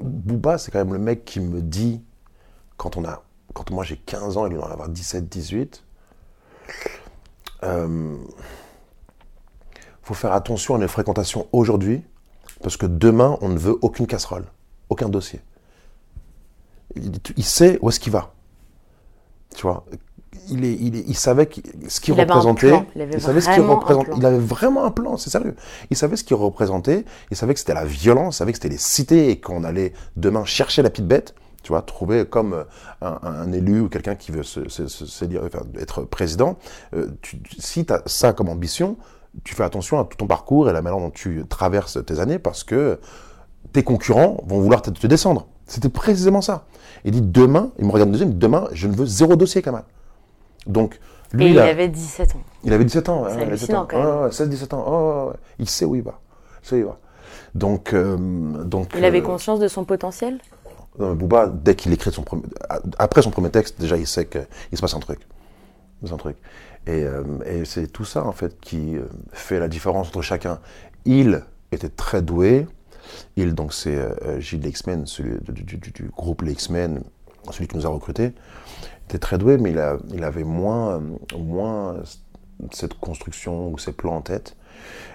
Booba, 0.00 0.58
c'est 0.58 0.70
quand 0.70 0.78
même 0.78 0.92
le 0.92 0.98
mec 1.00 1.24
qui 1.24 1.40
me 1.40 1.60
dit 1.62 2.02
quand 2.76 2.96
on 2.96 3.04
a, 3.04 3.22
quand 3.54 3.70
moi 3.70 3.82
j'ai 3.84 3.96
15 3.96 4.36
ans 4.36 4.46
et 4.46 4.50
lui 4.50 4.56
doit 4.56 4.66
en 4.68 4.70
avoir 4.72 4.88
17, 4.88 5.28
18. 5.28 5.82
Euh, 7.64 8.16
faut 10.02 10.14
faire 10.14 10.32
attention 10.32 10.74
à 10.74 10.78
nos 10.78 10.88
fréquentations 10.88 11.48
aujourd'hui 11.52 12.04
parce 12.62 12.76
que 12.76 12.86
demain 12.86 13.36
on 13.40 13.48
ne 13.48 13.58
veut 13.58 13.76
aucune 13.82 14.06
casserole, 14.06 14.44
aucun 14.88 15.08
dossier. 15.08 15.40
Il, 16.94 17.12
il 17.36 17.44
sait 17.44 17.78
où 17.82 17.88
est-ce 17.88 17.98
qu'il 18.00 18.12
va. 18.12 18.32
Tu 19.56 19.62
vois, 19.62 19.84
il, 20.50 20.64
est, 20.64 20.74
il, 20.74 20.96
est- 20.96 21.04
il 21.08 21.16
savait 21.16 21.48
ce 21.88 21.98
qu'il 22.00 22.14
représentait. 22.34 22.68
il 22.94 23.02
avait 23.02 23.18
savait 23.20 23.40
ce 23.40 23.46
qu'il 23.48 23.54
vraiment 23.62 23.72
un 23.72 23.76
représente- 23.76 24.04
plan. 24.06 24.16
Il 24.18 24.26
avait 24.26 24.38
vraiment 24.38 24.84
un 24.84 24.90
plan, 24.90 25.16
c'est 25.16 25.30
sérieux. 25.30 25.56
Il 25.90 25.96
savait 25.96 26.16
ce 26.16 26.24
qu'il 26.24 26.36
représentait. 26.36 27.04
Il 27.30 27.36
savait 27.36 27.54
que 27.54 27.58
c'était 27.60 27.74
la 27.74 27.84
violence. 27.86 28.36
Il 28.36 28.38
savait 28.38 28.52
que 28.52 28.58
c'était 28.58 28.68
les 28.68 28.76
cités 28.78 29.30
et 29.30 29.40
qu'on 29.40 29.64
allait 29.64 29.92
demain 30.16 30.44
chercher 30.44 30.82
la 30.82 30.90
petite 30.90 31.06
bête. 31.08 31.34
Tu 31.62 31.72
vois, 31.72 31.82
trouver 31.82 32.26
comme 32.26 32.52
euh, 32.52 32.64
un, 33.00 33.18
un 33.22 33.52
élu 33.52 33.80
ou 33.80 33.88
quelqu'un 33.88 34.14
qui 34.14 34.30
veut 34.30 34.44
se, 34.44 34.68
se- 34.68 34.86
se- 34.86 35.06
se 35.06 35.24
dire- 35.24 35.42
enfin, 35.44 35.62
être 35.80 36.02
président. 36.02 36.58
Euh, 36.94 37.08
tu- 37.22 37.40
si 37.58 37.84
tu 37.86 37.92
as 37.92 38.02
ça 38.06 38.32
comme 38.34 38.48
ambition, 38.50 38.96
tu 39.42 39.54
fais 39.54 39.64
attention 39.64 39.98
à 39.98 40.04
tout 40.04 40.16
ton 40.18 40.26
parcours 40.28 40.68
et 40.70 40.72
la 40.72 40.80
manière 40.82 41.00
dont 41.00 41.10
tu 41.10 41.44
traverses 41.48 41.98
tes 42.06 42.20
années 42.20 42.38
parce 42.38 42.62
que 42.62 43.00
tes 43.72 43.82
concurrents 43.82 44.38
vont 44.46 44.60
vouloir 44.60 44.80
te, 44.82 44.90
te 44.90 45.06
descendre. 45.08 45.48
C'était 45.66 45.88
précisément 45.88 46.40
ça. 46.40 46.64
Il 47.04 47.10
dit 47.12 47.22
demain, 47.22 47.70
il 47.78 47.86
me 47.86 47.90
regarde 47.90 48.10
deuxième, 48.10 48.34
demain, 48.38 48.68
je 48.72 48.86
ne 48.88 48.94
veux 48.94 49.06
zéro 49.06 49.36
dossier, 49.36 49.62
Kamal. 49.62 49.84
Donc, 50.66 50.98
lui, 51.32 51.46
Et 51.46 51.50
il 51.50 51.58
a- 51.58 51.64
avait 51.66 51.88
17 51.88 52.34
ans. 52.36 52.40
il 52.64 52.72
avait 52.72 52.84
17 52.84 53.08
ans. 53.08 53.24
C'est 53.28 53.36
ouais, 53.36 53.36
17 53.36 53.48
hallucinant, 53.48 53.82
ans. 53.82 53.86
quand 53.88 53.98
même. 54.02 54.22
Ouais, 54.24 54.32
16, 54.32 54.48
17 54.48 54.74
ans. 54.74 54.84
Oh. 54.88 55.32
Il 55.58 55.68
sait 55.68 55.84
où 55.84 55.94
il 55.96 56.02
va. 56.02 56.20
Il 56.62 56.68
sait 56.68 56.76
où 56.76 56.78
il 56.78 56.84
va. 56.84 56.98
Donc, 57.54 57.92
euh, 57.94 58.16
donc 58.64 58.92
Il 58.96 59.04
avait 59.04 59.20
euh, 59.20 59.24
conscience 59.24 59.58
de 59.60 59.68
son 59.68 59.84
potentiel? 59.84 60.38
Non, 60.98 61.10
mais 61.10 61.14
Booba, 61.16 61.48
dès 61.48 61.74
qu'il 61.74 61.92
écrit 61.92 62.10
son 62.12 62.22
premier, 62.22 62.42
après 62.98 63.22
son 63.22 63.30
premier 63.30 63.50
texte, 63.50 63.80
déjà, 63.80 63.96
il 63.96 64.06
sait 64.06 64.26
qu'il 64.26 64.46
se 64.74 64.80
passe 64.80 64.94
un 64.94 65.00
truc. 65.00 65.20
Un 66.10 66.16
truc. 66.16 66.36
Et, 66.86 67.02
euh, 67.04 67.22
et 67.44 67.64
c'est 67.64 67.88
tout 67.88 68.04
ça, 68.04 68.24
en 68.24 68.32
fait, 68.32 68.60
qui 68.60 68.96
euh, 68.96 69.02
fait 69.32 69.58
la 69.58 69.68
différence 69.68 70.08
entre 70.08 70.22
chacun. 70.22 70.60
Il 71.04 71.42
était 71.72 71.88
très 71.88 72.22
doué. 72.22 72.66
Il, 73.36 73.54
donc, 73.54 73.72
c'est 73.72 73.96
euh, 73.96 74.40
Gilles 74.40 74.62
Lexmen, 74.62 75.06
celui 75.06 75.38
du, 75.52 75.62
du- 75.64 75.76
du- 75.78 75.90
du 75.92 76.08
groupe 76.10 76.42
Lexmen, 76.42 77.02
celui 77.50 77.68
qui 77.68 77.76
nous 77.76 77.86
a 77.86 77.90
recrutés. 77.90 78.32
Il 78.34 79.04
était 79.10 79.18
très 79.18 79.38
doué, 79.38 79.56
mais 79.58 79.70
il, 79.70 79.78
a- 79.78 79.98
il 80.12 80.24
avait 80.24 80.44
moins, 80.44 81.02
moins 81.38 81.96
cette 82.72 82.94
construction 82.94 83.70
ou 83.72 83.78
ces 83.78 83.92
plans 83.92 84.16
en 84.16 84.22
tête. 84.22 84.56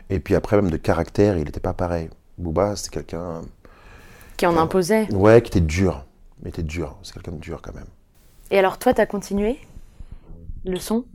Et 0.09 0.19
puis 0.19 0.35
après, 0.35 0.55
même 0.61 0.69
de 0.71 0.77
caractère, 0.77 1.37
il 1.37 1.45
n'était 1.45 1.59
pas 1.59 1.73
pareil. 1.73 2.09
Booba, 2.37 2.75
c'était 2.75 2.95
quelqu'un 3.01 3.41
Qui 4.37 4.45
en 4.45 4.57
imposait. 4.57 5.11
Ouais, 5.13 5.41
qui 5.41 5.49
était 5.49 5.59
dur. 5.65 6.05
Mais 6.43 6.49
était 6.49 6.63
dur. 6.63 6.97
C'est 7.03 7.13
quelqu'un 7.13 7.33
de 7.33 7.37
dur 7.37 7.61
quand 7.61 7.73
même. 7.75 7.85
Et 8.49 8.57
alors 8.59 8.77
toi, 8.79 8.93
t'as 8.93 9.05
continué 9.05 9.59
le 10.65 10.77
son? 10.77 11.05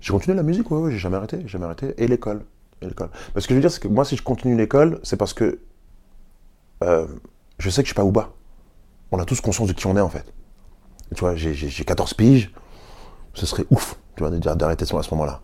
J'ai 0.00 0.12
continué 0.12 0.36
la 0.36 0.42
musique, 0.42 0.70
ouais, 0.70 0.78
ouais, 0.78 0.90
j'ai 0.92 0.98
jamais 0.98 1.16
arrêté, 1.16 1.46
jamais 1.46 1.64
arrêté. 1.64 1.94
Et 1.96 2.06
l'école. 2.06 2.44
Et 2.82 2.86
l'école. 2.86 3.08
Parce 3.32 3.46
que 3.46 3.54
je 3.54 3.56
veux 3.56 3.60
dire, 3.60 3.70
c'est 3.70 3.80
que 3.82 3.88
moi, 3.88 4.04
si 4.04 4.16
je 4.16 4.22
continue 4.22 4.56
l'école, 4.56 5.00
c'est 5.02 5.16
parce 5.16 5.32
que 5.32 5.60
euh, 6.82 7.06
je 7.58 7.70
sais 7.70 7.82
que 7.82 7.86
je 7.86 7.90
suis 7.90 7.94
pas 7.94 8.04
Ouba. 8.04 8.30
On 9.12 9.18
a 9.18 9.24
tous 9.24 9.40
conscience 9.40 9.68
de 9.68 9.72
qui 9.72 9.86
on 9.86 9.96
est, 9.96 10.00
en 10.00 10.08
fait. 10.08 10.32
Tu 11.14 11.20
vois, 11.20 11.36
j'ai- 11.36 11.54
j'ai 11.54 11.68
j'ai 11.68 11.84
14 11.84 12.14
piges. 12.14 12.52
Ce 13.34 13.46
serait 13.46 13.64
ouf, 13.70 13.96
tu 14.16 14.24
vois, 14.24 14.30
d'arrêter 14.30 14.84
à 14.84 14.86
ce 15.02 15.14
moment-là. 15.14 15.40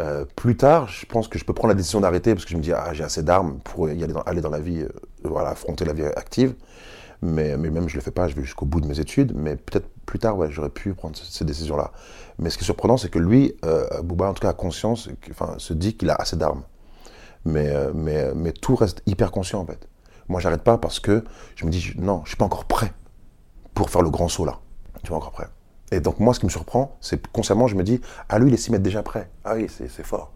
Euh, 0.00 0.24
plus 0.36 0.56
tard, 0.56 0.88
je 0.88 1.06
pense 1.06 1.28
que 1.28 1.38
je 1.38 1.44
peux 1.44 1.52
prendre 1.54 1.68
la 1.70 1.74
décision 1.76 2.00
d'arrêter 2.00 2.34
parce 2.34 2.44
que 2.44 2.50
je 2.50 2.56
me 2.56 2.62
dis, 2.62 2.72
ah, 2.72 2.92
j'ai 2.94 3.04
assez 3.04 3.22
d'armes 3.22 3.60
pour 3.64 3.88
y 3.88 4.02
aller 4.26 4.42
dans, 4.42 4.50
la 4.50 4.60
vie, 4.60 4.80
euh, 4.80 4.88
voilà, 5.24 5.50
affronter 5.50 5.84
la 5.84 5.92
vie 5.92 6.04
active. 6.04 6.54
Mais, 7.22 7.56
même 7.56 7.88
je 7.88 7.96
le 7.96 8.00
fais 8.02 8.10
pas, 8.10 8.28
je 8.28 8.34
vais 8.34 8.42
jusqu'au 8.42 8.66
bout 8.66 8.80
de 8.80 8.86
mes 8.88 9.00
études. 9.00 9.32
Mais 9.36 9.56
peut-être 9.56 9.88
plus 10.06 10.18
tard, 10.18 10.36
j'aurais 10.50 10.70
pu 10.70 10.94
prendre 10.94 11.16
c- 11.16 11.24
ces 11.28 11.44
décisions-là. 11.44 11.92
Mais 12.38 12.50
ce 12.50 12.58
qui 12.58 12.64
est 12.64 12.66
surprenant, 12.66 12.96
c'est 12.96 13.10
que 13.10 13.18
lui, 13.20 13.54
euh, 13.64 13.86
Booba, 14.02 14.28
en 14.28 14.34
tout 14.34 14.42
cas, 14.42 14.50
a 14.50 14.54
conscience, 14.54 15.08
enfin, 15.30 15.54
se 15.58 15.72
dit 15.74 15.96
qu'il 15.96 16.10
a 16.10 16.14
assez 16.16 16.36
d'armes. 16.36 16.64
Mais 17.44 18.52
tout 18.60 18.74
reste 18.76 19.02
hyper 19.06 19.30
conscient, 19.30 19.60
en 19.60 19.66
fait. 19.66 19.88
Moi, 20.28 20.40
j'arrête 20.40 20.62
pas 20.62 20.78
parce 20.78 21.00
que 21.00 21.24
je 21.56 21.64
me 21.66 21.70
dis, 21.70 21.92
non, 21.98 22.22
je 22.24 22.30
suis 22.30 22.36
pas 22.36 22.44
encore 22.44 22.64
prêt 22.64 22.92
pour 23.74 23.90
faire 23.90 24.02
le 24.02 24.10
grand 24.10 24.28
saut 24.28 24.44
là. 24.44 24.58
Tu 25.02 25.08
vois, 25.08 25.18
encore 25.18 25.32
prêt. 25.32 25.46
Et 25.90 26.00
donc, 26.00 26.20
moi, 26.20 26.32
ce 26.32 26.40
qui 26.40 26.46
me 26.46 26.50
surprend, 26.50 26.96
c'est 27.00 27.26
consciemment, 27.28 27.66
je 27.66 27.74
me 27.76 27.82
dis, 27.82 28.00
ah, 28.28 28.38
lui, 28.38 28.50
il 28.50 28.54
est 28.54 28.56
s'y 28.56 28.70
mettre 28.70 28.82
déjà 28.84 29.02
prêt. 29.02 29.28
Ah 29.44 29.54
oui, 29.56 29.66
c'est 29.68 29.88
fort. 30.04 30.32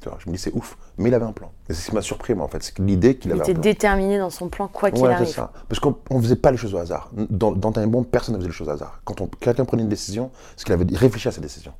Tu 0.00 0.08
vois, 0.08 0.18
je 0.18 0.28
me 0.30 0.34
dis, 0.34 0.40
c'est 0.40 0.52
ouf. 0.54 0.78
Mais 0.98 1.08
il 1.08 1.14
avait 1.14 1.24
un 1.24 1.32
plan. 1.32 1.50
Et 1.68 1.74
c'est 1.74 1.80
ce 1.82 1.88
qui 1.90 1.94
m'a 1.94 2.00
surpris, 2.02 2.34
moi, 2.34 2.44
en 2.44 2.48
fait. 2.48 2.62
C'est 2.62 2.74
que 2.74 2.82
l'idée 2.82 3.16
qu'il 3.16 3.30
Il 3.30 3.34
avait 3.34 3.42
était 3.42 3.50
un 3.50 3.54
plan. 3.54 3.62
déterminé 3.62 4.18
dans 4.18 4.30
son 4.30 4.48
plan, 4.48 4.68
quoi 4.68 4.90
qu'il 4.90 5.02
Ouais, 5.02 5.08
c'est 5.10 5.14
arrive. 5.14 5.28
ça. 5.28 5.52
Parce 5.68 5.78
qu'on 5.80 5.96
ne 6.10 6.20
faisait 6.22 6.36
pas 6.36 6.50
les 6.50 6.56
choses 6.56 6.74
au 6.74 6.78
hasard. 6.78 7.10
Dans, 7.12 7.52
dans 7.52 7.72
Time 7.72 7.90
Bomb, 7.90 8.04
personne 8.06 8.34
ne 8.34 8.38
faisait 8.38 8.48
les 8.48 8.54
choses 8.54 8.68
au 8.68 8.72
hasard. 8.72 9.00
Quand 9.04 9.14
quelqu'un 9.40 9.64
prenait 9.64 9.82
une 9.82 9.88
décision, 9.88 10.30
c'est 10.56 10.64
qu'il 10.64 10.72
avait 10.74 10.86
réfléchi 10.96 11.28
à 11.28 11.32
sa 11.32 11.40
décision. 11.40 11.72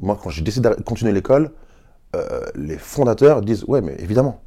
Moi, 0.00 0.18
quand 0.22 0.30
j'ai 0.30 0.42
décidé 0.42 0.68
de 0.68 0.74
continuer 0.82 1.12
l'école, 1.12 1.52
euh, 2.16 2.42
les 2.54 2.76
fondateurs 2.78 3.40
disent 3.42 3.64
Ouais, 3.68 3.80
mais 3.80 3.94
évidemment, 3.98 4.40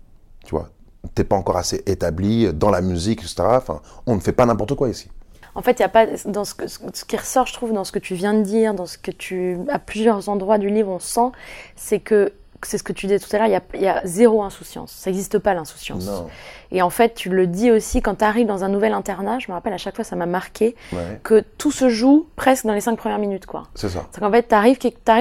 tu 0.43 0.51
vois, 0.51 0.69
t'es 1.13 1.23
pas 1.23 1.35
encore 1.35 1.57
assez 1.57 1.83
établi 1.85 2.53
dans 2.53 2.69
la 2.69 2.81
musique, 2.81 3.21
etc. 3.21 3.43
Enfin, 3.43 3.81
on 4.05 4.15
ne 4.15 4.19
fait 4.19 4.31
pas 4.31 4.45
n'importe 4.45 4.75
quoi 4.75 4.89
ici. 4.89 5.09
En 5.55 5.61
fait, 5.61 5.79
y 5.79 5.83
a 5.83 5.89
pas 5.89 6.05
dans 6.25 6.43
ce, 6.43 6.53
ce 6.67 7.05
qui 7.05 7.15
ressort, 7.15 7.47
je 7.47 7.53
trouve, 7.53 7.71
dans 7.71 7.85
ce 7.85 7.93
que 7.93 7.99
tu 7.99 8.13
viens 8.13 8.33
de 8.33 8.41
dire, 8.41 8.73
dans 8.73 8.85
ce 8.85 8.97
que 8.97 9.11
tu, 9.11 9.57
à 9.69 9.79
plusieurs 9.79 10.27
endroits 10.27 10.57
du 10.57 10.69
livre, 10.69 10.91
on 10.91 10.99
sent, 10.99 11.31
c'est 11.77 11.99
que 11.99 12.33
c'est 12.67 12.77
ce 12.77 12.83
que 12.83 12.93
tu 12.93 13.07
disais 13.07 13.19
tout 13.19 13.33
à 13.35 13.39
l'heure, 13.39 13.47
il 13.47 13.51
y 13.51 13.55
a, 13.55 13.61
il 13.73 13.81
y 13.81 13.87
a 13.87 14.01
zéro 14.05 14.43
insouciance. 14.43 14.91
Ça 14.91 15.09
n'existe 15.09 15.39
pas 15.39 15.53
l'insouciance. 15.53 16.09
Et 16.71 16.81
en 16.81 16.89
fait, 16.89 17.13
tu 17.13 17.29
le 17.29 17.47
dis 17.47 17.71
aussi 17.71 18.01
quand 18.01 18.15
tu 18.15 18.25
arrives 18.25 18.47
dans 18.47 18.63
un 18.63 18.69
nouvel 18.69 18.93
internat. 18.93 19.39
Je 19.39 19.49
me 19.49 19.53
rappelle 19.53 19.73
à 19.73 19.77
chaque 19.77 19.95
fois, 19.95 20.03
ça 20.03 20.15
m'a 20.15 20.25
marqué 20.25 20.75
Ouais, 20.91 21.19
que 21.23 21.43
tout 21.57 21.71
se 21.71 21.89
joue 21.89 22.27
presque 22.35 22.65
dans 22.65 22.73
les 22.73 22.81
cinq 22.81 22.97
premières 22.97 23.19
minutes, 23.19 23.45
quoi. 23.45 23.63
c'est 23.75 23.89
ça. 23.89 24.05
C'est 24.11 24.19
qu'en 24.19 24.31
fait, 24.31 24.47
tu 24.47 24.55
arrives, 24.55 24.77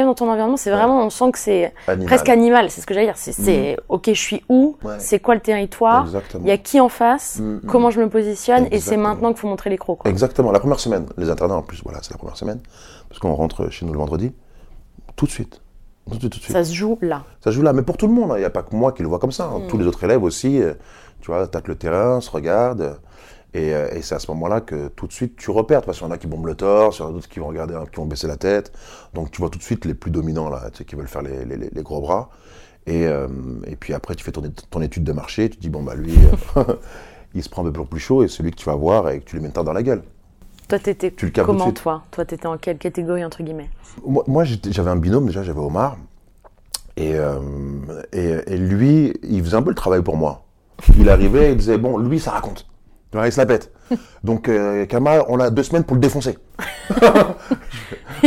dans 0.06 0.14
ton 0.14 0.30
environnement, 0.30 0.56
c'est 0.56 0.70
vraiment, 0.70 1.04
on 1.04 1.10
sent 1.10 1.32
que 1.32 1.38
c'est 1.38 1.72
presque 2.06 2.28
animal. 2.28 2.70
C'est 2.70 2.80
ce 2.80 2.86
que 2.86 2.94
j'allais 2.94 3.06
dire. 3.06 3.16
C'est, 3.16 3.32
c'est, 3.32 3.76
ok, 3.88 4.06
je 4.06 4.12
suis 4.12 4.42
où? 4.48 4.76
Ouais. 4.82 4.96
C'est 4.98 5.18
quoi 5.20 5.34
le 5.34 5.40
territoire? 5.40 6.06
Il 6.40 6.46
y 6.46 6.50
a 6.50 6.58
qui 6.58 6.80
en 6.80 6.88
face? 6.88 7.38
Mm, 7.40 7.44
mm. 7.44 7.60
Comment 7.68 7.90
je 7.90 8.00
me 8.00 8.08
positionne? 8.08 8.66
Et 8.70 8.80
c'est 8.80 8.96
maintenant 8.96 9.30
qu'il 9.32 9.40
faut 9.40 9.48
montrer 9.48 9.70
les 9.70 9.78
crocs. 9.78 9.98
Quoi. 9.98 10.10
Exactement, 10.10 10.50
la 10.50 10.60
première 10.60 10.80
semaine. 10.80 11.06
Les 11.16 11.30
internats, 11.30 11.56
en 11.56 11.62
plus, 11.62 11.82
voilà, 11.84 12.00
c'est 12.02 12.12
la 12.12 12.18
première 12.18 12.36
semaine. 12.36 12.60
Parce 13.08 13.20
qu'on 13.20 13.34
rentre 13.34 13.70
chez 13.70 13.86
nous 13.86 13.92
le 13.92 13.98
vendredi. 13.98 14.32
Tout 15.16 15.26
de 15.26 15.30
suite. 15.30 15.60
Tout 16.10 16.16
de 16.16 16.20
suite, 16.20 16.32
tout 16.32 16.38
de 16.38 16.42
suite. 16.44 16.52
Ça 16.56 16.64
se 16.64 16.72
joue 16.74 16.98
là. 17.02 17.24
Ça 17.42 17.50
se 17.50 17.56
joue 17.56 17.62
là, 17.62 17.72
mais 17.72 17.82
pour 17.82 17.96
tout 17.96 18.06
le 18.06 18.12
monde, 18.12 18.30
hein. 18.32 18.36
il 18.36 18.40
n'y 18.40 18.44
a 18.44 18.50
pas 18.50 18.62
que 18.62 18.74
moi 18.76 18.92
qui 18.92 19.02
le 19.02 19.08
vois 19.08 19.18
comme 19.18 19.32
ça. 19.32 19.44
hein. 19.46 19.60
Mm. 19.60 19.66
Tous 19.68 19.78
les 19.78 19.86
autres 19.86 20.02
élèves 20.04 20.22
aussi, 20.22 20.60
euh, 20.62 20.74
tu 21.20 21.30
vois, 21.30 21.46
tâtent 21.46 21.68
le 21.68 21.76
terrain, 21.76 22.20
se 22.20 22.30
regardent. 22.30 22.80
euh, 22.82 22.94
Et, 23.54 23.72
euh, 23.74 23.88
et 23.94 24.02
c'est 24.02 24.14
à 24.16 24.18
ce 24.18 24.30
moment-là 24.32 24.60
que 24.60 24.88
tout 24.88 25.06
de 25.06 25.12
suite 25.12 25.36
tu 25.36 25.50
repères. 25.50 25.82
Parce 25.82 25.98
qu'il 25.98 26.06
y 26.06 26.10
en 26.10 26.12
a 26.12 26.18
qui 26.18 26.26
bombent 26.26 26.46
le 26.46 26.56
torse, 26.56 26.98
il 26.98 27.02
y 27.02 27.04
en 27.04 27.08
a 27.08 27.12
d'autres 27.12 27.28
qui 27.28 27.38
vont 27.38 27.46
regarder, 27.46 27.74
qui 27.92 27.96
vont 28.00 28.06
baisser 28.06 28.26
la 28.26 28.36
tête. 28.36 28.72
Donc 29.14 29.30
tu 29.30 29.40
vois 29.40 29.48
tout 29.48 29.58
de 29.58 29.62
suite 29.64 29.84
les 29.84 29.94
plus 29.94 30.10
dominants, 30.10 30.50
là, 30.50 30.68
tu 30.72 30.78
sais, 30.78 30.84
qui 30.84 30.96
veulent 30.96 31.06
faire 31.08 31.22
les, 31.22 31.44
les- 31.44 31.56
les- 31.56 31.70
les 31.72 31.82
gros 31.82 32.00
bras. 32.00 32.30
Et, 32.86 33.06
euh, 33.06 33.28
et 33.66 33.76
puis 33.76 33.94
après, 33.94 34.14
tu 34.14 34.24
fais 34.24 34.32
ton, 34.32 34.80
étude 34.82 35.04
de 35.04 35.12
marché, 35.12 35.48
tu 35.48 35.56
te 35.56 35.62
dis, 35.62 35.70
bon, 35.70 35.82
bah 35.82 35.94
lui, 35.94 36.12
il 37.34 37.42
se 37.42 37.48
prend 37.48 37.64
un 37.66 37.70
peu 37.70 37.84
plus 37.86 37.98
chaud, 38.00 38.22
et 38.22 38.28
celui 38.28 38.50
que 38.50 38.56
tu 38.56 38.66
vas 38.66 38.74
voir, 38.74 39.08
et 39.08 39.20
que 39.20 39.24
tu 39.24 39.36
lui 39.36 39.40
mets 39.42 39.48
une 39.48 39.54
tarte 39.54 39.64
dans 39.66 39.72
la 39.72 39.82
gueule. 39.82 40.02
Toi, 40.68 40.78
t'étais 40.78 41.10
Tu 41.10 41.26
le 41.26 41.30
captes 41.30 41.46
tout 41.48 41.54
de 41.54 41.58
comment, 41.58 41.72
toi? 41.72 42.02
Toi, 42.10 42.24
t'étais 42.24 42.46
en 42.46 42.56
quelle 42.56 42.78
catégorie, 42.78 43.24
entre 43.24 43.42
guillemets? 43.42 43.70
Moi, 44.06 44.44
j'avais 44.44 44.90
un 44.90 44.96
binôme, 44.96 45.26
déjà, 45.26 45.42
j'avais 45.42 45.60
Omar. 45.60 45.96
Et, 46.96 47.14
euh, 47.16 47.38
et, 48.12 48.36
et 48.46 48.56
lui, 48.56 49.12
il 49.22 49.42
faisait 49.44 49.56
un 49.56 49.62
peu 49.62 49.70
le 49.70 49.74
travail 49.76 50.02
pour 50.02 50.16
moi. 50.16 50.44
Il 50.98 51.08
arrivait, 51.08 51.52
il 51.52 51.56
disait, 51.56 51.78
bon, 51.78 51.98
lui, 51.98 52.18
ça 52.20 52.30
raconte. 52.32 52.66
Il 53.14 53.30
se 53.32 53.38
la 53.38 53.46
pète. 53.46 53.70
Donc, 54.24 54.48
euh, 54.48 54.86
Kama, 54.86 55.24
on 55.28 55.38
a 55.38 55.50
deux 55.50 55.62
semaines 55.62 55.84
pour 55.84 55.94
le 55.94 56.00
défoncer. 56.00 56.36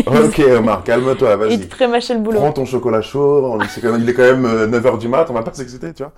ok, 0.06 0.42
Omar, 0.58 0.84
calme-toi, 0.84 1.32
Il 1.34 1.38
vas-y. 1.38 1.68
te 1.68 1.74
ferait 1.74 1.88
mâcher 1.88 2.14
le 2.14 2.22
boulot. 2.22 2.40
Prends 2.40 2.54
ton 2.54 2.66
chocolat 2.66 3.02
chaud, 3.02 3.58
quand 3.82 3.92
même- 3.92 4.02
il 4.02 4.10
est 4.10 4.14
quand 4.14 4.22
même 4.24 4.46
9h 4.72 4.98
du 4.98 5.08
mat, 5.10 5.26
on 5.30 5.34
va 5.34 5.44
pas 5.44 5.54
s'exciter, 5.54 5.94
tu 5.94 6.04
vois. 6.04 6.14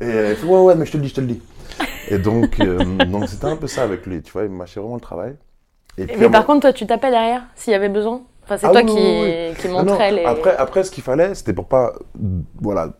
Et 0.00 0.04
euh, 0.04 0.30
il 0.30 0.36
fait, 0.36 0.46
ouais, 0.46 0.60
ouais, 0.60 0.74
mais 0.76 0.86
je 0.86 0.92
te 0.92 0.96
le 0.96 1.02
dis, 1.02 1.08
je 1.08 1.14
te 1.14 1.20
le 1.20 1.26
dis. 1.26 1.42
Et 2.08 2.18
donc, 2.18 2.60
euh, 2.60 3.04
donc 3.06 3.28
c'était 3.28 3.46
un 3.46 3.56
peu 3.56 3.66
ça 3.66 3.82
avec 3.82 4.06
lui, 4.06 4.22
tu 4.22 4.32
vois, 4.32 4.44
il 4.44 4.50
mâchait 4.50 4.78
vraiment 4.80 4.96
le 4.96 5.00
travail. 5.00 5.34
Et 5.98 6.06
puis, 6.06 6.14
à 6.14 6.18
Mais 6.18 6.30
par 6.30 6.46
contre, 6.46 6.60
toi, 6.60 6.72
tu 6.72 6.86
tapais 6.86 7.10
derrière 7.10 7.42
s'il 7.54 7.72
y 7.72 7.76
avait 7.76 7.88
besoin 7.88 8.22
Enfin, 8.44 8.58
c'est 8.58 8.66
Ah 8.66 8.72
toi 8.72 8.82
oui, 8.84 8.90
qui, 8.90 8.94
oui, 8.98 9.54
qui 9.58 9.68
montrais 9.68 10.12
les. 10.12 10.24
Après, 10.24 10.54
après, 10.56 10.84
ce 10.84 10.90
qu'il 10.90 11.02
fallait, 11.02 11.34
c'était 11.34 11.54
pour 11.54 11.66
pas, 11.66 11.94
voilà, 12.60 12.90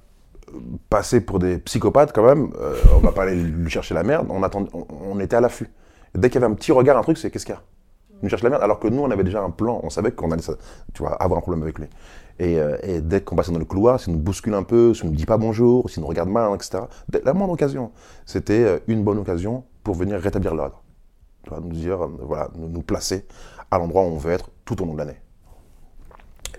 passer 0.89 1.21
pour 1.21 1.39
des 1.39 1.59
psychopathes 1.59 2.13
quand 2.15 2.25
même. 2.25 2.51
euh, 2.61 2.75
on 2.95 3.01
va 3.01 3.13
pas 3.13 3.25
aller 3.25 3.35
lui 3.37 3.69
chercher 3.69 3.95
la 3.95 4.05
merde. 4.05 4.27
On 4.31 4.43
attend, 4.43 4.65
on, 4.73 4.87
on 5.11 5.21
était 5.21 5.37
à 5.37 5.41
l'affût. 5.41 5.69
Dès 6.15 6.31
qu'il 6.31 6.41
y 6.41 6.45
avait 6.45 6.51
un 6.53 6.55
petit 6.57 6.73
regard, 6.73 6.97
un 6.97 7.03
truc, 7.03 7.19
c'est 7.19 7.31
qu'est-ce 7.31 7.45
qu'il 7.45 7.55
y 7.55 7.59
a? 7.59 7.63
Il 8.13 8.19
nous 8.23 8.29
cherche 8.31 8.43
la 8.43 8.51
merde. 8.51 8.63
Alors 8.63 8.79
que 8.79 8.89
nous, 8.89 9.03
on 9.03 9.11
avait 9.11 9.25
déjà 9.25 9.43
un 9.43 9.51
plan. 9.51 9.81
On 9.83 9.91
savait 9.91 10.13
qu'on 10.13 10.31
allait, 10.31 10.43
tu 10.95 11.03
vois, 11.03 11.13
avoir 11.15 11.39
un 11.39 11.43
problème 11.43 11.63
avec 11.63 11.79
lui. 11.79 11.89
Et, 12.39 12.59
euh, 12.59 12.77
et 12.83 13.01
dès 13.01 13.21
qu'on 13.21 13.37
passait 13.37 13.53
dans 13.53 13.59
le 13.59 13.65
couloir, 13.65 14.01
s'il 14.01 14.13
nous 14.15 14.21
bouscule 14.21 14.55
un 14.55 14.63
peu, 14.63 14.95
s'il 14.95 15.11
nous 15.11 15.17
dit 15.17 15.27
pas 15.27 15.37
bonjour, 15.37 15.91
s'il 15.91 16.01
nous 16.03 16.09
regarde 16.09 16.29
mal, 16.31 16.55
etc. 16.55 16.85
La 17.25 17.35
moindre 17.35 17.53
occasion, 17.53 17.91
c'était 18.25 18.65
euh, 18.65 18.79
une 18.87 19.03
bonne 19.05 19.19
occasion 19.19 19.65
pour 19.83 19.95
venir 19.95 20.19
rétablir 20.21 20.55
l'ordre. 20.55 20.84
Tu 21.45 21.51
vois, 21.51 21.61
nous 21.61 21.71
dire, 21.73 22.05
euh, 22.05 22.11
voilà, 22.21 22.49
nous, 22.57 22.69
nous 22.69 22.83
placer 22.83 23.27
à 23.71 23.79
l'endroit 23.79 24.03
où 24.03 24.07
on 24.07 24.19
veut 24.19 24.33
être 24.33 24.51
tout 24.65 24.81
au 24.83 24.87
long 24.87 24.95
de 24.95 24.99
l'année. 24.99 25.21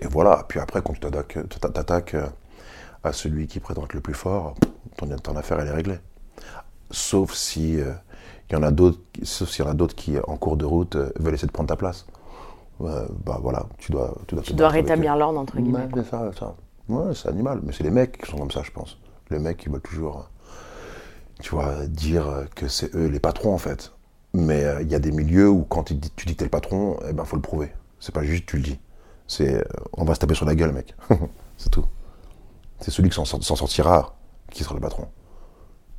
Et 0.00 0.06
voilà, 0.06 0.44
puis 0.48 0.60
après, 0.60 0.82
quand 0.82 0.92
tu 0.92 1.00
t'attaques, 1.00 1.38
t'attaques 1.60 2.14
euh, 2.14 2.26
à 3.02 3.12
celui 3.12 3.46
qui 3.46 3.60
prétend 3.60 3.84
être 3.84 3.94
le 3.94 4.00
plus 4.00 4.14
fort, 4.14 4.54
ton, 4.96 5.06
ton 5.08 5.36
affaire, 5.36 5.60
elle 5.60 5.68
est 5.68 5.72
réglée. 5.72 5.98
Sauf 6.90 7.34
si 7.34 7.80
euh, 7.80 7.92
il 8.48 8.54
y 8.54 8.56
en 8.56 8.62
a 8.62 8.70
d'autres, 8.70 9.00
sauf 9.22 9.48
s'il 9.48 9.64
y 9.64 9.68
en 9.68 9.70
a 9.70 9.74
d'autres 9.74 9.94
qui, 9.94 10.16
en 10.26 10.36
cours 10.36 10.56
de 10.56 10.64
route, 10.64 10.96
euh, 10.96 11.10
veulent 11.18 11.34
essayer 11.34 11.48
de 11.48 11.52
prendre 11.52 11.68
ta 11.68 11.76
place. 11.76 12.06
Euh, 12.82 13.06
bah 13.24 13.38
voilà, 13.40 13.66
tu 13.78 13.90
dois, 13.92 14.14
tu 14.26 14.34
dois, 14.34 14.44
Tu 14.44 14.52
dois 14.52 14.68
rétablir 14.68 15.16
l'ordre, 15.16 15.40
entre 15.40 15.56
guillemets. 15.56 15.78
Ouais, 15.78 15.88
c'est 15.94 16.10
ça, 16.10 16.30
ça. 16.38 16.54
Ouais, 16.88 17.14
c'est 17.14 17.28
animal, 17.28 17.60
mais 17.62 17.72
c'est 17.72 17.84
les 17.84 17.90
mecs 17.90 18.18
qui 18.22 18.30
sont 18.30 18.36
comme 18.36 18.50
ça, 18.50 18.62
je 18.62 18.70
pense. 18.70 18.98
Les 19.30 19.38
mecs 19.38 19.56
qui 19.56 19.68
veulent 19.68 19.80
toujours, 19.80 20.18
euh, 20.18 21.42
tu 21.42 21.50
vois, 21.50 21.86
dire 21.86 22.28
euh, 22.28 22.44
que 22.54 22.68
c'est 22.68 22.94
eux 22.94 23.06
les 23.06 23.18
patrons, 23.18 23.54
en 23.54 23.58
fait. 23.58 23.92
Mais 24.38 24.64
euh, 24.64 24.82
il 24.82 24.90
y 24.90 24.94
a 24.94 24.98
des 24.98 25.12
milieux 25.12 25.48
où 25.48 25.62
quand 25.64 25.90
ils 25.90 25.98
di- 25.98 26.10
tu 26.14 26.26
dis 26.26 26.34
que 26.34 26.40
t'es 26.40 26.44
le 26.44 26.50
patron, 26.50 26.98
eh 27.08 27.12
ben 27.14 27.24
faut 27.24 27.36
le 27.36 27.42
prouver. 27.42 27.72
C'est 28.00 28.14
pas 28.14 28.22
juste 28.22 28.44
tu 28.46 28.56
le 28.58 28.62
dis. 28.62 28.78
C'est 29.26 29.54
euh, 29.56 29.62
on 29.94 30.04
va 30.04 30.14
se 30.14 30.20
taper 30.20 30.34
sur 30.34 30.44
la 30.44 30.54
gueule, 30.54 30.72
mec. 30.72 30.94
c'est 31.56 31.70
tout. 31.70 31.86
C'est 32.80 32.90
celui 32.90 33.08
qui 33.08 33.14
s'en 33.14 33.24
sort- 33.24 33.42
s'en 33.42 33.56
sortira 33.56 34.14
qui 34.50 34.62
sera 34.62 34.74
le 34.74 34.80
patron. 34.80 35.08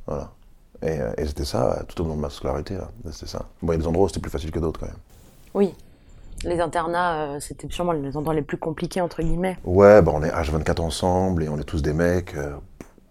Voilà. 0.06 0.30
Et, 0.82 1.00
euh, 1.00 1.12
et 1.18 1.26
c'était 1.26 1.44
ça 1.44 1.82
tout 1.88 2.00
au 2.02 2.06
long 2.06 2.14
de 2.14 2.20
ma 2.20 2.30
scolarité. 2.30 2.78
C'était 3.10 3.26
ça. 3.26 3.46
Bon, 3.60 3.72
il 3.72 3.76
y 3.76 3.78
a 3.78 3.82
des 3.82 3.86
endroits 3.88 4.04
où 4.04 4.08
c'était 4.08 4.20
plus 4.20 4.30
facile 4.30 4.52
que 4.52 4.60
d'autres 4.60 4.78
quand 4.78 4.86
même. 4.86 4.96
Oui. 5.54 5.74
Les 6.44 6.60
internats, 6.60 7.14
euh, 7.34 7.40
c'était 7.40 7.66
sûrement 7.68 7.90
les 7.90 8.16
endroits 8.16 8.34
les 8.34 8.42
plus 8.42 8.58
compliqués, 8.58 9.00
entre 9.00 9.20
guillemets. 9.22 9.58
Ouais, 9.64 10.00
bah 10.02 10.12
on 10.14 10.22
est 10.22 10.30
H24 10.30 10.80
ensemble 10.80 11.42
et 11.42 11.48
on 11.48 11.58
est 11.58 11.64
tous 11.64 11.82
des 11.82 11.92
mecs. 11.92 12.36
euh, 12.36 12.54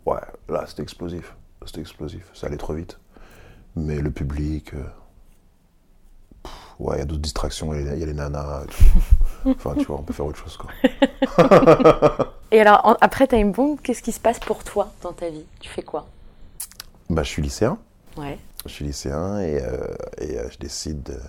ouais, 0.05 0.21
là 0.47 0.63
c'était 0.67 0.83
explosif. 0.83 1.35
C'était 1.65 1.81
explosif. 1.81 2.29
Ça 2.33 2.47
allait 2.47 2.55
trop 2.55 2.73
vite. 2.73 2.97
Mais 3.75 3.97
le 3.99 4.11
public. 4.11 4.71
Ouais, 6.79 6.97
il 6.97 6.99
y 6.99 7.01
a 7.01 7.05
d'autres 7.05 7.21
distractions. 7.21 7.73
Il 7.73 7.85
y 7.85 7.89
a- 7.89 7.93
il 7.95 7.99
y, 7.99 8.03
a 8.03 8.05
les 8.05 8.13
nanas. 8.13 8.63
et 8.63 8.67
tout. 8.67 8.83
enfin, 9.57 9.73
tu 9.77 9.85
vois, 9.85 9.97
on 9.99 10.03
peut 10.03 10.13
faire 10.13 10.25
autre 10.25 10.37
chose 10.39 10.57
quoi. 10.57 10.69
Et 12.51 12.61
alors, 12.61 12.81
en- 12.85 12.95
après 13.01 13.27
Time 13.27 13.51
Bomb, 13.51 13.77
qu'est-ce 13.81 14.01
qui 14.01 14.11
se 14.11 14.19
passe 14.19 14.39
pour 14.39 14.63
toi 14.63 14.91
dans 15.01 15.11
ta 15.13 15.29
vie? 15.29 15.43
Tu 15.59 15.69
fais 15.69 15.81
quoi? 15.83 16.07
Bah, 17.09 17.23
je 17.23 17.29
suis 17.29 17.41
lycéen. 17.41 17.77
Ouais. 18.17 18.37
Je 18.65 18.71
suis 18.71 18.85
lycéen 18.85 19.39
et, 19.39 19.61
euh, 19.61 19.77
et 20.19 20.37
euh, 20.39 20.49
je 20.49 20.57
décide 20.57 21.03
de, 21.03 21.19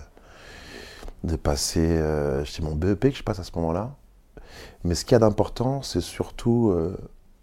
de 1.25 1.35
passer. 1.35 1.85
Euh, 1.85 2.43
c'est 2.45 2.61
mon 2.63 2.75
BEP 2.75 3.01
que 3.11 3.17
je 3.17 3.23
passe 3.23 3.39
à 3.39 3.43
ce 3.43 3.51
moment-là. 3.55 3.91
Mais 4.83 4.95
ce 4.95 5.03
qu'il 5.05 5.13
y 5.13 5.15
a 5.15 5.19
d'important, 5.19 5.81
c'est 5.81 6.01
surtout 6.01 6.69
euh, 6.71 6.97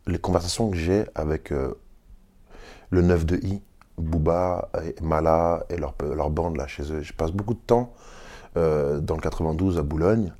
les 0.06 0.18
conversations 0.18 0.70
que 0.70 0.76
j'ai 0.76 1.04
avec 1.14 1.50
le 2.90 3.02
9 3.02 3.26
de 3.26 3.36
I, 3.36 3.60
Booba, 3.98 4.68
et 4.84 4.94
Mala 5.02 5.64
et 5.70 5.76
leur, 5.76 5.94
leur 6.14 6.30
bande 6.30 6.56
là 6.56 6.66
chez 6.66 6.82
eux. 6.92 7.02
Je 7.02 7.12
passe 7.12 7.32
beaucoup 7.32 7.54
de 7.54 7.60
temps 7.66 7.92
euh, 8.56 9.00
dans 9.00 9.14
le 9.16 9.20
92 9.20 9.78
à 9.78 9.82
Boulogne 9.82 10.32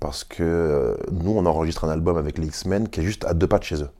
parce 0.00 0.24
que 0.24 0.42
euh, 0.42 0.96
nous, 1.12 1.30
on 1.32 1.46
enregistre 1.46 1.84
un 1.84 1.88
album 1.90 2.16
avec 2.16 2.38
les 2.38 2.46
X-Men 2.46 2.88
qui 2.88 3.00
est 3.00 3.04
juste 3.04 3.24
à 3.24 3.34
deux 3.34 3.46
pas 3.46 3.58
de 3.58 3.64
chez 3.64 3.82
eux, 3.82 3.90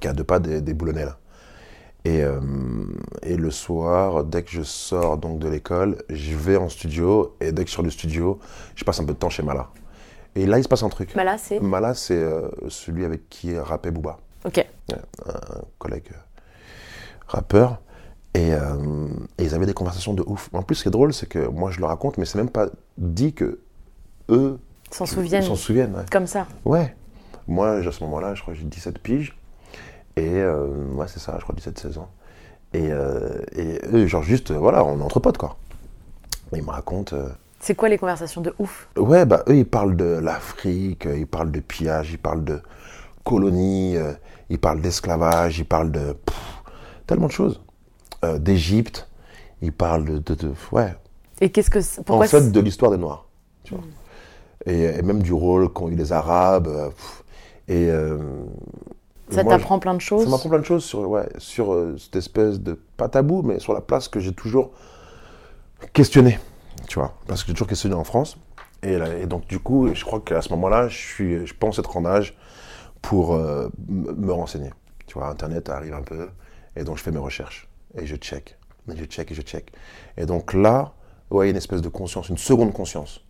qui 0.00 0.06
est 0.06 0.10
à 0.10 0.12
deux 0.12 0.24
pas 0.24 0.38
des, 0.38 0.60
des 0.60 0.74
Boulonnais 0.74 1.04
là. 1.06 1.16
Et, 2.04 2.22
euh, 2.22 2.40
et 3.22 3.36
le 3.36 3.50
soir, 3.50 4.24
dès 4.24 4.42
que 4.44 4.50
je 4.50 4.62
sors 4.62 5.18
donc 5.18 5.40
de 5.40 5.48
l'école, 5.48 5.98
je 6.08 6.36
vais 6.36 6.56
en 6.56 6.68
studio 6.68 7.34
et 7.40 7.50
dès 7.50 7.64
que 7.64 7.70
je 7.70 7.74
sors 7.74 7.84
du 7.84 7.90
studio, 7.90 8.38
je 8.76 8.84
passe 8.84 9.00
un 9.00 9.04
peu 9.04 9.14
de 9.14 9.18
temps 9.18 9.28
chez 9.30 9.42
Mala. 9.42 9.68
Et 10.36 10.46
là, 10.46 10.58
il 10.58 10.62
se 10.62 10.68
passe 10.68 10.84
un 10.84 10.88
truc. 10.88 11.14
Mala, 11.16 11.36
c'est 11.38 11.58
Mala, 11.58 11.94
c'est 11.94 12.24
celui 12.68 13.04
avec 13.04 13.28
qui 13.28 13.58
rappait 13.58 13.90
Booba, 13.90 14.18
Ok. 14.44 14.64
un 15.26 15.34
collègue 15.78 16.10
rappeur. 17.26 17.78
Et, 18.38 18.52
euh, 18.54 19.08
et 19.38 19.44
ils 19.44 19.54
avaient 19.54 19.66
des 19.66 19.74
conversations 19.74 20.14
de 20.14 20.22
ouf. 20.26 20.48
En 20.52 20.62
plus, 20.62 20.76
ce 20.76 20.82
qui 20.82 20.88
est 20.88 20.92
drôle, 20.92 21.12
c'est 21.12 21.26
que 21.28 21.48
moi, 21.48 21.70
je 21.72 21.80
le 21.80 21.86
raconte, 21.86 22.18
mais 22.18 22.24
c'est 22.24 22.38
même 22.38 22.50
pas 22.50 22.68
dit 22.96 23.32
que 23.32 23.58
eux 24.28 24.58
S'en 24.92 25.06
souviennent. 25.06 25.42
s'en 25.42 25.56
souviennent. 25.56 25.94
ouais. 25.96 26.04
Comme 26.10 26.26
ça. 26.28 26.46
Ouais. 26.64 26.94
Moi, 27.48 27.70
à 27.78 27.90
ce 27.92 28.04
moment-là, 28.04 28.34
je 28.34 28.42
crois 28.42 28.54
que 28.54 28.60
j'ai 28.60 28.66
17 28.66 28.98
piges. 29.00 29.36
Et 30.16 30.28
euh, 30.36 30.68
ouais, 30.94 31.06
c'est 31.08 31.18
ça, 31.18 31.34
je 31.38 31.42
crois 31.42 31.54
17-16 31.56 31.98
ans. 31.98 32.08
Et, 32.74 32.92
euh, 32.92 33.40
et 33.56 33.80
eux, 33.92 34.06
genre 34.06 34.22
juste, 34.22 34.50
euh, 34.52 34.58
voilà, 34.58 34.84
on 34.84 35.00
est 35.00 35.02
entre 35.02 35.18
potes, 35.20 35.38
quoi. 35.38 35.56
Ils 36.52 36.62
me 36.62 36.70
racontent. 36.70 37.16
C'est 37.60 37.74
quoi 37.74 37.88
les 37.88 37.98
conversations 37.98 38.40
de 38.40 38.54
ouf? 38.58 38.88
Ouais, 38.96 39.26
bah 39.26 39.42
eux, 39.48 39.56
ils 39.56 39.66
parlent 39.66 39.96
de 39.96 40.04
l'Afrique, 40.22 41.06
ils 41.12 41.26
parlent 41.26 41.50
de 41.50 41.60
pillage, 41.60 42.12
ils 42.12 42.18
parlent 42.18 42.44
de 42.44 42.60
colonie, 43.24 43.96
euh, 43.96 44.12
ils 44.48 44.58
parlent 44.58 44.80
d'esclavage, 44.80 45.58
ils 45.58 45.64
parlent 45.64 45.90
de 45.90 46.12
pff, 46.12 46.36
tellement 47.06 47.26
de 47.26 47.32
choses. 47.32 47.60
Euh, 48.24 48.38
D'Égypte, 48.38 49.08
ils 49.62 49.72
parlent 49.72 50.04
de, 50.04 50.18
de- 50.18 50.34
de- 50.34 50.54
ouais, 50.72 50.94
Et 51.40 51.50
qu'est-ce 51.50 51.70
que 51.70 51.78
pourquoi 52.02 52.26
en 52.26 52.28
fait, 52.28 52.50
de 52.50 52.60
l'histoire 52.60 52.90
des 52.90 52.98
Noirs. 52.98 53.26
Tu 53.64 53.74
vois. 53.74 53.84
Et, 54.66 54.82
et 54.84 55.02
même 55.02 55.22
du 55.22 55.32
rôle 55.32 55.68
qu'ont 55.72 55.88
eu 55.88 55.94
les 55.94 56.12
Arabes. 56.12 56.68
euh, 56.68 56.88
pff, 56.90 57.24
et 57.68 57.90
euh, 57.90 58.18
ça 59.30 59.44
t'apprend 59.44 59.78
plein 59.78 59.94
de 59.94 60.00
choses 60.00 60.24
Ça 60.24 60.30
m'apprend 60.30 60.48
plein 60.48 60.58
de 60.58 60.64
choses 60.64 60.84
sur, 60.84 61.08
ouais, 61.08 61.28
sur 61.38 61.72
euh, 61.74 61.96
cette 61.98 62.16
espèce 62.16 62.60
de, 62.60 62.80
pas 62.96 63.08
tabou, 63.08 63.42
mais 63.42 63.58
sur 63.60 63.74
la 63.74 63.80
place 63.82 64.08
que 64.08 64.20
j'ai 64.20 64.32
toujours 64.32 64.70
questionné. 65.92 66.38
Tu 66.88 66.98
vois, 66.98 67.14
parce 67.26 67.42
que 67.42 67.48
j'ai 67.48 67.54
toujours 67.54 67.68
questionné 67.68 67.94
en 67.94 68.04
France. 68.04 68.38
Et, 68.82 68.96
là- 68.96 69.16
et 69.18 69.26
donc, 69.26 69.46
du 69.46 69.58
coup, 69.58 69.92
je 69.94 70.04
crois 70.04 70.20
qu'à 70.20 70.40
ce 70.42 70.50
moment-là, 70.50 70.88
je, 70.88 70.96
suis, 70.96 71.46
je 71.46 71.54
pense 71.54 71.78
être 71.78 71.96
en 71.96 72.04
âge 72.06 72.36
pour 73.02 73.34
euh, 73.34 73.68
me 73.88 74.32
renseigner. 74.32 74.70
Tu 75.06 75.14
vois, 75.18 75.28
Internet 75.28 75.68
arrive 75.68 75.94
un 75.94 76.02
peu. 76.02 76.28
Et 76.76 76.84
donc, 76.84 76.96
je 76.98 77.02
fais 77.02 77.10
mes 77.12 77.18
recherches. 77.18 77.67
Et 77.96 78.06
je 78.06 78.16
check. 78.16 78.56
Et 78.92 78.96
je 78.96 79.04
check 79.04 79.30
et 79.30 79.34
je 79.34 79.42
check. 79.42 79.72
Et 80.16 80.26
donc 80.26 80.52
là, 80.54 80.92
ouais, 81.30 81.46
il 81.46 81.48
y 81.48 81.50
a 81.50 81.52
une 81.52 81.56
espèce 81.56 81.82
de 81.82 81.88
conscience, 81.88 82.28
une 82.28 82.38
seconde 82.38 82.72
conscience. 82.72 83.20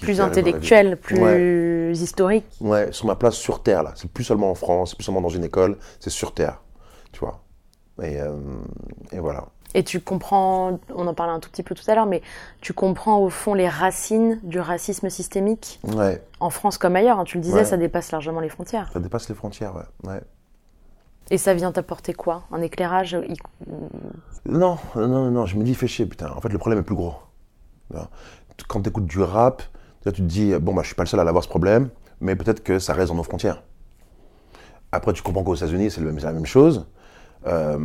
Plus 0.00 0.02
arrive 0.02 0.16
dans 0.18 0.24
la 0.24 0.30
vie. 0.32 0.38
intellectuel, 0.40 0.96
plus 0.96 1.18
Ouais. 1.20 1.92
historique. 1.92 2.44
Ouais, 2.60 2.92
sur 2.92 3.06
ma 3.06 3.16
place 3.16 3.34
sur 3.34 3.62
Terre, 3.62 3.82
là. 3.82 3.92
C'est 3.96 4.10
plus 4.10 4.24
seulement 4.24 4.50
en 4.50 4.54
France, 4.54 4.90
c'est 4.90 4.96
plus 4.96 5.04
seulement 5.04 5.20
dans 5.20 5.28
une 5.28 5.44
école, 5.44 5.78
c'est 5.98 6.10
sur 6.10 6.32
Terre. 6.32 6.60
Tu 7.12 7.20
vois. 7.20 7.42
Et, 8.02 8.20
euh, 8.20 8.36
et 9.12 9.18
voilà. 9.18 9.46
Et 9.74 9.84
tu 9.84 10.00
comprends, 10.00 10.80
on 10.94 11.06
en 11.06 11.14
parlait 11.14 11.32
un 11.32 11.38
tout 11.40 11.50
petit 11.50 11.62
peu 11.62 11.74
tout 11.76 11.88
à 11.88 11.94
l'heure, 11.94 12.06
mais 12.06 12.22
tu 12.60 12.72
comprends 12.72 13.18
au 13.18 13.30
fond 13.30 13.54
les 13.54 13.68
racines 13.68 14.40
du 14.42 14.58
racisme 14.58 15.10
systémique 15.10 15.78
Ouais, 15.84 16.20
en 16.40 16.50
France 16.50 16.76
comme 16.78 16.96
ailleurs. 16.96 17.18
hein. 17.20 17.24
Tu 17.24 17.36
le 17.36 17.42
disais, 17.42 17.58
Ouais. 17.58 17.64
ça 17.64 17.76
dépasse 17.76 18.10
largement 18.10 18.40
les 18.40 18.48
frontières. 18.48 18.90
ça 18.92 18.98
dépasse 19.00 19.28
les 19.28 19.34
frontières, 19.34 19.74
ouais. 19.76 20.10
ouais. 20.10 20.20
Et 21.30 21.38
ça 21.38 21.54
vient 21.54 21.70
t'apporter 21.72 22.12
quoi? 22.12 22.42
Un 22.50 22.60
éclairage 22.60 23.16
Non, 24.46 24.78
non, 24.96 25.08
non, 25.08 25.30
non, 25.30 25.46
je 25.46 25.56
me 25.56 25.64
dis, 25.64 25.74
fais 25.74 25.86
chier, 25.86 26.06
putain. 26.06 26.30
En 26.36 26.40
fait, 26.40 26.48
le 26.48 26.58
problème 26.58 26.80
est 26.80 26.84
plus 26.84 26.96
gros. 26.96 27.14
Quand 28.68 28.82
tu 28.82 28.88
écoutes 28.88 29.06
du 29.06 29.20
rap, 29.20 29.62
tu 30.04 30.12
te 30.12 30.22
dis, 30.22 30.52
bon, 30.60 30.74
bah, 30.74 30.82
je 30.82 30.88
suis 30.88 30.96
pas 30.96 31.04
le 31.04 31.08
seul 31.08 31.20
à 31.20 31.22
avoir 31.22 31.44
ce 31.44 31.48
problème, 31.48 31.90
mais 32.20 32.36
peut-être 32.36 32.62
que 32.62 32.78
ça 32.78 32.94
reste 32.94 33.08
dans 33.08 33.16
nos 33.16 33.22
frontières. 33.22 33.62
Après, 34.92 35.12
tu 35.12 35.22
comprends 35.22 35.44
qu'aux 35.44 35.54
États-Unis, 35.54 35.90
c'est 35.90 36.00
la 36.00 36.32
même 36.32 36.46
chose. 36.46 36.86
Euh, 37.46 37.78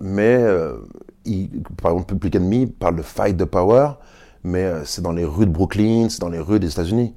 mais, 0.00 0.36
euh, 0.38 0.78
par 1.80 1.92
exemple, 1.92 2.14
Public 2.14 2.36
Enemy 2.36 2.66
parle 2.66 2.96
de 2.96 3.02
fight 3.02 3.36
the 3.36 3.44
power, 3.44 3.90
mais 4.44 4.64
euh, 4.64 4.84
c'est 4.84 5.02
dans 5.02 5.12
les 5.12 5.24
rues 5.24 5.46
de 5.46 5.52
Brooklyn, 5.52 6.08
c'est 6.08 6.20
dans 6.20 6.28
les 6.30 6.40
rues 6.40 6.58
des 6.58 6.70
États-Unis. 6.70 7.14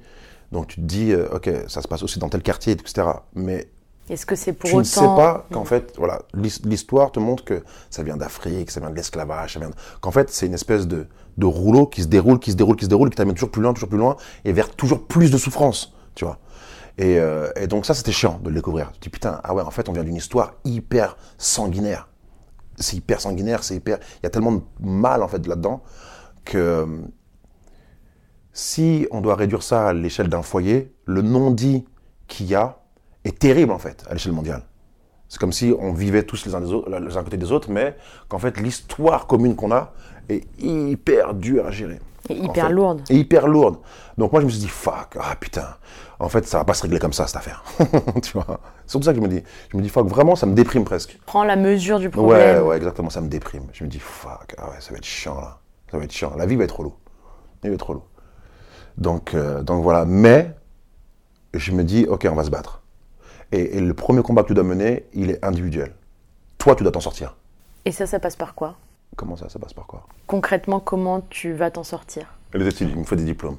Donc 0.52 0.66
tu 0.66 0.76
te 0.76 0.86
dis, 0.86 1.12
euh, 1.12 1.28
ok, 1.32 1.50
ça 1.66 1.80
se 1.80 1.88
passe 1.88 2.02
aussi 2.02 2.18
dans 2.18 2.28
tel 2.28 2.42
quartier, 2.42 2.74
etc. 2.74 3.08
Mais 3.34 3.68
Est-ce 4.10 4.26
que 4.26 4.34
c'est 4.34 4.52
pour 4.52 4.68
tu 4.68 4.74
autant 4.76 4.80
ne 4.80 4.84
sais 4.84 5.00
pas 5.00 5.46
qu'en 5.52 5.64
fait, 5.64 5.94
voilà, 5.96 6.22
l'his- 6.34 6.60
l'histoire 6.64 7.12
te 7.12 7.20
montre 7.20 7.44
que 7.44 7.62
ça 7.88 8.02
vient 8.02 8.16
d'Afrique, 8.16 8.70
ça 8.70 8.80
vient 8.80 8.90
de 8.90 8.96
l'esclavage, 8.96 9.54
ça 9.54 9.60
vient 9.60 9.70
de- 9.70 9.74
qu'en 10.00 10.10
fait, 10.10 10.28
c'est 10.30 10.46
une 10.46 10.54
espèce 10.54 10.86
de, 10.86 11.06
de 11.38 11.46
rouleau 11.46 11.86
qui 11.86 12.02
se 12.02 12.08
déroule, 12.08 12.38
qui 12.38 12.50
se 12.52 12.56
déroule, 12.56 12.76
qui 12.76 12.84
se 12.84 12.90
déroule, 12.90 13.10
qui 13.10 13.16
t'amène 13.16 13.34
toujours 13.34 13.50
plus 13.50 13.62
loin, 13.62 13.72
toujours 13.72 13.88
plus 13.88 13.98
loin, 13.98 14.16
et 14.44 14.52
vers 14.52 14.70
toujours 14.74 15.06
plus 15.06 15.30
de 15.30 15.38
souffrance, 15.38 15.94
tu 16.14 16.24
vois. 16.24 16.38
Et, 16.98 17.18
euh, 17.18 17.50
et 17.56 17.68
donc 17.68 17.86
ça, 17.86 17.94
c'était 17.94 18.12
chiant 18.12 18.38
de 18.42 18.50
le 18.50 18.56
découvrir. 18.56 18.92
Tu 18.94 19.00
dis, 19.02 19.08
putain, 19.08 19.40
ah 19.44 19.54
ouais, 19.54 19.62
en 19.62 19.70
fait, 19.70 19.88
on 19.88 19.92
vient 19.92 20.04
d'une 20.04 20.16
histoire 20.16 20.54
hyper 20.64 21.16
sanguinaire. 21.38 22.08
C'est 22.76 22.96
hyper 22.96 23.20
sanguinaire, 23.20 23.64
c'est 23.64 23.76
hyper... 23.76 23.98
Il 24.20 24.24
y 24.24 24.26
a 24.26 24.30
tellement 24.30 24.52
de 24.52 24.62
mal, 24.80 25.22
en 25.22 25.28
fait, 25.28 25.46
là-dedans, 25.46 25.82
que 26.44 26.58
euh, 26.58 26.86
si 28.52 29.06
on 29.10 29.20
doit 29.20 29.34
réduire 29.36 29.62
ça 29.62 29.88
à 29.88 29.92
l'échelle 29.92 30.28
d'un 30.28 30.42
foyer, 30.42 30.92
le 31.06 31.22
non-dit 31.22 31.84
qu'il 32.28 32.46
y 32.46 32.54
a 32.54 32.78
est 33.24 33.38
terrible 33.38 33.72
en 33.72 33.78
fait 33.78 34.04
à 34.08 34.12
l'échelle 34.14 34.32
mondiale. 34.32 34.62
C'est 35.28 35.38
comme 35.40 35.52
si 35.52 35.74
on 35.78 35.92
vivait 35.92 36.24
tous 36.24 36.44
les 36.44 36.54
uns, 36.54 36.60
des 36.60 36.72
autres, 36.72 36.90
les 36.90 37.16
uns 37.16 37.20
à 37.20 37.24
côté 37.24 37.36
des 37.38 37.52
autres, 37.52 37.70
mais 37.70 37.96
qu'en 38.28 38.38
fait 38.38 38.58
l'histoire 38.60 39.26
commune 39.26 39.56
qu'on 39.56 39.72
a 39.72 39.92
est 40.28 40.44
hyper 40.60 41.34
dure 41.34 41.66
à 41.66 41.70
gérer. 41.70 42.00
Et 42.28 42.38
en 42.40 42.44
hyper 42.44 42.66
fait. 42.66 42.72
lourde. 42.72 43.02
Et 43.10 43.16
hyper 43.16 43.46
lourde. 43.48 43.78
Donc 44.18 44.30
moi 44.32 44.40
je 44.40 44.46
me 44.46 44.50
suis 44.50 44.60
dit 44.60 44.68
fuck, 44.68 45.16
ah 45.18 45.34
putain, 45.40 45.68
en 46.20 46.28
fait 46.28 46.46
ça 46.46 46.58
va 46.58 46.64
pas 46.64 46.74
se 46.74 46.82
régler 46.82 46.98
comme 46.98 47.12
ça 47.14 47.26
cette 47.26 47.36
affaire. 47.36 47.64
tu 48.22 48.32
vois. 48.34 48.60
C'est 48.86 48.92
pour 48.98 49.04
ça 49.04 49.12
que 49.12 49.16
je 49.18 49.22
me 49.22 49.28
dis, 49.28 49.42
je 49.70 49.76
me 49.76 49.82
dis 49.82 49.88
fuck, 49.88 50.06
vraiment 50.06 50.36
ça 50.36 50.46
me 50.46 50.54
déprime 50.54 50.84
presque. 50.84 51.18
Prends 51.26 51.44
la 51.44 51.56
mesure 51.56 51.98
du 51.98 52.06
Ouais, 52.06 52.10
problème. 52.10 52.62
ouais, 52.66 52.76
exactement, 52.76 53.08
ça 53.10 53.20
me 53.22 53.28
déprime. 53.28 53.64
Je 53.72 53.84
me 53.84 53.88
dis, 53.88 53.98
fuck, 53.98 54.54
ah 54.58 54.68
ouais, 54.68 54.76
ça 54.80 54.90
va 54.90 54.98
être 54.98 55.04
chiant 55.04 55.40
là. 55.40 55.60
Ça 55.90 55.98
va 55.98 56.04
être 56.04 56.12
chiant. 56.12 56.34
La 56.36 56.46
vie 56.46 56.56
va 56.56 56.64
être 56.64 56.78
relou. 56.78 56.94
La 57.62 57.68
vie 57.68 57.70
va 57.70 57.74
être 57.76 57.88
relou. 57.88 58.02
Donc, 58.98 59.34
euh, 59.34 59.62
donc 59.62 59.82
voilà. 59.82 60.04
Mais, 60.04 60.54
je 61.54 61.72
me 61.72 61.84
dis, 61.84 62.06
ok, 62.08 62.26
on 62.30 62.34
va 62.34 62.44
se 62.44 62.50
battre. 62.50 62.81
Et, 63.52 63.76
et 63.76 63.80
le 63.80 63.94
premier 63.94 64.22
combat 64.22 64.42
que 64.42 64.48
tu 64.48 64.54
dois 64.54 64.64
mener, 64.64 65.04
il 65.12 65.30
est 65.30 65.44
individuel. 65.44 65.92
Toi, 66.58 66.74
tu 66.74 66.82
dois 66.82 66.92
t'en 66.92 67.00
sortir. 67.00 67.36
Et 67.84 67.92
ça, 67.92 68.06
ça 68.06 68.18
passe 68.18 68.36
par 68.36 68.54
quoi? 68.54 68.76
Comment 69.16 69.36
ça 69.36 69.48
Ça 69.48 69.58
passe 69.58 69.74
par 69.74 69.86
quoi? 69.86 70.06
Concrètement, 70.26 70.80
comment 70.80 71.20
tu 71.28 71.52
vas 71.52 71.70
t'en 71.70 71.84
sortir? 71.84 72.26
Les 72.54 72.66
études, 72.66 72.90
il 72.90 72.96
me 72.98 73.04
faut 73.04 73.16
des 73.16 73.24
diplômes. 73.24 73.58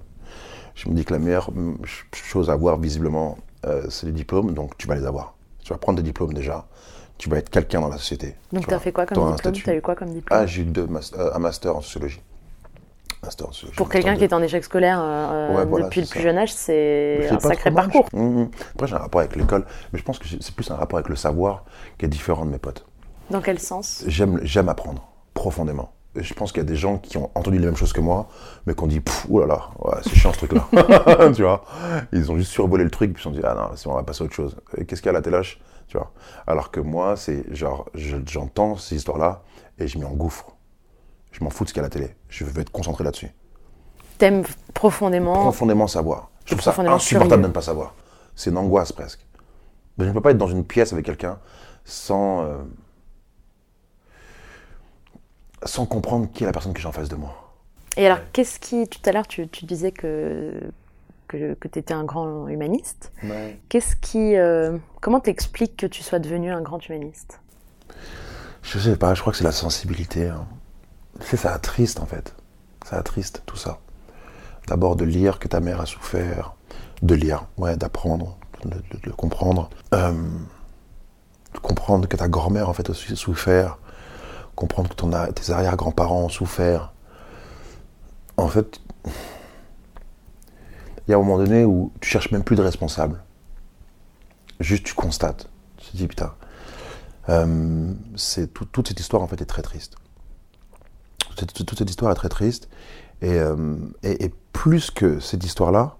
Je 0.75 0.89
me 0.89 0.95
dis 0.95 1.05
que 1.05 1.13
la 1.13 1.19
meilleure 1.19 1.51
ch- 1.83 2.05
chose 2.13 2.49
à 2.49 2.53
avoir, 2.53 2.79
visiblement, 2.79 3.37
euh, 3.65 3.85
c'est 3.89 4.07
les 4.07 4.11
diplômes. 4.11 4.53
Donc, 4.53 4.77
tu 4.77 4.87
vas 4.87 4.95
les 4.95 5.05
avoir. 5.05 5.35
Tu 5.63 5.71
vas 5.71 5.77
prendre 5.77 5.97
des 5.97 6.03
diplômes 6.03 6.33
déjà. 6.33 6.65
Tu 7.19 7.29
vas 7.29 7.37
être 7.37 7.49
quelqu'un 7.51 7.81
dans 7.81 7.89
la 7.89 7.97
société. 7.97 8.35
Donc, 8.51 8.63
tu 8.67 8.73
as 8.73 8.77
vois. 8.77 8.83
fait 8.83 8.91
quoi 8.91 9.05
comme 9.05 9.31
diplôme? 9.35 9.53
Tu 9.53 9.69
as 9.69 9.75
eu 9.75 9.81
quoi 9.81 9.95
comme 9.95 10.09
diplôme? 10.11 10.39
Ah, 10.39 10.45
j'ai 10.47 10.63
eu 10.63 10.65
deux 10.65 10.87
mas- 10.87 11.13
euh, 11.15 11.31
un 11.35 11.39
master 11.39 11.75
en 11.75 11.81
sociologie. 11.81 12.21
Sociologie. 13.31 13.75
Pour 13.77 13.89
quelqu'un 13.89 14.15
qui 14.15 14.23
est 14.23 14.33
en 14.33 14.41
échec 14.41 14.63
scolaire 14.63 14.99
euh, 15.01 15.55
Ouais, 15.55 15.65
voilà, 15.65 15.85
depuis 15.85 16.01
le 16.01 16.07
plus 16.07 16.17
ça. 16.19 16.23
jeune 16.23 16.37
âge, 16.37 16.53
c'est 16.53 17.29
un 17.29 17.39
sacré 17.39 17.71
parcours. 17.71 18.07
Mhm. 18.13 18.49
Après, 18.73 18.87
j'ai 18.87 18.95
un 18.95 18.99
rapport 18.99 19.21
avec 19.21 19.35
l'école, 19.35 19.65
mais 19.91 19.99
je 19.99 20.03
pense 20.03 20.19
que 20.19 20.25
c'est 20.27 20.55
plus 20.55 20.69
un 20.71 20.75
rapport 20.75 20.97
avec 20.99 21.09
le 21.09 21.15
savoir 21.15 21.65
qui 21.97 22.05
est 22.05 22.09
différent 22.09 22.45
de 22.45 22.51
mes 22.51 22.59
potes. 22.59 22.85
Dans 23.29 23.41
quel 23.41 23.59
sens? 23.59 24.03
J'aime, 24.07 24.69
apprendre 24.69 25.07
profondément. 25.33 25.93
Et 26.15 26.21
je 26.21 26.33
pense 26.35 26.51
qu'il 26.51 26.61
y 26.61 26.65
a 26.65 26.69
des 26.69 26.75
gens 26.75 26.99
qui 26.99 27.17
ont 27.17 27.31
entendu 27.33 27.57
les 27.57 27.65
mêmes 27.65 27.75
choses 27.75 27.91
que 27.93 28.01
moi, 28.01 28.27
mais 28.67 28.75
qui 28.75 28.83
ont 28.83 28.87
dit 28.87 29.01
oh 29.31 29.39
là 29.39 29.47
là, 29.47 29.61
ouais, 29.79 29.95
c'est 30.03 30.13
chiant 30.13 30.31
ce 30.31 30.45
truc-là. 30.45 30.67
tu 31.35 31.41
vois? 31.41 31.63
Ils 32.11 32.31
ont 32.31 32.37
juste 32.37 32.51
survolé 32.51 32.83
le 32.83 32.91
truc, 32.91 33.13
puis 33.13 33.21
ils 33.21 33.23
se 33.23 33.29
sont 33.29 33.35
dit 33.35 33.41
Ah 33.43 33.55
non, 33.55 33.75
c'est 33.75 33.85
bon, 33.85 33.93
on 33.93 33.97
va 33.97 34.03
passer 34.03 34.21
à 34.21 34.25
autre 34.25 34.33
chose. 34.35 34.55
Qu'est-ce 34.87 35.01
qu'il 35.01 35.07
y 35.07 35.09
a 35.09 35.11
à 35.11 35.13
la 35.13 35.21
téloche 35.23 35.59
Tu 35.87 35.97
vois? 35.97 36.11
Alors 36.45 36.69
que 36.69 36.79
moi, 36.79 37.15
c'est 37.17 37.51
genre, 37.55 37.85
je- 37.95 38.17
j'entends 38.27 38.75
ces 38.75 38.95
histoires-là 38.95 39.41
et 39.79 39.87
je 39.87 39.97
m'y 39.97 40.05
engouffre. 40.05 40.51
Je 41.33 41.43
m'en 41.43 41.49
fous 41.49 41.65
de 41.65 41.69
ce 41.69 41.73
qu'il 41.73 41.81
y 41.81 41.83
a 41.83 41.85
à 41.85 41.89
la 41.89 41.93
télé. 41.93 42.15
Je 42.29 42.45
veux 42.45 42.61
être 42.61 42.69
concentré 42.71 43.03
là-dessus. 43.03 43.29
T'aimes 44.17 44.43
profondément. 44.73 45.33
profondément 45.33 45.87
savoir. 45.87 46.29
Je 46.45 46.51
trouve 46.55 46.61
ça 46.63 46.71
insupportable 46.71 47.01
curieux. 47.29 47.41
de 47.41 47.47
ne 47.47 47.51
pas 47.53 47.61
savoir. 47.61 47.93
C'est 48.35 48.49
une 48.51 48.57
angoisse 48.57 48.91
presque. 48.93 49.25
Mais 49.97 50.05
je 50.05 50.09
ne 50.09 50.13
peux 50.13 50.21
pas 50.21 50.31
être 50.31 50.37
dans 50.37 50.47
une 50.47 50.63
pièce 50.63 50.93
avec 50.93 51.05
quelqu'un 51.05 51.39
sans, 51.85 52.43
euh, 52.43 52.57
sans 55.65 55.85
comprendre 55.85 56.29
qui 56.31 56.43
est 56.43 56.45
la 56.45 56.51
personne 56.53 56.73
que 56.73 56.79
j'ai 56.81 56.87
en 56.87 56.91
face 56.91 57.09
de 57.09 57.15
moi. 57.15 57.53
Et 57.97 58.05
alors, 58.05 58.19
qu'est-ce 58.31 58.59
qui. 58.59 58.87
Tout 58.87 58.99
à 59.05 59.11
l'heure, 59.11 59.27
tu, 59.27 59.47
tu 59.47 59.65
disais 59.65 59.91
que, 59.91 60.51
que, 61.27 61.53
que 61.53 61.67
tu 61.67 61.79
étais 61.79 61.93
un 61.93 62.03
grand 62.03 62.47
humaniste. 62.47 63.11
Qu'est-ce 63.69 63.95
qui. 63.95 64.35
euh, 64.35 64.77
comment 65.01 65.19
t'expliques 65.19 65.77
que 65.77 65.85
tu 65.85 66.01
sois 66.03 66.19
devenu 66.19 66.51
un 66.51 66.61
grand 66.61 66.79
humaniste? 66.87 67.39
Je 68.63 68.79
sais 68.79 68.95
pas, 68.95 69.13
je 69.13 69.21
crois 69.21 69.31
que 69.31 69.37
c'est 69.37 69.43
la 69.43 69.51
sensibilité. 69.51 70.27
hein. 70.27 70.47
Tu 71.23 71.29
sais, 71.29 71.37
ça 71.37 71.53
attriste 71.53 71.99
en 71.99 72.05
fait. 72.05 72.35
Ça 72.85 72.97
attriste 72.97 73.43
tout 73.45 73.55
ça. 73.57 73.79
D'abord 74.67 74.95
de 74.95 75.05
lire 75.05 75.39
que 75.39 75.47
ta 75.47 75.59
mère 75.59 75.81
a 75.81 75.85
souffert, 75.85 76.53
de 77.01 77.15
lire, 77.15 77.45
ouais, 77.57 77.75
d'apprendre, 77.75 78.37
de, 78.63 78.69
de- 78.69 78.99
de 79.09 79.11
comprendre. 79.11 79.69
Euh, 79.93 80.11
de 81.53 81.59
comprendre 81.59 82.07
que 82.07 82.17
ta 82.17 82.27
grand-mère 82.27 82.67
en 82.69 82.73
fait 82.73 82.89
a 82.89 82.93
souffert, 82.93 83.77
comprendre 84.55 84.89
que 84.89 85.31
tes 85.31 85.51
arrière-grands-parents 85.51 86.23
ont 86.23 86.29
souffert. 86.29 86.93
En 88.37 88.47
fait, 88.47 88.79
il 91.07 91.11
y 91.11 91.13
a 91.13 91.17
un 91.17 91.19
moment 91.19 91.37
donné 91.37 91.63
où 91.65 91.91
tu 92.01 92.09
cherches 92.09 92.31
même 92.31 92.43
plus 92.43 92.55
de 92.55 92.63
responsable. 92.63 93.21
Juste 94.59 94.85
tu 94.85 94.93
constates. 94.93 95.47
Tu 95.77 95.91
te 95.91 95.97
dis 95.97 96.07
putain, 96.07 96.33
euh, 97.29 97.93
tout- 98.53 98.65
toute 98.65 98.87
cette 98.87 98.99
histoire 98.99 99.21
en 99.21 99.27
fait 99.27 99.41
est 99.41 99.45
très 99.45 99.61
triste. 99.61 99.95
Toute, 101.35 101.77
cette 101.77 101.89
histoire 101.89 102.11
est 102.11 102.15
très 102.15 102.29
triste. 102.29 102.69
Et, 103.21 103.39
euh, 103.39 103.77
et 104.03 104.31
plus 104.51 104.91
que 104.91 105.19
cette 105.19 105.43
histoire-là, 105.43 105.97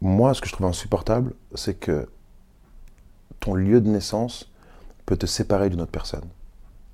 moi, 0.00 0.34
ce 0.34 0.40
que 0.40 0.48
je 0.48 0.52
trouve 0.52 0.66
insupportable, 0.66 1.32
c'est 1.54 1.74
que 1.74 2.08
ton 3.40 3.54
lieu 3.54 3.80
de 3.80 3.88
naissance 3.88 4.50
peut 5.06 5.16
te 5.16 5.26
séparer 5.26 5.70
d'une 5.70 5.80
autre 5.80 5.92
personne. 5.92 6.24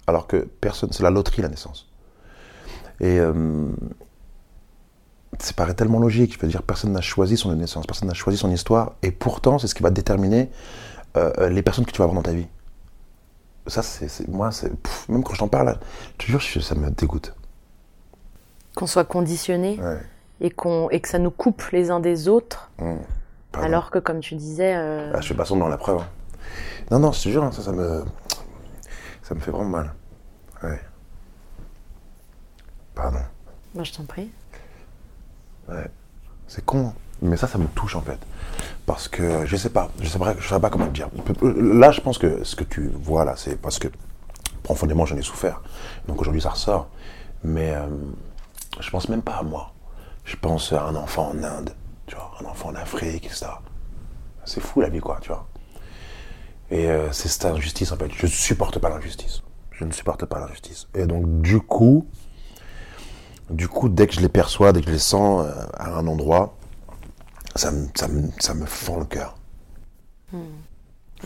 Alors 0.06 0.26
que 0.26 0.36
personne, 0.60 0.90
c'est 0.92 1.02
la 1.02 1.10
loterie 1.10 1.42
la 1.42 1.48
naissance. 1.48 1.88
Et 3.00 3.18
euh, 3.18 3.70
ça 5.38 5.52
paraît 5.52 5.74
tellement 5.74 5.98
logique. 5.98 6.34
Je 6.34 6.40
veux 6.40 6.48
dire, 6.48 6.62
personne 6.62 6.92
n'a 6.92 7.00
choisi 7.00 7.36
son 7.36 7.50
lieu 7.50 7.56
de 7.56 7.60
naissance, 7.60 7.86
personne 7.86 8.08
n'a 8.08 8.14
choisi 8.14 8.38
son 8.38 8.50
histoire, 8.50 8.94
et 9.02 9.10
pourtant, 9.10 9.58
c'est 9.58 9.68
ce 9.68 9.74
qui 9.74 9.82
va 9.82 9.90
déterminer 9.90 10.50
euh, 11.16 11.32
euh, 11.38 11.48
les 11.48 11.62
personnes 11.62 11.84
que 11.84 11.92
tu 11.92 11.98
vas 11.98 12.04
avoir 12.04 12.16
dans 12.16 12.28
ta 12.28 12.34
vie. 12.34 12.46
Ça, 13.68 13.82
c'est, 13.82 14.26
moi, 14.28 14.50
c'est, 14.50 14.70
même 15.08 15.22
quand 15.22 15.34
je 15.34 15.38
t'en 15.38 15.48
parle, 15.48 15.78
je 16.18 16.26
te 16.26 16.30
jure, 16.30 16.40
je- 16.40 16.60
ça 16.60 16.74
me 16.74 16.90
dégoûte. 16.90 17.34
Qu'on 18.74 18.86
soit 18.86 19.04
conditionné 19.04 19.78
Ouais. 19.80 20.00
et, 20.40 20.50
qu'on, 20.50 20.88
et 20.90 21.00
que 21.00 21.08
ça 21.08 21.18
nous 21.18 21.30
coupe 21.30 21.62
les 21.72 21.90
uns 21.90 22.00
des 22.00 22.28
autres, 22.28 22.70
Pardon. 22.78 23.66
alors 23.66 23.90
que 23.90 23.98
comme 23.98 24.20
tu 24.20 24.34
disais, 24.36 24.74
euh, 24.76 25.12
Ah, 25.14 25.20
je 25.20 25.28
fais 25.28 25.34
pas 25.34 25.44
semblant, 25.44 25.68
la 25.68 25.76
preuve. 25.78 26.00
hein. 26.00 26.06
Non, 26.90 26.98
non, 26.98 27.12
je 27.12 27.22
te 27.24 27.28
jure, 27.28 27.44
hein, 27.44 27.52
ça, 27.52 27.62
ça 27.62 27.72
me. 27.72 28.04
Ça 29.22 29.34
me 29.34 29.40
fait 29.40 29.50
vraiment 29.50 29.68
mal. 29.68 29.92
Ouais. 30.62 30.80
Pardon. 32.94 33.20
moi 33.74 33.84
je 33.84 33.92
t'en 33.92 34.04
prie. 34.04 34.30
Ouais. 35.68 35.86
C'est 36.46 36.64
con, 36.64 36.88
hein. 36.88 36.92
Mais 37.22 37.36
ça, 37.36 37.46
ça 37.46 37.58
me 37.58 37.66
touche 37.66 37.96
en 37.96 38.02
fait. 38.02 38.18
Parce 38.86 39.08
que 39.08 39.44
je 39.46 39.56
sais 39.56 39.70
pas, 39.70 39.90
je 40.00 40.08
sais 40.08 40.18
pas, 40.18 40.34
je 40.38 40.48
sais 40.48 40.60
pas 40.60 40.70
comment 40.70 40.86
te 40.86 40.92
dire. 40.92 41.08
Là, 41.42 41.90
je 41.90 42.00
pense 42.00 42.18
que 42.18 42.44
ce 42.44 42.56
que 42.56 42.64
tu 42.64 42.88
vois 42.88 43.24
là, 43.24 43.34
c'est 43.36 43.60
parce 43.60 43.78
que 43.78 43.88
profondément 44.62 45.06
j'en 45.06 45.16
ai 45.16 45.22
souffert. 45.22 45.62
Donc 46.06 46.20
aujourd'hui, 46.20 46.40
ça 46.40 46.50
ressort. 46.50 46.88
Mais 47.44 47.72
euh, 47.74 47.86
je 48.80 48.90
pense 48.90 49.08
même 49.08 49.22
pas 49.22 49.36
à 49.36 49.42
moi. 49.42 49.72
Je 50.24 50.36
pense 50.36 50.72
à 50.72 50.84
un 50.84 50.94
enfant 50.96 51.32
en 51.34 51.42
Inde, 51.42 51.74
tu 52.06 52.14
vois, 52.14 52.32
un 52.40 52.44
enfant 52.44 52.70
en 52.70 52.74
Afrique, 52.74 53.26
etc. 53.26 53.46
C'est 54.44 54.60
fou 54.60 54.80
la 54.80 54.88
vie, 54.88 55.00
quoi, 55.00 55.18
tu 55.20 55.28
vois. 55.28 55.46
Et 56.70 56.90
euh, 56.90 57.10
c'est 57.12 57.28
cette 57.28 57.46
injustice 57.46 57.92
en 57.92 57.96
fait. 57.96 58.10
Je 58.14 58.26
supporte 58.26 58.78
pas 58.78 58.90
l'injustice. 58.90 59.42
Je 59.72 59.84
ne 59.84 59.92
supporte 59.92 60.26
pas 60.26 60.38
l'injustice. 60.38 60.88
Et 60.94 61.06
donc, 61.06 61.40
du 61.40 61.60
coup, 61.60 62.06
du 63.50 63.68
coup, 63.68 63.88
dès 63.88 64.06
que 64.06 64.14
je 64.14 64.20
les 64.20 64.28
perçois, 64.28 64.72
dès 64.72 64.80
que 64.80 64.88
je 64.88 64.92
les 64.92 64.98
sens 64.98 65.46
euh, 65.46 65.52
à 65.78 65.90
un 65.96 66.06
endroit, 66.06 66.57
ça 67.58 67.70
me, 67.72 67.86
ça 67.94 68.08
me, 68.08 68.28
ça 68.38 68.54
me 68.54 68.66
fend 68.66 68.98
le 68.98 69.04
cœur. 69.04 69.36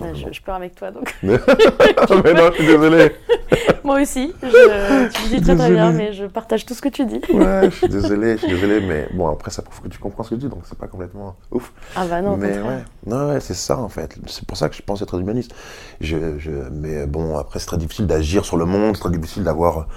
Ouais, 0.00 0.14
je, 0.14 0.32
je 0.32 0.40
pleure 0.40 0.56
avec 0.56 0.74
toi 0.74 0.90
donc. 0.90 1.14
mais 1.22 1.34
non, 1.34 2.50
je 2.50 2.54
suis 2.54 2.66
désolé. 2.66 3.12
moi 3.84 4.00
aussi, 4.00 4.32
je, 4.42 5.08
tu 5.10 5.22
le 5.24 5.36
dis 5.36 5.42
très 5.42 5.54
très 5.54 5.70
bien, 5.70 5.92
mais 5.92 6.14
je 6.14 6.24
partage 6.24 6.64
tout 6.64 6.72
ce 6.72 6.80
que 6.80 6.88
tu 6.88 7.04
dis. 7.04 7.20
Ouais, 7.30 7.68
je 7.70 7.76
suis 7.76 7.88
désolé, 7.88 8.32
je 8.32 8.46
suis 8.46 8.48
désolé, 8.48 8.80
mais 8.80 9.08
bon, 9.12 9.28
après, 9.28 9.50
ça 9.50 9.60
prouve 9.60 9.82
que 9.82 9.88
tu 9.88 9.98
comprends 9.98 10.22
ce 10.22 10.30
que 10.30 10.36
je 10.36 10.40
dis, 10.40 10.48
donc 10.48 10.62
c'est 10.64 10.78
pas 10.78 10.86
complètement 10.86 11.36
ouf. 11.50 11.72
Ah 11.94 12.06
bah 12.06 12.22
non, 12.22 12.38
mais 12.38 12.58
ouais, 12.58 12.84
non, 13.06 13.28
ouais, 13.28 13.40
c'est 13.40 13.54
ça 13.54 13.78
en 13.78 13.90
fait. 13.90 14.16
C'est 14.26 14.46
pour 14.46 14.56
ça 14.56 14.70
que 14.70 14.76
je 14.76 14.82
pense 14.82 15.02
être 15.02 15.20
humaniste. 15.20 15.54
Je, 16.00 16.38
je, 16.38 16.50
mais 16.70 17.06
bon, 17.06 17.36
après, 17.36 17.58
c'est 17.58 17.66
très 17.66 17.78
difficile 17.78 18.06
d'agir 18.06 18.46
sur 18.46 18.56
le 18.56 18.64
monde, 18.64 18.96
c'est 18.96 19.02
très 19.02 19.10
difficile 19.10 19.44
d'avoir 19.44 19.88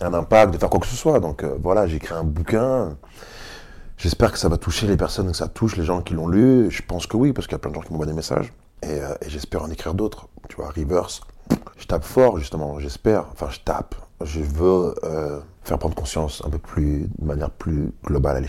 un 0.00 0.14
impact, 0.14 0.54
de 0.54 0.58
faire 0.58 0.70
quoi 0.70 0.80
que 0.80 0.86
ce 0.86 0.96
soit. 0.96 1.20
Donc 1.20 1.44
euh, 1.44 1.56
voilà, 1.62 1.86
j'ai 1.86 1.96
écrit 1.96 2.14
un 2.14 2.24
bouquin. 2.24 2.96
J'espère 4.02 4.32
que 4.32 4.38
ça 4.38 4.48
va 4.48 4.56
toucher 4.56 4.88
les 4.88 4.96
personnes, 4.96 5.30
que 5.30 5.36
ça 5.36 5.46
touche 5.46 5.76
les 5.76 5.84
gens 5.84 6.02
qui 6.02 6.14
l'ont 6.14 6.26
lu. 6.26 6.68
Je 6.72 6.82
pense 6.82 7.06
que 7.06 7.16
oui, 7.16 7.32
parce 7.32 7.46
qu'il 7.46 7.52
y 7.52 7.54
a 7.54 7.60
plein 7.60 7.70
de 7.70 7.76
gens 7.76 7.82
qui 7.82 7.92
m'envoient 7.92 8.06
des 8.06 8.12
messages. 8.12 8.52
Et, 8.82 9.00
euh, 9.00 9.14
j'espère 9.28 9.62
en 9.62 9.70
écrire 9.70 9.94
d'autres. 9.94 10.26
Tu 10.48 10.56
vois, 10.56 10.70
Reverse. 10.70 11.20
Je 11.76 11.86
tape 11.86 12.02
fort, 12.02 12.36
justement, 12.36 12.80
j'espère. 12.80 13.26
Enfin, 13.30 13.46
je 13.48 13.60
tape. 13.60 13.94
Je 14.20 14.40
veux 14.40 14.96
euh, 15.04 15.38
faire 15.62 15.78
prendre 15.78 15.94
conscience 15.94 16.42
un 16.44 16.50
peu 16.50 16.58
plus, 16.58 17.08
de 17.16 17.24
manière 17.24 17.50
plus 17.50 17.92
globale, 18.04 18.44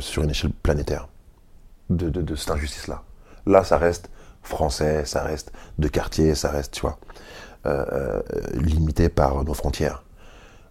sur 0.00 0.24
une 0.24 0.28
échelle 0.28 0.52
planétaire, 0.52 1.08
de, 1.88 2.36
cette 2.36 2.50
injustice-là. 2.50 3.02
Là, 3.46 3.64
ça 3.64 3.78
reste 3.78 4.10
français, 4.42 5.06
ça 5.06 5.22
reste 5.22 5.52
de 5.78 5.88
quartier, 5.88 6.34
ça 6.34 6.50
reste, 6.50 6.74
tu 6.74 6.82
vois, 6.82 6.98
euh, 7.64 8.20
limité 8.52 9.08
par 9.08 9.42
nos 9.42 9.54
frontières. 9.54 10.04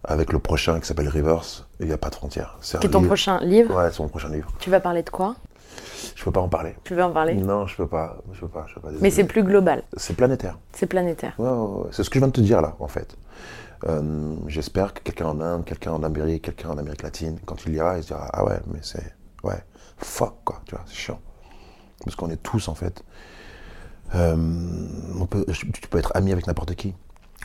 Avec 0.04 0.32
le 0.32 0.38
prochain 0.38 0.78
qui 0.78 0.86
s'appelle 0.86 1.08
Reverse, 1.08 1.67
il 1.80 1.86
n'y 1.86 1.92
a 1.92 1.98
pas 1.98 2.10
de 2.10 2.14
frontières. 2.14 2.56
C'est 2.60 2.78
ton 2.80 2.98
livre- 2.98 3.06
prochain 3.08 3.38
livre 3.40 3.76
Ouais, 3.76 3.90
c'est 3.92 4.00
mon 4.00 4.08
prochain 4.08 4.28
livre. 4.30 4.50
Tu 4.58 4.70
vas 4.70 4.80
parler 4.80 5.02
de 5.02 5.10
quoi? 5.10 5.36
Je 6.14 6.24
peux 6.24 6.30
pas 6.32 6.40
en 6.40 6.48
parler. 6.48 6.74
Tu 6.84 6.94
veux 6.94 7.02
en 7.04 7.12
parler? 7.12 7.34
Non, 7.34 7.66
je 7.66 7.76
peux 7.76 7.86
pas. 7.86 8.18
Je 8.32 8.40
peux 8.40 8.48
pas. 8.48 8.64
Je 8.68 8.74
peux 8.74 8.80
pas 8.80 8.88
Mais 9.00 9.10
c'est 9.10 9.24
plus 9.24 9.42
global, 9.44 9.82
C'est 9.96 10.14
planétaire. 10.16 10.58
c'est 10.72 10.86
planétaire. 10.86 11.34
Ouais, 11.38 11.48
ouais, 11.48 11.82
ouais. 11.84 11.88
C'est 11.92 12.02
ce 12.02 12.10
que 12.10 12.14
je 12.14 12.20
viens 12.20 12.28
de 12.28 12.32
te 12.32 12.40
dire 12.40 12.60
là, 12.60 12.74
en 12.80 12.88
fait. 12.88 13.16
Euh, 13.86 14.34
J'espère 14.48 14.92
que 14.94 15.00
quelqu'un 15.00 15.26
en 15.26 15.40
Inde, 15.40 15.64
quelqu'un 15.64 15.92
en 15.92 16.02
Amérique, 16.02 16.42
quelqu'un 16.42 16.70
en 16.70 16.78
Amérique 16.78 17.02
latine, 17.02 17.38
quand 17.46 17.64
il 17.66 17.72
lira, 17.72 17.96
il 17.96 18.02
se 18.02 18.08
dira 18.08 18.28
Ah 18.32 18.44
ouais, 18.44 18.58
mais 18.72 18.80
c'est. 18.82 19.14
Ouais, 19.44 19.62
fuck 19.98 20.34
quoi, 20.44 20.60
tu 20.66 20.74
vois, 20.74 20.84
c'est 20.86 20.96
chiant. 20.96 21.20
Parce 22.04 22.16
qu'on 22.16 22.30
est 22.30 22.42
tous, 22.42 22.66
en 22.68 22.74
fait. 22.74 23.04
euh, 24.14 24.36
on 25.20 25.26
peut, 25.26 25.44
tu 25.52 25.88
peux 25.88 25.98
être 25.98 26.12
ami 26.14 26.32
avec 26.32 26.46
n'importe 26.46 26.74
qui. 26.74 26.94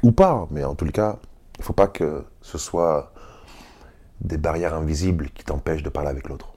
Ou 0.01 0.11
pas, 0.11 0.47
mais 0.49 0.63
en 0.63 0.75
tout 0.75 0.85
cas, 0.87 1.17
il 1.59 1.63
faut 1.63 1.73
pas 1.73 1.87
que 1.87 2.23
ce 2.41 2.57
soit 2.57 3.12
des 4.23 4.37
barrières 4.37 4.73
invisibles 4.73 5.29
qui 5.31 5.43
t'empêchent 5.43 5.83
de 5.83 5.89
parler 5.89 6.09
avec 6.09 6.27
l'autre. 6.29 6.53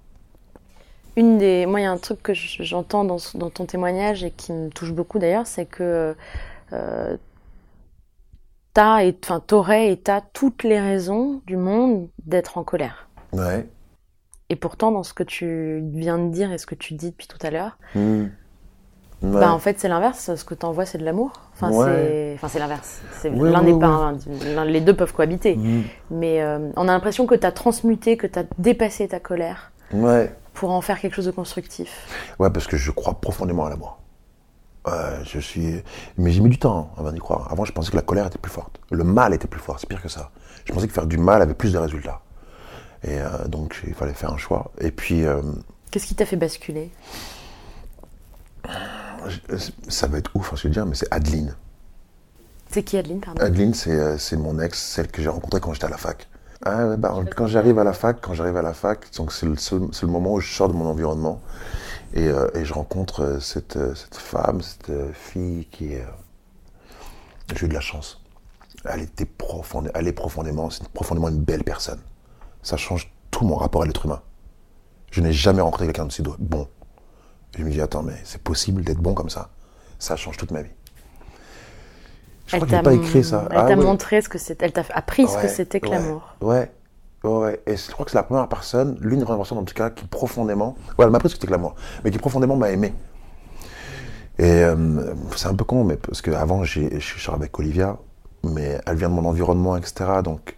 Une 1.16 1.38
des, 1.38 1.66
moi, 1.66 1.80
il 1.80 1.84
y 1.84 1.86
a 1.86 1.90
un 1.90 1.96
truc 1.96 2.22
que 2.22 2.34
je- 2.34 2.62
j'entends 2.62 3.04
dans, 3.04 3.18
ton 3.18 3.64
témoignage 3.66 4.22
et 4.22 4.30
qui 4.30 4.52
me 4.52 4.68
touche 4.68 4.92
beaucoup 4.92 5.18
d'ailleurs, 5.18 5.46
c'est 5.46 5.66
que 5.66 6.14
euh, 6.72 7.16
t'as 8.74 9.04
et, 9.04 9.16
enfin, 9.24 9.40
t'aurais 9.40 9.90
et 9.92 9.96
t'as 9.96 10.20
toutes 10.20 10.62
les 10.62 10.80
raisons 10.80 11.40
du 11.46 11.56
monde 11.56 12.08
d'être 12.24 12.58
en 12.58 12.64
colère. 12.64 13.08
Ouais. 13.32 13.66
Et 14.48 14.56
pourtant, 14.56 14.92
dans 14.92 15.02
ce 15.02 15.14
que 15.14 15.22
tu 15.24 15.82
viens 15.92 16.18
de 16.18 16.30
dire 16.30 16.52
et 16.52 16.58
ce 16.58 16.66
que 16.66 16.74
tu 16.76 16.94
dis 16.94 17.10
depuis 17.10 17.26
tout 17.26 17.38
à 17.42 17.50
l'heure, 17.50 17.78
Hmm. 17.94 18.26
Ouais. 19.22 19.40
bah 19.40 19.50
en 19.52 19.58
fait 19.58 19.80
c'est 19.80 19.88
l'inverse. 19.88 20.34
Ce 20.34 20.44
que 20.44 20.54
t'envoies, 20.54 20.84
c'est 20.86 20.98
de 20.98 21.04
l'amour. 21.04 21.32
Enfin, 21.54 21.70
Ouais. 21.70 21.86
c'est, 21.86 22.32
enfin, 22.34 22.48
c'est 22.48 22.58
l'inverse. 22.58 23.00
L'un 23.24 23.62
ouais, 23.64 23.72
n'est 23.72 23.78
pas, 23.78 23.86
un- 23.86 24.64
les 24.66 24.80
deux 24.82 24.94
peuvent 24.94 25.12
cohabiter. 25.14 25.56
Hmm. 25.56 25.82
Mais 26.10 26.42
euh, 26.42 26.70
on 26.76 26.82
a 26.88 26.92
l'impression 26.92 27.26
que 27.26 27.34
t'as 27.34 27.50
transmuté, 27.52 28.16
que 28.18 28.26
t'as 28.26 28.42
dépassé 28.58 29.08
ta 29.08 29.18
colère 29.20 29.72
Ouais. 29.92 30.30
pour 30.52 30.70
en 30.70 30.80
faire 30.82 31.00
quelque 31.00 31.14
chose 31.14 31.24
de 31.26 31.30
constructif. 31.30 32.06
Ouais, 32.38 32.50
parce 32.50 32.66
que 32.66 32.76
je 32.76 32.90
crois 32.90 33.14
profondément 33.20 33.64
à 33.66 33.70
l'amour. 33.70 33.98
Euh, 34.88 35.18
je 35.24 35.40
suis. 35.40 35.82
Mais 36.18 36.30
j'ai 36.30 36.40
mis 36.40 36.50
du 36.50 36.58
temps 36.58 36.90
avant 36.98 37.10
d'y 37.10 37.18
croire. 37.18 37.48
Avant, 37.50 37.64
je 37.64 37.72
pensais 37.72 37.90
que 37.90 37.96
la 37.96 38.02
colère 38.02 38.26
était 38.26 38.38
plus 38.38 38.52
forte. 38.52 38.78
Le 38.90 39.02
mal 39.02 39.32
était 39.34 39.48
plus 39.48 39.58
fort, 39.60 39.80
c'est 39.80 39.88
pire 39.88 40.00
que 40.02 40.08
ça. 40.08 40.30
Je 40.64 40.72
pensais 40.72 40.86
que 40.86 40.92
faire 40.92 41.06
du 41.06 41.16
mal 41.18 41.40
avait 41.42 41.54
plus 41.54 41.72
de 41.72 41.78
résultats. 41.78 42.20
Et 43.02 43.18
euh, 43.20 43.48
donc, 43.48 43.80
il 43.86 43.94
fallait 43.94 44.12
faire 44.12 44.32
un 44.32 44.36
choix. 44.36 44.70
Et 44.80 44.90
puis, 44.90 45.24
euh, 45.24 45.40
Qu'est-ce 45.90 46.06
qui 46.06 46.14
t'a 46.14 46.26
fait 46.26 46.36
basculer? 46.36 46.90
Ça 49.88 50.06
va 50.06 50.18
être 50.18 50.30
ouf 50.34 50.52
à 50.52 50.56
se 50.56 50.68
dire, 50.68 50.86
mais 50.86 50.94
c'est 50.94 51.12
Adeline. 51.12 51.54
C'est 52.70 52.82
qui 52.82 52.96
Adeline, 52.98 53.20
pardon? 53.20 53.40
Adeline, 53.42 53.74
c'est 53.74 53.90
euh, 53.90 54.18
c'est 54.18 54.36
mon 54.36 54.58
ex, 54.58 54.80
celle 54.80 55.08
que 55.08 55.22
j'ai 55.22 55.28
rencontrée 55.28 55.60
quand 55.60 55.72
j'étais 55.72 55.86
à 55.86 55.90
la 55.90 55.96
fac. 55.98 56.28
Ah, 56.64 56.96
bah, 56.96 57.14
quand 57.36 57.46
j'arrive 57.46 57.78
à 57.78 57.84
la 57.84 57.92
fac, 57.92 58.18
quand 58.20 58.34
j'arrive 58.34 58.56
à 58.56 58.62
la 58.62 58.72
fac, 58.74 59.12
donc 59.16 59.32
c'est 59.32 59.46
le, 59.46 59.54
le 59.54 60.08
moment 60.08 60.32
où 60.34 60.40
je 60.40 60.52
sors 60.52 60.68
de 60.68 60.72
mon 60.74 60.86
environnement 60.86 61.40
et, 62.14 62.26
euh, 62.28 62.48
et 62.54 62.64
je 62.64 62.72
rencontre 62.72 63.20
euh, 63.22 63.40
cette, 63.40 63.76
euh, 63.76 63.94
cette 63.94 64.16
femme, 64.16 64.62
cette 64.62 64.90
euh, 64.90 65.12
fille 65.12 65.66
qui 65.70 65.92
est. 65.92 66.02
euh, 66.02 67.54
J'ai 67.54 67.66
eu 67.66 67.68
de 67.68 67.74
la 67.74 67.80
chance. 67.80 68.22
Elle 68.84 69.02
était 69.02 69.26
profonde, 69.26 69.90
elle 69.94 70.08
est 70.08 70.12
profondément, 70.12 70.70
c'est 70.70 70.88
profondément 70.88 71.28
une 71.28 71.40
belle 71.42 71.62
personne. 71.64 72.00
Ça 72.62 72.76
change 72.76 73.12
tout 73.30 73.44
mon 73.44 73.56
rapport 73.56 73.82
à 73.82 73.86
l'être 73.86 74.06
humain. 74.06 74.22
Je 75.10 75.20
n'ai 75.20 75.32
jamais 75.32 75.60
rencontré 75.60 75.86
quelqu'un 75.86 76.04
d'aussi 76.04 76.22
bon. 76.22 76.68
Je 77.56 77.64
me 77.64 77.70
dis 77.70 77.80
attends 77.80 78.02
mais 78.02 78.16
c'est 78.24 78.42
possible 78.42 78.82
d'être 78.82 78.98
bon 79.00 79.14
comme 79.14 79.30
ça. 79.30 79.50
Ça 79.98 80.16
change 80.16 80.36
toute 80.36 80.50
ma 80.50 80.62
vie. 80.62 80.70
Je 82.46 82.56
crois 82.56 82.66
que 82.68 82.76
j'ai 82.76 82.82
pas 82.82 82.92
écrit 82.94 83.24
ça. 83.24 83.48
Elle 83.50 83.56
Ah 83.58 83.62
t'a 83.64 83.76
ouais. 83.76 83.84
montré 83.84 84.20
ce 84.20 84.28
que 84.28 84.38
c'était. 84.38 84.66
Elle 84.66 84.72
t'a 84.72 84.84
appris 84.94 85.26
ce 85.26 85.36
que 85.38 85.48
c'était 85.48 85.80
que 85.80 85.88
ouais, 85.88 85.96
l'amour. 85.96 86.36
Ouais, 86.40 86.70
ouais. 87.24 87.60
Et 87.66 87.76
je 87.76 87.90
crois 87.90 88.04
que 88.04 88.12
c'est 88.12 88.18
la 88.18 88.22
première 88.22 88.48
personne, 88.48 88.96
l'une 89.00 89.18
des 89.18 89.24
premières 89.24 89.38
personnes 89.40 89.58
en 89.58 89.64
tout 89.64 89.74
cas, 89.74 89.90
qui 89.90 90.04
profondément, 90.06 90.76
ouais, 90.98 91.04
elle 91.04 91.10
m'a 91.10 91.16
appris 91.16 91.28
ce 91.28 91.34
que 91.34 91.38
c'était 91.40 91.48
que 91.48 91.52
l'amour, 91.52 91.74
mais 92.04 92.10
qui 92.10 92.18
profondément 92.18 92.56
m'a 92.56 92.70
aimé. 92.70 92.94
Et 94.38 94.44
euh, 94.62 95.14
c'est 95.34 95.48
un 95.48 95.54
peu 95.54 95.64
con, 95.64 95.82
mais 95.84 95.96
parce 95.96 96.20
qu'avant, 96.22 96.62
je 96.62 96.98
suis 97.00 97.32
avec 97.32 97.58
Olivia, 97.58 97.96
mais 98.44 98.78
elle 98.86 98.96
vient 98.96 99.08
de 99.08 99.14
mon 99.14 99.24
environnement, 99.24 99.76
etc. 99.76 100.20
Donc, 100.22 100.56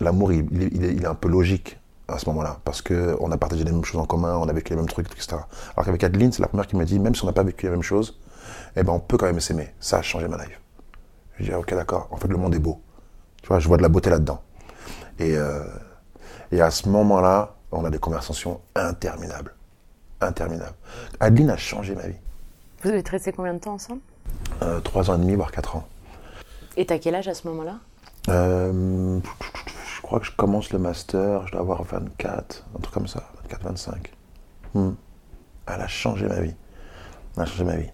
l'amour, 0.00 0.32
il 0.32 0.84
est 1.02 1.06
un 1.06 1.14
peu 1.14 1.28
logique. 1.28 1.78
À 2.12 2.18
ce 2.18 2.26
moment-là, 2.30 2.58
parce 2.64 2.82
qu'on 2.82 3.30
a 3.30 3.36
partagé 3.36 3.64
les 3.64 3.72
mêmes 3.72 3.84
choses 3.84 4.00
en 4.00 4.06
commun, 4.06 4.36
on 4.36 4.48
a 4.48 4.52
vécu 4.52 4.70
les 4.72 4.76
mêmes 4.76 4.88
trucs, 4.88 5.10
etc. 5.10 5.36
Alors 5.74 5.84
qu'avec 5.84 6.04
Adeline, 6.04 6.32
c'est 6.32 6.42
la 6.42 6.48
première 6.48 6.66
qui 6.66 6.76
m'a 6.76 6.84
dit, 6.84 6.98
même 6.98 7.14
si 7.14 7.24
on 7.24 7.26
n'a 7.26 7.32
pas 7.32 7.42
vécu 7.42 7.66
les 7.66 7.72
mêmes 7.72 7.82
choses, 7.82 8.18
eh 8.76 8.82
ben 8.82 8.92
on 8.92 9.00
peut 9.00 9.16
quand 9.16 9.26
même 9.26 9.40
s'aimer. 9.40 9.74
Ça 9.80 9.98
a 9.98 10.02
changé 10.02 10.28
ma 10.28 10.36
life. 10.36 10.60
Je 11.38 11.44
dis, 11.44 11.54
ok, 11.54 11.74
d'accord, 11.74 12.08
en 12.10 12.16
fait, 12.16 12.28
le 12.28 12.36
monde 12.36 12.54
est 12.54 12.58
beau. 12.58 12.80
Tu 13.42 13.48
vois, 13.48 13.58
je 13.58 13.68
vois 13.68 13.76
de 13.76 13.82
la 13.82 13.88
beauté 13.88 14.10
là-dedans. 14.10 14.40
Et, 15.18 15.36
euh, 15.36 15.64
et 16.50 16.60
à 16.60 16.70
ce 16.70 16.88
moment-là, 16.88 17.54
on 17.72 17.84
a 17.84 17.90
des 17.90 17.98
conversations 17.98 18.60
interminables. 18.74 19.54
Interminables. 20.20 20.76
Adeline 21.20 21.50
a 21.50 21.56
changé 21.56 21.94
ma 21.94 22.06
vie. 22.06 22.18
Vous 22.82 22.90
avez 22.90 23.02
resté 23.08 23.32
combien 23.32 23.54
de 23.54 23.58
temps 23.58 23.74
ensemble? 23.74 24.00
Euh, 24.62 24.80
trois 24.80 25.10
ans 25.10 25.16
et 25.16 25.18
demi, 25.18 25.34
voire 25.34 25.50
quatre 25.50 25.76
ans. 25.76 25.86
Et 26.76 26.86
t'as 26.86 26.98
quel 26.98 27.14
âge 27.14 27.28
à 27.28 27.34
ce 27.34 27.46
moment-là? 27.48 27.76
Euh, 28.28 29.18
crois 30.02 30.20
que 30.20 30.26
je 30.26 30.32
commence 30.32 30.72
le 30.72 30.78
master, 30.78 31.46
je 31.46 31.52
dois 31.52 31.60
avoir 31.60 31.82
24, 31.84 32.66
un 32.76 32.80
truc 32.80 32.94
comme 32.94 33.06
ça, 33.06 33.30
24, 33.42 33.62
25. 33.64 34.12
Hmm. 34.74 34.92
Elle 35.66 35.80
a 35.80 35.88
changé 35.88 36.26
ma 36.26 36.40
vie. 36.40 36.54
Elle 37.36 37.42
a 37.42 37.46
changé 37.46 37.64
ma 37.64 37.76
vie. 37.76 37.90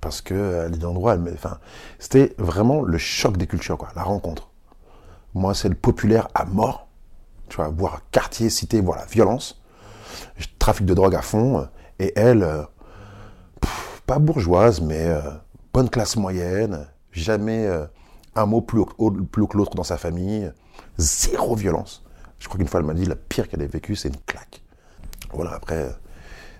Parce 0.00 0.20
que 0.20 0.34
endroits, 0.84 1.14
elle 1.14 1.20
me- 1.20 1.32
enfin, 1.32 1.58
c'était 1.98 2.34
vraiment 2.38 2.82
le 2.82 2.98
choc 2.98 3.36
des 3.36 3.46
cultures, 3.46 3.78
quoi, 3.78 3.88
la 3.94 4.02
rencontre. 4.02 4.50
Moi, 5.34 5.54
c'est 5.54 5.68
le 5.68 5.74
populaire 5.74 6.28
à 6.34 6.44
mort, 6.44 6.88
tu 7.48 7.56
vois, 7.56 7.68
voir 7.68 8.00
quartier, 8.10 8.50
cité, 8.50 8.80
voir 8.80 8.98
violence, 9.06 9.60
Je- 10.36 10.46
trafic 10.58 10.84
de 10.86 10.92
drogue 10.94 11.14
à 11.14 11.22
fond, 11.22 11.66
et 11.98 12.12
elle, 12.16 12.42
euh, 12.42 12.62
pas 14.06 14.18
bourgeoise, 14.18 14.80
mais 14.80 15.06
euh, 15.06 15.20
bonne 15.72 15.88
classe 15.88 16.16
moyenne, 16.16 16.86
jamais 17.12 17.66
euh, 17.66 17.86
un 18.34 18.46
mot 18.46 18.60
plus 18.60 18.84
plus 19.30 19.42
haut 19.42 19.46
que 19.46 19.56
l'autre 19.56 19.74
dans 19.74 19.84
sa 19.84 19.96
famille, 19.98 20.52
zéro 20.98 21.54
violence. 21.54 22.04
Je 22.38 22.48
crois 22.48 22.58
qu'une 22.58 22.68
fois, 22.68 22.80
elle 22.80 22.86
m'a 22.86 22.94
dit 22.94 23.04
la 23.04 23.16
pire 23.16 23.48
qu'elle 23.48 23.62
ait 23.62 23.66
vécue, 23.66 23.96
c'est 23.96 24.08
une 24.08 24.20
claque. 24.26 24.62
Voilà, 25.32 25.52
après, 25.52 25.82
euh, 25.82 25.90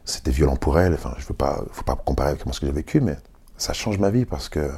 c'était 0.04 0.30
violent 0.30 0.56
pour 0.56 0.78
elle. 0.78 0.94
Enfin, 0.94 1.14
je 1.18 1.26
veux 1.26 1.34
pas, 1.34 1.62
faut 1.72 1.84
pas 1.84 1.96
comparer 1.96 2.30
avec 2.30 2.46
moi 2.46 2.54
ce 2.54 2.60
que 2.60 2.66
j'ai 2.66 2.72
vécu, 2.72 3.00
mais 3.00 3.16
ça 3.56 3.72
change 3.72 3.98
ma 3.98 4.10
vie 4.10 4.24
parce 4.24 4.48
que 4.48 4.70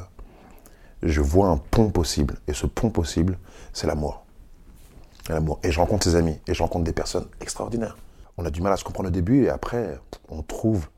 je 1.02 1.20
vois 1.20 1.48
un 1.48 1.58
pont 1.58 1.90
possible. 1.90 2.36
Et 2.48 2.54
ce 2.54 2.66
pont 2.66 2.90
possible, 2.90 3.38
c'est 3.72 3.86
l'amour. 3.86 4.24
L'amour. 5.28 5.60
Et 5.62 5.70
je 5.70 5.78
rencontre 5.78 6.04
ses 6.04 6.16
amis. 6.16 6.38
Et 6.46 6.54
je 6.54 6.62
rencontre 6.62 6.84
des 6.84 6.92
personnes 6.92 7.28
extraordinaires. 7.40 7.96
On 8.36 8.44
a 8.44 8.50
du 8.50 8.60
mal 8.60 8.72
à 8.72 8.76
se 8.76 8.84
comprendre 8.84 9.08
au 9.08 9.12
début 9.12 9.44
et 9.44 9.50
après, 9.50 9.98
on 10.28 10.42
trouve 10.42 10.88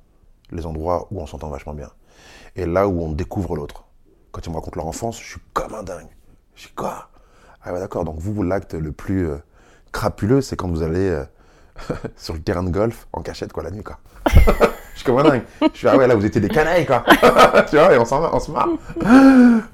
les 0.50 0.64
endroits 0.64 1.08
où 1.10 1.20
on 1.20 1.26
s'entend 1.26 1.48
vachement 1.48 1.74
bien. 1.74 1.90
Et 2.54 2.64
là 2.64 2.88
où 2.88 3.00
on 3.02 3.12
découvre 3.12 3.56
l'autre. 3.56 3.84
Quand 4.32 4.46
ils 4.46 4.50
me 4.50 4.54
racontent 4.54 4.76
leur 4.80 4.86
enfance, 4.86 5.20
je 5.20 5.30
suis 5.30 5.40
comme 5.52 5.74
un 5.74 5.82
dingue. 5.82 6.08
Je 6.54 6.68
dis 6.68 6.74
quoi? 6.74 7.10
Ah 7.66 7.72
ouais, 7.72 7.80
d'accord. 7.80 8.04
Donc 8.04 8.16
vous, 8.18 8.42
l'acte 8.42 8.74
le 8.74 8.92
plus 8.92 9.28
euh, 9.28 9.36
crapuleux, 9.92 10.40
c'est 10.40 10.56
quand 10.56 10.68
vous 10.68 10.82
allez 10.82 11.08
euh, 11.08 11.24
sur 12.16 12.34
le 12.34 12.40
terrain 12.40 12.62
de 12.62 12.70
golf 12.70 13.06
en 13.12 13.22
cachette, 13.22 13.52
quoi, 13.52 13.64
la 13.64 13.70
nuit, 13.70 13.82
quoi. 13.82 13.98
je 14.34 14.40
suis 14.94 15.04
comme 15.04 15.18
un 15.18 15.24
dingue. 15.24 15.42
Je 15.72 15.78
suis 15.78 15.88
ah 15.88 15.96
ouais, 15.96 16.06
là, 16.06 16.14
vous 16.14 16.24
étiez 16.24 16.40
des 16.40 16.48
canailles, 16.48 16.86
quoi. 16.86 17.04
tu 17.68 17.76
vois, 17.76 17.92
et 17.92 17.98
on 17.98 18.04
s'en 18.04 18.20
va, 18.20 18.30
on 18.32 18.40
se 18.40 18.50
marre. 18.50 18.68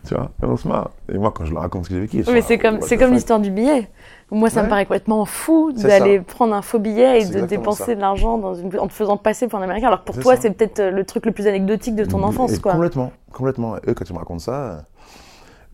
tu 0.07 0.15
vois, 0.15 0.31
et 0.43 0.47
on 0.47 0.57
se 0.57 0.67
marre. 0.67 0.91
Et 1.13 1.19
moi, 1.19 1.33
quand 1.35 1.45
je 1.45 1.53
leur 1.53 1.63
raconte 1.63 1.85
ce 1.85 1.91
que 1.91 1.95
j'ai 1.95 2.01
vécu, 2.01 2.25
mais 2.31 2.43
c'est 2.43 2.59
comme, 2.59 2.81
c'est 2.81 2.97
comme 2.97 3.13
l'histoire 3.13 3.41
du 3.41 3.51
billet. 3.51 3.91
Moi, 4.31 4.49
ça 4.49 4.63
me 4.63 4.69
paraît 4.71 4.87
complètement 4.87 5.27
fou 5.27 5.73
d'aller 5.73 6.21
prendre 6.21 6.55
un 6.55 6.63
faux 6.63 6.79
billet 6.79 7.21
et 7.21 7.27
de 7.27 7.43
dépenser 7.43 7.85
ça. 7.85 7.95
de 7.95 8.01
l'argent 8.01 8.55
une... 8.55 8.79
en 8.79 8.87
te 8.87 8.93
faisant 8.95 9.19
passer 9.19 9.47
pour 9.47 9.59
un 9.59 9.63
Américain. 9.63 9.89
Alors 9.89 10.05
pour 10.05 10.19
toi, 10.19 10.37
c'est 10.37 10.51
peut-être 10.53 10.81
euh, 10.81 10.91
le 10.91 11.05
truc 11.05 11.27
le 11.27 11.33
plus 11.33 11.47
anecdotique 11.47 11.95
de 11.95 12.07
ton 12.07 12.23
enfance, 12.23 12.55
Et 12.55 12.61
quoi. 12.61 12.73
Complètement, 12.73 13.13
complètement. 13.31 13.77
Et 13.77 13.81
eux, 13.91 13.95
quand 13.95 14.09
ils 14.09 14.15
me 14.15 14.19
racontent 14.19 14.39
ça, 14.39 14.87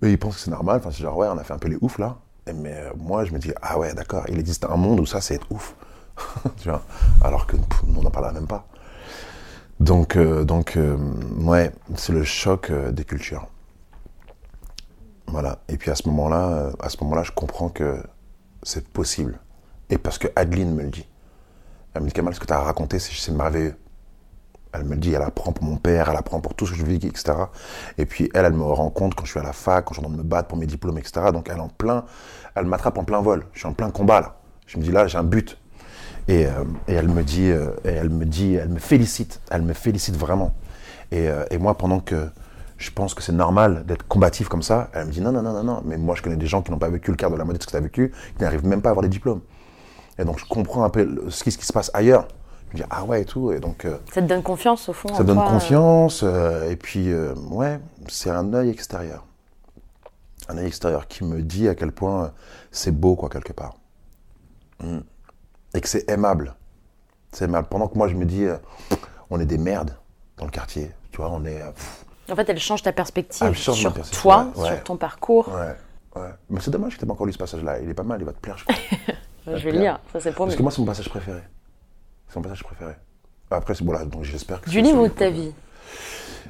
eux, 0.02 0.10
ils 0.10 0.18
pensent 0.18 0.36
que 0.36 0.40
c'est 0.42 0.50
normal. 0.50 0.78
Enfin, 0.78 0.90
c'est 0.90 1.02
genre, 1.02 1.16
ouais, 1.16 1.28
on 1.30 1.38
a 1.38 1.44
fait 1.44 1.54
un 1.54 1.58
peu 1.58 1.68
les 1.68 1.78
oufs 1.80 1.98
là. 1.98 2.18
Mais 2.54 2.74
euh, 2.74 2.90
moi, 2.96 3.24
je 3.24 3.32
me 3.32 3.38
dis, 3.38 3.52
ah 3.60 3.78
ouais, 3.78 3.92
d'accord, 3.94 4.24
il 4.28 4.38
existe 4.38 4.64
un 4.64 4.76
monde 4.76 5.00
où 5.00 5.06
ça, 5.06 5.20
c'est 5.20 5.34
être 5.34 5.46
ouf. 5.50 5.74
tu 6.56 6.68
vois 6.68 6.82
Alors 7.22 7.46
que 7.46 7.56
pff, 7.56 7.82
on 7.96 8.02
n'en 8.02 8.10
parle 8.10 8.32
même 8.32 8.46
pas. 8.46 8.66
Donc, 9.80 10.16
euh, 10.16 10.44
donc 10.44 10.76
euh, 10.76 10.96
ouais, 11.40 11.72
c'est 11.94 12.12
le 12.12 12.24
choc 12.24 12.72
des 12.72 13.04
cultures. 13.04 13.46
Voilà. 15.26 15.58
Et 15.68 15.76
puis 15.76 15.90
à 15.90 15.94
ce 15.94 16.08
moment-là, 16.08 16.70
à 16.80 16.88
ce 16.88 16.96
moment-là, 17.02 17.22
je 17.22 17.32
comprends 17.32 17.68
que 17.68 18.02
c'est 18.62 18.88
possible. 18.88 19.38
Et 19.90 19.98
parce 19.98 20.18
que 20.18 20.28
Adeline 20.34 20.74
me 20.74 20.82
le 20.82 20.90
dit. 20.90 21.06
Elle 21.94 22.02
me 22.02 22.06
dit, 22.08 22.12
Kamal, 22.12 22.34
ce 22.34 22.40
que 22.40 22.46
tu 22.46 22.52
as 22.52 22.60
raconté, 22.60 22.98
c'est 22.98 23.32
merveilleux. 23.32 23.76
Elle 24.72 24.84
me 24.84 24.96
dit, 24.96 25.12
elle 25.12 25.22
apprend 25.22 25.52
pour 25.52 25.64
mon 25.64 25.76
père, 25.76 26.10
elle 26.10 26.16
apprend 26.16 26.40
pour 26.40 26.54
tout 26.54 26.66
ce 26.66 26.72
que 26.72 26.78
je 26.78 26.84
vis, 26.84 26.96
etc. 26.96 27.32
Et 27.96 28.06
puis 28.06 28.30
elle, 28.34 28.44
elle 28.44 28.52
me 28.52 28.62
rend 28.62 28.90
compte 28.90 29.14
quand 29.14 29.24
je 29.24 29.30
suis 29.30 29.40
à 29.40 29.42
la 29.42 29.52
fac, 29.52 29.84
quand 29.84 29.94
je 29.94 30.00
suis 30.00 30.06
en 30.06 30.08
train 30.08 30.16
de 30.16 30.22
me 30.22 30.28
battre 30.28 30.48
pour 30.48 30.58
mes 30.58 30.66
diplômes, 30.66 30.98
etc. 30.98 31.26
Donc 31.32 31.48
elle 31.50 31.60
en 31.60 31.68
plein, 31.68 32.04
elle 32.54 32.66
m'attrape 32.66 32.98
en 32.98 33.04
plein 33.04 33.20
vol. 33.20 33.46
Je 33.52 33.60
suis 33.60 33.68
en 33.68 33.72
plein 33.72 33.90
combat 33.90 34.20
là. 34.20 34.36
Je 34.66 34.78
me 34.78 34.82
dis 34.82 34.90
là, 34.90 35.06
j'ai 35.06 35.18
un 35.18 35.24
but. 35.24 35.58
Et, 36.28 36.46
euh, 36.46 36.64
et 36.86 36.92
elle 36.92 37.08
me 37.08 37.22
dit, 37.22 37.50
euh, 37.50 37.70
et 37.84 37.88
elle 37.88 38.10
me 38.10 38.26
dit, 38.26 38.54
elle 38.54 38.68
me 38.68 38.78
félicite, 38.78 39.40
elle 39.50 39.62
me 39.62 39.72
félicite 39.72 40.16
vraiment. 40.16 40.54
Et, 41.10 41.28
euh, 41.28 41.46
et 41.50 41.56
moi, 41.56 41.78
pendant 41.78 42.00
que 42.00 42.28
je 42.76 42.90
pense 42.90 43.14
que 43.14 43.22
c'est 43.22 43.32
normal 43.32 43.84
d'être 43.86 44.06
combatif 44.06 44.48
comme 44.48 44.62
ça, 44.62 44.90
elle 44.92 45.06
me 45.06 45.10
dit 45.10 45.22
non, 45.22 45.32
non, 45.32 45.42
non, 45.42 45.52
non, 45.52 45.64
non. 45.64 45.82
Mais 45.86 45.96
moi, 45.96 46.14
je 46.14 46.22
connais 46.22 46.36
des 46.36 46.46
gens 46.46 46.60
qui 46.60 46.70
n'ont 46.70 46.78
pas 46.78 46.90
vécu 46.90 47.10
le 47.10 47.16
quart 47.16 47.30
de 47.30 47.36
la 47.36 47.44
moitié 47.44 47.58
de 47.58 47.62
ce 47.62 47.66
que 47.66 47.72
tu 47.72 47.76
as 47.76 47.80
vécu, 47.80 48.12
qui 48.36 48.42
n'arrivent 48.42 48.66
même 48.66 48.82
pas 48.82 48.90
à 48.90 48.92
avoir 48.92 49.02
des 49.02 49.08
diplômes. 49.08 49.40
Et 50.18 50.24
donc 50.24 50.38
je 50.38 50.44
comprends 50.44 50.84
un 50.84 50.90
peu 50.90 51.26
ce 51.28 51.44
qui 51.44 51.52
se 51.52 51.72
passe 51.72 51.90
ailleurs. 51.94 52.26
Je 52.70 52.76
me 52.76 52.82
dis 52.82 52.88
ah 52.90 53.04
ouais 53.04 53.22
et 53.22 53.24
tout. 53.24 53.52
Et 53.52 53.60
donc 53.60 53.84
euh, 53.84 53.96
Ça 54.12 54.20
te 54.22 54.26
donne 54.26 54.42
confiance, 54.42 54.88
au 54.88 54.92
fond. 54.92 55.08
ça 55.08 55.20
en 55.20 55.24
donne 55.24 55.36
toi, 55.36 55.46
euh. 55.46 55.50
confiance. 55.50 56.22
euh, 56.22 56.70
et 56.70 56.76
puis, 56.76 57.12
ouais, 57.50 57.80
c'est 58.08 58.30
un 58.30 58.52
œil 58.54 58.70
extérieur. 58.70 59.24
Un 60.48 60.58
œil 60.58 60.66
extérieur 60.66 61.08
qui 61.08 61.24
me 61.24 61.42
dit 61.42 61.68
à 61.68 61.74
quel 61.74 61.92
point 61.92 62.32
c'est 62.70 62.92
beau, 62.92 63.16
quoi, 63.16 63.28
quelque 63.28 63.52
part. 63.52 63.74
Mm. 64.82 64.98
Et 65.74 65.80
que 65.80 65.88
c'est 65.88 66.08
aimable. 66.10 66.54
C'est 67.32 67.44
aimable. 67.44 67.68
Pendant 67.68 67.88
que 67.88 67.96
moi, 67.98 68.08
je 68.08 68.14
me 68.14 68.24
dis, 68.24 68.46
on 69.30 69.38
est 69.40 69.46
des 69.46 69.58
merdes 69.58 69.96
dans 70.38 70.44
le 70.46 70.50
quartier. 70.50 70.90
Tu 71.10 71.18
vois, 71.18 71.30
on 71.30 71.44
est. 71.44 71.58
pff, 71.58 72.04
En 72.30 72.36
fait, 72.36 72.48
elle 72.48 72.58
change 72.58 72.82
ta 72.82 72.92
perspective 72.92 73.46
Elle 73.46 73.54
change 73.54 73.78
sur 73.80 73.92
perspective, 73.92 74.22
toi, 74.22 74.50
ouais, 74.56 74.62
ouais. 74.62 74.68
sur 74.76 74.84
ton 74.84 74.96
parcours. 74.96 75.48
ouais, 75.48 76.20
ouais. 76.22 76.28
Mais 76.48 76.60
c'est 76.60 76.70
dommage 76.70 76.94
que 76.94 77.00
tu 77.00 77.06
pas 77.06 77.12
encore 77.12 77.26
lu 77.26 77.32
ce 77.32 77.38
passage-là. 77.38 77.80
Il 77.80 77.90
est 77.90 77.94
pas 77.94 78.02
mal, 78.02 78.20
il 78.20 78.24
va 78.24 78.32
te 78.32 78.40
plaire, 78.40 78.56
je 78.58 78.64
crois. 78.64 78.76
Je 79.46 79.52
vais 79.52 79.70
Claire. 79.70 79.80
lire, 79.80 80.00
ça 80.12 80.20
c'est 80.20 80.32
promis. 80.32 80.48
Parce 80.50 80.56
que 80.58 80.62
moi, 80.62 80.70
c'est 80.70 80.80
mon 80.80 80.86
passage 80.86 81.08
préféré. 81.08 81.40
C'est 82.28 82.36
mon 82.36 82.42
passage 82.42 82.62
préféré. 82.64 82.94
Après, 83.50 83.74
c'est 83.74 83.84
bon, 83.84 83.92
là, 83.92 84.04
donc 84.04 84.24
j'espère 84.24 84.60
que 84.60 84.68
Du 84.70 84.80
livre 84.80 85.00
ou 85.02 85.08
de 85.08 85.12
ta 85.12 85.30
vie? 85.30 85.52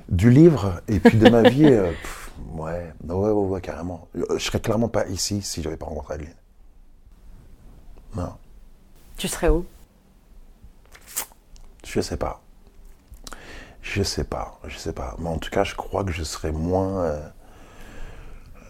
Du 0.09 0.31
livre 0.31 0.81
et 0.89 0.99
puis 1.01 1.19
de 1.19 1.29
ma 1.29 1.49
vie, 1.49 1.67
euh, 1.67 1.91
pff, 2.03 2.31
ouais, 2.55 2.93
ouais, 3.05 3.15
ouais, 3.15 3.31
ouais, 3.31 3.61
carrément. 3.61 4.09
Euh, 4.17 4.25
Je 4.39 4.45
serais 4.45 4.61
clairement 4.61 4.89
pas 4.89 5.07
ici 5.07 5.43
si 5.43 5.63
j'avais 5.63 5.77
pas 5.77 5.87
rencontré 5.87 6.15
Adeline. 6.15 6.35
Non, 8.17 8.33
Tu 9.17 9.29
serais 9.29 9.49
où? 9.51 9.67
Je 11.87 12.01
sais 12.01 12.17
pas. 12.17 12.41
Je 13.83 14.03
sais 14.03 14.25
pas, 14.25 14.59
je 14.67 14.77
sais 14.77 14.93
pas. 14.93 15.15
Mais 15.19 15.29
en 15.29 15.39
tout 15.39 15.51
cas, 15.51 15.63
je 15.65 15.75
crois 15.75 16.05
que 16.05 16.11
je 16.13 16.23
serais 16.25 16.53
moins. 16.53 17.03
euh, 17.05 17.29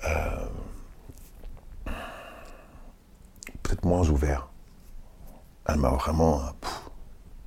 euh, 0.05 0.47
Peut-être 3.63 3.85
moins 3.85 4.09
ouvert. 4.09 4.49
Elle 5.67 5.77
m'a 5.79 5.91
vraiment 5.91 6.41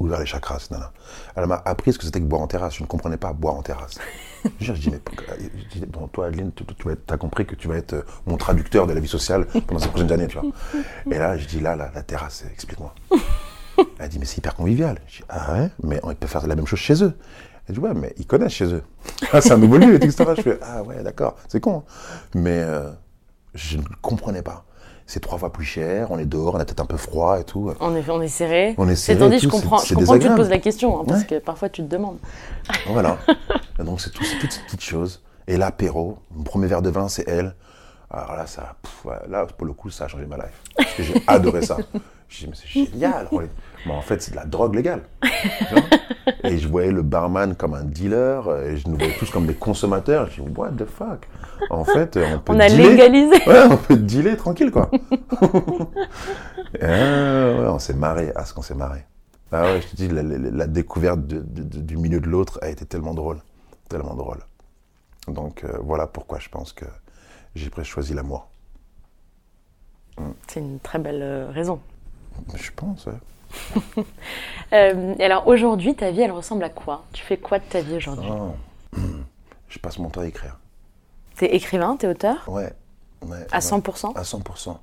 ouvert 0.05 0.19
les 0.19 0.25
chakras, 0.25 0.67
nana. 0.71 0.91
Elle 1.35 1.45
m'a 1.47 1.61
appris 1.65 1.93
ce 1.93 1.97
que 1.97 2.05
c'était 2.05 2.19
que 2.19 2.25
boire 2.25 2.41
en 2.41 2.47
terrasse. 2.47 2.75
Je 2.75 2.83
ne 2.83 2.87
comprenais 2.87 3.17
pas 3.17 3.33
boire 3.33 3.55
en 3.55 3.61
terrasse. 3.61 3.95
je 4.59 4.73
dis, 4.73 4.89
mais 4.89 4.99
je 5.73 5.79
dis, 5.79 5.85
bon, 5.85 6.07
toi, 6.07 6.27
Adeline, 6.27 6.51
tu, 6.53 6.63
tu 6.65 6.87
as 7.09 7.17
compris 7.17 7.45
que 7.45 7.55
tu 7.55 7.67
vas 7.67 7.75
être 7.77 7.93
euh, 7.93 8.01
mon 8.25 8.37
traducteur 8.37 8.87
de 8.87 8.93
la 8.93 8.99
vie 8.99 9.07
sociale 9.07 9.45
pendant 9.67 9.79
ces 9.79 9.89
prochaines 9.89 10.11
années, 10.11 10.27
tu 10.27 10.37
vois. 10.39 10.49
Et 11.11 11.17
là, 11.17 11.37
je 11.37 11.45
dis, 11.47 11.59
là, 11.59 11.75
la, 11.75 11.91
la 11.93 12.03
terrasse, 12.03 12.43
explique-moi. 12.51 12.93
Elle 13.99 14.09
dit, 14.09 14.19
mais 14.19 14.25
c'est 14.25 14.37
hyper 14.37 14.55
convivial. 14.55 14.99
Je 15.07 15.17
dis, 15.17 15.23
ah 15.29 15.53
ouais, 15.53 15.69
mais 15.83 15.99
on 16.03 16.13
peut 16.13 16.27
faire 16.27 16.45
la 16.47 16.55
même 16.55 16.67
chose 16.67 16.79
chez 16.79 17.03
eux. 17.03 17.13
Elle 17.67 17.75
dit, 17.75 17.81
ouais, 17.81 17.93
mais 17.93 18.13
ils 18.17 18.25
connaissent 18.27 18.53
chez 18.53 18.73
eux. 18.73 18.83
Ah, 19.31 19.41
c'est 19.41 19.51
un 19.51 19.57
nouveau 19.57 19.77
lieu, 19.77 19.95
etc. 19.95 20.25
Je 20.37 20.41
fais, 20.41 20.59
ah 20.61 20.83
ouais, 20.83 21.01
d'accord, 21.03 21.35
c'est 21.47 21.59
con. 21.59 21.83
hein. 21.87 21.91
Mais 22.35 22.59
euh, 22.59 22.91
je 23.53 23.77
ne 23.77 23.83
comprenais 24.01 24.41
pas. 24.41 24.65
C'est 25.11 25.19
trois 25.19 25.37
fois 25.37 25.51
plus 25.51 25.65
cher, 25.65 26.07
on 26.09 26.17
est 26.19 26.25
dehors, 26.25 26.55
on 26.55 26.57
a 26.59 26.63
peut-être 26.63 26.79
un 26.79 26.85
peu 26.85 26.95
froid 26.95 27.37
et 27.37 27.43
tout. 27.43 27.69
on 27.81 27.95
est, 27.97 28.09
on 28.09 28.21
est 28.21 28.29
serré. 28.29 28.75
On 28.77 28.87
est 28.87 28.95
serré 28.95 29.39
je 29.39 29.49
comprends, 29.49 29.79
je 29.79 29.93
comprends 29.93 30.13
que 30.17 30.23
tu 30.23 30.29
te 30.29 30.35
poses 30.37 30.49
la 30.49 30.57
question, 30.57 31.01
hein, 31.01 31.03
parce 31.05 31.19
Ouais. 31.23 31.25
que 31.27 31.39
parfois 31.39 31.67
tu 31.67 31.81
te 31.83 31.87
demandes. 31.89 32.15
Voilà. 32.87 33.17
Donc, 33.83 33.99
c'est 33.99 34.09
tout- 34.11 34.23
c'est 34.23 34.39
toutes 34.39 34.53
ces 34.53 34.61
petites 34.61 34.83
choses. 34.85 35.21
Et 35.47 35.57
l'apéro, 35.57 36.19
mon 36.33 36.43
premier 36.43 36.67
verre 36.67 36.81
de 36.81 36.89
vin, 36.89 37.09
c'est 37.09 37.27
elle. 37.27 37.55
Alors 38.09 38.37
là, 38.37 38.47
ça, 38.47 38.75
pff, 38.81 39.05
là, 39.27 39.45
pour 39.45 39.67
le 39.67 39.73
coup, 39.73 39.89
ça 39.89 40.05
a 40.05 40.07
changé 40.07 40.25
ma 40.27 40.37
life. 40.37 40.61
Parce 40.77 40.93
que 40.93 41.03
j'ai 41.03 41.21
adoré 41.27 41.61
ça. 41.61 41.75
Je 42.31 42.45
dis, 42.45 42.47
mais 42.47 42.55
c'est 42.55 42.67
génial. 42.67 43.27
en 43.89 44.01
fait, 44.01 44.21
c'est 44.21 44.31
de 44.31 44.37
la 44.37 44.45
drogue 44.45 44.73
légale. 44.75 45.03
Et 46.43 46.57
je 46.57 46.67
voyais 46.67 46.91
le 46.91 47.01
barman 47.01 47.55
comme 47.55 47.73
un 47.73 47.83
dealer, 47.83 48.47
et 48.63 48.77
je 48.77 48.87
nous 48.87 48.95
voyais 48.95 49.13
tous 49.17 49.29
comme 49.31 49.45
des 49.47 49.53
consommateurs. 49.55 50.27
Je 50.29 50.41
dis, 50.41 50.49
what 50.55 50.69
the 50.71 50.85
fuck? 50.85 51.27
En 51.69 51.83
fait, 51.83 52.17
on 52.17 52.39
peut 52.39 52.53
On 52.53 52.59
a 52.59 52.67
dealer. 52.69 52.89
légalisé. 52.91 53.35
Ouais, 53.47 53.63
on 53.69 53.75
peut 53.77 53.97
dealer 53.97 54.37
tranquille, 54.37 54.71
quoi. 54.71 54.89
Et, 56.75 56.79
euh, 56.83 57.61
ouais, 57.63 57.67
on 57.67 57.79
s'est 57.79 57.93
marré. 57.93 58.31
Ah, 58.35 58.45
ce 58.45 58.53
qu'on 58.53 58.61
s'est 58.61 58.75
marré. 58.75 59.03
Ah 59.51 59.63
ouais, 59.63 59.81
je 59.81 59.87
te 59.87 59.95
dis, 59.97 60.07
la, 60.07 60.23
la- 60.23 60.37
la 60.37 60.67
découverte 60.67 61.25
de- 61.27 61.41
de- 61.41 61.63
de- 61.63 61.79
du 61.81 61.97
milieu 61.97 62.21
de 62.21 62.27
l'autre 62.27 62.59
a 62.61 62.69
été 62.69 62.85
tellement 62.85 63.13
drôle. 63.13 63.39
Tellement 63.89 64.15
drôle. 64.15 64.39
Donc, 65.27 65.63
euh, 65.63 65.77
voilà 65.81 66.07
pourquoi 66.07 66.39
je 66.39 66.47
pense 66.49 66.71
que 66.71 66.85
j'ai 67.55 67.69
choisi 67.83 68.13
l'amour. 68.13 68.47
C'est 70.47 70.59
une 70.61 70.79
très 70.79 70.99
belle 70.99 71.21
euh, 71.21 71.49
raison. 71.51 71.79
Je 72.55 72.71
pense, 72.75 73.05
ouais. 73.07 74.03
Euh, 74.73 75.15
alors 75.19 75.47
aujourd'hui, 75.47 75.95
ta 75.95 76.11
vie, 76.11 76.21
elle 76.21 76.31
ressemble 76.31 76.63
à 76.63 76.69
quoi? 76.69 77.03
Tu 77.11 77.21
fais 77.25 77.35
quoi 77.35 77.59
de 77.59 77.65
ta 77.65 77.81
vie 77.81 77.95
aujourd'hui? 77.97 78.29
Ah. 78.31 78.97
Je 79.67 79.79
passe 79.79 79.99
mon 79.99 80.09
temps 80.09 80.21
à 80.21 80.25
écrire. 80.25 80.57
T'es 81.35 81.53
écrivain, 81.53 81.97
t'es 81.97 82.07
auteur? 82.07 82.47
Ouais. 82.47 82.71
ouais 83.25 83.45
À 83.51 83.55
ouais. 83.57 83.61
100% 83.61 84.13
À 84.15 84.21
100%. 84.21 84.77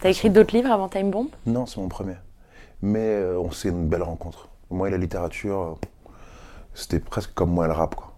T'as 0.00 0.10
écrit 0.10 0.28
d'autres 0.30 0.56
livres 0.56 0.72
avant 0.72 0.88
Time 0.88 1.12
Bomb? 1.12 1.28
Non, 1.46 1.66
c'est 1.66 1.76
mon 1.80 1.86
premier. 1.88 2.16
Mais 2.80 2.98
euh, 2.98 3.38
on 3.38 3.52
s'est 3.52 3.68
une 3.68 3.86
belle 3.88 4.02
rencontre. 4.02 4.48
Moi 4.70 4.88
et 4.88 4.90
la 4.90 4.98
littérature, 4.98 5.78
c'était 6.74 6.98
presque 6.98 7.32
comme 7.34 7.50
moi 7.50 7.66
et 7.66 7.68
le 7.68 7.74
rap, 7.74 7.94
quoi. 7.94 8.08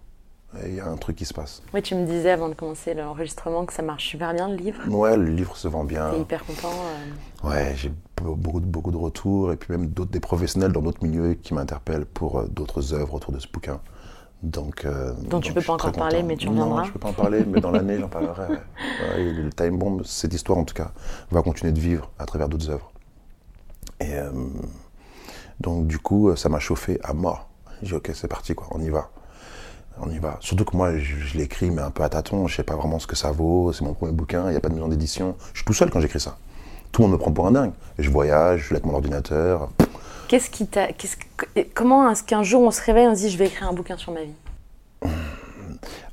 Il 0.65 0.73
y 0.73 0.79
a 0.79 0.87
un 0.87 0.97
truc 0.97 1.17
qui 1.17 1.25
se 1.25 1.33
passe. 1.35 1.61
Oui, 1.73 1.83
tu 1.83 1.93
me 1.93 2.05
disais 2.07 2.31
avant 2.31 2.49
de 2.49 2.53
commencer 2.55 2.95
l'enregistrement 2.95 3.65
que 3.65 3.73
ça 3.73 3.83
marche 3.83 4.07
super 4.07 4.33
bien 4.33 4.47
le 4.49 4.55
livre. 4.55 4.81
Ouais, 4.87 5.15
le 5.17 5.25
livre 5.25 5.55
se 5.57 5.67
vend 5.67 5.83
bien. 5.83 6.09
T'es 6.11 6.21
hyper 6.21 6.43
content. 6.45 6.71
euh. 6.71 7.47
Ouais, 7.49 7.73
j'ai 7.75 7.91
beaucoup, 8.23 8.59
de- 8.59 8.65
beaucoup 8.65 8.91
de 8.91 8.97
retours 8.97 9.51
et 9.51 9.57
puis 9.57 9.71
même 9.71 9.87
d'autres 9.87 10.11
des 10.11 10.19
professionnels 10.19 10.71
dans 10.71 10.81
d'autres 10.81 11.03
milieux 11.05 11.33
qui 11.33 11.53
m'interpellent 11.53 12.05
pour 12.05 12.39
euh, 12.39 12.47
d'autres 12.47 12.93
œuvres 12.93 13.13
autour 13.15 13.31
de 13.33 13.39
ce 13.39 13.47
bouquin. 13.51 13.79
Donc, 14.43 14.85
euh, 14.85 15.13
Dont 15.29 15.39
tu 15.39 15.49
donc 15.49 15.53
peux 15.55 15.61
pas 15.61 15.73
encore 15.73 15.91
parler, 15.91 16.21
mais 16.21 16.35
tu 16.37 16.45
Non, 16.47 16.51
reviendras. 16.63 16.83
je 16.83 16.91
peux 16.91 16.99
pas 16.99 17.09
en 17.09 17.13
parler, 17.13 17.43
mais 17.45 17.59
dans 17.61 17.71
l'année, 17.71 17.97
j'en 17.99 18.09
parlerai. 18.09 18.47
ouais. 18.53 18.59
Et 19.21 19.31
le 19.31 19.49
Time 19.51 19.77
Bomb, 19.77 20.03
cette 20.03 20.33
histoire 20.33 20.59
en 20.59 20.65
tout 20.65 20.73
cas, 20.75 20.91
va 21.31 21.41
continuer 21.41 21.71
de 21.71 21.79
vivre 21.79 22.11
à 22.19 22.25
travers 22.25 22.47
d'autres 22.47 22.69
œuvres. 22.69 22.91
Et 23.99 24.13
euh, 24.13 24.31
donc 25.59 25.87
du 25.87 25.97
coup, 25.99 26.35
ça 26.35 26.49
m'a 26.49 26.59
chauffé 26.59 26.99
à 27.03 27.13
mort. 27.13 27.47
J'ai 27.81 27.87
dit 27.89 27.93
ok, 27.95 28.11
c'est 28.13 28.27
parti 28.27 28.53
quoi, 28.55 28.67
on 28.71 28.81
y 28.81 28.89
va. 28.89 29.09
On 30.01 30.09
y 30.09 30.19
va. 30.19 30.37
Surtout 30.41 30.65
que 30.65 30.75
moi, 30.75 30.97
je, 30.97 31.15
je 31.15 31.37
l'écris, 31.37 31.71
mais 31.71 31.81
un 31.81 31.89
peu 31.89 32.03
à 32.03 32.09
tâtons. 32.09 32.47
Je 32.47 32.55
sais 32.57 32.63
pas 32.63 32.75
vraiment 32.75 32.99
ce 32.99 33.07
que 33.07 33.15
ça 33.15 33.31
vaut. 33.31 33.71
C'est 33.71 33.85
mon 33.85 33.93
premier 33.93 34.11
bouquin. 34.11 34.47
Il 34.47 34.51
n'y 34.51 34.57
a 34.57 34.59
pas 34.59 34.67
de 34.67 34.73
maison 34.73 34.89
d'édition. 34.89 35.37
Je 35.53 35.59
suis 35.59 35.65
tout 35.65 35.73
seul 35.73 35.89
quand 35.89 36.01
j'écris 36.01 36.19
ça. 36.19 36.37
Tout 36.95 37.01
le 37.01 37.09
monde 37.09 37.17
me 37.17 37.21
prend 37.21 37.33
pour 37.33 37.45
un 37.45 37.51
dingue. 37.51 37.73
Je 37.99 38.09
voyage, 38.09 38.67
je 38.69 38.73
avec 38.73 38.85
mon 38.85 38.93
ordinateur. 38.93 39.67
Qu'est-ce 40.29 40.49
qui 40.49 40.65
t'a. 40.65 40.93
qu'est-ce 40.93 41.17
comment 41.73 42.09
est-ce 42.09 42.23
qu'un 42.23 42.41
jour 42.41 42.61
on 42.61 42.71
se 42.71 42.81
réveille 42.81 43.03
et 43.03 43.07
on 43.09 43.15
se 43.15 43.19
dit 43.19 43.29
je 43.29 43.37
vais 43.37 43.47
écrire 43.47 43.67
un 43.67 43.73
bouquin 43.73 43.97
sur 43.97 44.13
ma 44.13 44.21
vie? 44.21 45.11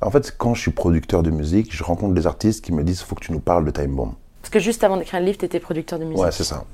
En 0.01 0.11
fait, 0.11 0.35
quand 0.37 0.55
je 0.55 0.61
suis 0.61 0.73
producteur 0.73 1.23
de 1.23 1.31
musique, 1.31 1.73
je 1.73 1.85
rencontre 1.85 2.15
des 2.15 2.27
artistes 2.27 2.65
qui 2.65 2.73
me 2.73 2.83
disent 2.83 3.01
faut 3.01 3.15
que 3.15 3.21
tu 3.21 3.31
nous 3.31 3.39
parles 3.39 3.65
de 3.65 3.71
Time 3.71 3.95
Bomb. 3.95 4.15
Parce 4.41 4.51
que 4.51 4.59
juste 4.59 4.83
avant 4.83 4.97
d'écrire 4.97 5.21
le 5.21 5.27
livre, 5.27 5.39
t'étais 5.39 5.61
producteur 5.61 6.01
de 6.01 6.05
musique. 6.05 6.21
Ouais, 6.21 6.33
c'est 6.33 6.43
ça. 6.43 6.65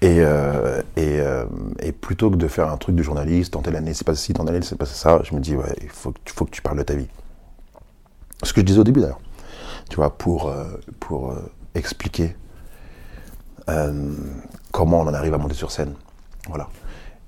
Et, 0.00 0.16
euh, 0.18 0.82
et, 0.96 1.20
euh, 1.20 1.44
et 1.78 1.92
plutôt 1.92 2.32
que 2.32 2.36
de 2.36 2.48
faire 2.48 2.68
un 2.68 2.78
truc 2.78 2.96
de 2.96 3.02
journaliste, 3.04 3.52
tenter 3.52 3.70
l'année, 3.70 3.94
c'est 3.94 4.04
pas 4.04 4.16
ci, 4.16 4.32
tenter 4.32 4.50
l'année, 4.50 4.66
c'est 4.66 4.74
pas 4.76 4.86
ça, 4.86 5.20
je 5.22 5.36
me 5.36 5.40
dis, 5.40 5.54
ouais, 5.54 5.72
il 5.82 5.88
faut, 5.88 6.10
que 6.10 6.18
tu- 6.24 6.34
faut 6.34 6.46
que 6.46 6.50
tu 6.50 6.62
parles 6.62 6.78
de 6.78 6.82
ta 6.82 6.94
vie. 6.94 7.06
Ce 8.42 8.52
que 8.52 8.60
je 8.60 8.66
disais 8.66 8.80
au 8.80 8.84
début 8.84 9.00
d'ailleurs, 9.00 9.20
tu 9.88 9.94
vois, 9.94 10.10
pour, 10.18 10.48
euh, 10.48 10.64
pour 10.98 11.32
expliquer 11.76 12.34
comment 14.70 15.00
on 15.00 15.06
en 15.06 15.14
arrive 15.14 15.34
à 15.34 15.38
monter 15.38 15.54
sur 15.54 15.70
scène. 15.70 15.94
Voilà. 16.48 16.68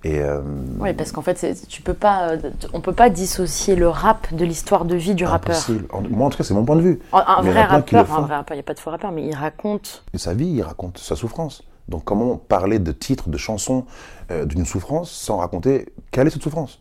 Et, 0.04 0.18
euh, 0.20 0.40
Oui, 0.80 0.92
parce 0.94 1.12
qu'en 1.12 1.22
fait, 1.22 1.56
tu 1.68 1.80
peux 1.82 1.94
pas, 1.94 2.30
euh, 2.30 2.50
on 2.72 2.80
peut 2.80 2.92
pas 2.92 3.08
dissocier 3.08 3.76
le 3.76 3.88
rap 3.88 4.34
de 4.34 4.44
l'histoire 4.44 4.84
de 4.84 4.96
vie 4.96 5.14
du 5.14 5.24
rappeur. 5.24 5.54
impossible. 5.54 5.86
En- 5.92 6.02
Moi, 6.02 6.26
en 6.26 6.30
tout 6.30 6.38
cas, 6.38 6.44
c'est 6.44 6.54
mon 6.54 6.64
point 6.64 6.74
de 6.76 6.80
vue. 6.80 6.98
Un, 7.12 7.40
vrai 7.42 7.62
rappeur, 7.64 8.12
un 8.12 8.20
vrai 8.22 8.34
rappeur, 8.36 8.54
il 8.56 8.58
n'y 8.58 8.62
a 8.62 8.64
pas 8.64 8.74
de 8.74 8.80
faux 8.80 8.90
rappeur, 8.90 9.12
mais 9.12 9.24
il 9.24 9.34
raconte. 9.34 10.04
Et 10.12 10.18
sa 10.18 10.34
vie, 10.34 10.46
il 10.48 10.62
raconte 10.62 10.98
sa 10.98 11.14
souffrance. 11.14 11.62
Donc 11.88 12.04
comment 12.04 12.36
parler 12.36 12.78
de 12.78 12.90
titres, 12.92 13.28
de 13.28 13.36
chansons 13.36 13.84
euh, 14.30 14.44
d'une 14.44 14.64
souffrance 14.64 15.10
sans 15.10 15.38
raconter 15.38 15.86
quelle 16.12 16.26
est 16.26 16.30
cette 16.30 16.42
souffrance? 16.42 16.80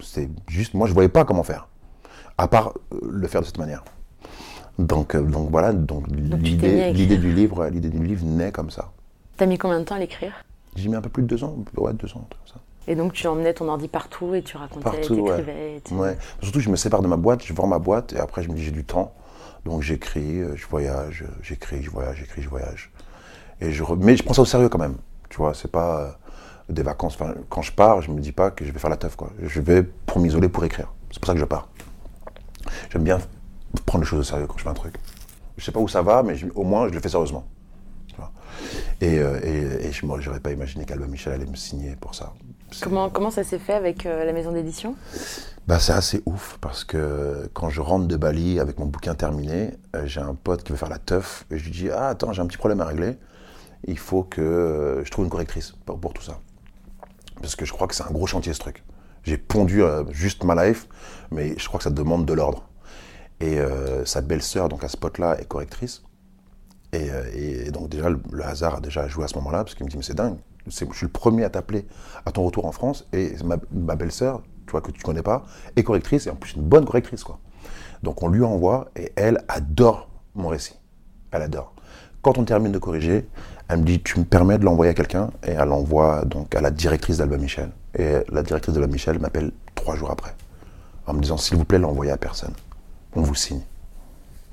C'est 0.00 0.28
juste, 0.46 0.74
moi 0.74 0.86
je 0.86 0.92
voyais 0.92 1.08
pas 1.08 1.24
comment 1.24 1.42
faire, 1.42 1.68
à 2.36 2.48
part 2.48 2.74
euh, 2.92 2.98
le 3.10 3.26
faire 3.28 3.40
de 3.40 3.46
cette 3.46 3.58
manière. 3.58 3.82
Donc, 4.78 5.14
euh, 5.14 5.22
donc 5.22 5.50
voilà, 5.50 5.72
donc 5.72 6.04
l'idée, 6.08 6.92
du 6.92 7.32
livre, 7.32 7.66
l'idée 7.68 7.88
du 7.90 8.02
livre 8.04 8.24
naît 8.24 8.52
comme 8.52 8.70
ça. 8.70 8.90
T'as 9.36 9.46
mis 9.46 9.58
combien 9.58 9.80
de 9.80 9.84
temps 9.84 9.94
à 9.96 9.98
l'écrire? 9.98 10.32
J'ai 10.76 10.88
mis 10.88 10.96
un 10.96 11.00
peu 11.02 11.10
plus 11.10 11.22
de 11.22 11.28
deux 11.28 11.44
ans, 11.44 11.56
ouais 11.76 11.92
deux 11.92 12.08
ans, 12.12 12.26
comme 12.30 12.46
ça. 12.46 12.54
Et 12.88 12.96
donc 12.96 13.12
tu 13.12 13.26
emmenais 13.28 13.52
ton 13.54 13.68
ordi 13.68 13.86
partout 13.88 14.34
et 14.34 14.42
tu 14.42 14.56
racontais, 14.56 14.82
Partout, 14.84 15.14
ouais. 15.14 15.36
t'écrivais. 15.36 15.76
et 15.76 15.80
tu- 15.82 15.94
Ouais. 15.94 16.16
Surtout, 16.42 16.60
je 16.60 16.70
me 16.70 16.76
sépare 16.76 17.02
de 17.02 17.06
ma 17.08 17.16
boîte, 17.16 17.44
je 17.44 17.52
vends 17.52 17.66
ma 17.66 17.78
boîte 17.78 18.12
et 18.14 18.18
après, 18.18 18.42
je 18.42 18.48
me 18.48 18.54
dis, 18.54 18.64
j'ai 18.64 18.70
du 18.72 18.84
temps. 18.84 19.12
Donc, 19.64 19.82
j'écris, 19.82 20.40
euh, 20.40 20.56
je 20.56 20.66
voyage, 20.66 21.22
euh, 21.22 21.30
j'écris, 21.42 21.82
je 21.82 21.90
voyage, 21.90 22.16
j'écris, 22.18 22.42
je 22.42 22.48
voyage. 22.48 22.90
Et 23.60 23.70
je 23.70 23.84
re- 23.84 23.96
Mais 24.00 24.16
je 24.16 24.24
prends 24.24 24.34
ça 24.34 24.42
au 24.42 24.46
sérieux 24.46 24.68
quand 24.68 24.78
même. 24.78 24.96
Tu 25.28 25.36
vois, 25.36 25.54
c'est 25.54 25.70
pas 25.70 26.00
euh, 26.00 26.10
des 26.72 26.82
vacances. 26.82 27.14
Enfin, 27.20 27.34
quand 27.48 27.62
je 27.62 27.70
pars, 27.70 28.02
je 28.02 28.10
me 28.10 28.18
dis 28.20 28.32
pas 28.32 28.50
que 28.50 28.64
je 28.64 28.72
vais 28.72 28.78
faire 28.80 28.90
la 28.90 28.96
teuf, 28.96 29.14
quoi. 29.14 29.30
Je 29.40 29.60
vais 29.60 29.84
pour 29.84 30.18
m'isoler, 30.18 30.48
pour 30.48 30.64
écrire. 30.64 30.92
C'est 31.12 31.20
pour 31.20 31.26
ça 31.28 31.34
que 31.34 31.38
je 31.40 31.44
pars. 31.44 31.68
J'aime 32.90 33.04
bien 33.04 33.20
prendre 33.86 34.04
les 34.04 34.08
choses 34.08 34.20
au 34.20 34.22
sérieux 34.24 34.46
quand 34.46 34.58
je 34.58 34.62
fais 34.62 34.68
un 34.68 34.74
truc. 34.74 34.96
Je 35.56 35.64
sais 35.64 35.72
pas 35.72 35.80
où 35.80 35.88
ça 35.88 36.02
va, 36.02 36.22
mais 36.22 36.34
je- 36.36 36.46
au 36.54 36.62
moins, 36.64 36.88
je 36.88 36.92
le 36.94 37.00
fais 37.00 37.08
sérieusement. 37.08 37.46
Et, 39.00 39.18
euh, 39.18 39.40
et, 39.42 39.86
et 39.86 39.92
je 39.92 40.06
n'aurais 40.06 40.40
pas 40.40 40.52
imaginé 40.52 40.84
qu'Alba 40.84 41.06
Michel 41.06 41.32
allait 41.32 41.46
me 41.46 41.56
signer 41.56 41.96
pour 41.96 42.14
ça. 42.14 42.34
Comment, 42.82 43.10
comment 43.10 43.30
ça 43.30 43.42
s'est 43.42 43.58
fait 43.58 43.72
avec 43.72 44.06
euh, 44.06 44.24
la 44.24 44.32
maison 44.32 44.52
d'édition? 44.52 44.94
Bah, 45.66 45.78
c'est 45.80 45.92
assez 45.92 46.22
ouf 46.26 46.58
parce 46.60 46.84
que 46.84 47.48
quand 47.52 47.68
je 47.68 47.80
rentre 47.80 48.06
de 48.06 48.16
Bali 48.16 48.60
avec 48.60 48.78
mon 48.78 48.86
bouquin 48.86 49.14
terminé, 49.14 49.70
euh, 49.96 50.06
j'ai 50.06 50.20
un 50.20 50.34
pote 50.34 50.62
qui 50.62 50.70
veut 50.72 50.78
faire 50.78 50.88
la 50.88 50.98
teuf 50.98 51.44
et 51.50 51.58
je 51.58 51.64
lui 51.64 51.70
dis 51.72 51.90
Ah, 51.90 52.08
attends, 52.08 52.32
j'ai 52.32 52.42
un 52.42 52.46
petit 52.46 52.58
problème 52.58 52.80
à 52.80 52.84
régler. 52.84 53.18
Il 53.84 53.98
faut 53.98 54.22
que 54.22 55.02
je 55.04 55.10
trouve 55.10 55.24
une 55.24 55.30
correctrice 55.30 55.72
pour, 55.84 55.98
pour 55.98 56.12
tout 56.12 56.22
ça. 56.22 56.38
Parce 57.40 57.56
que 57.56 57.64
je 57.64 57.72
crois 57.72 57.88
que 57.88 57.94
c'est 57.94 58.04
un 58.04 58.12
gros 58.12 58.26
chantier 58.26 58.52
ce 58.52 58.60
truc. 58.60 58.84
J'ai 59.24 59.38
pondu 59.38 59.82
juste 60.10 60.44
ma 60.44 60.66
life, 60.66 60.86
mais 61.30 61.58
je 61.58 61.66
crois 61.66 61.78
que 61.78 61.84
ça 61.84 61.90
demande 61.90 62.26
de 62.26 62.32
l'ordre. 62.32 62.68
Et 63.42 63.58
euh, 63.58 64.04
sa 64.04 64.20
belle-sœur, 64.20 64.68
donc 64.68 64.84
à 64.84 64.88
ce 64.88 64.96
pote-là, 64.96 65.36
est 65.40 65.46
correctrice. 65.46 66.02
Et, 66.92 67.10
euh, 67.10 67.70
donc 67.72 67.88
déjà, 67.88 68.08
le, 68.08 68.44
hasard 68.44 68.76
a 68.76 68.80
déjà 68.80 69.08
joué 69.08 69.24
à 69.24 69.28
ce 69.28 69.34
moment-là, 69.34 69.64
parce 69.64 69.74
qu'il 69.74 69.84
me 69.84 69.90
dit, 69.90 69.96
mais 69.96 70.04
c'est 70.04 70.14
dingue, 70.14 70.36
je 70.66 70.70
suis 70.70 70.86
le 70.86 71.08
premier 71.08 71.42
à 71.42 71.50
t'appeler 71.50 71.84
à 72.24 72.30
ton 72.30 72.44
retour 72.44 72.66
en 72.66 72.72
France, 72.72 73.08
et 73.12 73.34
ma, 73.44 73.96
belle-sœur, 73.96 74.42
tu 74.66 74.70
vois, 74.70 74.80
que 74.80 74.92
tu 74.92 75.02
connais 75.02 75.22
pas, 75.22 75.42
est 75.74 75.82
correctrice, 75.82 76.28
et 76.28 76.30
en 76.30 76.36
plus 76.36 76.54
une 76.54 76.62
bonne 76.62 76.84
correctrice. 76.84 77.24
Donc 78.04 78.22
on 78.22 78.28
lui 78.28 78.44
envoie, 78.44 78.90
et 78.94 79.12
elle 79.16 79.42
adore 79.48 80.08
mon 80.36 80.48
récit. 80.48 80.78
Elle 81.32 81.42
adore. 81.42 81.74
Quand 82.22 82.38
on 82.38 82.44
termine 82.44 82.70
de 82.70 82.78
corriger, 82.78 83.26
elle 83.68 83.80
me 83.80 83.84
dit, 83.84 84.00
tu 84.00 84.20
me 84.20 84.24
permets 84.24 84.58
de 84.58 84.64
l'envoyer 84.64 84.92
à 84.92 84.94
quelqu'un, 84.94 85.30
et 85.44 85.50
elle 85.50 85.68
l'envoie 85.68 86.24
donc 86.26 86.54
à 86.54 86.60
la 86.60 86.70
directrice 86.70 87.16
d'Alba 87.16 87.38
Michel. 87.38 87.70
Et 87.98 88.18
la 88.30 88.44
directrice 88.44 88.74
d'Alba 88.74 88.92
Michel 88.92 89.18
m'appelle 89.18 89.50
trois 89.74 89.96
jours 89.96 90.12
après, 90.12 90.36
en 91.08 91.14
me 91.14 91.20
disant, 91.20 91.38
s'il 91.38 91.56
vous 91.56 91.64
plaît, 91.64 91.80
l'envoyez 91.80 92.12
à 92.12 92.16
personne. 92.16 92.54
On 93.14 93.22
vous 93.22 93.34
signe. 93.34 93.60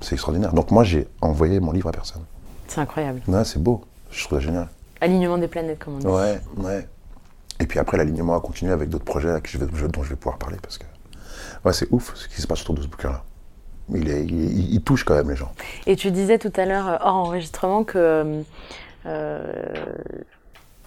C'est 0.00 0.14
extraordinaire. 0.14 0.52
Donc 0.52 0.70
moi, 0.70 0.84
j'ai 0.84 1.06
envoyé 1.20 1.60
mon 1.60 1.72
livre 1.72 1.88
à 1.88 1.92
personne. 1.92 2.22
C'est 2.68 2.80
incroyable. 2.80 3.20
Ouais, 3.28 3.44
c'est 3.44 3.62
beau. 3.62 3.82
Je 4.10 4.24
trouve 4.24 4.38
ça 4.38 4.44
génial. 4.44 4.68
Alignement 5.00 5.38
des 5.38 5.48
planètes, 5.48 5.78
comme 5.78 5.94
on 5.96 5.98
dit. 5.98 6.06
Ouais, 6.06 6.40
ouais. 6.58 6.86
Et 7.58 7.66
puis 7.66 7.78
après, 7.78 7.96
l'alignement 7.96 8.36
a 8.36 8.40
continué 8.40 8.72
avec 8.72 8.88
d'autres 8.88 9.04
projets 9.04 9.28
là, 9.28 9.40
que 9.40 9.48
je 9.48 9.58
vais- 9.58 9.66
je- 9.74 9.86
dont 9.86 10.02
je 10.02 10.10
vais 10.10 10.16
pouvoir 10.16 10.38
parler 10.38 10.56
parce 10.62 10.78
que 10.78 10.84
ouais, 11.64 11.72
c'est 11.72 11.88
ouf 11.90 12.14
ce 12.14 12.28
qui 12.28 12.40
se 12.40 12.46
passe 12.46 12.62
autour 12.62 12.74
de 12.76 12.82
ce 12.82 12.86
bouquin-là. 12.86 13.22
Il, 13.92 14.08
est, 14.08 14.24
il, 14.24 14.30
il- 14.58 14.74
il 14.74 14.82
touche 14.82 15.04
quand 15.04 15.14
même 15.14 15.28
les 15.30 15.36
gens. 15.36 15.52
Et 15.86 15.96
tu 15.96 16.10
disais 16.10 16.38
tout 16.38 16.52
à 16.56 16.64
l'heure, 16.64 16.88
euh, 16.88 16.96
hors 17.00 17.16
enregistrement, 17.16 17.84
que 17.84 18.42
euh, 19.06 19.52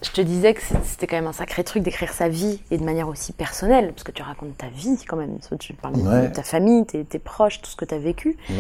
je 0.04 0.12
te 0.12 0.22
disais 0.22 0.54
que 0.54 0.62
c'était 0.84 1.08
quand 1.08 1.16
même 1.16 1.28
un 1.28 1.34
sacré 1.34 1.64
truc 1.64 1.82
d'écrire 1.84 2.12
sa 2.14 2.28
vie 2.30 2.60
et 2.72 2.78
de 2.78 2.84
manière 2.84 3.08
aussi 3.08 3.32
personnelle, 3.34 3.90
parce 3.94 4.04
que 4.04 4.12
tu 4.12 4.22
racontes 4.22 4.58
ta 4.58 4.68
vie 4.68 4.98
quand 5.08 5.16
même. 5.18 5.38
Tu 5.60 5.74
parles 5.74 5.96
de- 5.96 6.02
Ouais. 6.02 6.28
de 6.28 6.34
ta 6.34 6.44
famille, 6.44 6.86
tes, 6.86 7.04
tes 7.06 7.20
proches, 7.20 7.62
tout 7.62 7.70
ce 7.72 7.76
que 7.76 7.86
tu 7.86 7.94
as 7.96 8.00
vécu. 8.00 8.38
Ouais. 8.50 8.56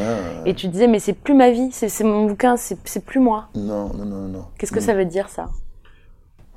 Et 0.45 0.53
tu 0.55 0.67
disais, 0.67 0.87
mais 0.87 0.99
c'est 0.99 1.13
plus 1.13 1.33
ma 1.33 1.51
vie, 1.51 1.69
c'est 1.71 2.03
mon 2.03 2.25
bouquin, 2.27 2.55
c'est 2.57 3.05
plus 3.05 3.19
moi. 3.19 3.49
Non, 3.55 3.93
non, 3.93 4.05
non, 4.05 4.27
non. 4.27 4.45
Qu'est-ce 4.57 4.71
que 4.71 4.79
ça 4.81 4.93
veut 4.93 5.05
dire 5.05 5.29
ça? 5.29 5.49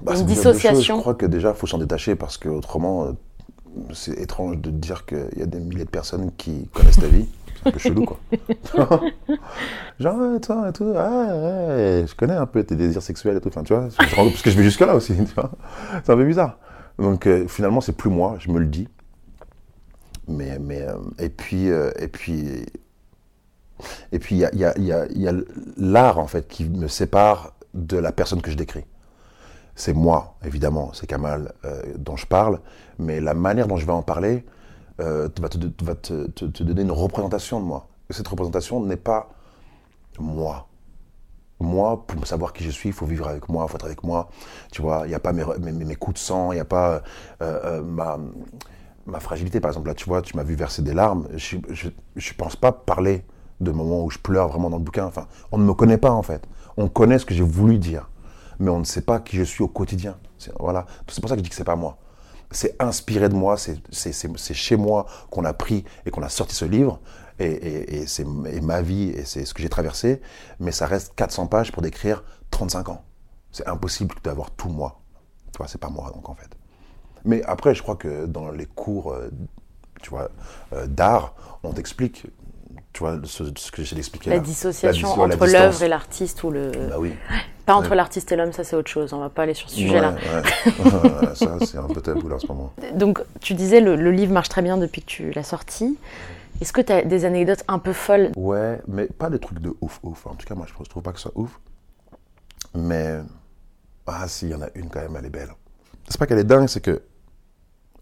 Bah, 0.00 0.12
Une 0.12 0.18
ça 0.18 0.24
dissociation. 0.24 0.96
Je 0.96 1.00
crois 1.00 1.14
que 1.14 1.26
déjà, 1.26 1.50
il 1.50 1.56
faut 1.56 1.66
s'en 1.66 1.78
détacher 1.78 2.14
parce 2.16 2.36
que 2.36 2.48
autrement, 2.48 3.04
euh, 3.06 3.12
c'est 3.94 4.12
étrange 4.20 4.58
de 4.58 4.70
dire 4.70 5.06
qu'il 5.06 5.30
y 5.38 5.42
a 5.42 5.46
des 5.46 5.58
milliers 5.58 5.84
de 5.84 5.90
personnes 5.90 6.30
qui 6.36 6.68
connaissent 6.72 6.98
ta 7.00 7.06
vie. 7.08 7.26
Peu 7.72 7.78
chelou, 7.78 8.04
quoi. 8.04 8.18
Genre, 10.00 10.40
toi 10.40 10.68
et 10.68 10.72
tout, 10.72 10.92
je 10.94 12.14
connais 12.14 12.34
un 12.34 12.46
peu 12.46 12.62
tes 12.64 12.76
désirs 12.76 13.02
sexuels 13.02 13.36
et 13.36 13.40
tout. 13.40 13.48
Enfin, 13.48 13.62
tu 13.62 13.74
vois, 13.74 13.88
parce 13.98 14.42
que 14.42 14.50
je 14.50 14.56
vais 14.56 14.64
jusque-là 14.64 14.94
aussi. 14.94 15.14
C'est 16.04 16.12
un 16.12 16.16
peu 16.16 16.24
bizarre. 16.24 16.58
Donc, 16.98 17.26
euh, 17.26 17.46
finalement, 17.48 17.80
c'est 17.80 17.92
plus 17.96 18.10
moi, 18.10 18.36
je 18.38 18.50
me 18.50 18.58
le 18.58 18.66
dis. 18.66 18.88
Mais, 20.28 20.58
mais, 20.58 20.82
euh, 20.82 20.94
et 21.18 21.28
puis, 21.28 21.70
euh, 21.70 21.90
et 21.98 22.08
puis, 22.08 22.66
et 24.12 24.18
puis, 24.18 24.36
y 24.36 24.44
a- 24.44 24.52
il 24.54 24.84
y 24.84 25.28
a 25.28 25.32
l'art, 25.76 26.18
en 26.18 26.26
fait, 26.26 26.48
qui 26.48 26.64
me 26.64 26.88
sépare 26.88 27.52
de 27.74 27.96
la 27.98 28.12
personne 28.12 28.40
que 28.42 28.50
je 28.50 28.56
décris 28.56 28.84
c'est 29.78 29.92
moi, 29.92 30.36
évidemment, 30.42 30.92
c'est 30.94 31.06
Kamal 31.06 31.52
euh, 31.66 31.82
dont 31.98 32.16
je 32.16 32.24
parle, 32.26 32.60
mais 32.98 33.20
la 33.20 33.34
manière 33.34 33.66
dont 33.66 33.76
je 33.76 33.84
vais 33.84 33.92
en 33.92 34.00
parler 34.00 34.42
euh, 35.00 35.28
va, 35.40 35.48
te, 35.94 36.62
donner 36.62 36.82
une 36.82 36.92
représentation 36.92 37.60
de 37.60 37.64
moi. 37.64 37.88
Et 38.10 38.12
cette 38.12 38.28
représentation 38.28 38.80
n'est 38.80 38.96
pas 38.96 39.30
moi. 40.18 40.68
Moi, 41.58 42.06
pour 42.06 42.26
savoir 42.26 42.52
qui 42.52 42.64
je 42.64 42.70
suis, 42.70 42.90
il 42.90 42.92
faut 42.92 43.06
vivre 43.06 43.26
avec 43.28 43.48
moi, 43.48 43.64
il 43.66 43.70
faut 43.70 43.76
être 43.76 43.86
avec 43.86 44.02
moi. 44.04 44.28
Tu 44.72 44.82
vois, 44.82 45.02
il 45.06 45.08
n'y 45.08 45.14
a 45.14 45.20
pas 45.20 45.32
mes, 45.32 45.96
coups 45.96 46.14
de 46.14 46.18
sang, 46.18 46.52
il 46.52 46.56
n'y 46.56 46.60
a 46.60 46.66
pas 46.66 47.02
euh, 47.42 47.80
euh, 47.80 48.18
ma, 49.06 49.20
fragilité. 49.20 49.60
Par 49.60 49.70
exemple, 49.70 49.88
là, 49.88 49.94
tu 49.94 50.04
vois, 50.04 50.22
tu 50.22 50.36
m'as 50.36 50.42
vu 50.42 50.54
verser 50.54 50.82
des 50.82 50.92
larmes. 50.92 51.26
Je 51.36 51.56
ne 51.56 52.34
pense 52.36 52.56
pas 52.56 52.72
parler 52.72 53.24
de 53.60 53.70
moments 53.70 54.04
où 54.04 54.10
je 54.10 54.18
pleure 54.18 54.48
vraiment 54.48 54.68
dans 54.68 54.76
le 54.76 54.82
bouquin. 54.82 55.06
Enfin, 55.06 55.26
on 55.50 55.58
ne 55.58 55.64
me 55.64 55.72
connaît 55.72 55.98
pas, 55.98 56.10
en 56.10 56.22
fait. 56.22 56.46
On 56.76 56.88
connaît 56.88 57.18
ce 57.18 57.24
que 57.24 57.34
j'ai 57.34 57.42
voulu 57.42 57.78
dire 57.78 58.10
mais 58.58 58.70
on 58.70 58.78
ne 58.78 58.84
sait 58.84 59.02
pas 59.02 59.20
qui 59.20 59.36
je 59.36 59.42
suis 59.42 59.62
au 59.62 59.68
quotidien. 59.68 60.16
Voilà. 60.58 60.86
C'est 61.08 61.20
pour 61.20 61.28
ça 61.28 61.36
que 61.36 61.40
je 61.40 61.44
dis 61.44 61.50
que 61.50 61.56
c'est 61.56 61.64
pas 61.64 61.76
moi. 61.76 61.98
C'est 62.50 62.80
inspiré 62.82 63.28
de 63.28 63.34
moi, 63.34 63.56
c'est, 63.56 63.80
chez 64.54 64.76
moi 64.76 65.06
qu'on 65.30 65.44
a 65.44 65.52
pris 65.52 65.84
et 66.04 66.10
qu'on 66.10 66.22
a 66.22 66.28
sorti 66.28 66.54
ce 66.54 66.64
livre. 66.64 67.00
Et, 67.38 67.46
et, 67.46 67.96
et 67.96 68.06
c'est 68.06 68.24
ma 68.24 68.80
vie 68.80 69.10
et 69.10 69.24
c'est 69.24 69.44
ce 69.44 69.52
que 69.52 69.60
j'ai 69.62 69.68
traversé. 69.68 70.20
Mais 70.60 70.72
ça 70.72 70.86
reste 70.86 71.14
400 71.16 71.48
pages 71.48 71.72
pour 71.72 71.82
décrire 71.82 72.24
35 72.50 72.88
ans. 72.88 73.04
C'est 73.52 73.66
impossible 73.68 74.14
d'avoir 74.24 74.50
tout 74.52 74.68
moi. 74.68 75.00
Tu 75.52 75.58
vois, 75.58 75.68
c'est 75.68 75.80
pas 75.80 75.88
moi 75.90 76.10
donc 76.14 76.28
en 76.28 76.34
fait. 76.34 76.48
Mais 77.24 77.42
après, 77.44 77.74
je 77.74 77.82
crois 77.82 77.96
que 77.96 78.26
dans 78.26 78.50
les 78.50 78.66
cours, 78.66 79.12
euh, 79.12 79.30
tu 80.02 80.10
vois, 80.10 80.30
euh, 80.72 80.86
d'art, 80.86 81.34
on 81.64 81.72
t'explique, 81.72 82.26
tu 82.92 83.00
vois, 83.00 83.18
ce, 83.24 83.44
ce 83.56 83.70
que 83.72 83.82
j'essaie 83.82 83.96
d'expliquer 83.96 84.30
La 84.30 84.36
là. 84.36 84.42
dissociation 84.42 85.16
La 85.16 85.34
entre 85.34 85.46
l'œuvre 85.46 85.82
et 85.82 85.88
l'artiste 85.88 86.42
ou 86.44 86.50
le. 86.50 86.70
Bah 86.88 86.96
oui. 86.98 87.14
Pas 87.66 87.74
entre 87.74 87.90
Ouais. 87.90 87.96
l'artiste 87.96 88.30
et 88.32 88.36
l'homme, 88.36 88.52
ça 88.52 88.62
c'est 88.64 88.76
autre 88.76 88.88
chose. 88.90 89.12
On 89.12 89.18
va 89.18 89.28
pas 89.28 89.42
aller 89.42 89.54
sur 89.54 89.68
ce 89.68 89.76
sujet-là. 89.76 90.14
Ouais, 90.66 91.26
ouais. 91.26 91.34
ça, 91.34 91.58
c'est 91.66 91.78
un 91.78 91.88
peu 91.88 92.00
tabou 92.00 92.28
là 92.28 92.36
en 92.36 92.38
ce 92.38 92.46
moment. 92.46 92.72
Donc, 92.94 93.20
tu 93.40 93.54
disais 93.54 93.80
le, 93.80 93.96
le 93.96 94.12
livre 94.12 94.32
marche 94.32 94.48
très 94.48 94.62
bien 94.62 94.76
depuis 94.76 95.02
que 95.02 95.06
tu 95.06 95.30
l'as 95.32 95.42
sorti. 95.42 95.98
Est-ce 96.60 96.72
que 96.72 96.80
tu 96.80 96.92
as 96.92 97.02
des 97.02 97.24
anecdotes 97.24 97.64
un 97.68 97.78
peu 97.78 97.92
folles? 97.92 98.30
Ouais, 98.36 98.80
mais 98.86 99.06
pas 99.06 99.28
des 99.30 99.38
trucs 99.38 99.58
de 99.58 99.74
ouf, 99.80 99.98
ouf. 100.04 100.26
En 100.26 100.34
tout 100.36 100.46
cas, 100.46 100.54
moi, 100.54 100.64
je 100.68 100.88
trouve 100.88 101.02
pas 101.02 101.10
que 101.12 101.18
ce 101.18 101.24
soit 101.24 101.32
ouf. 101.38 101.58
Mais. 102.74 103.18
Ah, 104.06 104.28
si, 104.28 104.46
il 104.46 104.52
y 104.52 104.54
en 104.54 104.62
a 104.62 104.68
une 104.76 104.88
quand 104.88 105.00
même, 105.00 105.16
elle 105.18 105.26
est 105.26 105.30
belle. 105.30 105.50
C'est 106.08 106.18
pas 106.18 106.26
qu'elle 106.26 106.38
est 106.38 106.44
dingue, 106.44 106.68
c'est 106.68 106.80
que. 106.80 107.02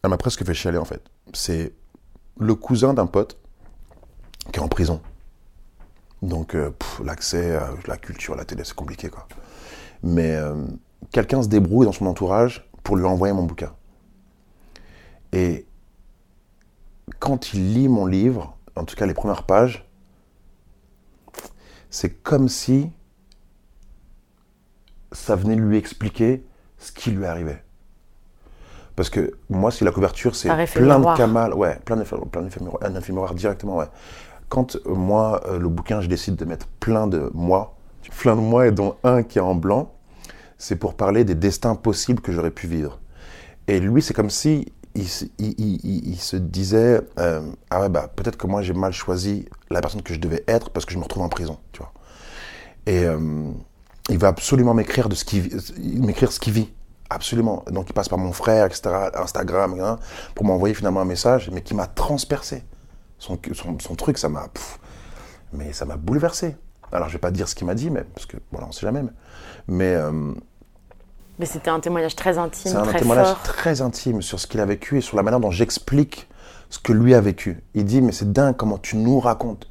Elle 0.02 0.10
m'a 0.10 0.18
presque 0.18 0.44
fait 0.44 0.52
chialer, 0.54 0.76
en 0.78 0.84
fait. 0.84 1.02
C'est 1.32 1.72
le 2.38 2.54
cousin 2.54 2.92
d'un 2.92 3.06
pote 3.06 3.38
qui 4.52 4.60
est 4.60 4.62
en 4.62 4.68
prison. 4.68 5.00
Donc, 6.20 6.54
euh, 6.54 6.70
l'accès 7.02 7.56
à 7.56 7.70
la 7.86 7.96
culture, 7.96 8.34
à 8.34 8.36
la 8.36 8.44
télé, 8.44 8.62
c'est 8.64 8.74
compliqué, 8.74 9.08
quoi. 9.08 9.26
Mais 10.04 10.36
euh, 10.36 10.54
quelqu'un 11.10 11.42
se 11.42 11.48
débrouille 11.48 11.86
dans 11.86 11.92
son 11.92 12.06
entourage 12.06 12.68
pour 12.82 12.96
lui 12.96 13.06
envoyer 13.06 13.32
mon 13.34 13.44
bouquin. 13.44 13.72
Et 15.32 15.66
quand 17.18 17.54
il 17.54 17.72
lit 17.74 17.88
mon 17.88 18.06
livre, 18.06 18.56
en 18.76 18.84
tout 18.84 18.94
cas 18.94 19.06
les 19.06 19.14
premières 19.14 19.44
pages, 19.44 19.88
c'est 21.90 22.10
comme 22.22 22.48
si 22.48 22.90
ça 25.12 25.36
venait 25.36 25.56
lui 25.56 25.78
expliquer 25.78 26.44
ce 26.78 26.92
qui 26.92 27.10
lui 27.10 27.24
arrivait. 27.24 27.62
Parce 28.96 29.10
que 29.10 29.32
moi, 29.48 29.70
si 29.70 29.84
la 29.84 29.90
couverture, 29.90 30.36
c'est 30.36 30.48
plein 30.66 30.98
miroir. 30.98 31.14
de 31.14 31.18
camales, 31.18 31.54
ouais, 31.54 31.78
plein 31.84 31.96
d'effets 31.96 32.16
plein 32.30 32.42
miroirs, 33.08 33.34
directement, 33.34 33.76
ouais. 33.76 33.88
Quand 34.48 34.76
euh, 34.76 34.94
moi, 34.94 35.40
euh, 35.46 35.58
le 35.58 35.68
bouquin, 35.68 36.00
je 36.00 36.08
décide 36.08 36.36
de 36.36 36.44
mettre 36.44 36.66
plein 36.78 37.06
de 37.06 37.30
moi, 37.34 37.73
plein 38.10 38.36
de 38.36 38.40
moi 38.40 38.66
et 38.66 38.72
dont 38.72 38.96
un 39.04 39.22
qui 39.22 39.38
est 39.38 39.42
en 39.42 39.54
blanc, 39.54 39.92
c'est 40.58 40.76
pour 40.76 40.94
parler 40.94 41.24
des 41.24 41.34
destins 41.34 41.74
possibles 41.74 42.20
que 42.20 42.32
j'aurais 42.32 42.50
pu 42.50 42.66
vivre. 42.66 43.00
Et 43.66 43.80
lui, 43.80 44.02
c'est 44.02 44.14
comme 44.14 44.30
si 44.30 44.72
il, 44.94 45.08
se- 45.08 46.36
disait 46.36 47.00
euh, 47.18 47.42
ah 47.70 47.80
ouais 47.80 47.88
bah 47.88 48.08
peut-être 48.14 48.36
que 48.36 48.46
moi 48.46 48.62
j'ai 48.62 48.74
mal 48.74 48.92
choisi 48.92 49.46
la 49.70 49.80
personne 49.80 50.02
que 50.02 50.14
je 50.14 50.20
devais 50.20 50.44
être 50.46 50.70
parce 50.70 50.86
que 50.86 50.92
je 50.92 50.98
me 50.98 51.02
retrouve 51.02 51.22
en 51.24 51.28
prison, 51.28 51.58
tu 51.72 51.78
vois. 51.80 51.92
Et 52.86 53.04
euh, 53.04 53.50
il 54.10 54.18
va 54.18 54.28
absolument 54.28 54.74
m'écrire 54.74 55.08
de 55.08 55.14
ce 55.14 55.24
qu'il 55.24 55.40
vit- 55.40 56.00
m'écrire 56.00 56.30
ce 56.30 56.38
qu'il 56.38 56.52
vit, 56.52 56.72
absolument. 57.10 57.64
Donc 57.70 57.88
il 57.90 57.92
passe 57.92 58.08
par 58.08 58.18
mon 58.18 58.32
frère, 58.32 58.66
etc., 58.66 58.82
Instagram, 59.14 59.98
pour 60.34 60.44
m'envoyer 60.44 60.74
finalement 60.74 61.00
un 61.00 61.04
message, 61.06 61.50
mais 61.52 61.62
qui 61.62 61.74
m'a 61.74 61.86
transpercé. 61.86 62.62
Son, 63.18 63.38
son, 63.52 63.78
son 63.78 63.94
truc, 63.94 64.18
ça 64.18 64.28
m'a, 64.28 64.46
mais 65.52 65.72
ça 65.72 65.86
m'a 65.86 65.96
bouleversé. 65.96 66.56
Alors 66.94 67.08
je 67.08 67.14
vais 67.14 67.18
pas 67.20 67.30
dire 67.30 67.48
ce 67.48 67.54
qu'il 67.54 67.66
m'a 67.66 67.74
dit, 67.74 67.90
mais 67.90 68.02
parce 68.04 68.24
que 68.26 68.36
voilà, 68.52 68.66
on 68.68 68.72
sait 68.72 68.82
jamais. 68.86 69.02
Mais, 69.02 69.10
mais 69.68 69.94
euh, 69.94 70.32
Mais 71.38 71.46
c'était 71.46 71.70
un 71.70 71.80
témoignage 71.80 72.14
très 72.16 72.38
intime, 72.38 72.70
c'est 72.72 72.76
un 72.78 72.82
très 72.84 73.00
témoignage 73.00 73.26
fort. 73.26 73.42
très 73.42 73.80
intime 73.82 74.22
sur 74.22 74.38
ce 74.40 74.46
qu'il 74.46 74.60
a 74.60 74.66
vécu 74.66 74.98
et 74.98 75.00
sur 75.00 75.16
la 75.16 75.22
manière 75.22 75.40
dont 75.40 75.50
j'explique 75.50 76.28
ce 76.70 76.78
que 76.78 76.92
lui 76.92 77.14
a 77.14 77.20
vécu. 77.20 77.62
Il 77.74 77.84
dit, 77.84 78.00
mais 78.00 78.12
c'est 78.12 78.32
dingue 78.32 78.56
comment 78.56 78.78
tu 78.78 78.96
nous 78.96 79.20
racontes. 79.20 79.68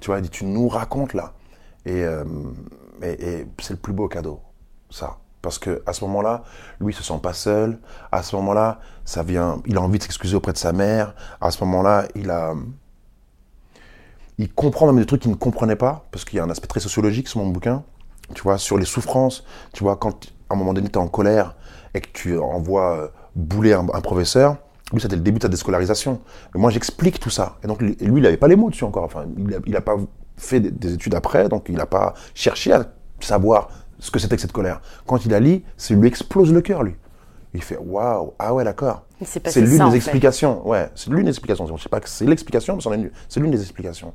Tu 0.00 0.06
vois, 0.06 0.18
il 0.18 0.22
dit, 0.22 0.30
tu 0.30 0.44
nous 0.44 0.68
racontes 0.68 1.14
là. 1.14 1.32
Et, 1.84 2.02
euh, 2.04 2.24
et- 3.02 3.28
et 3.40 3.46
c'est 3.60 3.74
le 3.74 3.78
plus 3.80 3.92
beau 3.92 4.08
cadeau, 4.08 4.40
ça. 4.90 5.18
Parce 5.42 5.58
que 5.60 5.82
à 5.86 5.92
ce 5.92 6.04
moment-là, 6.04 6.42
lui, 6.80 6.92
il 6.92 6.96
se 6.96 7.04
sent 7.04 7.20
pas 7.22 7.32
seul. 7.32 7.78
À 8.10 8.22
ce 8.24 8.34
moment-là, 8.36 8.80
ça 9.04 9.22
vient, 9.22 9.62
il 9.66 9.76
a 9.76 9.80
envie 9.80 9.98
de 9.98 10.02
s'excuser 10.02 10.34
auprès 10.36 10.52
de 10.52 10.58
sa 10.58 10.72
mère. 10.72 11.14
À 11.40 11.50
ce 11.52 11.62
moment-là, 11.64 12.06
il 12.16 12.30
a, 12.30 12.54
il 14.38 14.52
comprend 14.52 14.86
même 14.86 14.98
des 14.98 15.06
trucs 15.06 15.22
qu'il 15.22 15.30
ne 15.30 15.36
comprenait 15.36 15.76
pas, 15.76 16.06
parce 16.10 16.24
qu'il 16.24 16.36
y 16.36 16.40
a 16.40 16.44
un 16.44 16.50
aspect 16.50 16.66
très 16.66 16.80
sociologique 16.80 17.28
sur 17.28 17.40
mon 17.40 17.48
bouquin, 17.48 17.82
tu 18.34 18.42
vois, 18.42 18.58
sur 18.58 18.78
les 18.78 18.84
souffrances, 18.84 19.44
tu 19.72 19.82
vois, 19.82 19.96
quand 19.96 20.26
à 20.50 20.54
un 20.54 20.56
moment 20.56 20.74
donné 20.74 20.88
tu 20.88 20.94
es 20.94 21.02
en 21.02 21.08
colère 21.08 21.54
et 21.94 22.00
que 22.00 22.08
tu 22.12 22.38
envoies 22.38 22.96
euh, 22.96 23.08
bouler 23.34 23.72
un, 23.72 23.84
professeur, 23.84 24.56
lui 24.92 25.00
c'était 25.00 25.16
le 25.16 25.22
début 25.22 25.38
de 25.38 25.44
sa 25.44 25.48
déscolarisation. 25.48 26.20
Mais 26.54 26.60
moi 26.60 26.70
j'explique 26.70 27.18
tout 27.18 27.30
ça. 27.30 27.58
Et 27.64 27.66
donc 27.66 27.80
lui, 27.80 27.96
lui, 28.00 28.20
il 28.20 28.22
n'avait 28.22 28.36
pas 28.36 28.48
les 28.48 28.56
mots 28.56 28.70
dessus 28.70 28.84
encore, 28.84 29.04
enfin, 29.04 29.26
il 29.66 29.72
n'a 29.72 29.80
pas 29.80 29.96
fait 30.36 30.60
des, 30.60 30.70
des 30.70 30.94
études 30.94 31.14
après, 31.14 31.48
donc 31.48 31.66
il 31.68 31.76
n'a 31.76 31.86
pas 31.86 32.14
cherché 32.34 32.72
à 32.72 32.86
savoir 33.20 33.68
ce 33.98 34.10
que 34.10 34.18
c'était 34.18 34.36
que 34.36 34.42
cette 34.42 34.52
colère. 34.52 34.80
Quand 35.06 35.24
il 35.24 35.30
la 35.30 35.40
lit, 35.40 35.64
ça 35.76 35.94
lui 35.94 36.06
explose 36.06 36.52
le 36.52 36.60
cœur, 36.60 36.82
lui. 36.82 36.94
Il 37.56 37.62
fait 37.62 37.78
waouh, 37.78 38.34
ah 38.38 38.52
ouais, 38.52 38.64
d'accord. 38.64 39.04
C'est 39.24 39.56
l'une 39.56 39.80
en 39.80 39.86
des 39.86 39.92
fait. 39.92 39.96
explications. 39.96 40.68
Ouais, 40.68 40.90
c'est 40.94 41.08
l'une 41.08 41.22
des 41.24 41.30
explications. 41.30 41.66
Je 41.66 41.72
ne 41.72 41.78
sais 41.78 41.88
pas 41.88 42.00
que 42.00 42.08
c'est 42.08 42.26
l'explication, 42.26 42.76
mais 42.90 43.10
c'est 43.30 43.40
l'une 43.40 43.50
des 43.50 43.62
explications. 43.62 44.12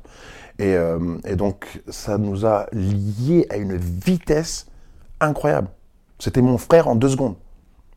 Et, 0.60 0.76
euh, 0.76 1.18
et 1.24 1.34
donc, 1.34 1.82
ça 1.88 2.18
nous 2.18 2.46
a 2.46 2.66
liés 2.72 3.46
à 3.50 3.56
une 3.56 3.76
vitesse 3.76 4.66
incroyable. 5.20 5.66
C'était 6.20 6.40
mon 6.40 6.56
frère 6.56 6.86
en 6.86 6.94
deux 6.94 7.08
secondes. 7.08 7.34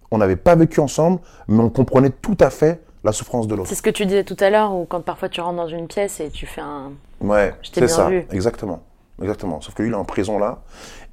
On 0.10 0.18
n'avait 0.18 0.36
pas 0.36 0.56
vécu 0.56 0.80
ensemble, 0.80 1.20
mais 1.48 1.62
on 1.62 1.70
comprenait 1.70 2.10
tout 2.10 2.38
à 2.40 2.50
fait 2.50 2.82
la 3.04 3.12
souffrance 3.12 3.48
de 3.48 3.54
l'autre. 3.54 3.70
C'est 3.70 3.76
ce 3.76 3.84
que 3.84 3.92
tu 3.92 4.08
disais 4.08 4.24
tout 4.24 4.38
à 4.40 4.50
l'heure, 4.50 4.74
ou 4.74 4.86
quand 4.86 5.02
parfois 5.02 5.30
tu 5.30 5.42
rentres 5.42 5.58
dans 5.58 5.68
une 5.68 5.86
pièce 5.88 6.20
et 6.22 6.32
tu 6.32 6.48
fais 6.48 6.62
un. 6.62 6.92
Ouais, 7.22 7.54
c'est 7.62 7.88
ça. 7.88 8.10
vu. 8.10 8.26
Exactement. 8.32 8.82
Exactement. 9.22 9.62
Sauf 9.62 9.76
que 9.76 9.84
lui, 9.84 9.90
il 9.90 9.94
est 9.94 9.98
en 9.98 10.06
prison 10.06 10.40
là. 10.40 10.64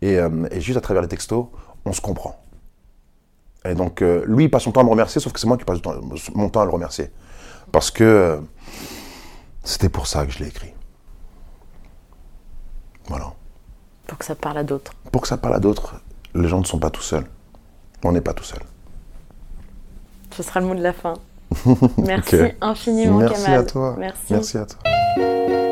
Et, 0.00 0.18
euh, 0.18 0.46
et 0.50 0.62
juste 0.62 0.78
à 0.78 0.80
travers 0.80 1.02
les 1.02 1.08
textos, 1.08 1.46
on 1.84 1.92
se 1.92 2.00
comprend. 2.00 2.36
Et 3.64 3.74
donc, 3.74 4.02
euh, 4.02 4.24
lui, 4.26 4.44
il 4.44 4.50
passe 4.50 4.64
son 4.64 4.72
temps 4.72 4.80
à 4.80 4.84
me 4.84 4.90
remercier, 4.90 5.20
sauf 5.20 5.32
que 5.32 5.38
c'est 5.40 5.46
moi 5.46 5.56
qui 5.56 5.64
passe 5.64 5.80
temps- 5.82 5.94
mon 6.34 6.48
temps 6.48 6.60
à 6.62 6.64
le 6.64 6.70
remercier. 6.70 7.10
Parce 7.70 7.90
que 7.90 8.02
euh, 8.04 8.40
c'était 9.62 9.88
pour 9.88 10.06
ça 10.06 10.26
que 10.26 10.32
je 10.32 10.40
l'ai 10.40 10.48
écrit. 10.48 10.72
Voilà. 13.08 13.32
pour 14.06 14.18
que 14.18 14.24
ça 14.24 14.34
parle 14.34 14.58
à 14.58 14.64
d'autres. 14.64 14.92
Pour 15.10 15.22
que 15.22 15.28
ça 15.28 15.36
parle 15.36 15.54
à 15.54 15.58
d'autres, 15.60 15.94
les 16.34 16.48
gens 16.48 16.58
ne 16.60 16.64
sont 16.64 16.78
pas 16.78 16.90
tout 16.90 17.02
seuls. 17.02 17.26
On 18.04 18.12
n'est 18.12 18.20
pas 18.20 18.34
tout 18.34 18.44
seul. 18.44 18.60
Ce 20.36 20.42
sera 20.42 20.60
le 20.60 20.66
mot 20.66 20.74
de 20.74 20.82
la 20.82 20.92
fin. 20.92 21.14
Merci 21.98 22.36
Ok. 22.42 22.54
infiniment, 22.60 23.18
Merci 23.18 23.42
Kamal. 23.44 23.60
à 23.60 23.62
toi. 23.64 23.94
Merci. 23.98 24.32
Merci 24.32 24.58
à 24.58 24.66
toi. 24.66 25.71